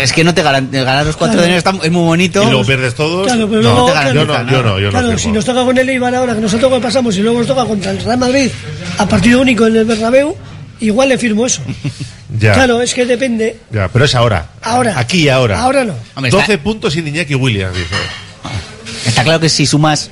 Es 0.00 0.12
que 0.12 0.24
no 0.24 0.34
te 0.34 0.42
garan- 0.42 0.70
ganar 0.70 1.04
los 1.06 1.16
cuatro 1.16 1.34
Claro. 1.38 1.42
de 1.42 1.58
enero 1.58 1.58
está- 1.58 1.86
es 1.86 1.92
muy 1.92 2.02
bonito. 2.04 2.42
¿Y 2.42 2.46
luego 2.46 2.64
pierdes 2.64 2.94
todos? 2.94 3.26
Claro, 3.26 3.48
pero 3.48 3.62
no, 3.62 3.70
luego- 3.72 3.86
te 3.86 3.92
claro, 3.92 4.12
yo 4.14 4.24
no, 4.26 4.34
yo 4.50 4.62
no, 4.62 4.78
yo 4.78 4.84
no 4.86 4.90
claro, 4.90 5.18
si 5.18 5.30
nos 5.32 5.44
toca 5.44 5.64
con 5.64 5.76
el 5.78 5.88
Eibar 5.88 6.14
ahora, 6.14 6.34
que 6.34 6.40
nosotros 6.40 6.72
que 6.72 6.80
pasamos 6.80 7.16
y 7.16 7.20
luego 7.20 7.38
nos 7.38 7.46
toca 7.46 7.64
contra 7.64 7.90
el 7.90 7.98
Real 8.04 8.18
Madrid 8.18 8.50
a 8.98 9.06
partido 9.08 9.40
único 9.40 9.66
en 9.66 9.76
el 9.76 9.84
Bernabéu, 9.84 10.36
igual 10.80 11.08
le 11.08 11.18
firmo 11.18 11.46
eso. 11.46 11.62
Ya, 12.38 12.52
Claro, 12.52 12.82
es 12.82 12.92
que 12.92 13.06
depende. 13.06 13.56
ya, 13.72 13.88
pero 13.88 14.04
es 14.04 14.14
ahora. 14.14 14.50
Ahora. 14.62 14.98
Aquí 14.98 15.22
y 15.22 15.28
ahora. 15.30 15.62
Ahora 15.62 15.82
no. 15.84 15.94
Hombre, 16.14 16.30
12 16.30 16.52
está, 16.52 16.62
puntos 16.62 16.92
sin 16.92 17.08
Iñaki 17.08 17.34
Williams, 17.34 17.74
dice. 17.74 17.94
está 19.06 19.24
claro 19.24 19.40
que 19.40 19.48
si 19.48 19.64
sumas 19.66 20.10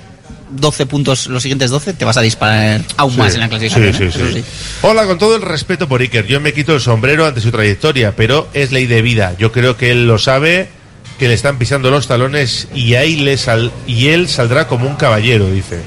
12 0.56 0.86
puntos 0.86 1.26
los 1.28 1.42
siguientes 1.42 1.70
12, 1.70 1.92
te 1.94 2.04
vas 2.04 2.16
a 2.16 2.22
disparar 2.22 2.80
aún 2.96 3.12
Sí, 3.12 3.18
más 3.18 3.34
en 3.34 3.40
la 3.40 3.48
clasificación. 3.48 3.94
sí, 3.94 4.04
¿eh? 4.04 4.10
sí, 4.32 4.32
sí. 4.42 4.44
Hola, 4.82 5.06
con 5.06 5.18
todo 5.18 5.36
el 5.36 5.42
respeto 5.42 5.88
por 5.88 6.00
Iker, 6.00 6.26
yo 6.26 6.40
me 6.40 6.52
quito 6.52 6.74
el 6.74 6.80
sombrero 6.80 7.26
ante 7.26 7.40
su 7.40 7.50
trayectoria, 7.50 8.14
pero 8.16 8.48
es 8.54 8.72
ley 8.72 8.86
de 8.86 9.02
vida. 9.02 9.34
Yo 9.38 9.52
creo 9.52 9.76
que 9.76 9.90
él 9.90 10.06
lo 10.06 10.18
sabe, 10.18 10.68
que 11.18 11.28
le 11.28 11.34
están 11.34 11.58
pisando 11.58 11.90
los 11.90 12.06
talones 12.08 12.68
y 12.74 12.94
ahí 12.94 13.16
le 13.16 13.36
sal 13.38 13.72
y 13.86 14.08
él 14.08 14.28
saldrá 14.28 14.66
como 14.68 14.86
un 14.86 14.96
caballero, 14.96 15.50
dice. 15.50 15.80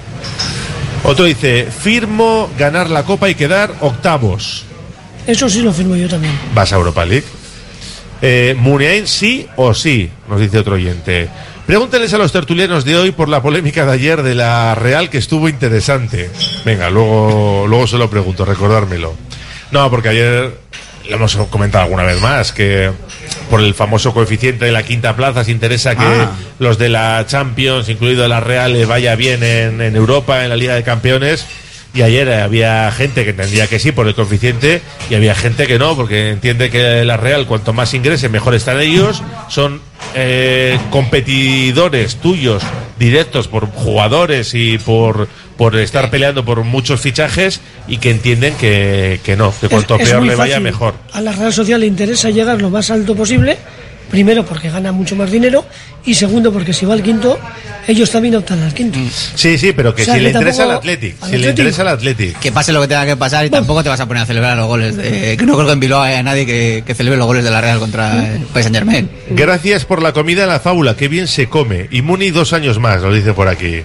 Otro 1.04 1.26
dice, 1.26 1.68
firmo 1.72 2.50
ganar 2.58 2.90
la 2.90 3.04
copa 3.04 3.30
y 3.30 3.36
quedar 3.36 3.74
octavos. 3.82 4.64
Eso 5.28 5.50
sí 5.50 5.62
lo 5.62 5.72
firmo 5.72 5.96
yo 5.96 6.10
también. 6.10 6.34
¿Vas 6.54 6.74
a 6.74 6.76
Europa 6.76 7.06
League? 7.06 7.26
Eh, 8.22 8.56
Muniain 8.58 9.08
sí 9.08 9.48
o 9.56 9.74
sí, 9.74 10.10
nos 10.28 10.42
dice 10.42 10.58
otro 10.58 10.76
oyente. 10.76 11.30
Pregúnteles 11.70 12.12
a 12.16 12.18
los 12.18 12.32
tertulianos 12.32 12.84
de 12.84 12.96
hoy 12.96 13.12
por 13.12 13.30
la 13.30 13.44
polémica 13.44 13.86
de 13.86 13.92
ayer 13.92 14.24
de 14.24 14.34
la 14.34 14.74
Real 14.74 15.12
que 15.12 15.20
estuvo 15.20 15.48
interesante. 15.48 16.32
Venga, 16.66 16.90
luego, 16.90 17.68
luego 17.68 17.86
se 17.86 18.00
lo 18.00 18.10
pregunto, 18.10 18.44
recordármelo. 18.44 19.14
No, 19.70 19.88
porque 19.92 20.10
ayer 20.10 20.52
lo 21.08 21.16
hemos 21.16 21.36
comentado 21.52 21.84
alguna 21.84 22.02
vez 22.02 22.20
más, 22.24 22.54
que 22.54 22.90
por 23.52 23.60
el 23.62 23.76
famoso 23.76 24.16
coeficiente 24.16 24.66
de 24.66 24.72
la 24.72 24.82
quinta 24.82 25.16
plaza 25.16 25.44
se 25.44 25.52
interesa 25.52 25.94
que 25.96 26.06
Ah. 26.06 26.32
los 26.58 26.80
de 26.80 26.90
la 26.90 27.24
Champions, 27.28 27.88
incluido 27.88 28.28
la 28.28 28.40
Real, 28.40 28.74
les 28.74 28.88
vaya 28.88 29.14
bien 29.14 29.44
en, 29.44 29.80
en 29.80 29.96
Europa, 29.96 30.44
en 30.44 30.50
la 30.50 30.56
Liga 30.56 30.74
de 30.74 30.82
Campeones. 30.82 31.46
Y 31.94 32.04
ayer 32.04 32.32
había 32.32 32.92
gente 32.92 33.24
que 33.24 33.32
entendía 33.32 33.66
que 33.68 33.80
sí 33.80 33.92
por 33.92 34.08
el 34.08 34.14
coeficiente 34.14 34.82
y 35.10 35.16
había 35.16 35.34
gente 35.34 35.66
que 35.66 35.80
no, 35.80 35.96
porque 35.96 36.30
entiende 36.30 36.70
que 36.70 37.04
la 37.04 37.18
Real, 37.18 37.48
cuanto 37.48 37.74
más 37.74 37.94
ingrese, 37.96 38.30
mejor 38.30 38.54
están 38.54 38.80
ellos. 38.80 39.24
Son 39.50 39.82
eh, 40.14 40.78
competidores 40.92 42.18
tuyos, 42.18 42.64
directos 43.00 43.48
por 43.48 43.68
jugadores 43.72 44.54
y 44.54 44.78
por, 44.78 45.28
por 45.58 45.76
estar 45.78 46.10
peleando 46.12 46.46
por 46.46 46.64
muchos 46.64 47.02
fichajes 47.02 47.60
y 47.88 47.98
que 47.98 48.12
entienden 48.12 48.54
que, 48.56 49.20
que 49.24 49.36
no, 49.36 49.52
que 49.60 49.68
cuanto 49.70 49.96
Es- 49.96 50.04
es 50.04 50.10
peor 50.10 50.24
le 50.24 50.36
vaya, 50.36 50.54
fácil. 50.54 50.64
mejor. 50.64 50.94
A 51.14 51.22
la 51.22 51.32
Real 51.32 51.54
Social 51.54 51.80
le 51.82 51.88
interesa 51.88 52.30
llegar 52.30 52.62
lo 52.62 52.70
más 52.70 52.92
alto 52.92 53.16
posible. 53.16 53.58
Primero 54.10 54.46
porque 54.46 54.70
gana 54.70 54.92
mucho 54.92 55.16
más 55.16 55.32
dinero 55.32 55.66
y 56.06 56.14
segundo 56.16 56.52
porque 56.52 56.74
si 56.74 56.86
va 56.86 56.94
al 56.94 57.04
quinto, 57.04 57.38
ellos 57.88 58.10
también 58.12 58.36
optan 58.36 58.62
al 58.64 58.74
quinto. 58.74 58.98
Sí, 59.36 59.58
sí, 59.58 59.72
pero 59.74 59.94
que 59.94 60.02
O 60.02 60.06
sea, 60.06 60.16
si 60.16 60.20
que 60.20 60.24
le 60.24 60.30
interesa 60.32 60.64
al 60.64 60.70
tampoco- 60.70 60.80
Athletic, 60.90 61.16
al 61.22 61.30
si 61.30 61.32
le 61.32 61.38
Athletic. 61.38 61.50
interesa 61.52 61.82
al 61.84 61.88
Athletic. 61.90 62.40
Que 62.40 62.52
pase 62.52 62.72
lo 62.74 62.82
que 62.82 62.88
tenga 62.88 63.06
que 63.06 63.16
pasar 63.18 63.46
y 63.46 63.50
tampoco 63.50 63.84
te 63.84 63.90
vas 63.90 64.00
a 64.00 64.08
poner 64.08 64.24
a 64.24 64.26
celebrar 64.26 64.58
los 64.58 64.68
goles. 64.68 64.96
de- 64.98 65.38
que 65.38 65.46
no 65.46 65.54
creo 65.56 65.68
que 65.68 65.74
en 65.74 65.80
Bilbao 65.80 66.02
haya 66.02 66.24
nadie 66.24 66.46
que, 66.46 66.84
que 66.86 66.96
celebre 66.96 67.18
los 67.18 67.28
goles 67.28 67.44
de 67.44 67.52
la 67.52 67.62
Real 67.62 67.80
contra 67.80 68.34
el 68.36 68.42
Paris 68.44 68.66
Saint 68.66 68.76
Germain. 68.76 69.10
Gracias 69.30 69.86
por 69.86 70.02
la 70.02 70.12
comida 70.14 70.44
en 70.44 70.50
la 70.50 70.60
fábula, 70.60 70.96
qué 70.96 71.08
bien 71.08 71.28
se 71.28 71.48
come. 71.48 71.88
Y 71.92 72.02
Muni 72.02 72.32
dos 72.32 72.54
años 72.54 72.80
más, 72.80 73.02
lo 73.02 73.14
dice 73.14 73.34
por 73.34 73.48
aquí. 73.48 73.82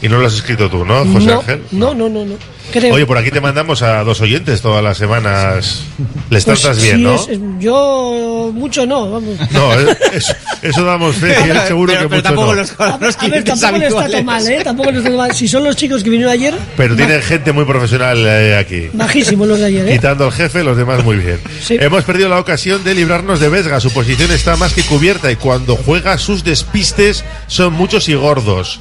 Y 0.00 0.08
no 0.08 0.18
lo 0.18 0.26
has 0.26 0.34
escrito 0.34 0.70
tú, 0.70 0.84
¿no, 0.84 1.04
José 1.06 1.26
no, 1.26 1.40
Ángel? 1.40 1.62
no, 1.72 1.94
no, 1.94 2.08
no, 2.08 2.24
no. 2.24 2.34
Creo. 2.70 2.94
Oye, 2.94 3.06
por 3.06 3.16
aquí 3.16 3.30
te 3.30 3.40
mandamos 3.40 3.80
a 3.80 4.04
dos 4.04 4.20
oyentes 4.20 4.60
todas 4.60 4.84
las 4.84 4.98
semanas. 4.98 5.82
Les 6.28 6.44
Pues 6.44 6.60
tratas 6.60 6.82
bien, 6.82 6.96
sí, 6.98 7.02
¿no? 7.02 7.14
es- 7.14 7.28
yo 7.58 8.50
mucho 8.54 8.84
no, 8.86 9.10
vamos. 9.10 9.36
No, 9.50 9.72
eso, 10.12 10.34
eso 10.62 10.84
damos 10.84 11.16
fe, 11.16 11.34
seguro 11.66 11.94
que 11.98 12.06
mucho 12.16 12.34
no. 12.34 12.42
a, 12.42 12.94
a 12.94 13.28
ver, 13.28 13.42
tampoco 13.44 13.78
le 13.78 13.86
está 13.86 14.08
tan 14.10 14.24
mal, 14.24 14.46
¿eh? 14.46 14.60
Tampoco 14.62 14.90
le 14.92 14.98
está 14.98 15.10
mal. 15.10 15.34
Si 15.34 15.48
son 15.48 15.64
los 15.64 15.76
chicos 15.76 16.04
que 16.04 16.10
vinieron 16.10 16.32
ayer, 16.32 16.54
Pero 16.76 16.94
tienen 16.94 17.22
gente 17.22 17.52
muy 17.52 17.64
profesional 17.64 18.18
eh, 18.26 18.56
aquí. 18.56 18.90
bajísimos 18.92 19.48
los 19.48 19.58
de 19.58 19.64
ayer, 19.66 19.88
¿eh? 19.88 19.92
Quitando 19.94 20.26
al 20.26 20.32
jefe, 20.32 20.62
los 20.62 20.76
demás 20.76 21.02
muy 21.02 21.16
bien. 21.16 21.40
Hemos 21.70 22.04
perdido 22.04 22.28
la 22.28 22.38
ocasión 22.38 22.84
de 22.84 22.94
librarnos 22.94 23.40
de 23.40 23.48
Vesga. 23.48 23.80
Su 23.80 23.90
posición 23.92 24.30
está 24.30 24.56
más 24.56 24.74
que 24.74 24.82
cubierta 24.82 25.32
y 25.32 25.36
cuando 25.36 25.74
juega 25.74 26.18
sus 26.18 26.44
despistes 26.44 27.24
son 27.46 27.72
muchos 27.72 28.08
y 28.10 28.14
gordos. 28.14 28.80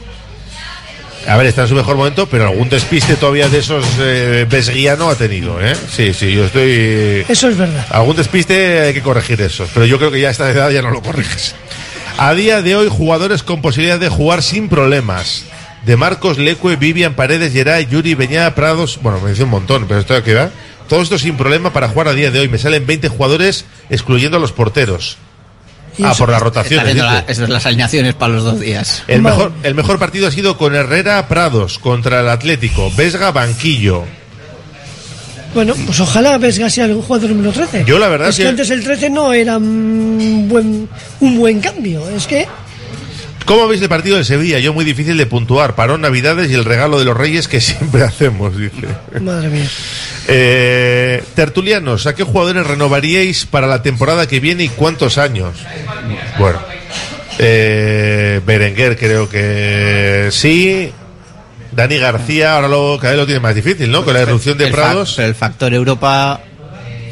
A 1.28 1.36
ver, 1.36 1.48
está 1.48 1.64
en 1.64 1.68
su 1.68 1.76
mejor 1.76 1.98
momento, 1.98 2.28
pero 2.28 2.48
algún 2.48 2.70
despiste 2.70 3.16
todavía 3.18 3.50
de 3.50 3.60
esos 3.60 3.86
eh, 4.00 4.46
Vesguiano 4.50 5.10
ha 5.10 5.16
tenido, 5.16 5.60
¿eh? 5.62 5.76
Sí, 5.92 6.14
sí, 6.14 6.34
yo 6.34 6.46
estoy... 6.46 7.26
Eso 7.28 7.50
es 7.50 7.58
verdad. 7.58 7.86
Algún 7.90 8.16
despiste 8.16 8.80
hay 8.80 8.94
que 8.94 9.02
corregir 9.02 9.42
eso, 9.42 9.68
pero 9.74 9.86
yo 9.86 9.98
creo 9.98 10.10
que 10.10 10.22
ya 10.22 10.30
a 10.30 10.32
esta 10.32 10.50
edad 10.50 10.70
ya 10.70 10.82
no 10.82 10.90
lo 10.90 11.02
corriges. 11.02 11.54
A 12.18 12.34
día 12.34 12.62
de 12.62 12.78
hoy, 12.78 12.88
jugadores 12.90 13.44
con 13.44 13.62
posibilidad 13.62 14.00
de 14.00 14.08
jugar 14.08 14.42
sin 14.42 14.70
problemas. 14.70 15.44
De 15.86 15.98
Marcos, 15.98 16.38
Lecue, 16.38 16.78
Vivian, 16.78 17.14
Paredes, 17.14 17.54
Geray, 17.54 17.88
Yuri, 17.88 18.16
Beñada, 18.16 18.56
Prados. 18.56 18.98
Bueno, 19.02 19.20
me 19.20 19.30
dice 19.30 19.44
un 19.44 19.50
montón, 19.50 19.86
pero 19.88 20.00
esto 20.00 20.24
que 20.24 20.34
va. 20.34 20.50
Todo 20.88 21.02
esto 21.02 21.18
sin 21.20 21.36
problema 21.36 21.74
para 21.74 21.90
jugar 21.90 22.08
a 22.08 22.14
día 22.14 22.32
de 22.32 22.40
hoy. 22.40 22.48
Me 22.48 22.58
salen 22.58 22.88
20 22.88 23.10
jugadores, 23.10 23.66
excluyendo 23.90 24.38
a 24.38 24.40
los 24.40 24.54
porteros. 24.54 25.18
Ah, 26.04 26.14
por 26.18 26.30
la 26.30 26.40
rotación. 26.40 26.80
Está 26.80 26.92
haciendo 26.92 27.12
la- 27.12 27.20
eso 27.28 27.44
es 27.44 27.50
las 27.50 27.66
alineaciones 27.66 28.14
para 28.14 28.34
los 28.34 28.44
dos 28.44 28.60
días. 28.60 29.04
El 29.08 29.22
mejor, 29.22 29.52
el 29.64 29.74
mejor 29.76 29.98
partido 30.00 30.28
ha 30.28 30.32
sido 30.32 30.58
con 30.58 30.76
Herrera 30.76 31.28
Prados 31.28 31.80
contra 31.80 32.20
el 32.22 32.30
Atlético. 32.30 32.92
Vesga 32.96 33.32
Banquillo. 33.32 34.04
Bueno, 35.54 35.74
pues 35.86 36.00
ojalá 36.00 36.38
Vesga 36.38 36.70
sea 36.70 36.86
el 36.86 37.02
jugador 37.02 37.30
número 37.32 37.52
13. 37.52 37.84
Yo 37.86 37.98
la 37.98 38.10
verdad 38.10 38.30
es 38.30 38.36
que, 38.38 38.44
que- 38.44 38.50
antes 38.50 38.70
el 38.70 38.84
13 38.84 39.10
no 39.10 39.34
era 39.34 39.58
un 39.58 40.46
buen, 40.48 40.88
un 41.22 41.38
buen 41.38 41.60
cambio. 41.60 42.08
Es 42.10 42.28
que 42.28 42.48
¿Cómo 43.48 43.68
veis 43.68 43.82
el 43.82 43.88
partido 43.90 44.18
de 44.18 44.26
Sevilla? 44.26 44.60
Yo 44.60 44.74
muy 44.74 44.84
difícil 44.86 45.18
de 45.18 45.26
puntuar. 45.26 45.74
Parón 45.74 46.02
Navidades 46.02 46.52
y 46.52 46.54
el 46.54 46.66
regalo 46.66 47.00
de 47.00 47.06
los 47.06 47.16
Reyes 47.18 47.48
que 47.48 47.62
siempre 47.62 48.04
hacemos, 48.04 48.56
dice. 48.58 48.88
Madre 49.22 49.48
mía. 49.50 49.68
Eh, 50.28 51.24
tertulianos, 51.34 52.06
¿a 52.08 52.14
qué 52.14 52.24
jugadores 52.24 52.68
renovaríais 52.68 53.46
para 53.46 53.66
la 53.66 53.82
temporada 53.82 54.28
que 54.28 54.42
viene 54.42 54.66
y 54.66 54.70
cuántos 54.70 55.18
años? 55.18 55.56
Bueno, 56.38 56.60
eh, 57.40 58.42
Berenguer 58.46 58.98
creo 58.98 59.30
que 59.30 60.28
sí. 60.32 60.92
Dani 61.72 61.98
García 62.00 62.56
ahora 62.56 62.68
lo, 62.68 62.98
cada 63.00 63.12
vez 63.14 63.20
lo 63.20 63.26
tiene 63.26 63.40
más 63.40 63.56
difícil, 63.56 63.90
¿no? 63.92 64.04
Con 64.04 64.14
la 64.14 64.22
erupción 64.22 64.58
de 64.58 64.66
El 64.66 64.72
fa- 64.72 64.76
Prados. 64.78 65.14
pero 65.16 65.28
el 65.30 65.36
factor 65.36 65.74
Europa. 65.74 66.42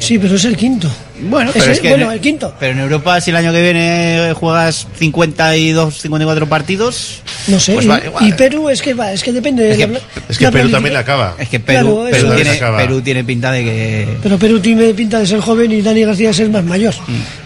Sí, 0.00 0.18
pero 0.18 0.34
es 0.36 0.44
el 0.44 0.56
quinto. 0.56 0.90
Bueno, 1.20 1.50
Es 1.50 1.54
pero 1.54 1.64
el- 1.66 1.70
es 1.72 1.80
que 1.80 1.88
bueno, 1.88 2.06
en- 2.06 2.12
el 2.12 2.20
quinto. 2.20 2.54
Pero 2.60 2.72
en 2.72 2.80
Europa, 2.80 3.20
si 3.20 3.30
el 3.30 3.36
año 3.36 3.52
que 3.52 3.62
viene 3.62 4.32
juegas 4.34 4.86
52, 4.98 5.94
54 6.00 6.48
partidos. 6.48 7.20
No 7.48 7.60
sé. 7.60 7.74
pues 7.74 7.84
y, 7.86 7.88
va 7.88 8.00
igual. 8.04 8.26
y 8.26 8.32
Perú 8.32 8.68
es 8.68 8.82
que 8.82 8.92
va, 8.94 9.12
es 9.12 9.22
que 9.22 9.32
depende. 9.32 9.70
Es 9.70 9.78
de 9.78 9.86
que- 9.86 9.92
la- 9.92 10.00
Es 10.28 10.36
que 10.38 10.44
la 10.44 10.50
Perú 10.50 10.68
también 10.70 10.96
acaba. 10.96 11.34
Es 11.38 11.48
que 11.48 11.60
Perú, 11.60 12.00
Claro, 12.08 12.10
Perú 12.10 12.28
es. 12.30 12.34
tiene, 12.36 12.50
acaba. 12.50 12.78
Perú 12.78 13.00
tiene 13.02 13.24
pinta 13.24 13.52
de 13.52 13.64
que. 13.64 14.08
Pero 14.22 14.38
Perú 14.38 14.58
tiene 14.60 14.92
pinta 14.94 15.18
de 15.20 15.26
ser 15.26 15.40
joven 15.40 15.70
y 15.72 15.80
Dani 15.82 16.02
García 16.04 16.28
de 16.28 16.34
ser 16.34 16.50
más 16.50 16.64
mayor. 16.64 16.94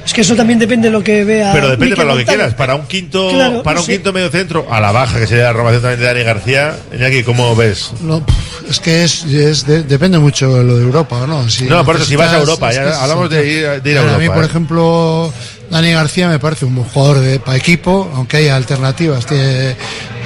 Es 0.06 0.14
que 0.14 0.22
eso 0.22 0.34
también 0.34 0.58
depende 0.58 0.88
de 0.88 0.92
lo 0.92 1.04
que 1.04 1.24
vea. 1.24 1.52
Pero 1.52 1.66
depende 1.68 1.90
Mikel 1.90 1.96
para 1.98 2.12
lo 2.12 2.18
que 2.18 2.24
quieras. 2.24 2.54
Para 2.54 2.74
un 2.74 2.86
quinto, 2.86 3.30
Claro, 3.30 3.62
para 3.62 3.80
un 3.80 3.86
sí. 3.86 3.92
quinto 3.92 4.12
medio 4.12 4.30
centro, 4.30 4.66
a 4.70 4.80
la 4.80 4.90
baja, 4.90 5.20
que 5.20 5.26
sería 5.26 5.44
la 5.44 5.52
renovación 5.52 5.82
también 5.82 6.00
de 6.00 6.06
Dani 6.06 6.22
García. 6.22 6.76
Iñaki, 6.96 7.22
¿cómo 7.22 7.54
ves? 7.54 7.92
No, 8.00 8.24
es 8.68 8.80
que 8.80 9.04
es, 9.04 9.24
es 9.24 9.66
de- 9.66 9.82
depende 9.82 10.18
mucho 10.18 10.54
de 10.54 10.64
lo 10.64 10.76
de 10.78 10.82
Europa, 10.84 11.24
¿no? 11.28 11.48
Si 11.50 11.64
No, 11.64 11.84
por 11.84 11.96
eso, 11.96 12.06
si 12.06 12.16
vas 12.16 12.32
a 12.32 12.38
Europa, 12.38 12.70
es 12.70 12.76
ya 12.76 13.02
hablamos 13.02 13.28
sí. 13.28 13.34
de 13.36 13.46
ir- 13.59 13.59
de 13.60 13.90
ir 13.90 13.98
a 13.98 14.14
A 14.14 14.18
mí, 14.18 14.28
por 14.28 14.42
¿eh? 14.42 14.46
ejemplo, 14.46 15.32
Dani 15.70 15.92
García 15.92 16.28
me 16.28 16.38
parece 16.38 16.64
un 16.64 16.74
buen 16.76 16.88
jugador 16.88 17.20
de, 17.20 17.38
para 17.40 17.56
equipo, 17.56 18.10
aunque 18.14 18.38
haya 18.38 18.56
alternativas. 18.56 19.26
Que 19.26 19.76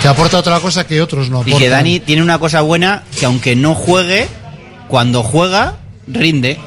aporta 0.09 0.39
otra 0.39 0.61
cosa 0.61 0.87
que 0.87 1.01
otros 1.01 1.31
no 1.31 1.39
Y 1.39 1.41
aportan. 1.43 1.59
que 1.61 1.69
Dani 1.69 2.01
tiene 2.01 2.23
una 2.23 2.39
cosa 2.39 2.61
buena, 2.61 3.05
que 3.19 3.27
aunque 3.27 3.57
no 3.57 3.75
juegue, 3.75 4.27
cuando 4.89 5.23
juega, 5.23 5.77
rinde. 6.07 6.59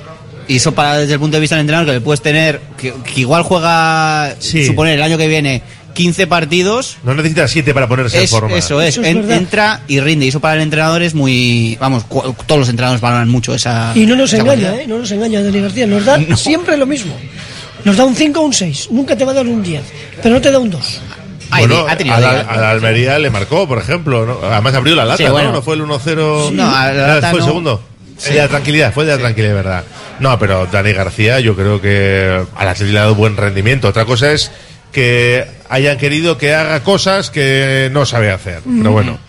Y 0.47 0.55
eso 0.57 0.73
para 0.73 0.97
desde 0.97 1.13
el 1.13 1.19
punto 1.19 1.35
de 1.37 1.41
vista 1.41 1.55
del 1.55 1.61
entrenador, 1.61 1.87
que 1.87 1.93
le 1.93 2.01
puedes 2.01 2.21
tener, 2.21 2.61
que, 2.77 2.93
que 2.93 3.19
igual 3.19 3.43
juega, 3.43 4.35
suponer, 4.39 4.95
el 4.95 5.03
año 5.03 5.17
que 5.17 5.27
viene, 5.27 5.61
15 5.97 6.27
partidos. 6.27 6.97
No 7.03 7.15
necesitas 7.15 7.49
siete 7.49 7.73
para 7.73 7.87
ponerse 7.87 8.17
en 8.19 8.23
Es- 8.23 8.29
forma. 8.29 8.55
Eso 8.55 8.79
es, 8.81 8.89
Eso 8.89 9.01
es 9.01 9.07
en- 9.07 9.17
verdad. 9.21 9.37
entra 9.37 9.81
y 9.87 9.99
rinde. 9.99 10.25
Y 10.25 10.27
eso 10.29 10.39
para 10.39 10.55
el 10.55 10.61
entrenador 10.61 11.01
es 11.01 11.13
muy. 11.15 11.75
Vamos, 11.81 12.05
todos 12.07 12.59
los 12.59 12.69
entrenadores 12.69 13.01
valoran 13.01 13.27
mucho 13.29 13.53
esa. 13.55 13.91
Y 13.95 14.05
no 14.05 14.15
nos 14.15 14.31
engaña. 14.33 14.75
¿eh? 14.75 14.85
No 14.87 14.99
nos 14.99 15.11
engaña 15.11 15.41
Dani 15.41 15.59
García. 15.59 15.87
Nos 15.87 16.05
da 16.05 16.19
siempre 16.37 16.77
lo 16.77 16.85
mismo. 16.85 17.13
Nos 17.83 17.97
da 17.97 18.05
un 18.05 18.15
5 18.15 18.39
o 18.39 18.43
un 18.43 18.53
6. 18.53 18.89
Nunca 18.91 19.15
te 19.17 19.25
va 19.25 19.31
a 19.31 19.35
dar 19.35 19.47
un 19.47 19.63
10. 19.63 19.81
Pero 20.21 20.35
no 20.35 20.41
te 20.41 20.51
da 20.51 20.59
un 20.59 20.69
2. 20.69 21.01
Bueno, 21.49 21.87
a 21.87 21.95
la, 22.19 22.41
a 22.41 22.57
la 22.57 22.71
Almería 22.71 23.17
le 23.19 23.29
marcó, 23.29 23.67
por 23.67 23.77
ejemplo. 23.79 24.25
¿no? 24.25 24.39
Además 24.47 24.75
abrió 24.75 24.95
la 24.95 25.05
lata, 25.05 25.17
Sí, 25.17 25.23
¿no? 25.23 25.31
bueno. 25.31 25.51
¿no? 25.53 25.61
fue 25.61 25.75
el 25.75 25.81
1-0. 25.81 26.49
Sí. 26.49 26.53
No, 26.55 26.75
a 26.75 26.91
la 26.91 27.07
lata 27.15 27.29
fue 27.31 27.39
el 27.39 27.45
no. 27.45 27.51
segundo. 27.51 27.81
Sí. 28.17 28.33
De 28.33 28.39
la 28.39 28.47
tranquilidad, 28.47 28.93
fue 28.93 29.05
de 29.05 29.11
la 29.13 29.17
tranquilidad, 29.19 29.53
verdad. 29.55 29.83
No, 30.19 30.37
pero 30.39 30.65
Dani 30.65 30.91
García, 30.91 31.39
yo 31.39 31.55
creo 31.55 31.79
que 31.79 32.41
al 32.55 32.67
Atlético 32.67 32.93
le 32.93 32.97
ha 32.99 33.01
dado 33.03 33.15
buen 33.15 33.37
rendimiento. 33.37 33.87
Otra 33.87 34.05
cosa 34.05 34.31
es 34.31 34.49
que 34.91 35.45
hayan 35.69 35.97
querido 35.97 36.37
que 36.37 36.53
haga 36.53 36.83
cosas 36.83 37.29
que 37.29 37.89
no 37.91 38.05
sabe 38.05 38.31
hacer. 38.31 38.61
Pero 38.65 38.91
bueno. 38.91 39.19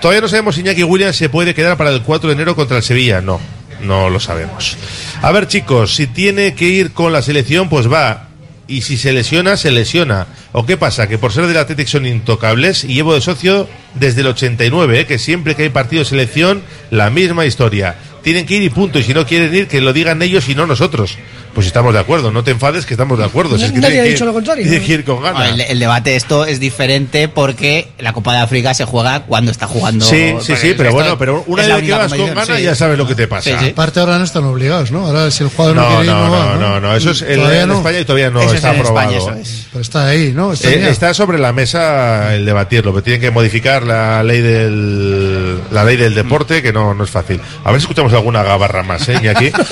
Todavía 0.00 0.20
no 0.20 0.28
sabemos 0.28 0.54
si 0.54 0.60
Iñaki 0.60 0.82
Williams 0.82 1.16
se 1.16 1.30
puede 1.30 1.54
quedar 1.54 1.78
para 1.78 1.88
el 1.88 2.02
4 2.02 2.28
de 2.28 2.34
enero 2.34 2.54
contra 2.54 2.76
el 2.76 2.82
Sevilla. 2.82 3.22
No, 3.22 3.40
no 3.80 4.10
lo 4.10 4.20
sabemos. 4.20 4.76
A 5.22 5.32
ver, 5.32 5.48
chicos, 5.48 5.94
si 5.94 6.06
tiene 6.06 6.54
que 6.54 6.66
ir 6.66 6.92
con 6.92 7.10
la 7.10 7.22
selección, 7.22 7.70
pues 7.70 7.90
va. 7.90 8.28
Y 8.66 8.82
si 8.82 8.96
se 8.96 9.12
lesiona, 9.12 9.56
se 9.56 9.70
lesiona. 9.70 10.26
¿O 10.52 10.66
qué 10.66 10.76
pasa? 10.76 11.06
Que 11.06 11.16
por 11.16 11.32
ser 11.32 11.46
del 11.46 11.56
Athletic 11.56 11.86
son 11.86 12.06
intocables 12.06 12.84
y 12.84 12.94
llevo 12.94 13.14
de 13.14 13.22
socio 13.22 13.68
desde 13.94 14.22
el 14.22 14.26
89, 14.28 15.00
¿eh? 15.00 15.06
que 15.06 15.18
siempre 15.18 15.54
que 15.54 15.62
hay 15.62 15.68
partido 15.70 16.00
de 16.00 16.08
selección, 16.08 16.62
la 16.90 17.08
misma 17.08 17.46
historia. 17.46 17.94
Tienen 18.22 18.46
que 18.46 18.56
ir 18.56 18.62
y 18.62 18.70
punto. 18.70 18.98
Y 18.98 19.04
si 19.04 19.14
no 19.14 19.26
quieren 19.26 19.54
ir, 19.54 19.68
que 19.68 19.80
lo 19.80 19.92
digan 19.92 20.20
ellos 20.22 20.48
y 20.48 20.54
no 20.54 20.66
nosotros. 20.66 21.18
Pues 21.54 21.66
estamos 21.68 21.92
de 21.94 22.00
acuerdo. 22.00 22.30
No 22.32 22.42
te 22.42 22.50
enfades 22.50 22.84
que 22.84 22.94
estamos 22.94 23.18
de 23.18 23.24
acuerdo. 23.24 23.56
Si 23.56 23.64
es 23.64 23.72
que 23.72 23.78
Nadie 23.78 24.00
ha 24.00 24.04
dicho 24.04 24.24
ir- 24.24 24.26
lo 24.26 24.32
contrario. 24.32 24.64
que 24.68 24.92
ir 24.92 25.04
con 25.04 25.22
ganas. 25.22 25.50
el, 25.50 25.60
el 25.60 25.78
debate 25.78 26.16
esto 26.16 26.44
es 26.46 26.58
diferente 26.60 27.28
porque 27.28 27.88
la 27.98 28.12
Copa 28.12 28.32
de 28.32 28.40
África 28.40 28.74
se 28.74 28.84
juega 28.84 29.20
cuando 29.20 29.50
está 29.52 29.66
jugando. 29.66 30.04
Sí, 30.04 30.34
sí, 30.42 30.54
sí, 30.56 30.74
pero 30.76 30.92
bueno, 30.92 31.16
pero 31.16 31.44
una 31.46 31.62
vez 31.66 31.82
que 31.84 31.92
vas 31.92 32.12
con 32.12 32.26
ganas 32.34 32.48
sí. 32.56 32.62
ya 32.62 32.74
sabes 32.74 32.98
lo 32.98 33.06
que 33.06 33.14
te 33.14 33.26
pasa. 33.28 33.50
Sí, 33.50 33.56
sí. 33.66 33.70
Aparte 33.70 34.00
ahora 34.00 34.18
no 34.18 34.24
están 34.24 34.44
obligados, 34.44 34.90
¿no? 34.90 35.06
Ahora 35.06 35.30
si 35.30 35.44
el 35.44 35.50
jugador 35.50 35.76
no, 35.76 35.82
No, 35.82 35.88
quiere 35.88 36.04
ir, 36.04 36.10
no, 36.10 36.26
no, 36.26 36.32
va, 36.32 36.54
no, 36.54 36.58
no, 36.58 36.80
no, 36.80 36.96
eso 36.96 37.10
es 37.12 37.22
en, 37.22 37.36
Todavía 37.36 37.62
en 37.62 37.68
no. 37.68 37.74
España 37.76 37.98
y 38.00 38.04
todavía 38.04 38.30
no 38.30 38.40
Eso 38.40 38.50
es 38.50 38.56
está 38.56 38.70
aprobado. 38.70 39.10
eso 39.16 39.32
es. 39.34 39.66
Pero 39.70 39.82
está 39.82 40.06
ahí, 40.08 40.32
¿no? 40.34 40.52
Está, 40.52 40.70
Eh, 40.70 40.88
está 40.90 41.14
sobre 41.14 41.38
la 41.38 41.52
mesa 41.52 42.34
el 42.34 42.44
debatirlo, 42.44 42.92
pero 42.92 43.02
tienen 43.04 43.20
que 43.20 43.30
modificar 43.30 43.84
la 43.84 44.22
ley 44.22 44.40
del 44.40 45.60
la 45.70 45.84
ley 45.84 45.96
del 45.96 46.14
deporte, 46.14 46.62
que 46.62 46.72
no, 46.72 46.94
no 46.94 47.04
es 47.04 47.10
fácil. 47.10 47.40
A 47.64 47.70
ver 47.70 47.80
si 47.80 47.84
escuchamos 47.84 48.12
alguna 48.12 48.42
gabarra 48.42 48.82
más, 48.82 49.08
¿eh? 49.08 49.28
aquí. 49.28 49.50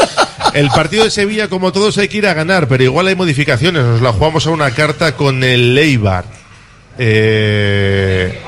El 0.55 0.69
partido 0.69 1.05
de 1.05 1.11
Sevilla, 1.11 1.49
como 1.49 1.73
todos, 1.73 1.97
hay 1.99 2.09
que 2.09 2.19
ir 2.19 2.27
a 2.27 2.35
ganar, 2.35 2.69
pero 2.69 2.85
igual 2.85 3.07
hay 3.07 3.15
modificaciones. 3.15 3.83
Nos 3.83 4.03
la 4.03 4.13
jugamos 4.13 4.47
a 4.47 4.51
una 4.51 4.71
carta 4.71 5.17
con 5.17 5.43
el 5.45 5.75
Leibar. 5.75 6.25
Eh, 6.99 8.39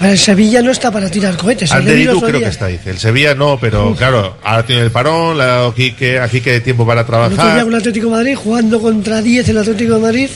El 0.00 0.18
Sevilla 0.18 0.62
no 0.62 0.70
está 0.70 0.90
para 0.90 1.10
tirar 1.10 1.36
cohetes. 1.36 1.72
otro 1.72 1.82
creo 2.28 2.40
que 2.40 2.46
está, 2.46 2.66
dice. 2.68 2.90
El 2.90 2.98
Sevilla 2.98 3.34
no, 3.34 3.58
pero 3.60 3.94
claro, 3.96 4.36
ahora 4.44 4.64
tiene 4.64 4.82
el 4.82 4.90
parón, 4.90 5.36
la, 5.36 5.66
aquí, 5.66 5.92
que, 5.92 6.20
aquí 6.20 6.40
que 6.40 6.52
hay 6.52 6.60
tiempo 6.60 6.86
para 6.86 7.00
El 7.00 7.06
otro 7.06 7.18
día 7.20 7.36
trabajar. 7.36 7.64
con 7.64 7.72
el 7.72 7.78
Atlético 7.80 8.06
de 8.06 8.12
Madrid, 8.12 8.34
jugando 8.36 8.80
contra 8.80 9.20
10 9.20 9.48
el 9.48 9.58
Atlético 9.58 9.94
de 9.94 10.00
Madrid, 10.00 10.30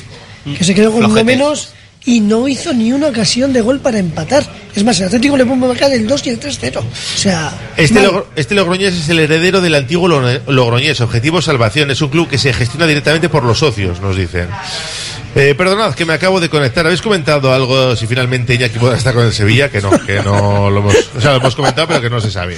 que 0.59 0.65
se 0.65 0.75
quedó 0.75 0.93
con 0.93 1.05
uno 1.05 1.25
menos 1.25 1.74
y 2.07 2.21
no 2.21 2.47
hizo 2.49 2.73
ni 2.75 2.93
una 2.93 3.09
ocasión 3.09 3.53
de 3.53 3.61
gol 3.63 3.81
para 3.81 3.99
empatar. 3.99 4.45
Es 4.75 4.85
más, 4.85 4.99
el 5.01 5.07
Atlético 5.07 5.37
le 5.37 5.45
puede 5.47 5.59
marcar 5.59 5.91
el 5.93 6.07
2 6.07 6.27
y 6.27 6.31
el 6.31 6.41
3-0. 6.41 6.79
O 6.81 6.85
sea, 7.19 7.53
Este. 7.77 8.01
Logro- 8.03 8.27
este 8.37 8.55
Logroñés 8.55 8.95
es 8.95 9.09
el 9.09 9.21
heredero 9.21 9.61
del 9.61 9.75
antiguo 9.75 10.07
Lo- 10.09 10.41
Logroñés. 10.53 11.01
Objetivo 11.01 11.41
Salvación. 11.41 11.91
Es 11.91 12.03
un 12.03 12.09
club 12.11 12.29
que 12.29 12.37
se 12.39 12.53
gestiona 12.53 12.87
directamente 12.87 13.29
por 13.29 13.45
los 13.45 13.59
socios, 13.59 14.01
nos 14.01 14.17
dicen. 14.17 14.49
Eh, 15.37 15.55
perdonad 15.57 15.95
que 15.95 16.05
me 16.05 16.13
acabo 16.13 16.41
de 16.41 16.49
conectar. 16.49 16.85
¿Habéis 16.87 17.03
comentado 17.03 17.53
algo 17.53 17.97
si 17.97 18.07
finalmente 18.07 18.55
Iñaki 18.55 18.79
podrá 18.79 18.97
estar 18.97 19.15
con 19.15 19.25
el 19.27 19.33
Sevilla? 19.33 19.69
Que 19.71 19.81
no, 19.81 19.91
que 20.05 20.23
no 20.23 20.71
lo 20.71 20.79
hemos, 20.81 20.95
o 21.17 21.21
sea, 21.21 21.31
lo 21.33 21.37
hemos 21.39 21.57
comentado, 21.57 21.89
pero 21.89 22.01
que 22.01 22.11
no 22.11 22.21
se 22.21 22.31
sabe. 22.31 22.57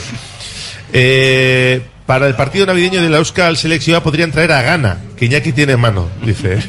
Eh, 0.93 1.81
para 2.07 2.27
el 2.27 2.35
partido 2.35 2.67
navideño 2.67 3.03
de 3.03 3.11
la 3.11 3.19
Euskal 3.19 3.57
Selección 3.57 4.03
podrían 4.03 4.31
traer 4.31 4.53
a 4.53 4.63
Gana, 4.63 4.99
que 5.17 5.27
Iñaki 5.27 5.53
tiene 5.53 5.73
en 5.73 5.81
mano, 5.81 6.09
dice. 6.25 6.59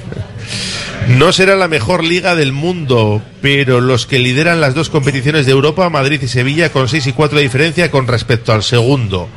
No 1.08 1.32
será 1.32 1.56
la 1.56 1.70
mejor 1.70 2.04
liga 2.04 2.36
del 2.36 2.52
mundo, 2.52 3.22
pero 3.42 3.80
los 3.80 4.06
que 4.06 4.20
lideran 4.20 4.60
las 4.60 4.74
dos 4.74 4.90
competiciones 4.90 5.46
de 5.46 5.54
Europa, 5.54 5.90
Madrid 5.90 6.22
y 6.22 6.28
Sevilla, 6.28 6.70
con 6.70 6.90
6 6.90 7.08
y 7.08 7.14
4 7.14 7.38
de 7.38 7.44
diferencia 7.44 7.90
con 7.90 8.08
respecto 8.08 8.52
al 8.52 8.62
segundo. 8.62 9.30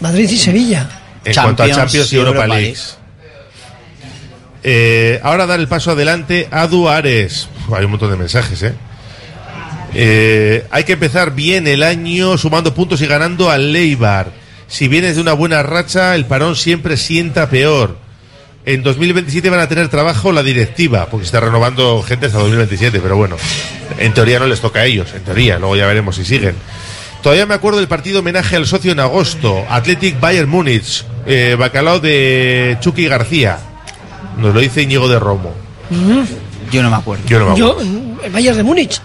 Madrid 0.00 0.30
y 0.30 0.38
Sevilla. 0.38 0.88
En 1.24 1.34
cuanto 1.34 1.64
a 1.64 1.68
Champions 1.68 2.12
y 2.12 2.16
Europa 2.16 2.42
Europa 2.42 2.54
Leagues. 2.54 2.96
Eh, 4.62 5.20
ahora 5.24 5.46
dar 5.46 5.58
el 5.58 5.66
paso 5.66 5.90
adelante 5.90 6.46
a 6.52 6.68
Duares. 6.68 7.48
Uf, 7.66 7.74
hay 7.74 7.84
un 7.84 7.90
montón 7.90 8.12
de 8.12 8.16
mensajes, 8.16 8.62
¿eh? 8.62 8.74
Eh, 9.94 10.64
hay 10.70 10.84
que 10.84 10.92
empezar 10.92 11.34
bien 11.34 11.66
el 11.66 11.82
año 11.82 12.38
sumando 12.38 12.72
puntos 12.72 13.00
y 13.02 13.06
ganando 13.06 13.50
al 13.50 13.72
Leibar. 13.72 14.41
Si 14.72 14.88
vienes 14.88 15.16
de 15.16 15.20
una 15.20 15.34
buena 15.34 15.62
racha, 15.62 16.14
el 16.14 16.24
parón 16.24 16.56
siempre 16.56 16.96
sienta 16.96 17.50
peor. 17.50 17.98
En 18.64 18.82
2027 18.82 19.50
van 19.50 19.60
a 19.60 19.68
tener 19.68 19.88
trabajo 19.88 20.32
la 20.32 20.42
directiva, 20.42 21.08
porque 21.10 21.26
está 21.26 21.40
renovando 21.40 22.02
gente 22.02 22.24
hasta 22.26 22.38
2027, 22.38 23.00
pero 23.00 23.14
bueno, 23.16 23.36
en 23.98 24.14
teoría 24.14 24.38
no 24.38 24.46
les 24.46 24.60
toca 24.62 24.80
a 24.80 24.84
ellos, 24.86 25.12
en 25.14 25.22
teoría, 25.24 25.58
luego 25.58 25.76
ya 25.76 25.86
veremos 25.86 26.16
si 26.16 26.24
siguen. 26.24 26.54
Todavía 27.22 27.44
me 27.44 27.52
acuerdo 27.52 27.80
del 27.80 27.88
partido 27.88 28.20
homenaje 28.20 28.56
al 28.56 28.66
socio 28.66 28.92
en 28.92 29.00
agosto, 29.00 29.62
Athletic 29.68 30.18
Bayern 30.18 30.48
Múnich, 30.48 31.04
eh, 31.26 31.54
bacalao 31.58 32.00
de 32.00 32.78
Chucky 32.80 33.08
García. 33.08 33.58
Nos 34.38 34.54
lo 34.54 34.60
dice 34.60 34.80
Íñigo 34.80 35.06
de 35.06 35.18
Romo. 35.18 35.52
Yo 36.70 36.82
no 36.82 36.88
me 36.90 36.96
acuerdo. 36.96 37.24
Yo 37.26 37.38
no 37.40 37.50
me 37.50 37.58
Yo, 37.58 37.72
acuerdo. 37.72 37.90
el 38.24 38.32
Bayern 38.32 38.56
de 38.56 38.62
Múnich. 38.62 39.00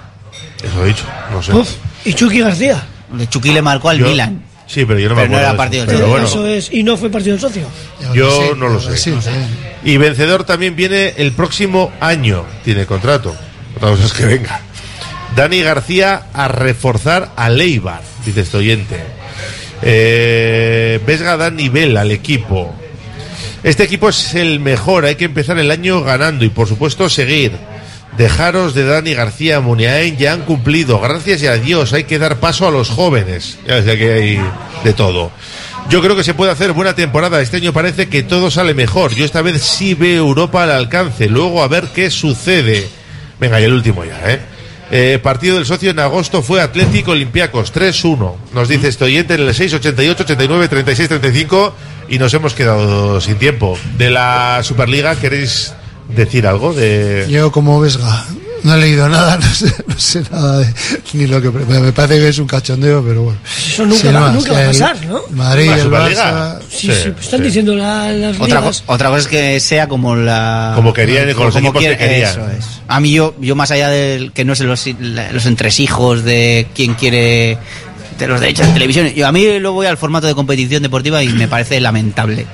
Eso 0.63 0.85
he 0.85 0.87
dicho, 0.87 1.03
no 1.29 1.43
sé. 1.43 1.51
Uf, 1.53 1.69
y 2.05 2.13
Chucky 2.13 2.39
García. 2.39 2.81
De 3.11 3.27
Chucky 3.27 3.51
le 3.51 3.61
marcó 3.61 3.89
al 3.89 3.97
Yo- 3.99 4.07
Milan. 4.07 4.43
Sí, 4.67 4.85
pero 4.85 4.99
yo 4.99 5.07
no 5.09 5.15
me 5.15 5.21
Pero 5.21 5.31
no 5.31 5.37
acuerdo. 5.37 5.39
era 5.39 5.51
de 5.51 5.57
partido 5.57 5.85
Pero 5.87 6.07
bueno, 6.09 6.25
Eso 6.27 6.45
es, 6.45 6.69
y 6.73 6.83
no 6.83 6.97
fue 6.97 7.09
partido 7.09 7.31
del 7.37 7.41
socio. 7.41 7.63
yo 8.13 8.53
no 8.55 8.67
lo 8.67 8.79
sé. 8.81 8.97
Sí. 8.97 9.13
Y 9.85 9.97
vencedor 9.97 10.43
también 10.43 10.75
viene 10.75 11.13
el 11.17 11.31
próximo 11.31 11.91
año. 12.01 12.43
Tiene 12.65 12.85
contrato. 12.85 13.33
Otra 13.77 13.89
cosa 13.91 14.05
es 14.05 14.13
que 14.13 14.25
venga. 14.25 14.59
Dani 15.35 15.61
García 15.61 16.23
a 16.33 16.47
reforzar 16.47 17.31
a 17.35 17.49
Leibar, 17.49 18.01
dice 18.25 18.41
este 18.41 18.57
oyente. 18.57 18.97
Eh, 19.83 20.99
Vesga 21.05 21.37
da 21.37 21.49
nivel 21.51 21.95
al 21.97 22.11
equipo. 22.11 22.73
Este 23.63 23.83
equipo 23.83 24.09
es 24.09 24.33
el 24.35 24.59
mejor, 24.59 25.05
hay 25.05 25.15
que 25.15 25.25
empezar 25.25 25.57
el 25.59 25.69
año 25.71 26.01
ganando 26.03 26.43
y 26.45 26.49
por 26.49 26.67
supuesto 26.67 27.09
seguir. 27.09 27.51
Dejaros 28.17 28.73
de 28.73 28.83
Dani 28.83 29.13
García 29.13 29.59
Muniain 29.59 30.17
ya 30.17 30.33
han 30.33 30.41
cumplido. 30.41 30.99
Gracias 30.99 31.41
y 31.43 31.47
adiós. 31.47 31.93
Hay 31.93 32.05
que 32.05 32.17
dar 32.17 32.39
paso 32.39 32.67
a 32.67 32.71
los 32.71 32.89
jóvenes. 32.89 33.59
Ya 33.67 33.83
sé 33.83 33.97
que 33.97 34.11
hay 34.11 34.39
de 34.83 34.93
todo. 34.93 35.31
Yo 35.89 36.01
creo 36.01 36.15
que 36.15 36.23
se 36.23 36.33
puede 36.33 36.51
hacer 36.51 36.73
buena 36.73 36.95
temporada. 36.95 37.39
Este 37.41 37.57
año 37.57 37.73
parece 37.73 38.09
que 38.09 38.23
todo 38.23 38.49
sale 38.49 38.73
mejor. 38.73 39.13
Yo 39.13 39.23
esta 39.23 39.43
vez 39.43 39.61
sí 39.61 39.93
veo 39.93 40.27
Europa 40.27 40.63
al 40.63 40.71
alcance. 40.71 41.29
Luego 41.29 41.61
a 41.61 41.67
ver 41.67 41.85
qué 41.93 42.09
sucede. 42.09 42.89
Venga, 43.39 43.61
y 43.61 43.65
el 43.65 43.73
último 43.73 44.03
ya, 44.03 44.19
¿eh? 44.31 44.39
Eh, 44.89 45.19
partido 45.21 45.57
del 45.57 45.65
socio 45.65 45.91
en 45.91 45.99
agosto 45.99 46.41
fue 46.41 46.61
Atlético 46.61 47.11
Olympiacos 47.11 47.73
3-1. 47.73 48.35
Nos 48.53 48.69
dice 48.69 48.87
este 48.87 49.03
oyente 49.03 49.33
en 49.35 49.41
el 49.41 49.53
6, 49.53 49.75
88, 49.75 50.23
89, 50.23 50.67
36, 50.69 51.09
35 51.09 51.75
y 52.09 52.17
nos 52.17 52.33
hemos 52.33 52.53
quedado 52.53 53.19
sin 53.21 53.35
tiempo. 53.35 53.77
De 53.97 54.09
la 54.09 54.61
Superliga, 54.63 55.15
¿queréis 55.15 55.73
decir 56.15 56.47
algo? 56.47 56.73
De... 56.73 57.25
Yo 57.29 57.51
como 57.51 57.79
Vesga 57.79 58.25
no 58.63 58.73
he 58.73 58.77
leído 58.79 59.07
nada, 59.07 59.37
no 59.41 59.53
sé, 59.53 59.71
no 59.87 59.97
sé 59.99 60.23
nada 60.31 60.59
de 60.59 60.73
ni 61.13 61.27
lo 61.27 61.41
que 61.41 61.49
me 61.51 61.91
parece 61.93 62.19
que 62.19 62.27
es 62.29 62.39
un 62.39 62.47
cachondeo, 62.47 63.03
pero 63.03 63.21
bueno. 63.23 63.39
Eso 63.45 63.85
nunca 63.85 64.11
va- 64.11 64.19
más, 64.21 64.33
nunca 64.35 64.51
va 64.53 64.57
a 64.57 64.61
el 64.63 64.67
pasar, 64.69 65.05
¿no? 65.05 65.21
Madrid, 65.31 65.67
¿La 65.67 65.75
el 65.75 65.81
Superliga? 65.83 66.59
Barça. 66.59 66.61
Sí, 66.69 66.87
sí, 66.91 67.09
pues 67.11 67.25
están 67.25 67.43
diciendo 67.43 67.75
la- 67.75 68.11
las 68.11 68.39
Otra, 68.39 68.61
co- 68.61 68.71
otra 68.87 69.09
cosa 69.09 69.19
es 69.21 69.27
que 69.27 69.59
sea 69.59 69.87
como 69.87 70.15
la 70.15 70.73
Como 70.75 70.91
querían, 70.93 71.31
con 71.33 71.45
los 71.47 71.55
equipos 71.55 71.81
que 71.83 71.97
querían. 71.97 72.31
Eso 72.31 72.47
es. 72.49 72.65
A 72.87 72.99
mí 72.99 73.11
yo, 73.11 73.35
yo 73.39 73.55
más 73.55 73.69
allá 73.71 73.89
del 73.89 74.31
que 74.33 74.43
no 74.43 74.55
sé 74.55 74.63
los, 74.63 74.85
los 75.31 75.45
entresijos 75.45 76.23
de 76.23 76.67
quién 76.75 76.95
quiere 76.95 77.57
de 78.17 78.27
los 78.27 78.39
derechos 78.41 78.65
de 78.67 78.73
televisión, 78.73 79.07
yo 79.13 79.27
a 79.27 79.31
mí 79.31 79.45
luego 79.59 79.75
voy 79.75 79.85
al 79.85 79.97
formato 79.97 80.25
de 80.25 80.33
competición 80.33 80.81
deportiva 80.81 81.21
y 81.23 81.29
me 81.29 81.47
parece 81.47 81.79
lamentable 81.79 82.47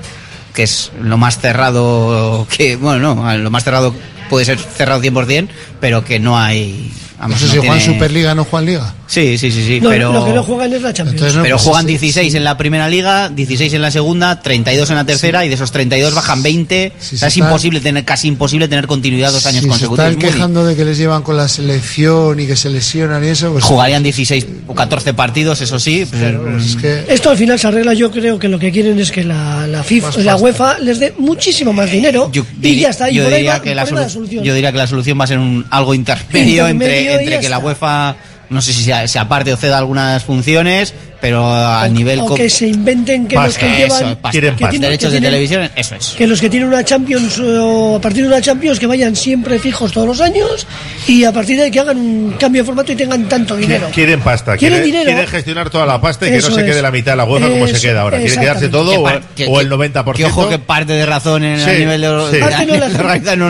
que 0.54 0.64
es 0.64 0.92
lo 1.02 1.18
más 1.18 1.40
cerrado 1.40 2.48
que 2.50 2.76
bueno 2.76 3.16
no 3.16 3.38
lo 3.38 3.50
más 3.52 3.64
cerrado 3.64 3.94
puede 4.30 4.46
ser 4.46 4.60
cerrado 4.60 5.02
100% 5.02 5.48
pero 5.80 6.04
que 6.04 6.20
no 6.20 6.38
hay 6.40 6.92
No 7.18 7.22
vamos, 7.24 7.40
sé 7.40 7.46
no 7.48 7.52
si 7.54 7.58
juegan 7.60 7.78
tiene- 7.80 7.94
Superliga 7.94 8.36
no 8.36 8.46
juegan 8.46 8.66
Liga. 8.66 8.94
Sí 9.14 9.38
sí 9.38 9.52
sí 9.52 9.64
sí 9.66 9.80
No, 9.82 9.90
pero 9.90 10.12
Lo 10.14 10.26
que 10.26 10.34
no 10.34 10.44
juegan 10.44 10.74
es 10.74 10.82
la 10.82 10.94
Champions. 10.94 11.36
No, 11.36 11.42
pero 11.44 11.56
pues, 11.56 11.66
juegan 11.68 11.84
sí, 11.86 11.92
16 11.92 12.32
sí. 12.32 12.38
en 12.38 12.44
la 12.44 12.58
primera 12.58 12.88
liga, 12.90 13.30
16 13.30 13.74
en 13.74 13.82
la 13.82 13.92
segunda, 13.92 14.42
32 14.42 14.90
en 14.90 14.96
la 14.96 15.06
tercera 15.06 15.46
y 15.46 15.50
de 15.50 15.56
esos 15.56 15.72
32 15.72 16.14
bajan 16.14 16.42
20. 16.44 16.92
Si 17.00 17.16
o 17.16 17.18
sea, 17.18 17.18
se 17.20 17.26
es 17.28 17.34
están- 17.38 17.48
imposible 17.50 17.80
tener 17.80 18.04
casi 18.06 18.28
imposible 18.28 18.68
tener 18.68 18.88
continuidad 18.88 19.32
dos 19.32 19.46
años 19.46 19.66
consecutivos. 19.66 20.00
están 20.10 20.20
Muy 20.22 20.32
quejando 20.32 20.66
de 20.66 20.76
que 20.76 20.86
les 20.86 20.98
llevan 20.98 21.22
con 21.24 21.38
la 21.38 21.48
selección 21.48 22.40
y 22.40 22.48
que 22.48 22.56
se 22.56 22.70
lesionan 22.70 23.24
y 23.24 23.28
eso, 23.28 23.52
pues 23.52 23.64
Jugarían 23.64 24.04
16 24.04 24.46
o 24.68 24.76
14 24.76 25.14
partidos, 25.14 25.62
eso 25.62 25.80
sí. 25.80 26.06
pues, 26.10 26.66
es 26.66 26.76
que 26.76 27.06
Esto 27.08 27.30
al 27.30 27.38
final 27.38 27.60
se 27.60 27.68
arregla, 27.68 27.94
yo 27.94 28.12
creo 28.12 28.38
que 28.40 28.48
lo 28.48 28.60
que 28.60 28.72
quieren 28.72 29.00
es 29.00 29.12
que 29.12 29.24
la, 29.24 29.68
la 29.68 29.84
FIFA, 29.84 30.08
Más 30.08 30.18
la 30.18 30.32
pasta. 30.34 30.44
UEFA 30.44 30.80
les 30.80 31.00
dé 31.00 31.14
muchísimo 31.18 31.74
más 31.74 31.90
dinero 31.92 32.30
yo 32.32 32.46
y 32.62 32.80
ya 32.80 32.90
está. 32.90 33.10
Y 33.10 33.16
yo 33.16 33.30
diría 33.30 33.54
va, 33.54 33.62
que 33.62 33.76
la 33.76 33.84
va 33.86 33.92
la 33.92 34.08
solu- 34.08 34.10
solución. 34.10 34.44
yo 34.44 34.54
diría 34.54 34.72
que 34.72 34.78
la 34.78 34.88
solución 34.88 35.20
va 35.20 35.24
a 35.26 35.28
ser 35.28 35.40
un 35.40 35.66
algo 35.70 35.94
intermedio, 35.94 36.68
Intermedio 36.70 37.12
entre, 37.12 37.14
entre 37.24 37.40
que 37.40 37.50
la 37.50 37.58
está. 37.58 37.66
UEFA 37.68 38.16
no 38.54 38.62
sé 38.62 38.74
si 38.74 38.84
se, 38.84 39.20
aparte 39.20 39.54
o 39.54 39.58
ceda 39.58 39.78
algunas 39.78 40.24
funciones, 40.24 40.94
pero 41.24 41.48
a 41.56 41.88
nivel 41.88 42.20
o 42.20 42.36
que 42.36 42.50
se 42.50 42.68
inventen 42.68 43.28
que 43.30 43.38
los 43.38 43.58
que 43.58 43.66
Eso, 43.86 43.98
llevan 43.98 44.16
pasta. 44.18 44.30
Quieren 44.32 44.56
que 44.58 44.60
pasta. 44.60 44.70
tienen- 44.72 44.90
derechos 44.90 45.08
que 45.10 45.14
de 45.14 45.22
tienen- 45.22 45.32
televisión, 45.32 45.72
eso 45.74 45.96
es. 45.96 46.08
que 46.18 46.28
los 46.28 46.42
que 46.42 46.50
tienen 46.50 46.68
una 46.68 46.84
Champions 46.84 47.38
eh, 47.40 47.58
o 47.62 47.96
a 47.96 48.02
partir 48.02 48.24
de 48.24 48.28
una 48.28 48.42
Champions 48.42 48.78
que 48.78 48.88
vayan 48.88 49.16
siempre 49.16 49.58
fijos 49.58 49.94
todos 49.94 50.06
los 50.06 50.20
años 50.20 50.68
y 51.08 51.24
a 51.24 51.32
partir 51.32 51.56
de 51.56 51.64
ahí 51.64 51.72
que 51.72 51.80
hagan 51.80 51.96
un 51.98 52.36
cambio 52.38 52.62
de 52.62 52.66
formato 52.66 52.92
y 52.92 52.98
tengan 52.98 53.30
tanto 53.30 53.56
dinero. 53.56 53.88
Quieren 53.94 54.20
pasta, 54.20 54.58
Quieren 54.58 54.80
quieren, 54.82 54.84
dinero. 55.00 55.06
quieren 55.06 55.28
gestionar 55.32 55.70
toda 55.70 55.86
la 55.86 56.02
pasta 56.02 56.28
y 56.28 56.32
que 56.32 56.36
no 56.42 56.42
se 56.52 56.60
es. 56.60 56.66
quede 56.66 56.82
la 56.82 56.92
mitad 56.92 57.14
de 57.14 57.16
la 57.16 57.24
UEFA 57.24 57.48
como 57.48 57.68
se 57.68 57.80
queda 57.80 58.02
ahora. 58.02 58.18
Quieren 58.18 58.40
quedarse 58.42 58.68
todo 58.68 58.92
Que 58.92 58.98
o, 58.98 59.04
par- 59.04 59.22
que- 59.34 59.46
o 59.48 59.62
el 59.62 59.70
que- 59.70 59.74
90%. 59.76 60.14
Que 60.18 60.26
ojo 60.26 60.50
que 60.50 60.60
parte 60.60 60.92
de 60.92 61.06
razón 61.06 61.46
en 61.46 61.58
Sí, 61.62 61.70
el 61.70 61.80
nivel 61.80 62.02
de, 62.02 62.08
sí. 62.32 62.38
no 62.42 62.50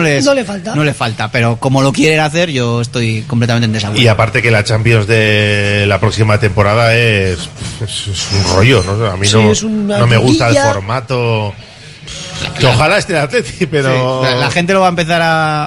les, 0.08 0.24
no 0.24 0.32
le 0.34 0.44
falta. 0.44 0.74
no 0.76 0.84
le 0.84 0.94
falta, 0.94 1.28
pero 1.32 1.56
como 1.56 1.82
lo 1.82 1.92
quieren 1.92 2.20
hacer, 2.20 2.50
yo 2.52 2.80
estoy 2.80 3.22
completamente 3.22 3.66
en 3.66 3.72
desacuerdo. 3.72 4.00
Y 4.00 4.06
aparte 4.06 4.42
que 4.42 4.52
la 4.52 4.62
Champions 4.62 5.08
de 5.08 5.86
la 5.88 5.98
próxima 5.98 6.38
temporada 6.38 6.94
es, 6.94 7.38
es- 7.82 8.06
es 8.08 8.26
un 8.32 8.54
rollo, 8.56 8.82
¿no? 8.84 9.06
A 9.06 9.16
mí 9.16 9.26
Sí, 9.26 9.36
no, 9.66 9.98
no 9.98 10.06
me 10.06 10.16
gusta 10.16 10.48
el 10.48 10.56
formato. 10.56 11.52
Que 12.58 12.66
ojalá 12.66 12.98
esté 12.98 13.14
el 13.14 13.20
Atleti, 13.20 13.66
pero... 13.66 14.22
Sí, 14.22 14.30
la, 14.30 14.36
la 14.36 14.50
gente 14.50 14.72
lo 14.74 14.80
va 14.80 14.86
a 14.86 14.90
empezar 14.90 15.20
a, 15.22 15.66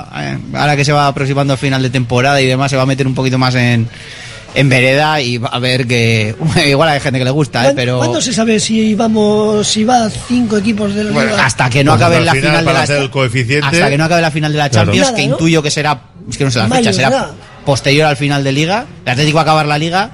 ahora 0.54 0.76
que 0.76 0.86
se 0.86 0.92
va 0.92 1.08
aproximando 1.08 1.54
al 1.54 1.60
final 1.60 1.82
de 1.82 1.90
temporada 1.90 2.40
y 2.42 2.46
demás, 2.46 2.70
se 2.70 2.78
va 2.78 2.84
a 2.84 2.86
meter 2.86 3.08
un 3.08 3.16
poquito 3.16 3.38
más 3.40 3.56
en, 3.56 3.88
en 4.54 4.70
vereda 4.70 5.20
y 5.20 5.38
va 5.40 5.50
a 5.50 5.60
ver 5.60 5.88
que 5.88 6.36
igual 6.68 6.90
hay 6.90 7.00
gente 7.00 7.18
que 7.20 7.26
le 7.26 7.32
gusta, 7.32 7.62
¿eh? 7.62 7.64
¿Cuándo, 7.64 7.76
pero 7.82 7.98
cuándo 7.98 8.22
se 8.22 8.32
sabe 8.34 8.60
si 8.60 8.94
vamos 8.96 9.68
si 9.68 9.84
va 9.86 10.08
cinco 10.28 10.58
equipos 10.58 10.94
de 10.94 11.06
la 11.06 11.12
bueno, 11.12 11.32
liga? 11.32 11.46
hasta 11.46 11.70
que 11.70 11.84
no 11.84 11.94
Pues 11.94 12.02
acabe 12.04 12.24
la 12.24 12.32
final, 12.34 12.48
final 12.52 12.66
de 12.66 12.74
la 12.74 12.82
hacer 12.84 13.02
el 13.02 13.10
coeficiente... 13.10 13.66
hasta 13.66 13.90
que 13.90 13.98
no 13.98 14.04
acabe 14.06 14.22
la 14.22 14.32
final 14.32 14.52
de 14.52 14.58
la 14.60 14.70
Claro. 14.70 14.86
Champions, 14.88 15.08
Nada, 15.08 15.18
que 15.18 15.28
¿no? 15.28 15.34
intuyo 15.34 15.64
que 15.64 15.72
será, 15.72 16.00
es 16.30 16.38
que 16.38 16.44
no 16.44 16.52
sé 16.52 16.60
la 16.60 16.68
fecha, 16.70 16.94
será 16.94 17.32
posterior 17.66 18.06
al 18.06 18.18
final 18.18 18.44
de 18.44 18.52
liga. 18.52 18.86
El 19.06 19.12
Atlético 19.14 19.36
va 19.38 19.42
a 19.42 19.44
acabar 19.44 19.66
la 19.66 19.78
liga. 19.80 20.12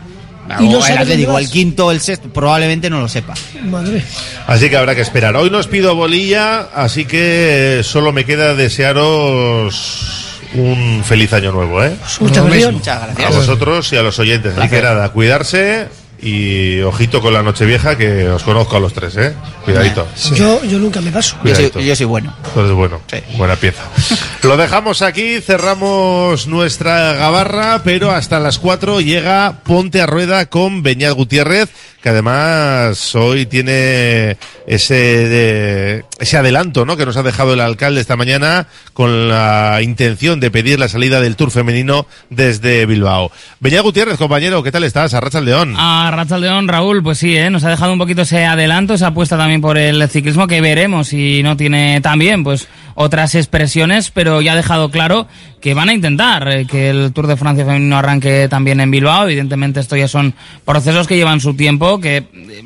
Y 0.59 0.67
no 0.67 0.81
sabe 0.81 0.93
el 0.93 0.97
Atlético, 0.99 1.31
dónde 1.31 1.45
el 1.45 1.51
quinto 1.51 1.85
o 1.87 1.91
el 1.91 1.99
sexto, 2.01 2.29
probablemente 2.29 2.89
no 2.89 2.99
lo 2.99 3.07
sepa. 3.07 3.33
Madre. 3.63 4.03
Así 4.47 4.69
que 4.69 4.77
habrá 4.77 4.93
que 4.95 5.01
esperar. 5.01 5.35
Hoy 5.35 5.49
no 5.49 5.57
os 5.57 5.67
pido 5.67 5.95
bolilla, 5.95 6.67
así 6.73 7.05
que 7.05 7.81
solo 7.83 8.11
me 8.11 8.25
queda 8.25 8.53
desearos 8.55 10.39
un 10.55 11.03
feliz 11.03 11.33
año 11.33 11.51
nuevo, 11.51 11.83
¿eh? 11.83 11.95
Muchas 12.19 12.45
A 12.45 13.07
gracias. 13.07 13.35
vosotros 13.35 13.91
y 13.93 13.97
a 13.97 14.03
los 14.03 14.19
oyentes. 14.19 14.57
Así 14.57 14.69
que 14.69 14.81
nada, 14.81 15.09
cuidarse 15.09 15.87
y 16.23 16.81
ojito 16.81 17.21
con 17.21 17.33
la 17.33 17.43
Nochevieja, 17.43 17.97
que 17.97 18.29
os 18.29 18.43
conozco 18.43 18.77
a 18.77 18.79
los 18.79 18.93
tres, 18.93 19.15
¿eh? 19.17 19.33
Cuidadito. 19.65 20.07
Yo, 20.35 20.63
yo 20.63 20.79
nunca 20.79 21.01
me 21.01 21.11
paso. 21.11 21.35
Yo 21.43 21.53
soy, 21.55 21.69
Cuidadito. 21.69 21.79
yo 21.81 21.95
soy 21.95 22.05
bueno. 22.05 22.33
Entonces, 22.47 22.73
bueno, 22.75 23.01
Sí. 23.11 23.17
buena 23.37 23.55
pieza. 23.55 23.83
Lo 24.43 24.55
dejamos 24.57 25.01
aquí, 25.01 25.39
cerramos 25.41 26.47
nuestra 26.47 27.13
gabarra, 27.13 27.81
pero 27.83 28.11
hasta 28.11 28.39
las 28.39 28.59
4 28.59 29.01
llega 29.01 29.59
Ponte 29.63 30.01
a 30.01 30.05
Rueda 30.05 30.45
con 30.47 30.83
Beñat 30.83 31.13
Gutiérrez, 31.13 31.69
que 32.03 32.09
además 32.09 33.15
hoy 33.15 33.45
tiene 33.45 34.35
ese, 34.67 36.03
ese 36.19 36.37
adelanto 36.37 36.85
¿no? 36.85 36.97
que 36.97 37.05
nos 37.05 37.15
ha 37.15 37.23
dejado 37.23 37.53
el 37.53 37.61
alcalde 37.61 38.01
esta 38.01 38.17
mañana 38.17 38.67
con 38.91 39.29
la 39.29 39.79
intención 39.81 40.41
de 40.41 40.51
pedir 40.51 40.79
la 40.79 40.89
salida 40.89 41.21
del 41.21 41.37
Tour 41.37 41.49
femenino 41.49 42.05
desde 42.29 42.85
Bilbao. 42.85 43.31
Beñat 43.61 43.83
Gutiérrez, 43.83 44.17
compañero, 44.17 44.61
¿qué 44.63 44.71
tal 44.73 44.83
estás? 44.83 45.13
El 45.13 45.45
León. 45.45 45.75
A 45.77 46.11
Racha 46.11 46.37
León, 46.37 46.67
Raúl, 46.67 47.01
pues 47.01 47.19
sí, 47.19 47.37
¿eh? 47.37 47.49
nos 47.49 47.63
ha 47.63 47.69
dejado 47.69 47.93
un 47.93 47.99
poquito 47.99 48.23
ese 48.23 48.43
adelanto, 48.43 48.95
esa 48.95 49.07
apuesta 49.07 49.37
también 49.37 49.61
por 49.61 49.77
el 49.77 50.05
ciclismo 50.09 50.45
que 50.45 50.59
veremos 50.59 51.07
si 51.07 51.41
no 51.41 51.55
tiene 51.55 52.01
también 52.01 52.43
pues 52.43 52.67
otras 52.95 53.35
expresiones, 53.35 54.11
pero 54.11 54.41
ya 54.41 54.53
ha 54.53 54.55
dejado 54.55 54.89
claro 54.89 55.27
que 55.61 55.73
van 55.73 55.89
a 55.89 55.93
intentar 55.93 56.47
eh, 56.47 56.65
que 56.65 56.89
el 56.89 57.13
Tour 57.13 57.27
de 57.27 57.37
Francia 57.37 57.65
femenino 57.65 57.97
arranque 57.97 58.47
también 58.49 58.79
en 58.79 58.91
Bilbao. 58.91 59.25
Evidentemente 59.25 59.79
esto 59.79 59.95
ya 59.95 60.07
son 60.07 60.33
procesos 60.65 61.07
que 61.07 61.15
llevan 61.15 61.39
su 61.39 61.55
tiempo, 61.55 61.99
que 61.99 62.17
eh, 62.17 62.25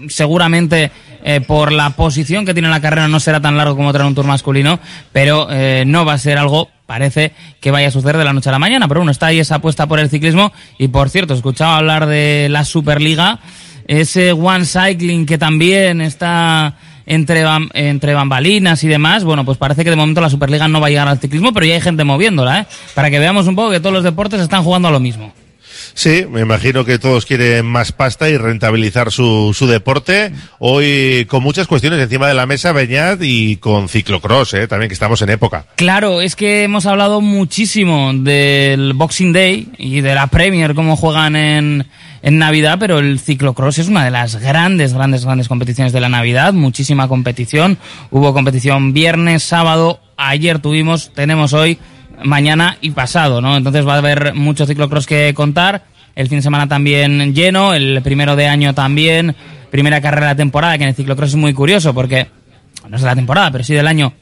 seguramente 0.09 0.91
eh, 1.29 1.41
por 1.41 1.73
la 1.73 1.89
posición 1.89 2.45
que 2.45 2.53
tiene 2.53 2.69
la 2.69 2.79
carrera 2.79 3.09
no 3.09 3.19
será 3.19 3.41
tan 3.41 3.57
largo 3.57 3.75
como 3.75 3.91
traer 3.91 4.07
un 4.07 4.15
Tour 4.15 4.25
masculino, 4.25 4.79
pero 5.11 5.47
eh, 5.51 5.83
no 5.85 6.05
va 6.05 6.13
a 6.13 6.17
ser 6.17 6.37
algo 6.37 6.69
parece 6.85 7.33
que 7.59 7.69
vaya 7.69 7.89
a 7.89 7.91
suceder 7.91 8.15
de 8.15 8.23
la 8.23 8.31
noche 8.31 8.47
a 8.47 8.53
la 8.53 8.59
mañana, 8.59 8.87
pero 8.87 9.01
bueno, 9.01 9.11
está 9.11 9.25
ahí 9.25 9.39
esa 9.39 9.55
apuesta 9.55 9.87
por 9.87 9.99
el 9.99 10.09
ciclismo 10.09 10.53
y 10.77 10.87
por 10.87 11.09
cierto, 11.09 11.33
escuchaba 11.33 11.79
hablar 11.79 12.05
de 12.05 12.47
la 12.49 12.63
Superliga, 12.63 13.39
ese 13.87 14.31
One 14.31 14.63
Cycling 14.63 15.25
que 15.25 15.37
también 15.37 15.99
está 15.99 16.75
entre, 17.07 17.43
entre 17.73 18.13
bambalinas 18.13 18.83
y 18.83 18.87
demás, 18.87 19.23
bueno, 19.23 19.45
pues 19.45 19.57
parece 19.57 19.83
que 19.83 19.89
de 19.89 19.95
momento 19.95 20.21
la 20.21 20.29
Superliga 20.29 20.67
no 20.67 20.79
va 20.79 20.87
a 20.87 20.89
llegar 20.89 21.07
al 21.07 21.19
ciclismo, 21.19 21.53
pero 21.53 21.65
ya 21.65 21.73
hay 21.73 21.81
gente 21.81 22.03
moviéndola, 22.03 22.59
¿eh? 22.59 22.65
Para 22.93 23.09
que 23.09 23.17
veamos 23.17 23.47
un 23.47 23.55
poco 23.55 23.71
que 23.71 23.79
todos 23.79 23.93
los 23.93 24.03
deportes 24.03 24.41
están 24.41 24.63
jugando 24.63 24.89
a 24.89 24.91
lo 24.91 24.99
mismo. 24.99 25.33
Sí, 25.97 26.27
me 26.29 26.41
imagino 26.41 26.85
que 26.85 26.99
todos 26.99 27.25
quieren 27.25 27.65
más 27.65 27.91
pasta 27.91 28.29
y 28.29 28.37
rentabilizar 28.37 29.11
su, 29.11 29.55
su 29.57 29.65
deporte. 29.65 30.31
Hoy 30.59 31.25
con 31.27 31.41
muchas 31.41 31.65
cuestiones 31.65 31.99
encima 31.99 32.27
de 32.27 32.35
la 32.35 32.45
mesa, 32.45 32.71
Beñat, 32.71 33.19
y 33.23 33.57
con 33.57 33.89
ciclocross, 33.89 34.53
¿eh? 34.53 34.67
también 34.67 34.89
que 34.89 34.93
estamos 34.93 35.23
en 35.23 35.31
época. 35.31 35.65
Claro, 35.75 36.21
es 36.21 36.35
que 36.35 36.61
hemos 36.61 36.85
hablado 36.85 37.19
muchísimo 37.19 38.11
del 38.13 38.93
Boxing 38.93 39.33
Day 39.33 39.69
y 39.79 40.01
de 40.01 40.13
la 40.13 40.27
Premier, 40.27 40.75
cómo 40.75 40.97
juegan 40.97 41.35
en, 41.35 41.87
en 42.21 42.37
Navidad, 42.37 42.77
pero 42.79 42.99
el 42.99 43.19
ciclocross 43.19 43.79
es 43.79 43.87
una 43.87 44.05
de 44.05 44.11
las 44.11 44.35
grandes, 44.35 44.93
grandes, 44.93 45.25
grandes 45.25 45.47
competiciones 45.47 45.93
de 45.93 45.99
la 45.99 46.09
Navidad, 46.09 46.53
muchísima 46.53 47.07
competición. 47.07 47.79
Hubo 48.11 48.35
competición 48.35 48.93
viernes, 48.93 49.41
sábado, 49.41 49.99
ayer 50.15 50.59
tuvimos, 50.59 51.11
tenemos 51.15 51.53
hoy, 51.53 51.79
mañana 52.23 52.77
y 52.81 52.91
pasado, 52.91 53.41
¿no? 53.41 53.57
Entonces 53.57 53.87
va 53.87 53.95
a 53.95 53.97
haber 53.97 54.33
mucho 54.33 54.65
ciclocross 54.65 55.05
que 55.05 55.33
contar. 55.33 55.83
El 56.15 56.27
fin 56.29 56.39
de 56.39 56.43
semana 56.43 56.67
también 56.67 57.33
lleno, 57.35 57.73
el 57.73 58.01
primero 58.01 58.35
de 58.35 58.47
año 58.47 58.73
también, 58.73 59.35
primera 59.69 60.01
carrera 60.01 60.27
de 60.27 60.33
la 60.33 60.37
temporada, 60.37 60.77
que 60.77 60.83
en 60.83 60.89
el 60.89 60.95
ciclocross 60.95 61.29
es 61.29 61.35
muy 61.35 61.53
curioso 61.53 61.93
porque 61.93 62.27
no 62.89 62.95
es 62.95 63.01
de 63.01 63.07
la 63.07 63.15
temporada, 63.15 63.51
pero 63.51 63.63
sí 63.63 63.73
del 63.73 63.87
año, 63.87 64.13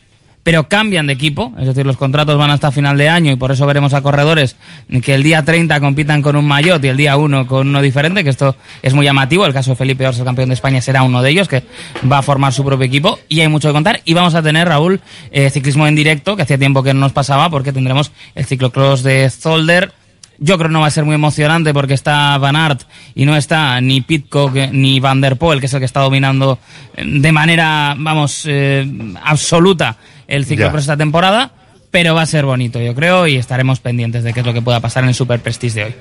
pero 0.46 0.70
cambian 0.70 1.08
de 1.08 1.14
equipo, 1.14 1.52
es 1.58 1.66
decir, 1.66 1.88
los 1.88 1.98
contratos 1.98 2.38
van 2.38 2.52
hasta 2.52 2.72
final 2.72 3.00
de 3.00 3.10
año 3.10 3.32
y 3.32 3.36
por 3.36 3.52
eso 3.52 3.66
veremos 3.66 3.96
a 3.96 4.04
corredores 4.04 4.56
que 5.02 5.16
el 5.16 5.24
día 5.24 5.44
30 5.44 5.80
compitan 5.80 6.22
con 6.22 6.36
un 6.36 6.46
maillot 6.46 6.86
y 6.86 6.88
el 6.88 6.98
día 6.98 7.18
1 7.18 7.48
con 7.48 7.68
uno 7.68 7.82
diferente, 7.82 8.24
que 8.24 8.30
esto 8.30 8.56
es 8.84 8.94
muy 8.94 9.06
llamativo, 9.06 9.48
el 9.48 9.54
caso 9.54 9.72
de 9.72 9.76
Felipe 9.76 10.06
Ors, 10.06 10.20
el 10.20 10.24
campeón 10.24 10.50
de 10.50 10.54
España, 10.54 10.82
será 10.82 11.02
uno 11.02 11.24
de 11.24 11.32
ellos, 11.32 11.48
que 11.48 11.64
va 12.12 12.20
a 12.20 12.22
formar 12.22 12.54
su 12.54 12.64
propio 12.64 12.86
equipo. 12.86 13.18
Y 13.28 13.40
hay 13.40 13.48
mucho 13.48 13.70
que 13.70 13.74
contar. 13.74 14.02
Y 14.06 14.14
vamos 14.14 14.36
a 14.36 14.44
tener, 14.44 14.68
Raúl, 14.68 15.02
eh, 15.32 15.50
ciclismo 15.50 15.88
en 15.88 15.96
directo, 15.96 16.36
que 16.36 16.44
hacía 16.44 16.60
tiempo 16.60 16.84
que 16.84 16.94
no 16.94 17.00
nos 17.00 17.12
pasaba 17.12 17.50
porque 17.50 17.74
tendremos 17.74 18.12
el 18.36 18.46
ciclocross 18.46 19.02
de 19.02 19.32
Zolder, 19.32 19.94
yo 20.38 20.58
creo 20.58 20.70
que 20.70 20.74
no 20.74 20.82
va 20.82 20.88
a 20.88 20.92
ser 20.92 21.06
muy 21.06 21.16
emocionante 21.16 21.74
porque 21.74 21.94
está 21.94 22.38
Van 22.38 22.56
Aert 22.56 22.84
y 23.14 23.26
no 23.26 23.36
está 23.36 23.80
ni 23.82 24.02
Pitcock 24.02 24.54
ni 24.72 25.00
Van 25.00 25.22
der 25.22 25.38
Poel, 25.38 25.60
que 25.60 25.68
es 25.68 25.74
el 25.74 25.80
que 25.80 25.86
está 25.86 26.02
dominando 26.02 26.60
eh, 26.96 27.04
de 27.06 27.32
manera, 27.32 27.96
vamos, 27.98 28.44
eh, 28.46 28.86
absoluta 29.24 29.98
el 30.28 30.46
ciclocross 30.46 30.84
esta 30.84 30.98
temporada. 30.98 31.52
Pero 31.92 32.14
va 32.14 32.24
a 32.24 32.26
ser 32.26 32.46
bonito, 32.46 32.82
yo 32.82 32.94
creo, 32.94 33.26
y 33.26 33.38
estaremos 33.38 33.80
pendientes 33.80 34.24
de 34.24 34.34
qué 34.34 34.42
es 34.42 34.46
lo 34.46 34.54
que 34.54 34.62
pueda 34.62 34.82
pasar 34.82 35.04
en 35.04 35.10
el 35.10 35.16
Super 35.16 35.40
Prestige 35.40 35.76
de 35.76 35.84
hoy. 35.86 35.96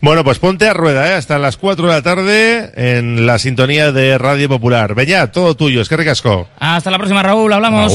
Bueno, 0.00 0.24
pues 0.24 0.38
ponte 0.38 0.68
a 0.68 0.74
rueda, 0.74 1.08
¿eh? 1.10 1.14
hasta 1.14 1.38
las 1.38 1.56
4 1.56 1.86
de 1.86 1.92
la 1.92 2.02
tarde 2.02 2.72
en 2.76 3.26
la 3.26 3.38
sintonía 3.38 3.92
de 3.92 4.18
Radio 4.18 4.48
Popular. 4.48 4.94
Beñat, 4.94 5.32
todo 5.32 5.54
tuyo, 5.54 5.80
es 5.80 5.88
que 5.88 5.96
ricasco. 5.96 6.48
Hasta 6.58 6.90
la 6.90 6.98
próxima, 6.98 7.22
Raúl, 7.22 7.52
hablamos. 7.52 7.92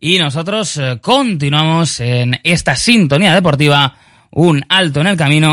Y 0.00 0.18
nosotros 0.18 0.76
eh, 0.76 0.98
continuamos 1.00 2.00
en 2.00 2.40
esta 2.44 2.76
sintonía 2.76 3.34
deportiva, 3.34 3.96
un 4.30 4.64
alto 4.68 5.00
en 5.00 5.08
el 5.08 5.16
camino. 5.16 5.46